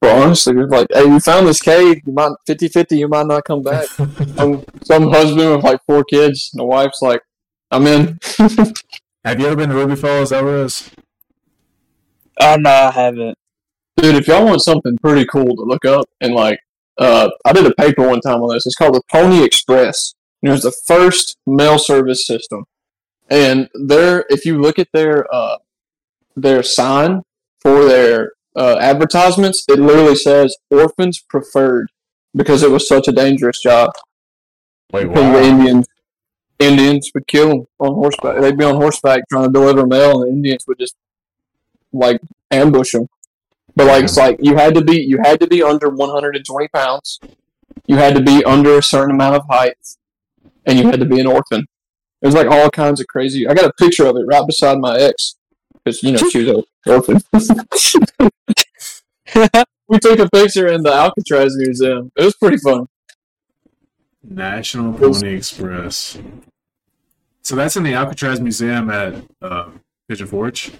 But 0.02 0.22
honestly, 0.22 0.56
it's 0.57 0.72
like, 0.72 0.88
hey, 0.94 1.03
you 1.06 1.19
found 1.19 1.48
this 1.48 1.61
cave. 1.61 2.02
You 2.06 2.14
might 2.14 2.32
50-50, 2.48 2.98
You 2.98 3.07
might 3.07 3.26
not 3.27 3.44
come 3.45 3.61
back. 3.61 3.86
some, 4.36 4.64
some 4.84 5.10
husband 5.11 5.49
with 5.56 5.64
like 5.64 5.80
four 5.86 6.03
kids, 6.03 6.49
and 6.53 6.60
the 6.61 6.65
wife's 6.65 7.02
like, 7.02 7.22
"I'm 7.72 7.86
in." 7.88 8.18
Have 9.26 9.40
you 9.40 9.48
ever 9.48 9.56
been 9.56 9.69
to 9.69 9.76
Ruby 9.76 9.95
Falls, 9.95 10.32
Alvarez? 10.32 10.90
Oh 12.40 12.56
no, 12.57 12.69
I 12.69 12.91
haven't. 12.91 13.38
Dude, 13.98 14.16
if 14.16 14.28
y'all 14.28 14.46
want 14.46 14.62
something 14.62 14.98
pretty 14.98 15.26
cool 15.26 15.56
to 15.56 15.64
look 15.64 15.86
up, 15.86 16.06
and 16.20 16.34
like, 16.34 16.60
uh, 16.98 17.30
I 17.46 17.54
did 17.54 17.66
a 17.66 17.74
paper 17.76 18.08
one 18.08 18.22
time 18.22 18.42
on 18.42 18.54
this. 18.54 18.66
It's 18.66 18.76
called 18.76 18.96
the 18.96 19.02
Pony 19.12 19.44
Express. 19.44 20.14
And 20.42 20.50
it 20.50 20.54
was 20.54 20.64
the 20.64 20.76
first 20.86 21.38
mail 21.48 21.80
service 21.80 22.28
system. 22.28 22.66
And 23.30 23.70
there, 23.74 24.26
if 24.30 24.46
you 24.46 24.62
look 24.62 24.78
at 24.78 24.90
their 24.94 25.26
uh, 25.34 25.58
their 26.36 26.62
sign 26.62 27.24
for 27.62 27.86
their 27.86 28.34
uh, 28.56 28.78
advertisements, 28.80 29.66
it 29.68 29.80
literally 29.80 30.16
says 30.16 30.56
"orphans 30.70 31.24
preferred" 31.28 31.88
because 32.36 32.62
it 32.62 32.70
was 32.70 32.88
such 32.88 33.08
a 33.08 33.12
dangerous 33.12 33.60
job. 33.60 33.92
Wait, 34.92 35.08
Because 35.08 35.42
the. 35.42 35.44
Indians, 35.44 35.88
Indians 36.60 37.10
would 37.16 37.26
kill 37.26 37.50
them 37.50 37.68
on 37.80 37.96
horseback. 37.96 38.40
They'd 38.40 38.58
be 38.58 38.66
on 38.66 38.76
horseback 38.76 39.22
trying 39.30 39.48
to 39.48 39.52
deliver 39.52 39.88
mail, 39.88 40.22
and 40.22 40.30
the 40.30 40.36
Indians 40.36 40.66
would 40.68 40.78
just 40.78 40.96
like 41.92 42.22
ambush 42.52 42.92
them. 42.92 43.08
But 43.76 43.88
like 43.88 44.06
it's 44.06 44.18
like 44.18 44.38
you 44.41 44.56
had 44.56 44.73
to 44.76 44.84
be 44.84 45.02
you 45.02 45.19
had 45.23 45.39
to 45.41 45.47
be 45.47 45.61
under 45.61 45.89
120 45.89 46.68
pounds, 46.69 47.19
you 47.88 47.97
had 47.97 48.15
to 48.15 48.22
be 48.22 48.43
under 48.45 48.77
a 48.77 48.84
certain 48.84 49.14
amount 49.14 49.35
of 49.35 49.43
height, 49.49 49.77
and 50.65 50.80
you 50.80 50.85
had 50.85 50.99
to 50.99 51.06
be 51.06 51.19
an 51.19 51.27
orphan. 51.27 51.65
It 52.22 52.26
was 52.26 52.35
like 52.35 52.47
all 52.47 52.69
kinds 52.69 53.02
of 53.02 53.07
crazy. 53.07 53.47
I 53.47 53.53
got 53.53 53.65
a 53.65 53.73
picture 53.73 54.06
of 54.06 54.15
it 54.15 54.26
right 54.26 54.45
beside 54.47 54.80
my 54.80 54.97
ex 54.97 55.35
because 55.84 56.02
you 56.02 56.14
know 56.14 56.30
she 56.30 56.45
was 56.45 56.47
an 56.47 56.64
orphan. 56.88 57.22
we 59.88 59.99
took 59.99 60.19
a 60.19 60.30
picture 60.30 60.68
in 60.68 60.84
the 60.84 60.93
Alcatraz 60.93 61.56
Museum. 61.57 62.11
It 62.15 62.23
was 62.23 62.35
pretty 62.35 62.57
fun. 62.57 62.88
National 64.23 64.93
Pony 64.93 65.35
Express. 65.35 66.18
So 67.41 67.56
that's 67.56 67.77
in 67.77 67.84
the 67.84 67.93
Alcatraz 67.93 68.39
Museum 68.39 68.89
at 68.89 69.23
uh, 69.41 69.69
Pigeon 70.07 70.27
Forge. 70.27 70.72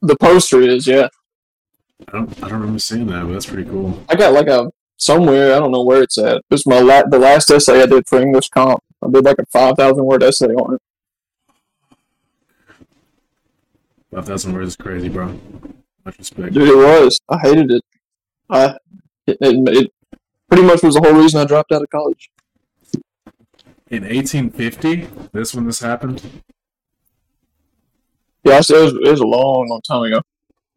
The 0.00 0.16
poster 0.16 0.62
is 0.62 0.86
yeah. 0.86 1.08
I 2.08 2.12
don't, 2.12 2.44
I 2.44 2.48
don't 2.48 2.60
remember 2.60 2.78
seeing 2.78 3.06
that, 3.06 3.24
but 3.24 3.32
that's 3.32 3.46
pretty 3.46 3.68
cool. 3.68 4.02
I 4.08 4.16
got 4.16 4.32
like 4.32 4.48
a 4.48 4.70
somewhere. 4.96 5.54
I 5.54 5.58
don't 5.58 5.72
know 5.72 5.82
where 5.82 6.02
it's 6.02 6.18
at. 6.18 6.36
It 6.36 6.44
was 6.50 6.66
my 6.66 6.80
la- 6.80 7.04
the 7.04 7.18
last 7.18 7.50
essay 7.50 7.82
I 7.82 7.86
did 7.86 8.06
for 8.06 8.20
English 8.20 8.48
comp. 8.48 8.82
I 9.02 9.10
did 9.10 9.24
like 9.24 9.38
a 9.38 9.46
five 9.46 9.76
thousand 9.76 10.04
word 10.04 10.22
essay 10.22 10.46
on 10.46 10.74
it. 10.74 10.82
Five 14.14 14.26
thousand 14.26 14.52
words 14.54 14.68
is 14.68 14.76
crazy, 14.76 15.08
bro. 15.08 15.38
Much 16.04 16.18
respect. 16.18 16.54
Dude, 16.54 16.68
it 16.68 16.76
was. 16.76 17.20
I 17.28 17.38
hated 17.38 17.70
it. 17.70 17.82
I 18.50 18.76
it, 19.26 19.38
it, 19.40 19.68
it 19.76 19.92
pretty 20.48 20.64
much 20.64 20.82
was 20.82 20.94
the 20.94 21.00
whole 21.00 21.14
reason 21.14 21.40
I 21.40 21.44
dropped 21.44 21.72
out 21.72 21.82
of 21.82 21.90
college. 21.90 22.30
In 23.88 24.04
1850, 24.04 25.08
this 25.32 25.54
when 25.54 25.66
this 25.66 25.80
happened. 25.80 26.22
Yeah, 28.44 28.56
it 28.56 28.70
was, 28.70 28.94
it 28.94 29.10
was 29.10 29.20
a 29.20 29.26
long, 29.26 29.68
long 29.68 29.82
time 29.82 30.02
ago. 30.02 30.22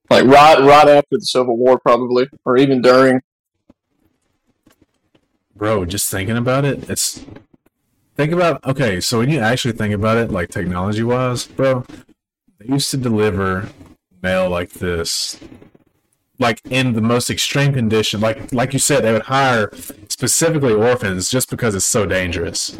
Like 0.10 0.26
right, 0.26 0.60
right 0.60 0.88
after 0.88 1.18
the 1.18 1.26
Civil 1.26 1.57
War, 1.57 1.80
probably, 1.80 2.27
or 2.45 2.57
even 2.57 2.82
during. 2.82 3.22
Bro, 5.56 5.86
just 5.86 6.11
thinking 6.11 6.38
about 6.38 6.65
it, 6.65 6.90
it's 6.90 7.26
think 8.15 8.32
about 8.32 8.64
okay, 8.65 8.99
so 8.99 9.19
when 9.19 9.30
you 9.30 9.40
actually 9.40 9.73
think 9.73 9.94
about 9.94 10.18
it, 10.18 10.32
like 10.32 10.49
technology 10.49 11.03
wise, 11.03 11.45
bro, 11.45 11.86
they 12.60 12.68
used 12.68 12.91
to 12.91 12.98
deliver 12.98 13.69
mail 14.22 14.49
like 14.49 14.72
this. 14.73 15.40
Like 16.38 16.60
in 16.69 16.94
the 16.94 17.02
most 17.02 17.30
extreme 17.30 17.73
condition, 17.73 18.19
like 18.19 18.53
like 18.53 18.73
you 18.73 18.80
said, 18.80 19.03
they 19.03 19.14
would 19.14 19.23
hire 19.23 19.72
specifically 20.10 20.73
orphans 20.73 21.30
just 21.30 21.49
because 21.49 21.73
it's 21.73 21.86
so 21.86 22.06
dangerous. 22.06 22.77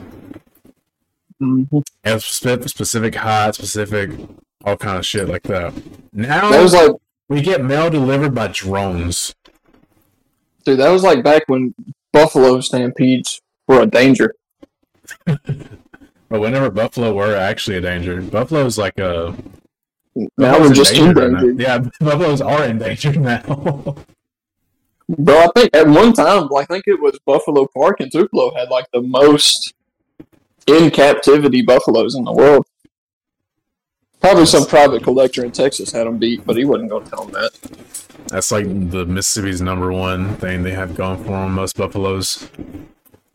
Mm-hmm. 1.41 1.80
And 2.03 2.22
spe- 2.22 2.68
specific 2.68 3.15
height, 3.15 3.56
specific 3.56 4.11
all 4.64 4.77
kind 4.77 4.97
of 4.97 5.06
shit 5.06 5.27
like 5.27 5.43
that. 5.43 5.73
Now 6.11 6.49
That 6.49 6.61
was 6.61 6.73
like, 6.73 6.91
we 7.30 7.41
get 7.41 7.64
mail 7.64 7.89
delivered 7.89 8.35
by 8.35 8.47
drones. 8.47 9.34
dude, 10.64 10.80
that 10.80 10.89
was 10.89 11.03
like 11.03 11.23
back 11.23 11.43
when 11.47 11.73
buffalo 12.11 12.60
stampedes 12.61 13.41
were 13.68 13.81
a 13.81 13.85
danger. 13.85 14.34
But 16.27 16.41
whenever 16.41 16.69
buffalo 16.72 17.14
were 17.14 17.35
actually 17.35 17.77
a 17.77 17.81
danger, 17.81 18.22
buffalo's 18.22 18.77
like 18.77 18.97
a 18.97 19.35
Now 20.15 20.27
Buffalo's 20.38 20.69
we're 20.69 20.76
just 20.76 20.93
endangered 20.93 21.34
right 21.34 21.60
Yeah, 21.60 21.77
buffaloes 21.99 22.41
are 22.41 22.65
endangered 22.65 23.22
now. 23.22 23.95
Bro, 25.07 25.38
I 25.38 25.47
think 25.56 25.76
at 25.76 25.88
one 25.88 26.14
time, 26.14 26.49
I 26.57 26.65
think 26.65 26.85
it 26.88 26.99
was 26.99 27.19
Buffalo 27.26 27.68
Park 27.73 28.02
in 28.02 28.10
Tupelo 28.10 28.56
had 28.56 28.69
like 28.69 28.88
the 28.91 29.02
most 29.02 29.76
in 30.65 30.89
captivity 30.89 31.61
buffaloes 31.61 32.15
in 32.15 32.23
the 32.23 32.34
world. 32.34 32.65
Probably 34.26 34.47
some 34.47 34.65
private 34.65 35.03
collector 35.03 35.45
in 35.45 35.52
Texas 35.52 35.91
had 35.91 36.07
him 36.07 36.18
beat, 36.18 36.43
but 36.47 36.57
he 36.57 36.65
wasn't 36.65 36.89
going 36.89 37.03
to 37.03 37.10
tell 37.11 37.26
them 37.26 37.34
that. 37.34 37.52
That's 38.30 38.52
like 38.52 38.65
the 38.89 39.06
Mississippi's 39.06 39.61
number 39.61 39.91
one 39.93 40.35
thing 40.38 40.64
they 40.64 40.72
have 40.72 40.95
going 40.95 41.23
for 41.23 41.30
them. 41.30 41.52
Most 41.52 41.77
buffaloes 41.77 42.49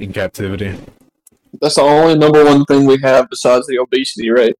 in 0.00 0.12
captivity. 0.12 0.76
That's 1.60 1.76
the 1.76 1.82
only 1.82 2.18
number 2.18 2.44
one 2.44 2.64
thing 2.64 2.86
we 2.86 2.98
have 3.02 3.30
besides 3.30 3.68
the 3.68 3.78
obesity 3.78 4.30
rate. 4.30 4.56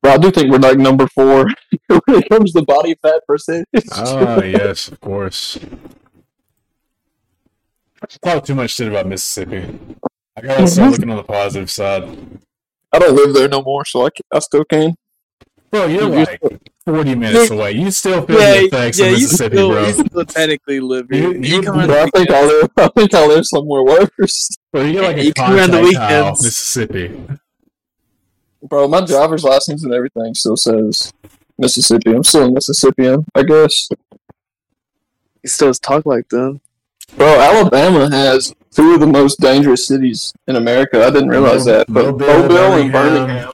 But 0.00 0.12
I 0.12 0.16
do 0.16 0.30
think 0.30 0.50
we're 0.50 0.56
like 0.56 0.78
number 0.78 1.06
four 1.08 1.44
when 1.88 2.00
it 2.08 2.28
comes 2.30 2.54
to 2.54 2.62
body 2.62 2.96
fat 3.02 3.20
percentage. 3.26 3.66
Oh 3.92 4.42
yes, 4.42 4.88
of 4.88 4.98
course. 5.02 5.58
Talk 8.22 8.46
too 8.46 8.54
much 8.54 8.70
shit 8.70 8.88
about 8.88 9.06
Mississippi. 9.06 9.78
I 10.36 10.40
gotta 10.42 10.66
start 10.68 10.92
looking 10.92 11.10
on 11.10 11.16
the 11.16 11.22
positive 11.22 11.70
side. 11.70 12.02
I 12.92 12.98
don't 12.98 13.14
live 13.14 13.34
there 13.34 13.48
no 13.48 13.62
more, 13.62 13.84
so 13.84 14.06
I, 14.06 14.10
ca- 14.10 14.22
I 14.32 14.38
still 14.40 14.64
can. 14.64 14.94
Bro, 15.70 15.86
you're 15.86 16.02
You- 16.02 16.08
like 16.10 16.40
40 16.86 17.14
minutes 17.16 17.50
away. 17.50 17.72
You 17.72 17.90
still 17.90 18.24
feel 18.26 18.36
the 18.38 18.64
effects 18.66 18.98
yeah, 18.98 19.06
of 19.06 19.12
Mississippi, 19.12 19.56
still, 19.56 19.70
bro. 19.70 19.86
you 19.86 19.92
still 19.92 20.24
technically 20.24 20.80
live 20.80 21.06
here. 21.10 21.32
You- 21.32 21.40
You, 21.40 21.56
you- 21.56 21.62
come 21.62 21.78
around 21.78 21.88
But 21.88 21.98
I 21.98 22.06
think 22.10 22.30
I 22.30 22.42
weekends. 22.46 22.62
live. 22.62 22.70
I 22.76 22.88
think 23.00 23.14
I 23.14 23.26
live 23.26 23.44
somewhere 23.46 23.82
worse. 23.82 24.50
Bro, 24.72 24.82
you 24.82 24.92
get 24.92 25.02
like 25.02 25.16
a 25.16 25.24
You 25.24 25.32
come 25.34 25.54
around 25.54 25.70
the 25.70 25.76
contact 25.80 25.96
tile, 25.96 26.22
weekends. 26.24 26.42
Mississippi. 26.44 27.20
Bro, 28.62 28.88
my 28.88 29.00
driver's 29.04 29.44
license 29.44 29.84
and 29.84 29.92
everything 29.94 30.34
still 30.34 30.56
says 30.56 31.12
Mississippi. 31.58 32.12
I'm 32.14 32.24
still 32.24 32.44
a 32.46 32.50
Mississippian, 32.52 33.24
I 33.34 33.42
guess. 33.42 33.88
He 35.42 35.48
still 35.48 35.72
talk 35.74 36.04
like 36.06 36.28
them. 36.28 36.60
Bro, 37.16 37.26
Alabama 37.40 38.10
has 38.10 38.54
two 38.76 38.94
of 38.94 39.00
the 39.00 39.06
most 39.06 39.40
dangerous 39.40 39.86
cities 39.86 40.32
in 40.46 40.56
America. 40.56 41.04
I 41.04 41.10
didn't 41.10 41.30
realize 41.30 41.64
that. 41.64 41.86
But 41.88 42.04
Mobile, 42.04 42.26
Mobile, 42.26 42.56
and 42.56 42.92
Birmingham. 42.92 42.92
Birmingham 42.92 43.52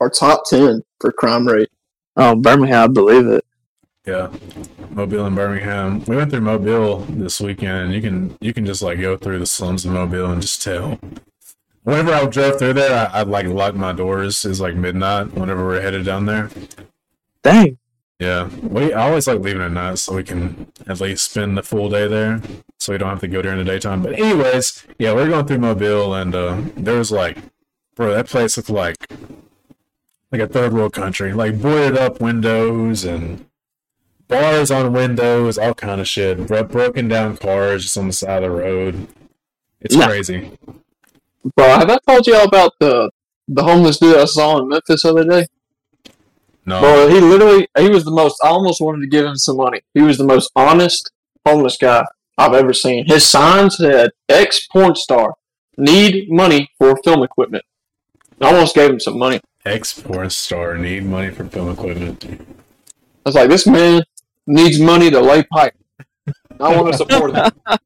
are 0.00 0.08
top 0.08 0.44
ten 0.48 0.82
for 1.00 1.10
crime 1.12 1.46
rate. 1.46 1.68
Oh, 2.16 2.36
Birmingham, 2.36 2.84
I 2.84 2.86
believe 2.86 3.26
it. 3.26 3.44
Yeah, 4.06 4.30
Mobile 4.90 5.26
and 5.26 5.34
Birmingham. 5.34 6.04
We 6.04 6.16
went 6.16 6.30
through 6.30 6.42
Mobile 6.42 6.98
this 7.08 7.40
weekend, 7.40 7.92
you 7.92 8.00
can 8.00 8.38
you 8.40 8.54
can 8.54 8.64
just 8.64 8.82
like 8.82 9.00
go 9.00 9.16
through 9.16 9.40
the 9.40 9.46
slums 9.46 9.84
of 9.84 9.92
Mobile 9.92 10.30
and 10.30 10.40
just 10.40 10.62
tell 10.62 10.98
Whenever 11.86 12.12
I 12.12 12.26
drove 12.26 12.58
through 12.58 12.72
there, 12.72 13.08
I, 13.12 13.20
I'd 13.20 13.28
like 13.28 13.46
lock 13.46 13.76
my 13.76 13.92
doors. 13.92 14.44
It's 14.44 14.58
like 14.58 14.74
midnight 14.74 15.34
whenever 15.34 15.64
we're 15.64 15.80
headed 15.80 16.04
down 16.04 16.26
there. 16.26 16.50
Dang. 17.44 17.78
Yeah, 18.18 18.48
we 18.60 18.92
I 18.92 19.08
always 19.08 19.28
like 19.28 19.38
leaving 19.38 19.62
at 19.62 19.70
night 19.70 19.98
so 19.98 20.16
we 20.16 20.24
can 20.24 20.72
at 20.88 21.00
least 21.00 21.30
spend 21.30 21.56
the 21.56 21.62
full 21.62 21.88
day 21.88 22.08
there, 22.08 22.42
so 22.78 22.92
we 22.92 22.98
don't 22.98 23.08
have 23.08 23.20
to 23.20 23.28
go 23.28 23.42
during 23.42 23.58
the 23.58 23.64
daytime. 23.64 24.02
But 24.02 24.18
anyways, 24.18 24.86
yeah, 24.98 25.12
we're 25.12 25.28
going 25.28 25.46
through 25.46 25.58
Mobile, 25.58 26.14
and 26.14 26.34
uh, 26.34 26.60
there 26.76 26.96
was 26.98 27.10
like, 27.10 27.38
bro, 27.94 28.12
that 28.14 28.26
place 28.26 28.56
looked 28.56 28.70
like 28.70 28.96
like 30.32 30.40
a 30.40 30.46
third 30.48 30.72
world 30.72 30.92
country, 30.92 31.32
like 31.32 31.60
boarded 31.60 31.96
up 31.96 32.20
windows 32.20 33.04
and 33.04 33.46
bars 34.28 34.70
on 34.70 34.92
windows, 34.92 35.56
all 35.56 35.74
kind 35.74 36.00
of 36.00 36.08
shit, 36.08 36.46
bro- 36.46 36.64
broken 36.64 37.06
down 37.08 37.36
cars 37.36 37.84
just 37.84 37.96
on 37.96 38.08
the 38.08 38.12
side 38.12 38.42
of 38.42 38.50
the 38.50 38.56
road. 38.58 39.06
It's 39.80 39.94
Yeah. 39.94 40.06
crazy. 40.08 40.50
Bro, 41.54 41.66
have 41.66 41.88
I 41.90 41.98
told 42.08 42.26
y'all 42.26 42.44
about 42.44 42.72
the 42.80 43.10
the 43.48 43.62
homeless 43.62 43.98
dude 43.98 44.16
I 44.16 44.24
saw 44.24 44.58
in 44.58 44.68
Memphis 44.68 45.02
the 45.02 45.10
other 45.10 45.24
day? 45.24 45.46
No, 46.68 46.80
Bro, 46.80 47.08
he 47.08 47.20
literally 47.20 47.68
he 47.78 47.88
was 47.88 48.04
the 48.04 48.10
most. 48.10 48.40
I 48.42 48.48
almost 48.48 48.80
wanted 48.80 49.02
to 49.02 49.06
give 49.06 49.24
him 49.24 49.36
some 49.36 49.56
money. 49.56 49.82
He 49.94 50.02
was 50.02 50.18
the 50.18 50.24
most 50.24 50.50
honest 50.56 51.12
homeless 51.46 51.76
guy 51.80 52.04
I've 52.38 52.54
ever 52.54 52.72
seen. 52.72 53.06
His 53.06 53.26
sign 53.26 53.70
said 53.70 54.10
"ex 54.28 54.66
porn 54.66 54.94
star 54.94 55.34
need 55.76 56.30
money 56.30 56.68
for 56.78 56.96
film 57.04 57.22
equipment." 57.22 57.64
I 58.40 58.52
almost 58.52 58.74
gave 58.74 58.90
him 58.90 59.00
some 59.00 59.18
money. 59.18 59.40
ex 59.64 59.98
porn 59.98 60.30
star 60.30 60.76
need 60.76 61.04
money 61.04 61.30
for 61.30 61.44
film 61.46 61.70
equipment. 61.70 62.24
I 62.24 62.38
was 63.24 63.34
like, 63.34 63.48
"This 63.48 63.66
man 63.66 64.02
needs 64.46 64.78
money 64.80 65.10
to 65.10 65.20
lay 65.20 65.42
pipe." 65.44 65.74
I 66.60 66.74
want 66.76 66.92
to 66.92 66.98
support 66.98 67.34
him. 67.34 67.50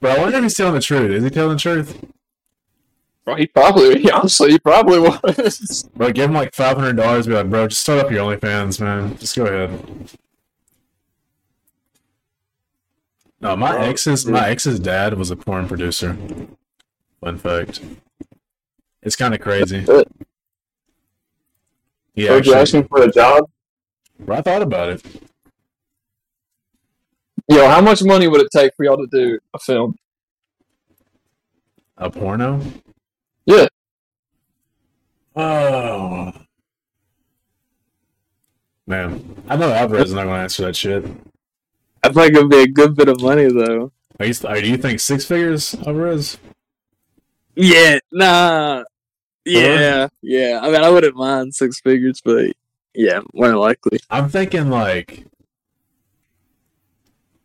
But 0.00 0.18
I 0.18 0.20
wonder 0.20 0.38
if 0.38 0.42
he's 0.42 0.54
telling 0.54 0.74
the 0.74 0.80
truth. 0.80 1.12
Is 1.12 1.22
he 1.22 1.30
telling 1.30 1.52
the 1.52 1.60
truth? 1.60 2.04
Bro, 3.24 3.36
he 3.36 3.46
probably, 3.46 4.10
honestly, 4.10 4.50
he 4.50 4.58
probably 4.58 4.98
was. 4.98 5.88
But 5.94 6.16
give 6.16 6.28
him 6.28 6.34
like 6.34 6.52
five 6.56 6.76
hundred 6.76 6.96
dollars. 6.96 7.28
Be 7.28 7.34
like, 7.34 7.48
bro, 7.48 7.68
just 7.68 7.82
start 7.82 8.04
up 8.04 8.10
your 8.10 8.24
OnlyFans, 8.36 8.80
man. 8.80 9.16
Just 9.18 9.36
go 9.36 9.46
ahead. 9.46 10.10
No, 13.42 13.56
my 13.56 13.72
Bro, 13.72 13.82
ex's 13.82 14.24
my 14.24 14.48
ex's 14.48 14.78
dad 14.78 15.14
was 15.14 15.32
a 15.32 15.36
porn 15.36 15.66
producer. 15.66 16.16
Fun 17.20 17.38
fact. 17.38 17.80
It's 19.02 19.16
kind 19.16 19.34
of 19.34 19.40
crazy. 19.40 19.84
Yeah, 22.14 22.28
So 22.28 22.36
you 22.36 22.54
asking 22.54 22.86
for 22.86 23.02
a 23.02 23.10
job? 23.10 23.50
I 24.28 24.42
thought 24.42 24.62
about 24.62 24.90
it. 24.90 25.02
Yo, 27.48 27.66
how 27.66 27.80
much 27.80 28.04
money 28.04 28.28
would 28.28 28.40
it 28.40 28.48
take 28.52 28.72
for 28.76 28.84
y'all 28.84 28.96
to 28.96 29.08
do 29.10 29.40
a 29.52 29.58
film? 29.58 29.96
A 31.96 32.08
porno? 32.08 32.60
Yeah. 33.44 33.66
Oh. 35.34 36.32
Man, 38.86 39.42
I 39.48 39.56
know 39.56 39.72
Alvarez 39.72 40.08
is 40.08 40.14
not 40.14 40.24
going 40.24 40.36
to 40.36 40.42
answer 40.42 40.66
that 40.66 40.76
shit. 40.76 41.04
I 42.02 42.08
feel 42.08 42.22
like 42.22 42.32
it'd 42.32 42.50
be 42.50 42.62
a 42.62 42.68
good 42.68 42.96
bit 42.96 43.08
of 43.08 43.20
money 43.20 43.46
though. 43.46 43.92
Are 44.18 44.26
you, 44.26 44.34
are, 44.46 44.60
do 44.60 44.68
you 44.68 44.76
think 44.76 45.00
six 45.00 45.24
figures, 45.24 45.74
Alvarez? 45.86 46.38
Yeah, 47.54 47.98
nah. 48.10 48.84
Yeah, 49.44 50.08
yeah. 50.20 50.60
I 50.62 50.70
mean, 50.70 50.82
I 50.82 50.88
wouldn't 50.88 51.16
mind 51.16 51.54
six 51.54 51.80
figures, 51.80 52.20
but 52.24 52.52
yeah, 52.94 53.20
more 53.34 53.56
likely. 53.56 53.98
I'm 54.10 54.28
thinking 54.28 54.70
like 54.70 55.26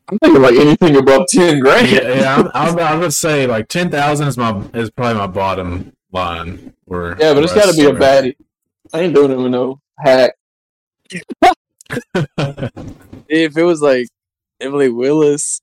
I'm 0.09 0.19
thinking 0.19 0.41
like 0.41 0.55
anything 0.55 0.95
above 0.95 1.27
ten 1.27 1.59
grand. 1.59 1.89
yeah, 1.89 2.15
yeah 2.15 2.35
I'm, 2.35 2.47
I'm, 2.53 2.79
I'm 2.79 2.99
gonna 2.99 3.11
say 3.11 3.45
like 3.47 3.67
ten 3.67 3.89
thousand 3.89 4.27
is 4.27 4.37
my 4.37 4.61
is 4.73 4.89
probably 4.89 5.19
my 5.19 5.27
bottom 5.27 5.93
line. 6.11 6.73
Where 6.85 7.17
Yeah, 7.19 7.33
but 7.33 7.43
it's 7.43 7.53
got 7.53 7.69
to 7.69 7.75
be 7.75 7.85
a 7.85 7.91
baddie. 7.91 8.35
I 8.93 9.01
ain't 9.01 9.13
doing 9.13 9.31
it 9.31 9.37
with 9.37 9.51
no 9.51 9.81
hack. 9.99 10.33
If 13.29 13.57
it 13.57 13.63
was 13.63 13.81
like 13.81 14.07
Emily 14.59 14.89
Willis, 14.89 15.61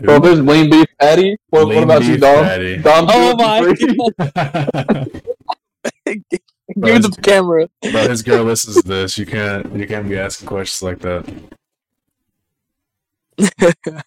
Bro, 0.00 0.16
if 0.16 0.22
there's 0.22 0.40
lean 0.40 0.70
beef 0.70 0.86
patty, 1.00 1.36
what, 1.50 1.66
what 1.66 1.82
about 1.82 2.04
you, 2.04 2.18
dog? 2.18 2.46
Dom 2.82 3.06
Oh 3.10 3.36
my 3.36 3.60
Bro, 6.76 6.92
give 6.92 7.02
me 7.02 7.08
the 7.08 7.18
camera. 7.22 7.68
But 7.82 8.10
his 8.10 8.22
girl 8.22 8.44
listens 8.44 8.82
to 8.82 8.88
this. 8.88 9.18
You 9.18 9.26
can't 9.26 9.74
you 9.74 9.86
can't 9.86 10.08
be 10.08 10.16
asking 10.18 10.48
questions 10.48 10.82
like 10.82 11.00
that. 11.00 11.24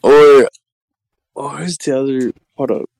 Or, 0.00 0.48
or 1.34 1.50
who's 1.58 1.76
the 1.78 1.98
other? 1.98 2.32
Hold 2.56 2.70
up. 2.70 2.90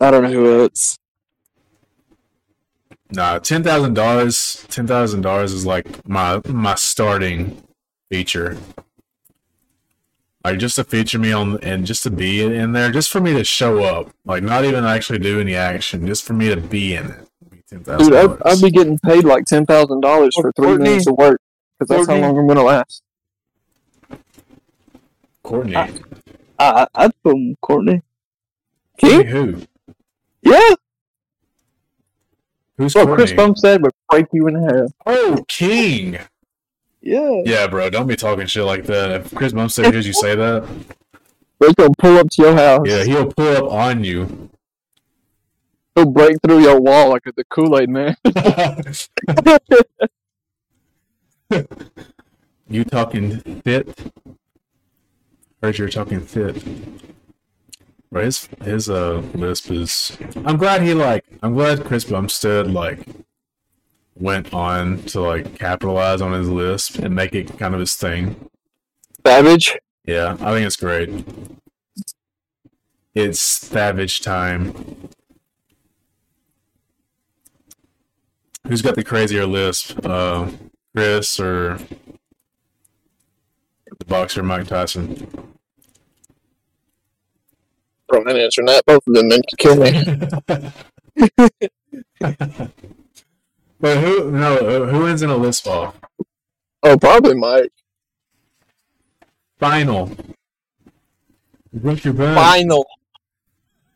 I 0.00 0.10
don't 0.10 0.22
know 0.22 0.30
who 0.30 0.62
else. 0.62 0.98
Nah, 3.12 3.38
ten 3.38 3.62
thousand 3.62 3.94
dollars. 3.94 4.64
Ten 4.68 4.86
thousand 4.86 5.22
dollars 5.22 5.52
is 5.52 5.66
like 5.66 6.06
my 6.08 6.40
my 6.48 6.74
starting 6.76 7.62
feature. 8.10 8.56
Like 10.44 10.58
just 10.58 10.76
to 10.76 10.84
feature 10.84 11.18
me 11.18 11.32
on 11.32 11.58
and 11.62 11.84
just 11.84 12.02
to 12.04 12.10
be 12.10 12.42
in 12.42 12.72
there, 12.72 12.90
just 12.90 13.10
for 13.10 13.20
me 13.20 13.32
to 13.34 13.44
show 13.44 13.82
up. 13.84 14.10
Like 14.24 14.42
not 14.42 14.64
even 14.64 14.84
actually 14.84 15.18
do 15.18 15.40
any 15.40 15.54
action, 15.54 16.06
just 16.06 16.24
for 16.24 16.32
me 16.32 16.48
to 16.48 16.56
be 16.56 16.94
in 16.94 17.06
it. 17.06 17.26
Ten 17.68 17.84
thousand 17.84 18.10
Dude, 18.12 18.16
I'd. 18.16 18.42
I'd 18.46 18.62
be 18.62 18.70
getting 18.70 18.98
paid 18.98 19.24
like 19.24 19.44
ten 19.44 19.66
thousand 19.66 20.00
dollars 20.00 20.34
for 20.40 20.52
three 20.52 20.66
Courtney. 20.68 20.84
minutes 20.90 21.06
of 21.08 21.16
work 21.16 21.40
because 21.78 21.88
that's 21.88 22.06
Courtney. 22.06 22.22
how 22.22 22.28
long 22.28 22.38
I'm 22.38 22.46
gonna 22.46 22.62
last. 22.62 23.02
Courtney. 25.42 25.76
I- 25.76 25.90
I, 26.58 26.86
I'd 26.94 27.12
him 27.24 27.56
Courtney. 27.62 28.02
Courtney 29.00 29.24
who? 29.30 29.62
Yeah. 30.42 30.74
Who's 32.80 32.94
Courtney? 32.94 33.14
Chris 33.14 33.32
Bumstead 33.34 33.82
would 33.82 33.92
break 34.08 34.24
you 34.32 34.48
in 34.48 34.54
half. 34.54 34.90
Oh, 35.04 35.44
King. 35.48 36.18
Yeah. 37.02 37.42
Yeah, 37.44 37.66
bro, 37.66 37.90
don't 37.90 38.06
be 38.06 38.16
talking 38.16 38.46
shit 38.46 38.64
like 38.64 38.86
that. 38.86 39.10
If 39.10 39.34
Chris 39.34 39.52
Bumstead 39.52 39.92
hears 39.92 40.06
you 40.06 40.14
say 40.14 40.34
that, 40.34 40.66
He's 41.58 41.74
gonna 41.74 41.90
pull 41.98 42.16
up 42.16 42.30
to 42.30 42.42
your 42.42 42.54
house. 42.54 42.86
yeah, 42.86 43.04
he'll 43.04 43.30
pull 43.30 43.54
up 43.54 43.70
on 43.70 44.02
you. 44.02 44.48
He'll 45.94 46.06
break 46.06 46.38
through 46.42 46.60
your 46.60 46.80
wall 46.80 47.10
like 47.10 47.24
the 47.24 47.44
Kool 47.50 47.78
Aid 47.78 47.90
man. 47.90 48.16
you 52.70 52.84
talking 52.84 53.40
fit? 53.60 54.12
Heard 55.62 55.76
you're 55.76 55.90
talking 55.90 56.20
fit. 56.22 56.64
His 58.12 58.48
his 58.62 58.90
uh 58.90 59.22
lisp 59.34 59.70
is. 59.70 60.16
I'm 60.44 60.56
glad 60.56 60.82
he 60.82 60.94
like. 60.94 61.24
I'm 61.42 61.54
glad 61.54 61.84
Chris 61.84 62.04
Bumstead 62.04 62.68
like 62.70 63.06
went 64.16 64.52
on 64.52 65.02
to 65.04 65.20
like 65.20 65.56
capitalize 65.58 66.20
on 66.20 66.32
his 66.32 66.48
lisp 66.48 66.98
and 66.98 67.14
make 67.14 67.34
it 67.34 67.56
kind 67.58 67.72
of 67.72 67.80
his 67.80 67.94
thing. 67.94 68.50
Savage. 69.24 69.78
Yeah, 70.06 70.36
I 70.40 70.52
think 70.52 70.66
it's 70.66 70.76
great. 70.76 71.24
It's 73.14 73.40
savage 73.40 74.20
time. 74.20 75.08
Who's 78.66 78.82
got 78.82 78.96
the 78.96 79.04
crazier 79.04 79.46
lisp? 79.46 80.04
Uh, 80.04 80.48
Chris 80.94 81.38
or 81.38 81.78
the 83.98 84.04
boxer 84.06 84.42
Mike 84.42 84.66
Tyson? 84.66 85.28
I'm 88.18 88.28
answering 88.28 88.66
that. 88.66 88.84
Both 88.86 89.02
of 89.06 89.14
them 89.14 89.28
men 89.28 89.40
can 89.48 89.56
kill 89.58 89.76
me. 89.76 91.30
But 93.80 93.96
who? 93.98 94.30
No, 94.30 94.86
who- 94.86 95.04
wins 95.04 95.22
in 95.22 95.30
a 95.30 95.36
list 95.36 95.66
off? 95.66 95.96
Oh, 96.82 96.98
probably 96.98 97.34
Mike. 97.34 97.72
Final. 99.58 100.10
You 101.72 101.80
broke 101.80 102.04
your. 102.04 102.14
Final. 102.14 102.86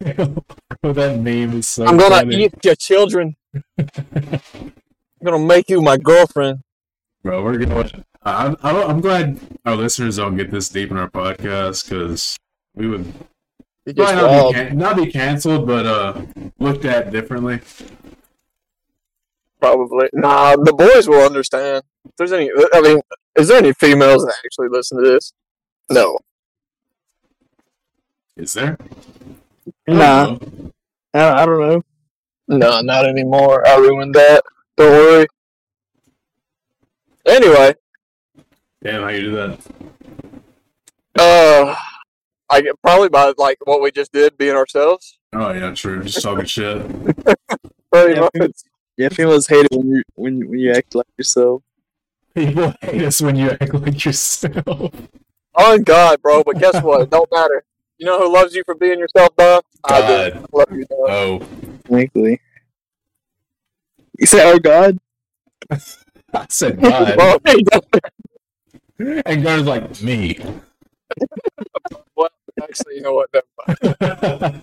Bro, 0.01 0.45
oh, 0.83 0.93
that 0.93 1.19
meme 1.21 1.59
is 1.59 1.69
so. 1.69 1.85
I'm 1.87 1.97
gonna 1.99 2.17
funny. 2.17 2.45
eat 2.45 2.55
your 2.65 2.75
children. 2.77 3.37
I'm 3.79 4.41
gonna 5.23 5.39
make 5.39 5.69
you 5.69 5.81
my 5.83 5.97
girlfriend. 5.99 6.61
Bro, 7.23 7.43
we're 7.45 7.59
going. 7.59 7.91
I'm 8.23 8.57
I'm 8.63 9.01
glad 9.03 9.39
our 9.67 9.77
listeners 9.77 10.17
don't 10.17 10.37
get 10.37 10.51
this 10.51 10.69
deep 10.71 10.91
in 10.91 10.97
our 10.97 11.11
podcast 11.11 11.85
because 11.89 12.39
we 12.75 12.89
would 12.89 13.13
He 13.87 13.93
gets 13.93 14.13
probably 14.13 14.37
not 14.37 14.49
be, 14.49 14.55
can- 14.55 14.79
not 14.79 14.97
be 14.97 15.07
canceled, 15.13 15.67
but 15.67 15.87
uh, 15.87 16.23
looked 16.59 16.85
at 16.85 17.11
differently. 17.13 17.61
Probably. 19.61 20.09
Nah, 20.13 20.57
the 20.57 20.73
boys 20.73 21.09
will 21.09 21.25
understand. 21.25 21.83
If 22.07 22.13
there's 22.17 22.33
any, 22.33 22.51
I 22.73 22.81
mean, 22.81 23.01
is 23.37 23.49
there 23.49 23.59
any 23.59 23.73
females 23.75 24.25
that 24.25 24.35
actually 24.45 24.69
listen 24.71 25.03
to 25.03 25.09
this? 25.11 25.33
No. 25.91 26.19
Is 28.37 28.53
there? 28.55 28.77
Nah, 29.87 30.37
I, 31.15 31.43
I 31.43 31.47
don't 31.47 31.61
know. 31.61 31.83
No, 32.49 32.81
not 32.81 33.07
anymore. 33.07 33.67
I 33.67 33.77
ruined 33.77 34.15
that. 34.15 34.43
Don't 34.77 34.91
worry. 34.93 35.27
Anyway, 37.27 37.75
Damn, 38.83 39.03
how 39.03 39.09
you 39.09 39.21
do 39.23 39.31
that? 39.37 39.59
uh, 41.19 41.75
I 42.51 42.61
get 42.61 42.81
probably 42.83 43.09
by 43.09 43.33
like 43.39 43.59
what 43.65 43.81
we 43.81 43.91
just 43.91 44.13
did, 44.13 44.37
being 44.39 44.55
ourselves. 44.55 45.19
Oh 45.33 45.53
yeah, 45.53 45.73
true. 45.75 46.03
Just 46.05 46.23
talking 46.23 46.45
shit. 46.45 46.79
Pretty 47.93 48.15
Yeah, 48.15 48.21
much. 48.21 48.33
people- 48.33 48.49
Yeah, 48.97 49.09
females 49.09 49.47
hate 49.47 49.67
it 49.67 49.73
when 49.73 49.89
you 49.89 50.03
when 50.15 50.49
when 50.51 50.59
you 50.59 50.73
act 50.73 50.95
like 50.95 51.07
yourself. 51.19 51.63
People 52.35 52.75
hate 52.81 53.03
us 53.03 53.21
when 53.23 53.37
you 53.37 53.51
act 53.51 53.73
like 53.75 54.05
yourself. 54.05 54.93
Oh 55.55 55.79
God, 55.79 56.21
bro. 56.23 56.43
But 56.45 56.59
guess 56.59 56.83
what? 56.83 57.03
It 57.03 57.11
don't 57.17 57.31
matter. 57.33 57.65
You 57.99 58.07
know 58.07 58.19
who 58.19 58.33
loves 58.33 58.55
you 58.55 58.63
for 58.67 58.75
being 58.75 58.99
yourself, 58.99 59.35
dog? 59.37 59.63
I 59.85 60.01
do. 60.01 60.07
God. 60.07 60.33
I 60.53 60.57
love 60.59 60.73
you, 60.73 60.85
dog. 60.85 61.09
Oh, 61.09 61.41
Frankly. 61.87 62.41
You 64.19 64.27
say, 64.27 64.53
"Oh 64.53 64.59
God." 64.59 64.99
I 65.71 66.47
said 66.49 66.81
God, 66.81 67.17
Bro, 67.17 67.39
and 69.27 69.43
God 69.43 69.59
is 69.61 69.67
like 69.67 70.03
me. 70.03 70.39
what? 72.15 72.33
Actually, 72.63 72.97
you 72.97 73.03
know 73.03 73.15
what? 73.15 73.31
Never 73.33 73.97
mind. 74.01 74.63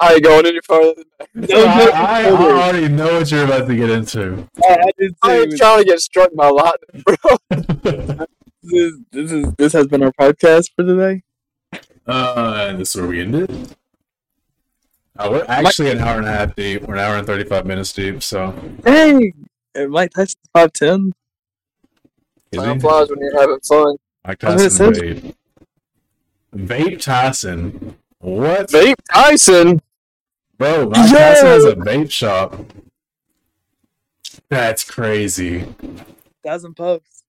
I 0.00 0.14
ain't 0.14 0.24
going 0.24 0.46
any 0.46 0.60
further 0.64 0.94
than 1.34 1.42
that. 1.46 1.94
I, 1.94 2.22
I, 2.22 2.28
I 2.28 2.30
already 2.30 2.88
know 2.88 3.18
what 3.18 3.30
you're 3.30 3.44
about 3.44 3.68
to 3.68 3.76
get 3.76 3.90
into. 3.90 4.48
I, 4.64 4.68
I 4.68 4.90
I 5.22 5.28
say 5.28 5.42
ain't 5.42 5.56
trying 5.58 5.78
to 5.80 5.84
get 5.84 6.00
struck 6.00 6.34
by 6.34 6.48
lightning, 6.48 7.04
bro. 7.04 7.36
this 8.62 8.72
is 8.72 8.98
this 9.12 9.32
is 9.32 9.54
this 9.58 9.72
has 9.74 9.86
been 9.88 10.02
our 10.02 10.12
podcast 10.12 10.70
for 10.74 10.84
today. 10.84 11.22
Uh, 12.06 12.66
and 12.68 12.78
this 12.78 12.94
is 12.94 13.00
where 13.00 13.10
we 13.10 13.20
ended. 13.20 13.76
Uh, 15.18 15.28
we're 15.30 15.44
actually 15.48 15.90
an 15.90 15.98
hour 15.98 16.16
and 16.16 16.26
a 16.26 16.32
half 16.32 16.56
deep. 16.56 16.82
We're 16.82 16.94
an 16.94 17.00
hour 17.00 17.16
and 17.16 17.26
35 17.26 17.66
minutes 17.66 17.92
deep, 17.92 18.22
so. 18.22 18.54
Hey, 18.86 19.34
Mike 19.86 20.12
Tyson's 20.12 20.36
five 20.54 20.72
ten. 20.72 21.12
Is 22.52 22.62
Time 22.62 22.80
flies 22.80 23.10
when 23.10 23.18
you're 23.20 23.38
having 23.38 23.60
fun. 23.60 23.96
Mike 24.26 24.42
I 24.44 24.54
was 24.54 24.78
Tyson 24.78 24.92
gonna 24.94 25.32
Vape. 26.54 26.66
Vape 26.66 27.00
Tyson. 27.00 27.96
What? 28.18 28.68
Vape 28.68 28.94
Tyson. 29.12 29.80
Bro, 30.58 30.90
Mike 30.90 31.10
Yo! 31.10 31.16
Tyson 31.16 31.46
has 31.46 31.64
a 31.64 31.74
vape 31.74 32.10
shop. 32.10 32.54
That's 34.48 34.84
crazy. 34.84 35.64
Thousand 36.44 36.74
posts. 36.74 37.22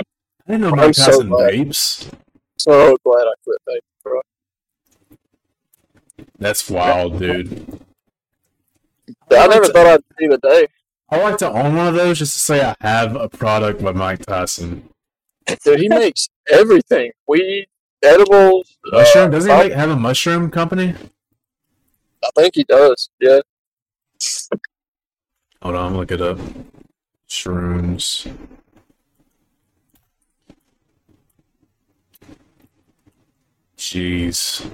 I 0.00 0.52
didn't 0.52 0.62
know 0.62 0.70
I'm 0.70 0.76
Mike 0.76 0.94
so 0.94 1.04
Tyson 1.06 1.28
glad. 1.28 1.52
vapes. 1.52 2.10
So 2.56 2.96
glad 3.04 3.26
I 3.26 3.32
quit 3.44 3.58
vape, 3.68 3.78
bro. 4.02 4.20
That's 6.38 6.68
wild, 6.68 7.18
dude. 7.18 7.80
I 9.30 9.46
never 9.46 9.66
thought 9.66 9.86
I'd 9.86 10.02
see 10.18 10.26
the 10.26 10.38
day. 10.38 10.66
I 11.10 11.20
like 11.20 11.38
to 11.38 11.50
own 11.50 11.76
one 11.76 11.88
of 11.88 11.94
those 11.94 12.18
just 12.18 12.32
to 12.34 12.38
say 12.40 12.64
I 12.64 12.74
have 12.80 13.14
a 13.14 13.28
product 13.28 13.82
by 13.82 13.92
Mike 13.92 14.24
Tyson. 14.26 14.88
Dude, 15.64 15.80
he 15.80 15.88
makes 15.88 16.28
everything. 16.50 17.12
Weed, 17.26 17.66
edibles. 18.02 18.76
uh, 18.92 18.98
Mushroom? 18.98 19.30
Doesn't 19.30 19.50
he 19.50 19.56
make, 19.56 19.72
have 19.72 19.90
a 19.90 19.96
mushroom 19.96 20.50
company? 20.50 20.94
I 22.22 22.30
think 22.34 22.54
he 22.54 22.64
does. 22.64 23.10
Yeah. 23.20 23.40
Hold 25.62 25.74
on, 25.76 25.86
I'm 25.86 25.88
gonna 25.92 25.98
look 25.98 26.10
it 26.12 26.20
up. 26.20 26.38
Shrooms. 27.28 28.32
Jeez. 33.76 34.70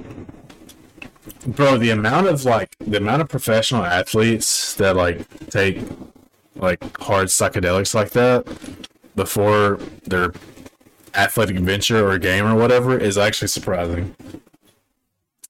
Bro, 1.46 1.78
the 1.78 1.90
amount 1.90 2.28
of 2.28 2.44
like 2.44 2.76
the 2.80 2.98
amount 2.98 3.22
of 3.22 3.28
professional 3.28 3.84
athletes 3.84 4.74
that 4.76 4.94
like 4.96 5.26
take 5.48 5.80
like 6.56 6.96
hard 6.98 7.28
psychedelics 7.28 7.94
like 7.94 8.10
that 8.10 8.46
before 9.16 9.78
their 10.04 10.32
athletic 11.14 11.58
venture 11.58 12.08
or 12.08 12.18
game 12.18 12.46
or 12.46 12.54
whatever 12.54 12.96
is 12.96 13.18
actually 13.18 13.48
surprising. 13.48 14.14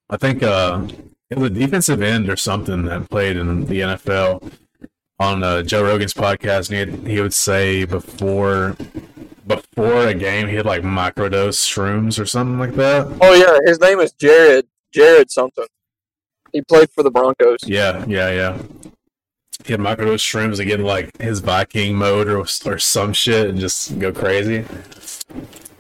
I 0.09 0.17
think 0.17 0.43
uh 0.43 0.87
it 1.31 1.39
was 1.39 1.53
a 1.53 1.55
defensive 1.55 2.03
end 2.03 2.29
or 2.29 2.37
something 2.37 2.85
that 2.87 3.09
played 3.09 3.37
in 3.37 3.67
the 3.67 3.81
NFL 3.81 4.53
on 5.21 5.45
uh, 5.45 5.63
Joe 5.63 5.85
Rogan's 5.85 6.15
podcast, 6.15 6.73
and 6.73 7.07
he, 7.07 7.15
he 7.15 7.21
would 7.21 7.35
say 7.35 7.85
before 7.85 8.77
before 9.47 10.07
a 10.07 10.15
game 10.15 10.49
he 10.49 10.57
had 10.57 10.67
like 10.67 10.83
microdose 10.83 11.67
shrooms 11.67 12.19
or 12.21 12.27
something 12.27 12.59
like 12.59 12.75
that. 12.75 13.07
Oh 13.21 13.35
yeah, 13.35 13.59
his 13.65 13.81
name 13.81 14.01
is 14.01 14.13
Jared. 14.13 14.67
Jared 14.93 15.31
something. 15.31 15.67
He 16.53 16.63
played 16.63 16.91
for 16.91 17.05
the 17.05 17.11
Broncos. 17.11 17.59
Yeah, 17.65 18.05
yeah, 18.09 18.31
yeah. 18.31 18.59
He 19.65 19.73
had 19.73 19.81
microdose 19.81 20.21
shrooms 20.21 20.57
to 20.57 20.65
get 20.65 20.81
in 20.81 20.87
like 20.87 21.21
his 21.21 21.41
Viking 21.41 21.95
mode 21.95 22.29
or 22.29 22.41
or 22.41 22.79
some 22.79 23.13
shit 23.13 23.49
and 23.49 23.59
just 23.59 23.99
go 23.99 24.13
crazy. 24.13 24.65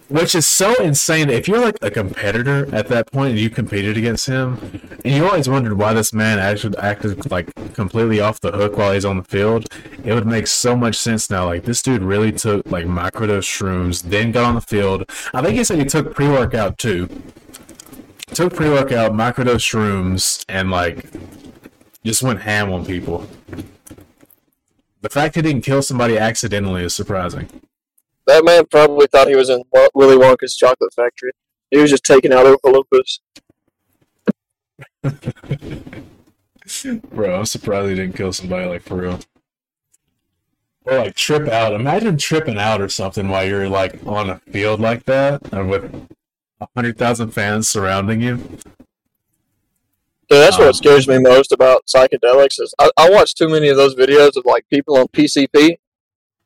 Which 0.09 0.35
is 0.35 0.49
so 0.49 0.75
insane. 0.83 1.31
If 1.31 1.47
you're 1.47 1.61
like 1.61 1.79
a 1.83 1.91
competitor 1.91 2.69
at 2.75 2.89
that 2.89 3.13
point 3.13 3.31
and 3.31 3.39
you 3.39 3.49
competed 3.49 3.97
against 3.97 4.27
him, 4.27 4.81
and 5.05 5.15
you 5.15 5.25
always 5.25 5.49
wondered 5.49 5.79
why 5.79 5.95
this 5.95 6.13
man 6.13 6.41
actually 6.41 6.77
acted 6.79 7.31
like 7.31 7.49
completely 7.75 8.21
off 8.21 8.41
the 8.41 8.51
hook 8.51 8.77
while 8.77 8.93
he's 8.93 9.05
on 9.05 9.19
the 9.19 9.23
field, 9.23 9.69
it 10.03 10.13
would 10.13 10.27
make 10.27 10.49
so 10.49 10.75
much 10.75 10.97
sense 10.97 11.31
now. 11.31 11.47
Like 11.47 11.63
this 11.63 11.81
dude 11.81 12.03
really 12.03 12.33
took 12.33 12.67
like 12.67 12.87
microdose 12.87 13.47
shrooms, 13.47 14.03
then 14.03 14.33
got 14.33 14.45
on 14.47 14.57
the 14.57 14.61
field. 14.61 15.09
I 15.33 15.43
think 15.43 15.57
he 15.57 15.63
said 15.63 15.79
he 15.79 15.85
took 15.85 16.13
pre 16.13 16.27
workout 16.27 16.77
too. 16.77 17.09
Took 18.35 18.55
pre 18.55 18.69
workout, 18.69 19.13
microdose 19.13 19.63
shrooms, 19.63 20.45
and 20.49 20.73
like 20.73 21.07
just 22.05 22.23
went 22.23 22.41
ham 22.41 22.73
on 22.73 22.85
people. 22.85 23.27
The 25.03 25.09
fact 25.09 25.35
he 25.35 25.43
didn't 25.43 25.63
kill 25.63 25.83
somebody 25.83 26.19
accidentally 26.19 26.85
is 26.85 26.95
surprising. 26.95 27.49
That 28.27 28.45
man 28.45 28.67
probably 28.67 29.07
thought 29.07 29.29
he 29.29 29.37
was 29.37 29.51
in 29.51 29.63
Willy 29.95 30.17
Wonka's 30.17 30.55
chocolate 30.55 30.93
factory. 30.95 31.33
He 31.71 31.79
was 31.79 31.91
just 31.91 32.05
taking 32.05 32.33
out 32.33 32.47
Loompas. 32.65 33.21
Bro, 37.11 37.39
I'm 37.39 37.47
surprised 37.47 37.89
he 37.89 37.95
didn't 37.97 38.17
kill 38.17 38.33
somebody 38.33 38.67
like 38.67 38.83
for 38.83 38.97
real. 38.97 39.21
Or 40.85 40.99
like 40.99 41.15
trip 41.15 41.49
out. 41.49 41.73
Imagine 41.73 42.17
tripping 42.17 42.59
out 42.59 42.81
or 42.81 42.89
something 42.89 43.29
while 43.29 43.47
you're 43.47 43.69
like 43.69 43.99
on 44.07 44.31
a 44.31 44.39
field 44.51 44.81
like 44.81 45.05
that 45.05 45.53
and 45.53 45.71
with 45.71 45.93
a 46.61 46.69
hundred 46.77 46.99
thousand 46.99 47.31
fans 47.31 47.69
surrounding 47.69 48.21
you. 48.21 48.59
Dude, 50.31 50.39
that's 50.39 50.59
Um, 50.61 50.67
what 50.67 50.77
scares 50.77 51.09
me 51.09 51.19
most 51.19 51.51
about 51.51 51.87
psychedelics 51.87 52.61
is 52.61 52.73
I, 52.79 52.89
I 52.97 53.11
watch 53.11 53.35
too 53.35 53.49
many 53.49 53.69
of 53.69 53.77
those 53.77 53.97
videos 53.97 54.37
of 54.37 54.45
like 54.45 54.65
people 54.71 54.97
on 54.97 55.09
PCP 55.09 55.79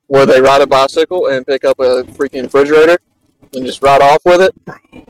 where 0.06 0.24
they 0.24 0.40
ride 0.40 0.62
a 0.62 0.66
bicycle 0.66 1.26
and 1.26 1.46
pick 1.46 1.64
up 1.66 1.78
a 1.78 2.02
freaking 2.04 2.44
refrigerator 2.44 2.96
and 3.52 3.66
just 3.66 3.82
ride 3.82 4.00
off 4.00 4.24
with 4.24 4.40
it. 4.40 5.06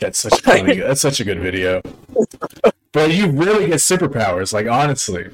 That's 0.00 0.18
such 0.18 0.40
a 0.40 0.42
funny, 0.42 0.74
that's 0.80 1.00
such 1.00 1.20
a 1.20 1.24
good 1.24 1.38
video. 1.38 1.82
But 2.90 3.12
you 3.12 3.28
really 3.28 3.68
get 3.68 3.76
superpowers, 3.76 4.52
like 4.52 4.66
honestly. 4.66 5.28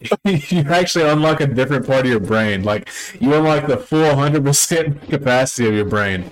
you 0.24 0.60
actually 0.68 1.08
unlock 1.08 1.40
a 1.40 1.48
different 1.48 1.84
part 1.84 2.04
of 2.04 2.10
your 2.12 2.20
brain. 2.20 2.62
Like 2.62 2.88
you 3.18 3.34
unlock 3.34 3.66
the 3.66 3.76
full 3.76 4.14
100% 4.14 5.08
capacity 5.08 5.66
of 5.66 5.74
your 5.74 5.86
brain. 5.86 6.30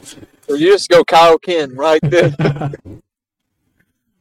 Or 0.48 0.56
you 0.56 0.72
just 0.72 0.90
go 0.90 1.02
Kyle 1.02 1.38
Ken 1.38 1.74
right 1.74 2.00
there. 2.02 2.32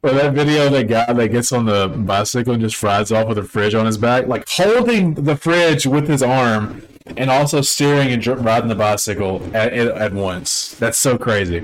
Or 0.03 0.09
that 0.11 0.33
video 0.33 0.65
of 0.65 0.71
that 0.71 0.87
guy 0.87 1.13
that 1.13 1.27
gets 1.29 1.51
on 1.51 1.65
the 1.65 1.87
bicycle 1.87 2.53
and 2.53 2.61
just 2.61 2.81
rides 2.81 3.11
off 3.11 3.27
with 3.27 3.37
a 3.37 3.43
fridge 3.43 3.75
on 3.75 3.85
his 3.85 3.99
back, 3.99 4.27
like 4.27 4.49
holding 4.49 5.13
the 5.13 5.35
fridge 5.35 5.85
with 5.85 6.07
his 6.07 6.23
arm 6.23 6.81
and 7.17 7.29
also 7.29 7.61
steering 7.61 8.11
and 8.11 8.25
riding 8.43 8.69
the 8.69 8.75
bicycle 8.75 9.43
at, 9.55 9.73
at, 9.73 9.87
at 9.89 10.13
once. 10.13 10.73
That's 10.75 10.97
so 10.97 11.17
crazy. 11.17 11.59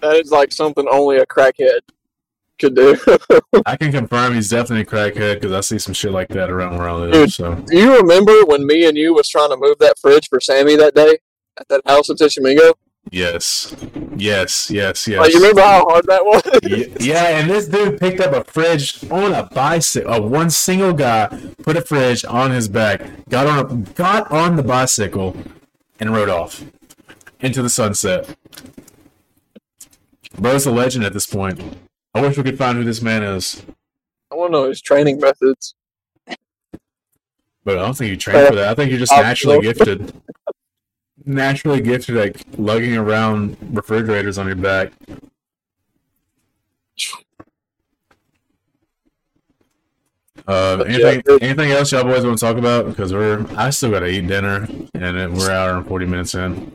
that 0.00 0.16
is 0.16 0.30
like 0.30 0.52
something 0.52 0.86
only 0.90 1.18
a 1.18 1.26
crackhead 1.26 1.80
could 2.58 2.74
do. 2.74 2.96
I 3.66 3.76
can 3.76 3.92
confirm 3.92 4.34
he's 4.34 4.48
definitely 4.48 4.82
a 4.82 4.84
crackhead 4.84 5.34
because 5.34 5.52
I 5.52 5.60
see 5.60 5.78
some 5.78 5.94
shit 5.94 6.12
like 6.12 6.28
that 6.28 6.50
around 6.50 6.76
where 6.78 6.88
I 6.88 6.92
live. 6.92 7.12
Dude. 7.12 7.32
So 7.32 7.54
do 7.54 7.76
you 7.76 7.96
remember 7.96 8.44
when 8.46 8.66
me 8.66 8.86
and 8.86 8.96
you 8.96 9.14
was 9.14 9.28
trying 9.28 9.50
to 9.50 9.56
move 9.56 9.78
that 9.78 9.98
fridge 9.98 10.28
for 10.28 10.40
Sammy 10.40 10.76
that 10.76 10.94
day 10.94 11.18
at 11.58 11.68
that 11.68 11.82
house 11.86 12.08
in 12.08 12.16
Tishomingo? 12.16 12.74
Yes, 13.10 13.74
yes, 14.16 14.70
yes, 14.70 15.06
yes. 15.08 15.18
Like, 15.18 15.32
you 15.32 15.38
remember 15.40 15.60
how 15.62 15.84
hard 15.88 16.06
that 16.06 16.24
was? 16.24 16.42
Ye- 16.62 16.92
yeah, 17.00 17.38
and 17.38 17.50
this 17.50 17.66
dude 17.68 17.98
picked 18.00 18.20
up 18.20 18.32
a 18.32 18.44
fridge 18.50 19.08
on 19.10 19.32
a 19.34 19.44
bicycle. 19.44 20.12
A 20.12 20.20
one 20.20 20.50
single 20.50 20.92
guy 20.92 21.26
put 21.62 21.76
a 21.76 21.82
fridge 21.82 22.24
on 22.24 22.50
his 22.50 22.68
back, 22.68 23.00
got 23.28 23.46
on 23.46 23.58
a, 23.58 23.76
got 23.92 24.30
on 24.30 24.56
the 24.56 24.62
bicycle, 24.62 25.36
and 26.00 26.12
rode 26.12 26.28
off 26.28 26.64
into 27.40 27.62
the 27.62 27.70
sunset. 27.70 28.28
Bro's 30.38 30.66
a 30.66 30.70
legend 30.70 31.04
at 31.04 31.12
this 31.12 31.26
point. 31.26 31.60
I 32.14 32.20
wish 32.20 32.36
we 32.36 32.42
could 32.44 32.58
find 32.58 32.78
who 32.78 32.84
this 32.84 33.02
man 33.02 33.22
is, 33.22 33.62
I 34.30 34.34
want 34.34 34.52
to 34.52 34.58
know 34.60 34.68
his 34.68 34.80
training 34.80 35.20
methods. 35.20 35.74
but 37.64 37.76
I 37.78 37.82
don't 37.82 37.96
think 37.96 38.10
you 38.10 38.16
trained 38.16 38.48
for 38.48 38.54
that. 38.56 38.68
I 38.68 38.74
think 38.74 38.90
you're 38.90 38.98
just 39.00 39.12
Uh, 39.12 39.20
naturally 39.22 39.60
gifted. 39.60 40.12
Naturally 41.28 41.82
gifted 41.82 42.16
at 42.16 42.58
lugging 42.58 42.96
around 42.96 43.58
refrigerators 43.74 44.38
on 44.38 44.46
your 44.46 44.56
back. 44.56 44.92
Uh, 50.46 50.82
anything, 50.88 51.22
yeah, 51.28 51.36
anything 51.42 51.70
else 51.70 51.92
y'all 51.92 52.02
boys 52.02 52.24
want 52.24 52.38
to 52.38 52.42
talk 52.42 52.56
about? 52.56 52.86
Because 52.86 53.12
we're, 53.12 53.44
I 53.58 53.68
still 53.68 53.90
got 53.90 54.00
to 54.00 54.06
eat 54.06 54.26
dinner, 54.26 54.66
and 54.94 55.18
then 55.18 55.34
we're 55.34 55.50
an 55.50 55.56
hour 55.56 55.76
and 55.76 55.86
forty 55.86 56.06
minutes 56.06 56.34
in. 56.34 56.74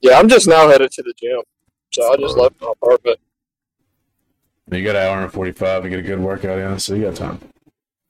Yeah, 0.00 0.18
I'm 0.18 0.28
just 0.28 0.48
now 0.48 0.68
headed 0.68 0.90
to 0.90 1.02
the 1.04 1.14
gym. 1.16 1.40
So 1.92 2.12
I 2.12 2.16
just 2.16 2.36
left 2.36 2.60
my 2.60 2.72
apartment. 2.72 3.20
You 4.72 4.82
got 4.82 4.96
an 4.96 5.06
hour 5.06 5.22
and 5.22 5.32
forty 5.32 5.52
five 5.52 5.84
to 5.84 5.88
get 5.88 6.00
a 6.00 6.02
good 6.02 6.18
workout 6.18 6.58
in, 6.58 6.80
so 6.80 6.96
you 6.96 7.04
got 7.04 7.14
time. 7.14 7.38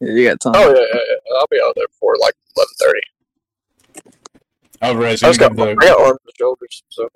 Yeah, 0.01 0.13
you 0.13 0.29
got 0.31 0.41
time. 0.41 0.55
Oh 0.57 0.71
yeah, 0.71 0.81
yeah, 0.81 1.01
yeah. 1.11 1.37
I'll 1.39 1.47
be 1.51 1.61
out 1.63 1.75
there 1.77 1.89
before 1.89 2.17
like 2.23 2.33
eleven 2.57 2.73
thirty. 2.81 3.01
Alvarez, 4.81 5.23
I 5.23 5.29
you 5.29 5.35
just 5.35 5.41
want 5.41 5.57
got 5.57 5.65
to 5.65 5.71
give 5.71 5.81
the 5.81 5.87
got 5.87 6.01
arms 6.01 6.19
and 6.25 6.35
shoulders. 6.39 6.83
So 6.89 7.09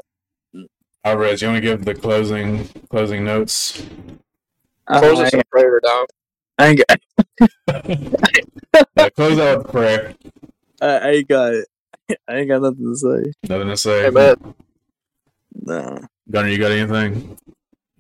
Alvarez, 1.05 1.43
you 1.43 1.49
want 1.49 1.57
to 1.57 1.61
give 1.63 1.85
the 1.85 1.95
closing 1.95 2.69
closing 2.91 3.25
notes? 3.25 3.83
Uh, 4.87 5.01
close 5.01 5.19
I, 5.21 5.31
this 5.31 5.43
prayer 5.51 5.81
down. 5.81 6.07
I 6.59 6.67
ain't 6.69 6.83
got. 6.87 7.01
Yeah, 8.97 9.09
close 9.17 9.39
out 9.39 9.59
with 9.59 9.73
prayer. 9.73 10.15
I, 10.81 10.87
I 10.87 11.11
ain't 11.11 11.29
got. 11.29 11.55
I 12.29 12.37
ain't 12.37 12.49
got 12.49 12.63
nothing 12.63 12.85
to 12.85 12.97
say. 12.97 13.33
Nothing 13.49 13.69
to 13.69 13.77
say. 13.77 14.07
Amen. 14.07 14.55
Nah. 15.55 15.99
Gunner, 16.31 16.49
you 16.49 16.59
got 16.59 16.73
anything? 16.73 17.39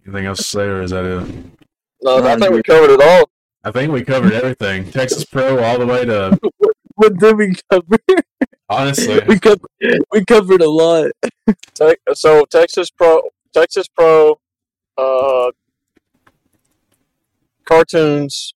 Anything 0.05 0.27
else 0.27 0.39
to 0.39 0.45
say, 0.45 0.63
or 0.63 0.83
is 0.83 0.91
that 0.91 1.05
it? 1.05 1.35
No, 2.03 2.25
I 2.25 2.37
think 2.37 2.53
we 2.53 2.63
covered 2.63 2.91
it 2.91 3.03
all. 3.03 3.29
I 3.65 3.71
think 3.71 3.93
we 3.93 4.05
covered 4.05 4.33
everything. 4.33 4.91
Texas 4.91 5.25
Pro 5.25 5.63
all 5.63 5.79
the 5.79 5.87
way 5.87 6.05
to 6.05 6.39
What 6.95 7.17
did 7.19 7.37
we 7.37 7.55
cover? 7.71 7.99
Honestly. 8.69 9.21
we 9.29 9.39
covered. 9.39 9.69
We 10.13 10.25
covered 10.25 10.63
a 10.63 10.71
lot. 10.71 11.11
Te- 11.75 11.97
so 12.15 12.45
Texas 12.47 12.91
Pro, 12.91 13.23
Texas 13.53 13.87
Pro, 13.89 14.39
uh, 14.97 15.51
cartoons, 17.65 18.55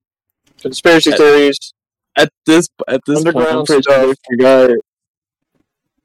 conspiracy 0.61 1.13
Uh, 1.13 1.17
theories. 1.17 1.75
At 2.17 2.31
this 2.45 2.69
at 2.89 3.01
this 3.07 3.23
point, 3.25 3.37
I'm 3.37 3.59
Underground 3.59 3.67
pretty 3.67 3.83
sure 3.83 4.07
they 4.07 4.15
forgot. 4.31 4.71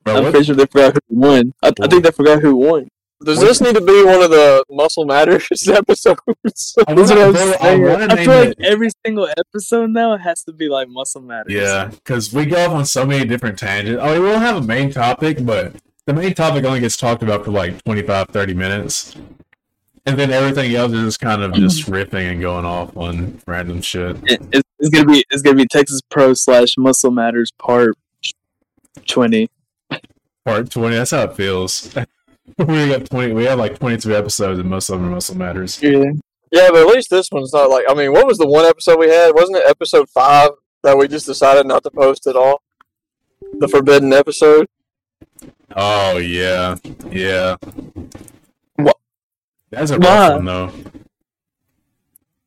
Bro, 0.03 0.15
I'm 0.15 0.23
what- 0.23 0.31
pretty 0.31 0.45
sure 0.45 0.55
they 0.55 0.65
forgot 0.65 0.93
who 0.93 1.01
won. 1.09 1.53
I, 1.61 1.73
I 1.81 1.87
think 1.87 2.03
they 2.03 2.11
forgot 2.11 2.41
who 2.41 2.55
won. 2.55 2.87
Does 3.23 3.39
this 3.39 3.61
need 3.61 3.73
to 3.73 3.81
be 3.81 4.03
one 4.03 4.21
of 4.21 4.29
the 4.29 4.63
Muscle 4.69 5.05
Matters 5.05 5.47
episodes? 5.67 6.75
I 6.87 6.93
wanna- 6.93 7.13
I'm 7.15 7.35
I 7.35 7.55
saying. 7.57 7.81
wanna 7.81 8.03
I, 8.03 8.15
name 8.15 8.25
feel 8.25 8.35
like 8.35 8.49
it- 8.49 8.61
every 8.61 8.89
single 9.05 9.27
episode 9.37 9.89
now 9.89 10.17
has 10.17 10.43
to 10.43 10.53
be 10.53 10.69
like 10.69 10.87
Muscle 10.87 11.21
Matters. 11.21 11.51
Yeah, 11.51 11.87
because 11.87 12.31
we 12.31 12.45
go 12.45 12.63
off 12.65 12.71
on 12.71 12.85
so 12.85 13.05
many 13.05 13.25
different 13.25 13.57
tangents. 13.57 13.99
Oh, 14.03 14.13
we 14.13 14.19
will 14.19 14.39
have 14.39 14.57
a 14.57 14.61
main 14.61 14.91
topic, 14.91 15.43
but 15.43 15.75
the 16.05 16.13
main 16.13 16.33
topic 16.35 16.63
only 16.63 16.79
gets 16.79 16.95
talked 16.95 17.23
about 17.23 17.43
for 17.43 17.51
like 17.51 17.83
25, 17.83 18.29
30 18.29 18.53
minutes. 18.53 19.15
And 20.05 20.17
then 20.17 20.31
everything 20.31 20.73
else 20.73 20.93
is 20.93 21.03
just 21.03 21.19
kind 21.19 21.41
of 21.41 21.51
mm-hmm. 21.51 21.63
just 21.63 21.87
ripping 21.87 22.27
and 22.27 22.39
going 22.39 22.63
off 22.65 22.95
on 22.95 23.41
random 23.45 23.81
shit. 23.81 24.15
It, 24.25 24.41
it's, 24.53 24.69
it's 24.79 24.89
gonna 24.89 25.05
be 25.05 25.25
it's 25.29 25.41
gonna 25.41 25.57
be 25.57 25.65
Texas 25.65 26.01
Pro 26.09 26.33
slash 26.33 26.77
Muscle 26.77 27.11
Matters 27.11 27.51
part 27.59 27.97
twenty. 29.05 29.49
Part 30.45 30.71
20, 30.71 30.95
that's 30.95 31.11
how 31.11 31.23
it 31.23 31.35
feels. 31.35 31.93
we 32.57 32.87
got 32.89 33.05
20, 33.05 33.33
we 33.33 33.45
have 33.45 33.59
like 33.59 33.77
22 33.79 34.15
episodes, 34.15 34.59
and 34.59 34.69
most 34.69 34.89
of 34.89 34.99
them 34.99 35.09
are 35.09 35.11
muscle 35.11 35.35
matters. 35.37 35.81
Yeah. 35.81 36.11
Yeah, 36.51 36.69
but 36.71 36.87
at 36.87 36.87
least 36.87 37.09
this 37.09 37.29
one's 37.29 37.51
not 37.51 37.69
like. 37.69 37.83
I 37.89 37.93
mean, 37.93 38.13
what 38.13 38.25
was 38.25 38.37
the 38.37 38.47
one 38.47 38.63
episode 38.65 38.97
we 38.99 39.09
had? 39.09 39.31
Wasn't 39.35 39.57
it 39.57 39.63
episode 39.67 40.09
five 40.09 40.51
that 40.81 40.97
we 40.97 41.07
just 41.09 41.25
decided 41.25 41.65
not 41.65 41.83
to 41.83 41.91
post 41.91 42.25
at 42.25 42.37
all? 42.37 42.61
The 43.59 43.67
forbidden 43.67 44.13
episode. 44.13 44.67
Oh, 45.75 46.17
yeah. 46.17 46.77
Yeah. 47.11 47.57
What? 48.77 48.95
That's 49.71 49.91
a 49.91 49.99
Why? 49.99 50.29
rough 50.29 50.33
one, 50.35 50.45
though. 50.45 50.67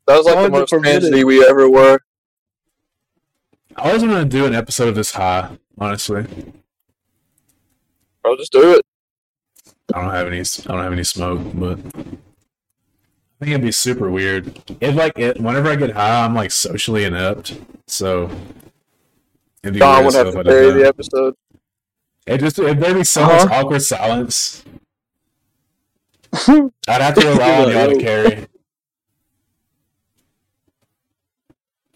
That 0.07 0.17
was 0.17 0.25
like 0.25 0.37
Why 0.37 0.43
the 0.45 0.51
was 0.51 0.61
most 0.61 0.71
forbidden? 0.71 1.03
fancy 1.03 1.25
we 1.25 1.45
ever 1.47 1.69
were. 1.69 1.99
I 3.77 3.89
always 3.89 4.03
want 4.03 4.15
to 4.15 4.25
do 4.25 4.47
an 4.47 4.55
episode 4.55 4.89
of 4.89 4.95
this 4.95 5.13
high, 5.13 5.59
honestly. 5.79 6.25
I'll 8.25 8.37
just 8.37 8.51
do 8.53 8.73
it. 8.77 8.85
I 9.95 10.01
don't 10.01 10.11
have 10.11 10.27
any. 10.27 10.41
I 10.41 10.73
don't 10.73 10.83
have 10.83 10.93
any 10.93 11.05
smoke, 11.05 11.41
but 11.55 11.79
I 11.79 13.45
think 13.45 13.51
it'd 13.53 13.63
be 13.63 13.73
super 13.73 14.11
weird. 14.11 14.61
If 14.81 14.95
like 14.95 15.19
it. 15.19 15.41
Whenever 15.41 15.69
I 15.71 15.77
get 15.77 15.91
high, 15.93 16.25
I'm 16.25 16.35
like 16.35 16.51
socially 16.53 17.05
inept, 17.05 17.59
so 17.87 18.31
it'd 19.63 19.75
be 19.75 19.81
Don 19.81 20.05
would 20.05 20.15
have 20.15 20.33
to 20.35 20.45
carry 20.45 20.71
the 20.73 20.87
episode. 20.87 21.35
It 22.27 22.39
just 22.39 22.59
if 22.59 22.79
there'd 22.79 22.97
be 22.97 23.05
so 23.05 23.23
Uh-huh. 23.23 23.45
much 23.47 23.53
awkward 23.53 23.83
silence, 23.83 24.65
I'd 26.47 26.71
have 26.87 27.15
to 27.15 27.27
rely 27.29 27.65
on 27.65 27.71
y'all 27.73 27.89
to 27.91 27.99
carry. 28.01 28.47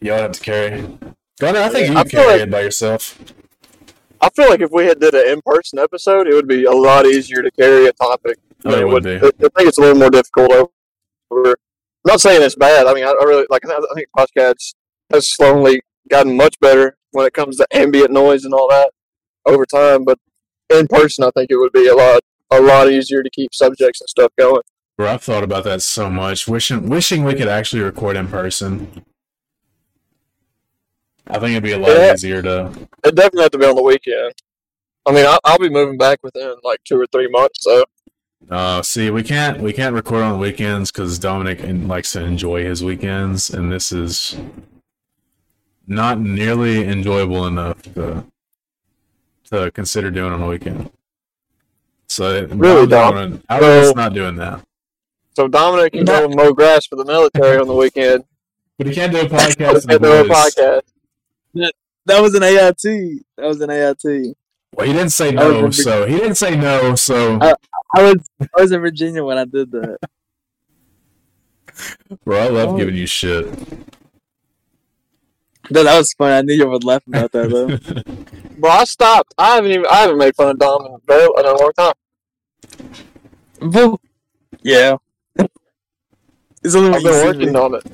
Y'all 0.00 0.18
have 0.18 0.32
to 0.32 0.40
carry. 0.40 0.98
Gunner, 1.40 1.60
I 1.60 1.68
think 1.68 1.88
you 1.90 1.96
I 1.96 2.02
can 2.02 2.10
carry 2.10 2.26
like- 2.32 2.40
it 2.42 2.50
by 2.50 2.60
yourself. 2.62 3.18
I 4.24 4.30
feel 4.30 4.48
like 4.48 4.62
if 4.62 4.70
we 4.70 4.86
had 4.86 5.00
did 5.00 5.14
an 5.14 5.28
in-person 5.28 5.78
episode, 5.78 6.26
it 6.26 6.32
would 6.32 6.48
be 6.48 6.64
a 6.64 6.72
lot 6.72 7.04
easier 7.04 7.42
to 7.42 7.50
carry 7.50 7.86
a 7.88 7.92
topic. 7.92 8.38
Oh, 8.64 8.74
it 8.74 8.88
would 8.88 9.02
be. 9.02 9.16
I 9.16 9.20
think 9.20 9.52
it's 9.58 9.76
a 9.76 9.82
little 9.82 9.98
more 9.98 10.08
difficult 10.08 10.50
over. 11.30 11.50
I'm 11.50 11.54
not 12.06 12.22
saying 12.22 12.40
it's 12.40 12.54
bad. 12.54 12.86
I 12.86 12.94
mean, 12.94 13.04
I, 13.04 13.10
I 13.10 13.24
really 13.24 13.46
like. 13.50 13.60
I 13.66 13.78
think 13.94 14.08
podcasts 14.16 14.72
has 15.12 15.30
slowly 15.30 15.82
gotten 16.08 16.38
much 16.38 16.58
better 16.60 16.96
when 17.10 17.26
it 17.26 17.34
comes 17.34 17.58
to 17.58 17.66
ambient 17.70 18.12
noise 18.12 18.46
and 18.46 18.54
all 18.54 18.66
that 18.70 18.92
over 19.44 19.66
time. 19.66 20.04
But 20.04 20.18
in 20.72 20.88
person, 20.88 21.24
I 21.24 21.30
think 21.36 21.50
it 21.50 21.56
would 21.56 21.72
be 21.72 21.88
a 21.88 21.94
lot 21.94 22.22
a 22.50 22.62
lot 22.62 22.90
easier 22.90 23.22
to 23.22 23.28
keep 23.28 23.54
subjects 23.54 24.00
and 24.00 24.08
stuff 24.08 24.32
going. 24.38 24.62
Bro, 24.96 25.12
I've 25.12 25.22
thought 25.22 25.44
about 25.44 25.64
that 25.64 25.82
so 25.82 26.08
much. 26.08 26.48
Wishing, 26.48 26.88
wishing 26.88 27.24
we 27.24 27.34
could 27.34 27.48
actually 27.48 27.82
record 27.82 28.16
in 28.16 28.28
person. 28.28 29.04
I 31.26 31.38
think 31.38 31.50
it'd 31.52 31.62
be 31.62 31.72
a 31.72 31.78
lot 31.78 31.90
Yeah. 31.90 32.12
easier 32.12 32.42
to 32.42 32.66
It 33.04 33.14
definitely 33.14 33.42
have 33.42 33.52
to 33.52 33.58
be 33.58 33.64
on 33.66 33.74
the 33.76 33.82
weekend. 33.82 34.32
I 35.06 35.12
mean, 35.12 35.26
I'll, 35.26 35.38
I'll 35.44 35.58
be 35.58 35.68
moving 35.70 35.96
back 35.98 36.18
within 36.22 36.54
like 36.62 36.80
two 36.84 36.98
or 37.00 37.06
three 37.06 37.28
months. 37.28 37.58
So 37.62 37.84
Uh, 38.50 38.82
see, 38.82 39.10
we 39.10 39.22
can't 39.22 39.60
we 39.60 39.72
can't 39.72 39.94
record 39.94 40.22
on 40.22 40.32
the 40.32 40.38
weekends 40.38 40.90
because 40.92 41.18
Dominic 41.18 41.60
likes 41.88 42.12
to 42.12 42.22
enjoy 42.22 42.64
his 42.64 42.84
weekends, 42.84 43.48
and 43.50 43.72
this 43.72 43.90
is 43.92 44.36
not 45.86 46.18
nearly 46.20 46.86
enjoyable 46.86 47.46
enough 47.46 47.80
to 47.94 48.24
to 49.50 49.70
consider 49.70 50.10
doing 50.10 50.32
on 50.32 50.40
the 50.40 50.46
weekend. 50.46 50.90
So 52.08 52.46
Really, 52.50 52.82
I'm 52.82 52.88
Dom? 52.88 53.14
not- 53.14 53.40
I'm 53.48 53.84
So- 53.84 53.92
not 53.96 54.14
doing 54.14 54.36
that. 54.36 54.60
so 55.36 55.48
Dominic 55.48 55.92
can 55.94 56.04
go 56.04 56.24
and 56.26 56.34
mow 56.34 56.52
grass 56.52 56.86
for 56.86 56.96
the 56.96 57.04
military 57.04 57.58
on 57.58 57.66
the 57.66 57.74
weekend. 57.74 58.24
But 58.78 58.86
he 58.88 58.94
can't 58.94 59.12
do 59.12 59.20
a 59.20 59.24
podcast. 59.28 59.86
and 59.88 60.02
do 60.02 60.12
a 60.12 60.24
podcast. 60.24 60.82
That 61.54 62.20
was 62.20 62.34
an 62.34 62.42
AIT. 62.42 62.82
That 63.36 63.46
was 63.46 63.60
an 63.60 63.70
AIT. 63.70 64.36
Well, 64.74 64.86
he 64.86 64.92
didn't 64.92 65.10
say 65.12 65.30
no, 65.30 65.70
so 65.70 66.04
he 66.06 66.16
didn't 66.16 66.34
say 66.34 66.56
no. 66.56 66.94
So, 66.96 67.38
I- 67.40 67.54
I 67.96 68.02
was 68.02 68.16
I 68.40 68.60
was 68.60 68.72
in 68.72 68.80
Virginia 68.80 69.22
when 69.24 69.38
I 69.38 69.44
did 69.44 69.70
that. 69.70 69.98
bro, 72.24 72.38
I 72.40 72.48
love 72.48 72.70
Oh. 72.70 72.76
giving 72.76 72.96
you 72.96 73.06
shit. 73.06 73.46
That, 75.70 75.84
that 75.84 75.96
was 75.96 76.12
fun. 76.14 76.32
I 76.32 76.42
knew 76.42 76.54
you 76.54 76.68
would 76.68 76.84
laugh 76.84 77.06
about 77.06 77.32
that 77.32 77.48
though. 77.50 78.02
Bro, 78.58 78.70
I 78.70 78.84
stopped. 78.84 79.32
I 79.38 79.54
haven't 79.56 79.70
even 79.72 79.86
I 79.90 79.96
haven't 80.02 80.18
made 80.18 80.36
fun 80.36 80.50
of 80.50 80.58
Dom 80.58 80.84
in 80.86 80.92
a 80.92 80.98
very 81.06 81.24
in 81.38 81.46
a 81.46 81.52
long 81.54 81.72
time. 81.76 81.94
Boo. 83.60 83.98
yeah. 84.62 84.96
It's 86.62 86.74
only 86.74 86.94
I've 86.96 87.02
been 87.02 87.12
see 87.12 87.24
working 87.26 87.52
me. 87.52 87.58
on 87.58 87.74
it. 87.74 87.84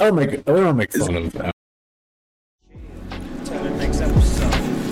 I 0.00 0.04
don't 0.04 0.14
make 0.16 0.30
I 0.34 0.52
don't 0.52 0.76
make 0.76 0.92
fun 0.92 1.16
of 1.16 1.32
that. 1.32 1.55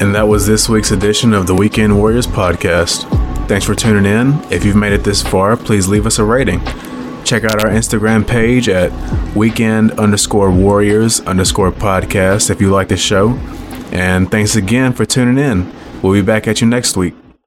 And 0.01 0.15
that 0.15 0.27
was 0.27 0.47
this 0.47 0.69
week's 0.69 0.91
edition 0.91 1.33
of 1.33 1.47
the 1.47 1.55
Weekend 1.55 1.97
Warriors 1.97 2.27
podcast. 2.27 3.09
Thanks 3.49 3.65
for 3.65 3.75
tuning 3.75 4.07
in. 4.07 4.35
If 4.53 4.65
you've 4.65 4.77
made 4.77 4.93
it 4.93 5.05
this 5.05 5.23
far, 5.23 5.57
please 5.57 5.87
leave 5.89 6.07
us 6.07 6.19
a 6.19 6.25
rating. 6.25 6.61
Check 7.25 7.45
out 7.45 7.65
our 7.65 7.71
Instagram 7.71 8.27
page 8.27 8.69
at 8.69 8.93
weekend 9.35 9.93
underscore 9.93 10.51
warriors 10.51 11.21
underscore 11.21 11.73
podcast 11.73 12.51
if 12.51 12.61
you 12.61 12.71
like 12.71 12.89
the 12.89 12.97
show. 12.97 13.31
And 13.93 14.31
thanks 14.31 14.57
again 14.57 14.93
for 14.93 15.07
tuning 15.07 15.39
in. 15.39 15.73
We'll 16.03 16.13
be 16.13 16.23
back 16.23 16.47
at 16.49 16.61
you 16.61 16.67
next 16.67 16.97
week. 16.97 17.24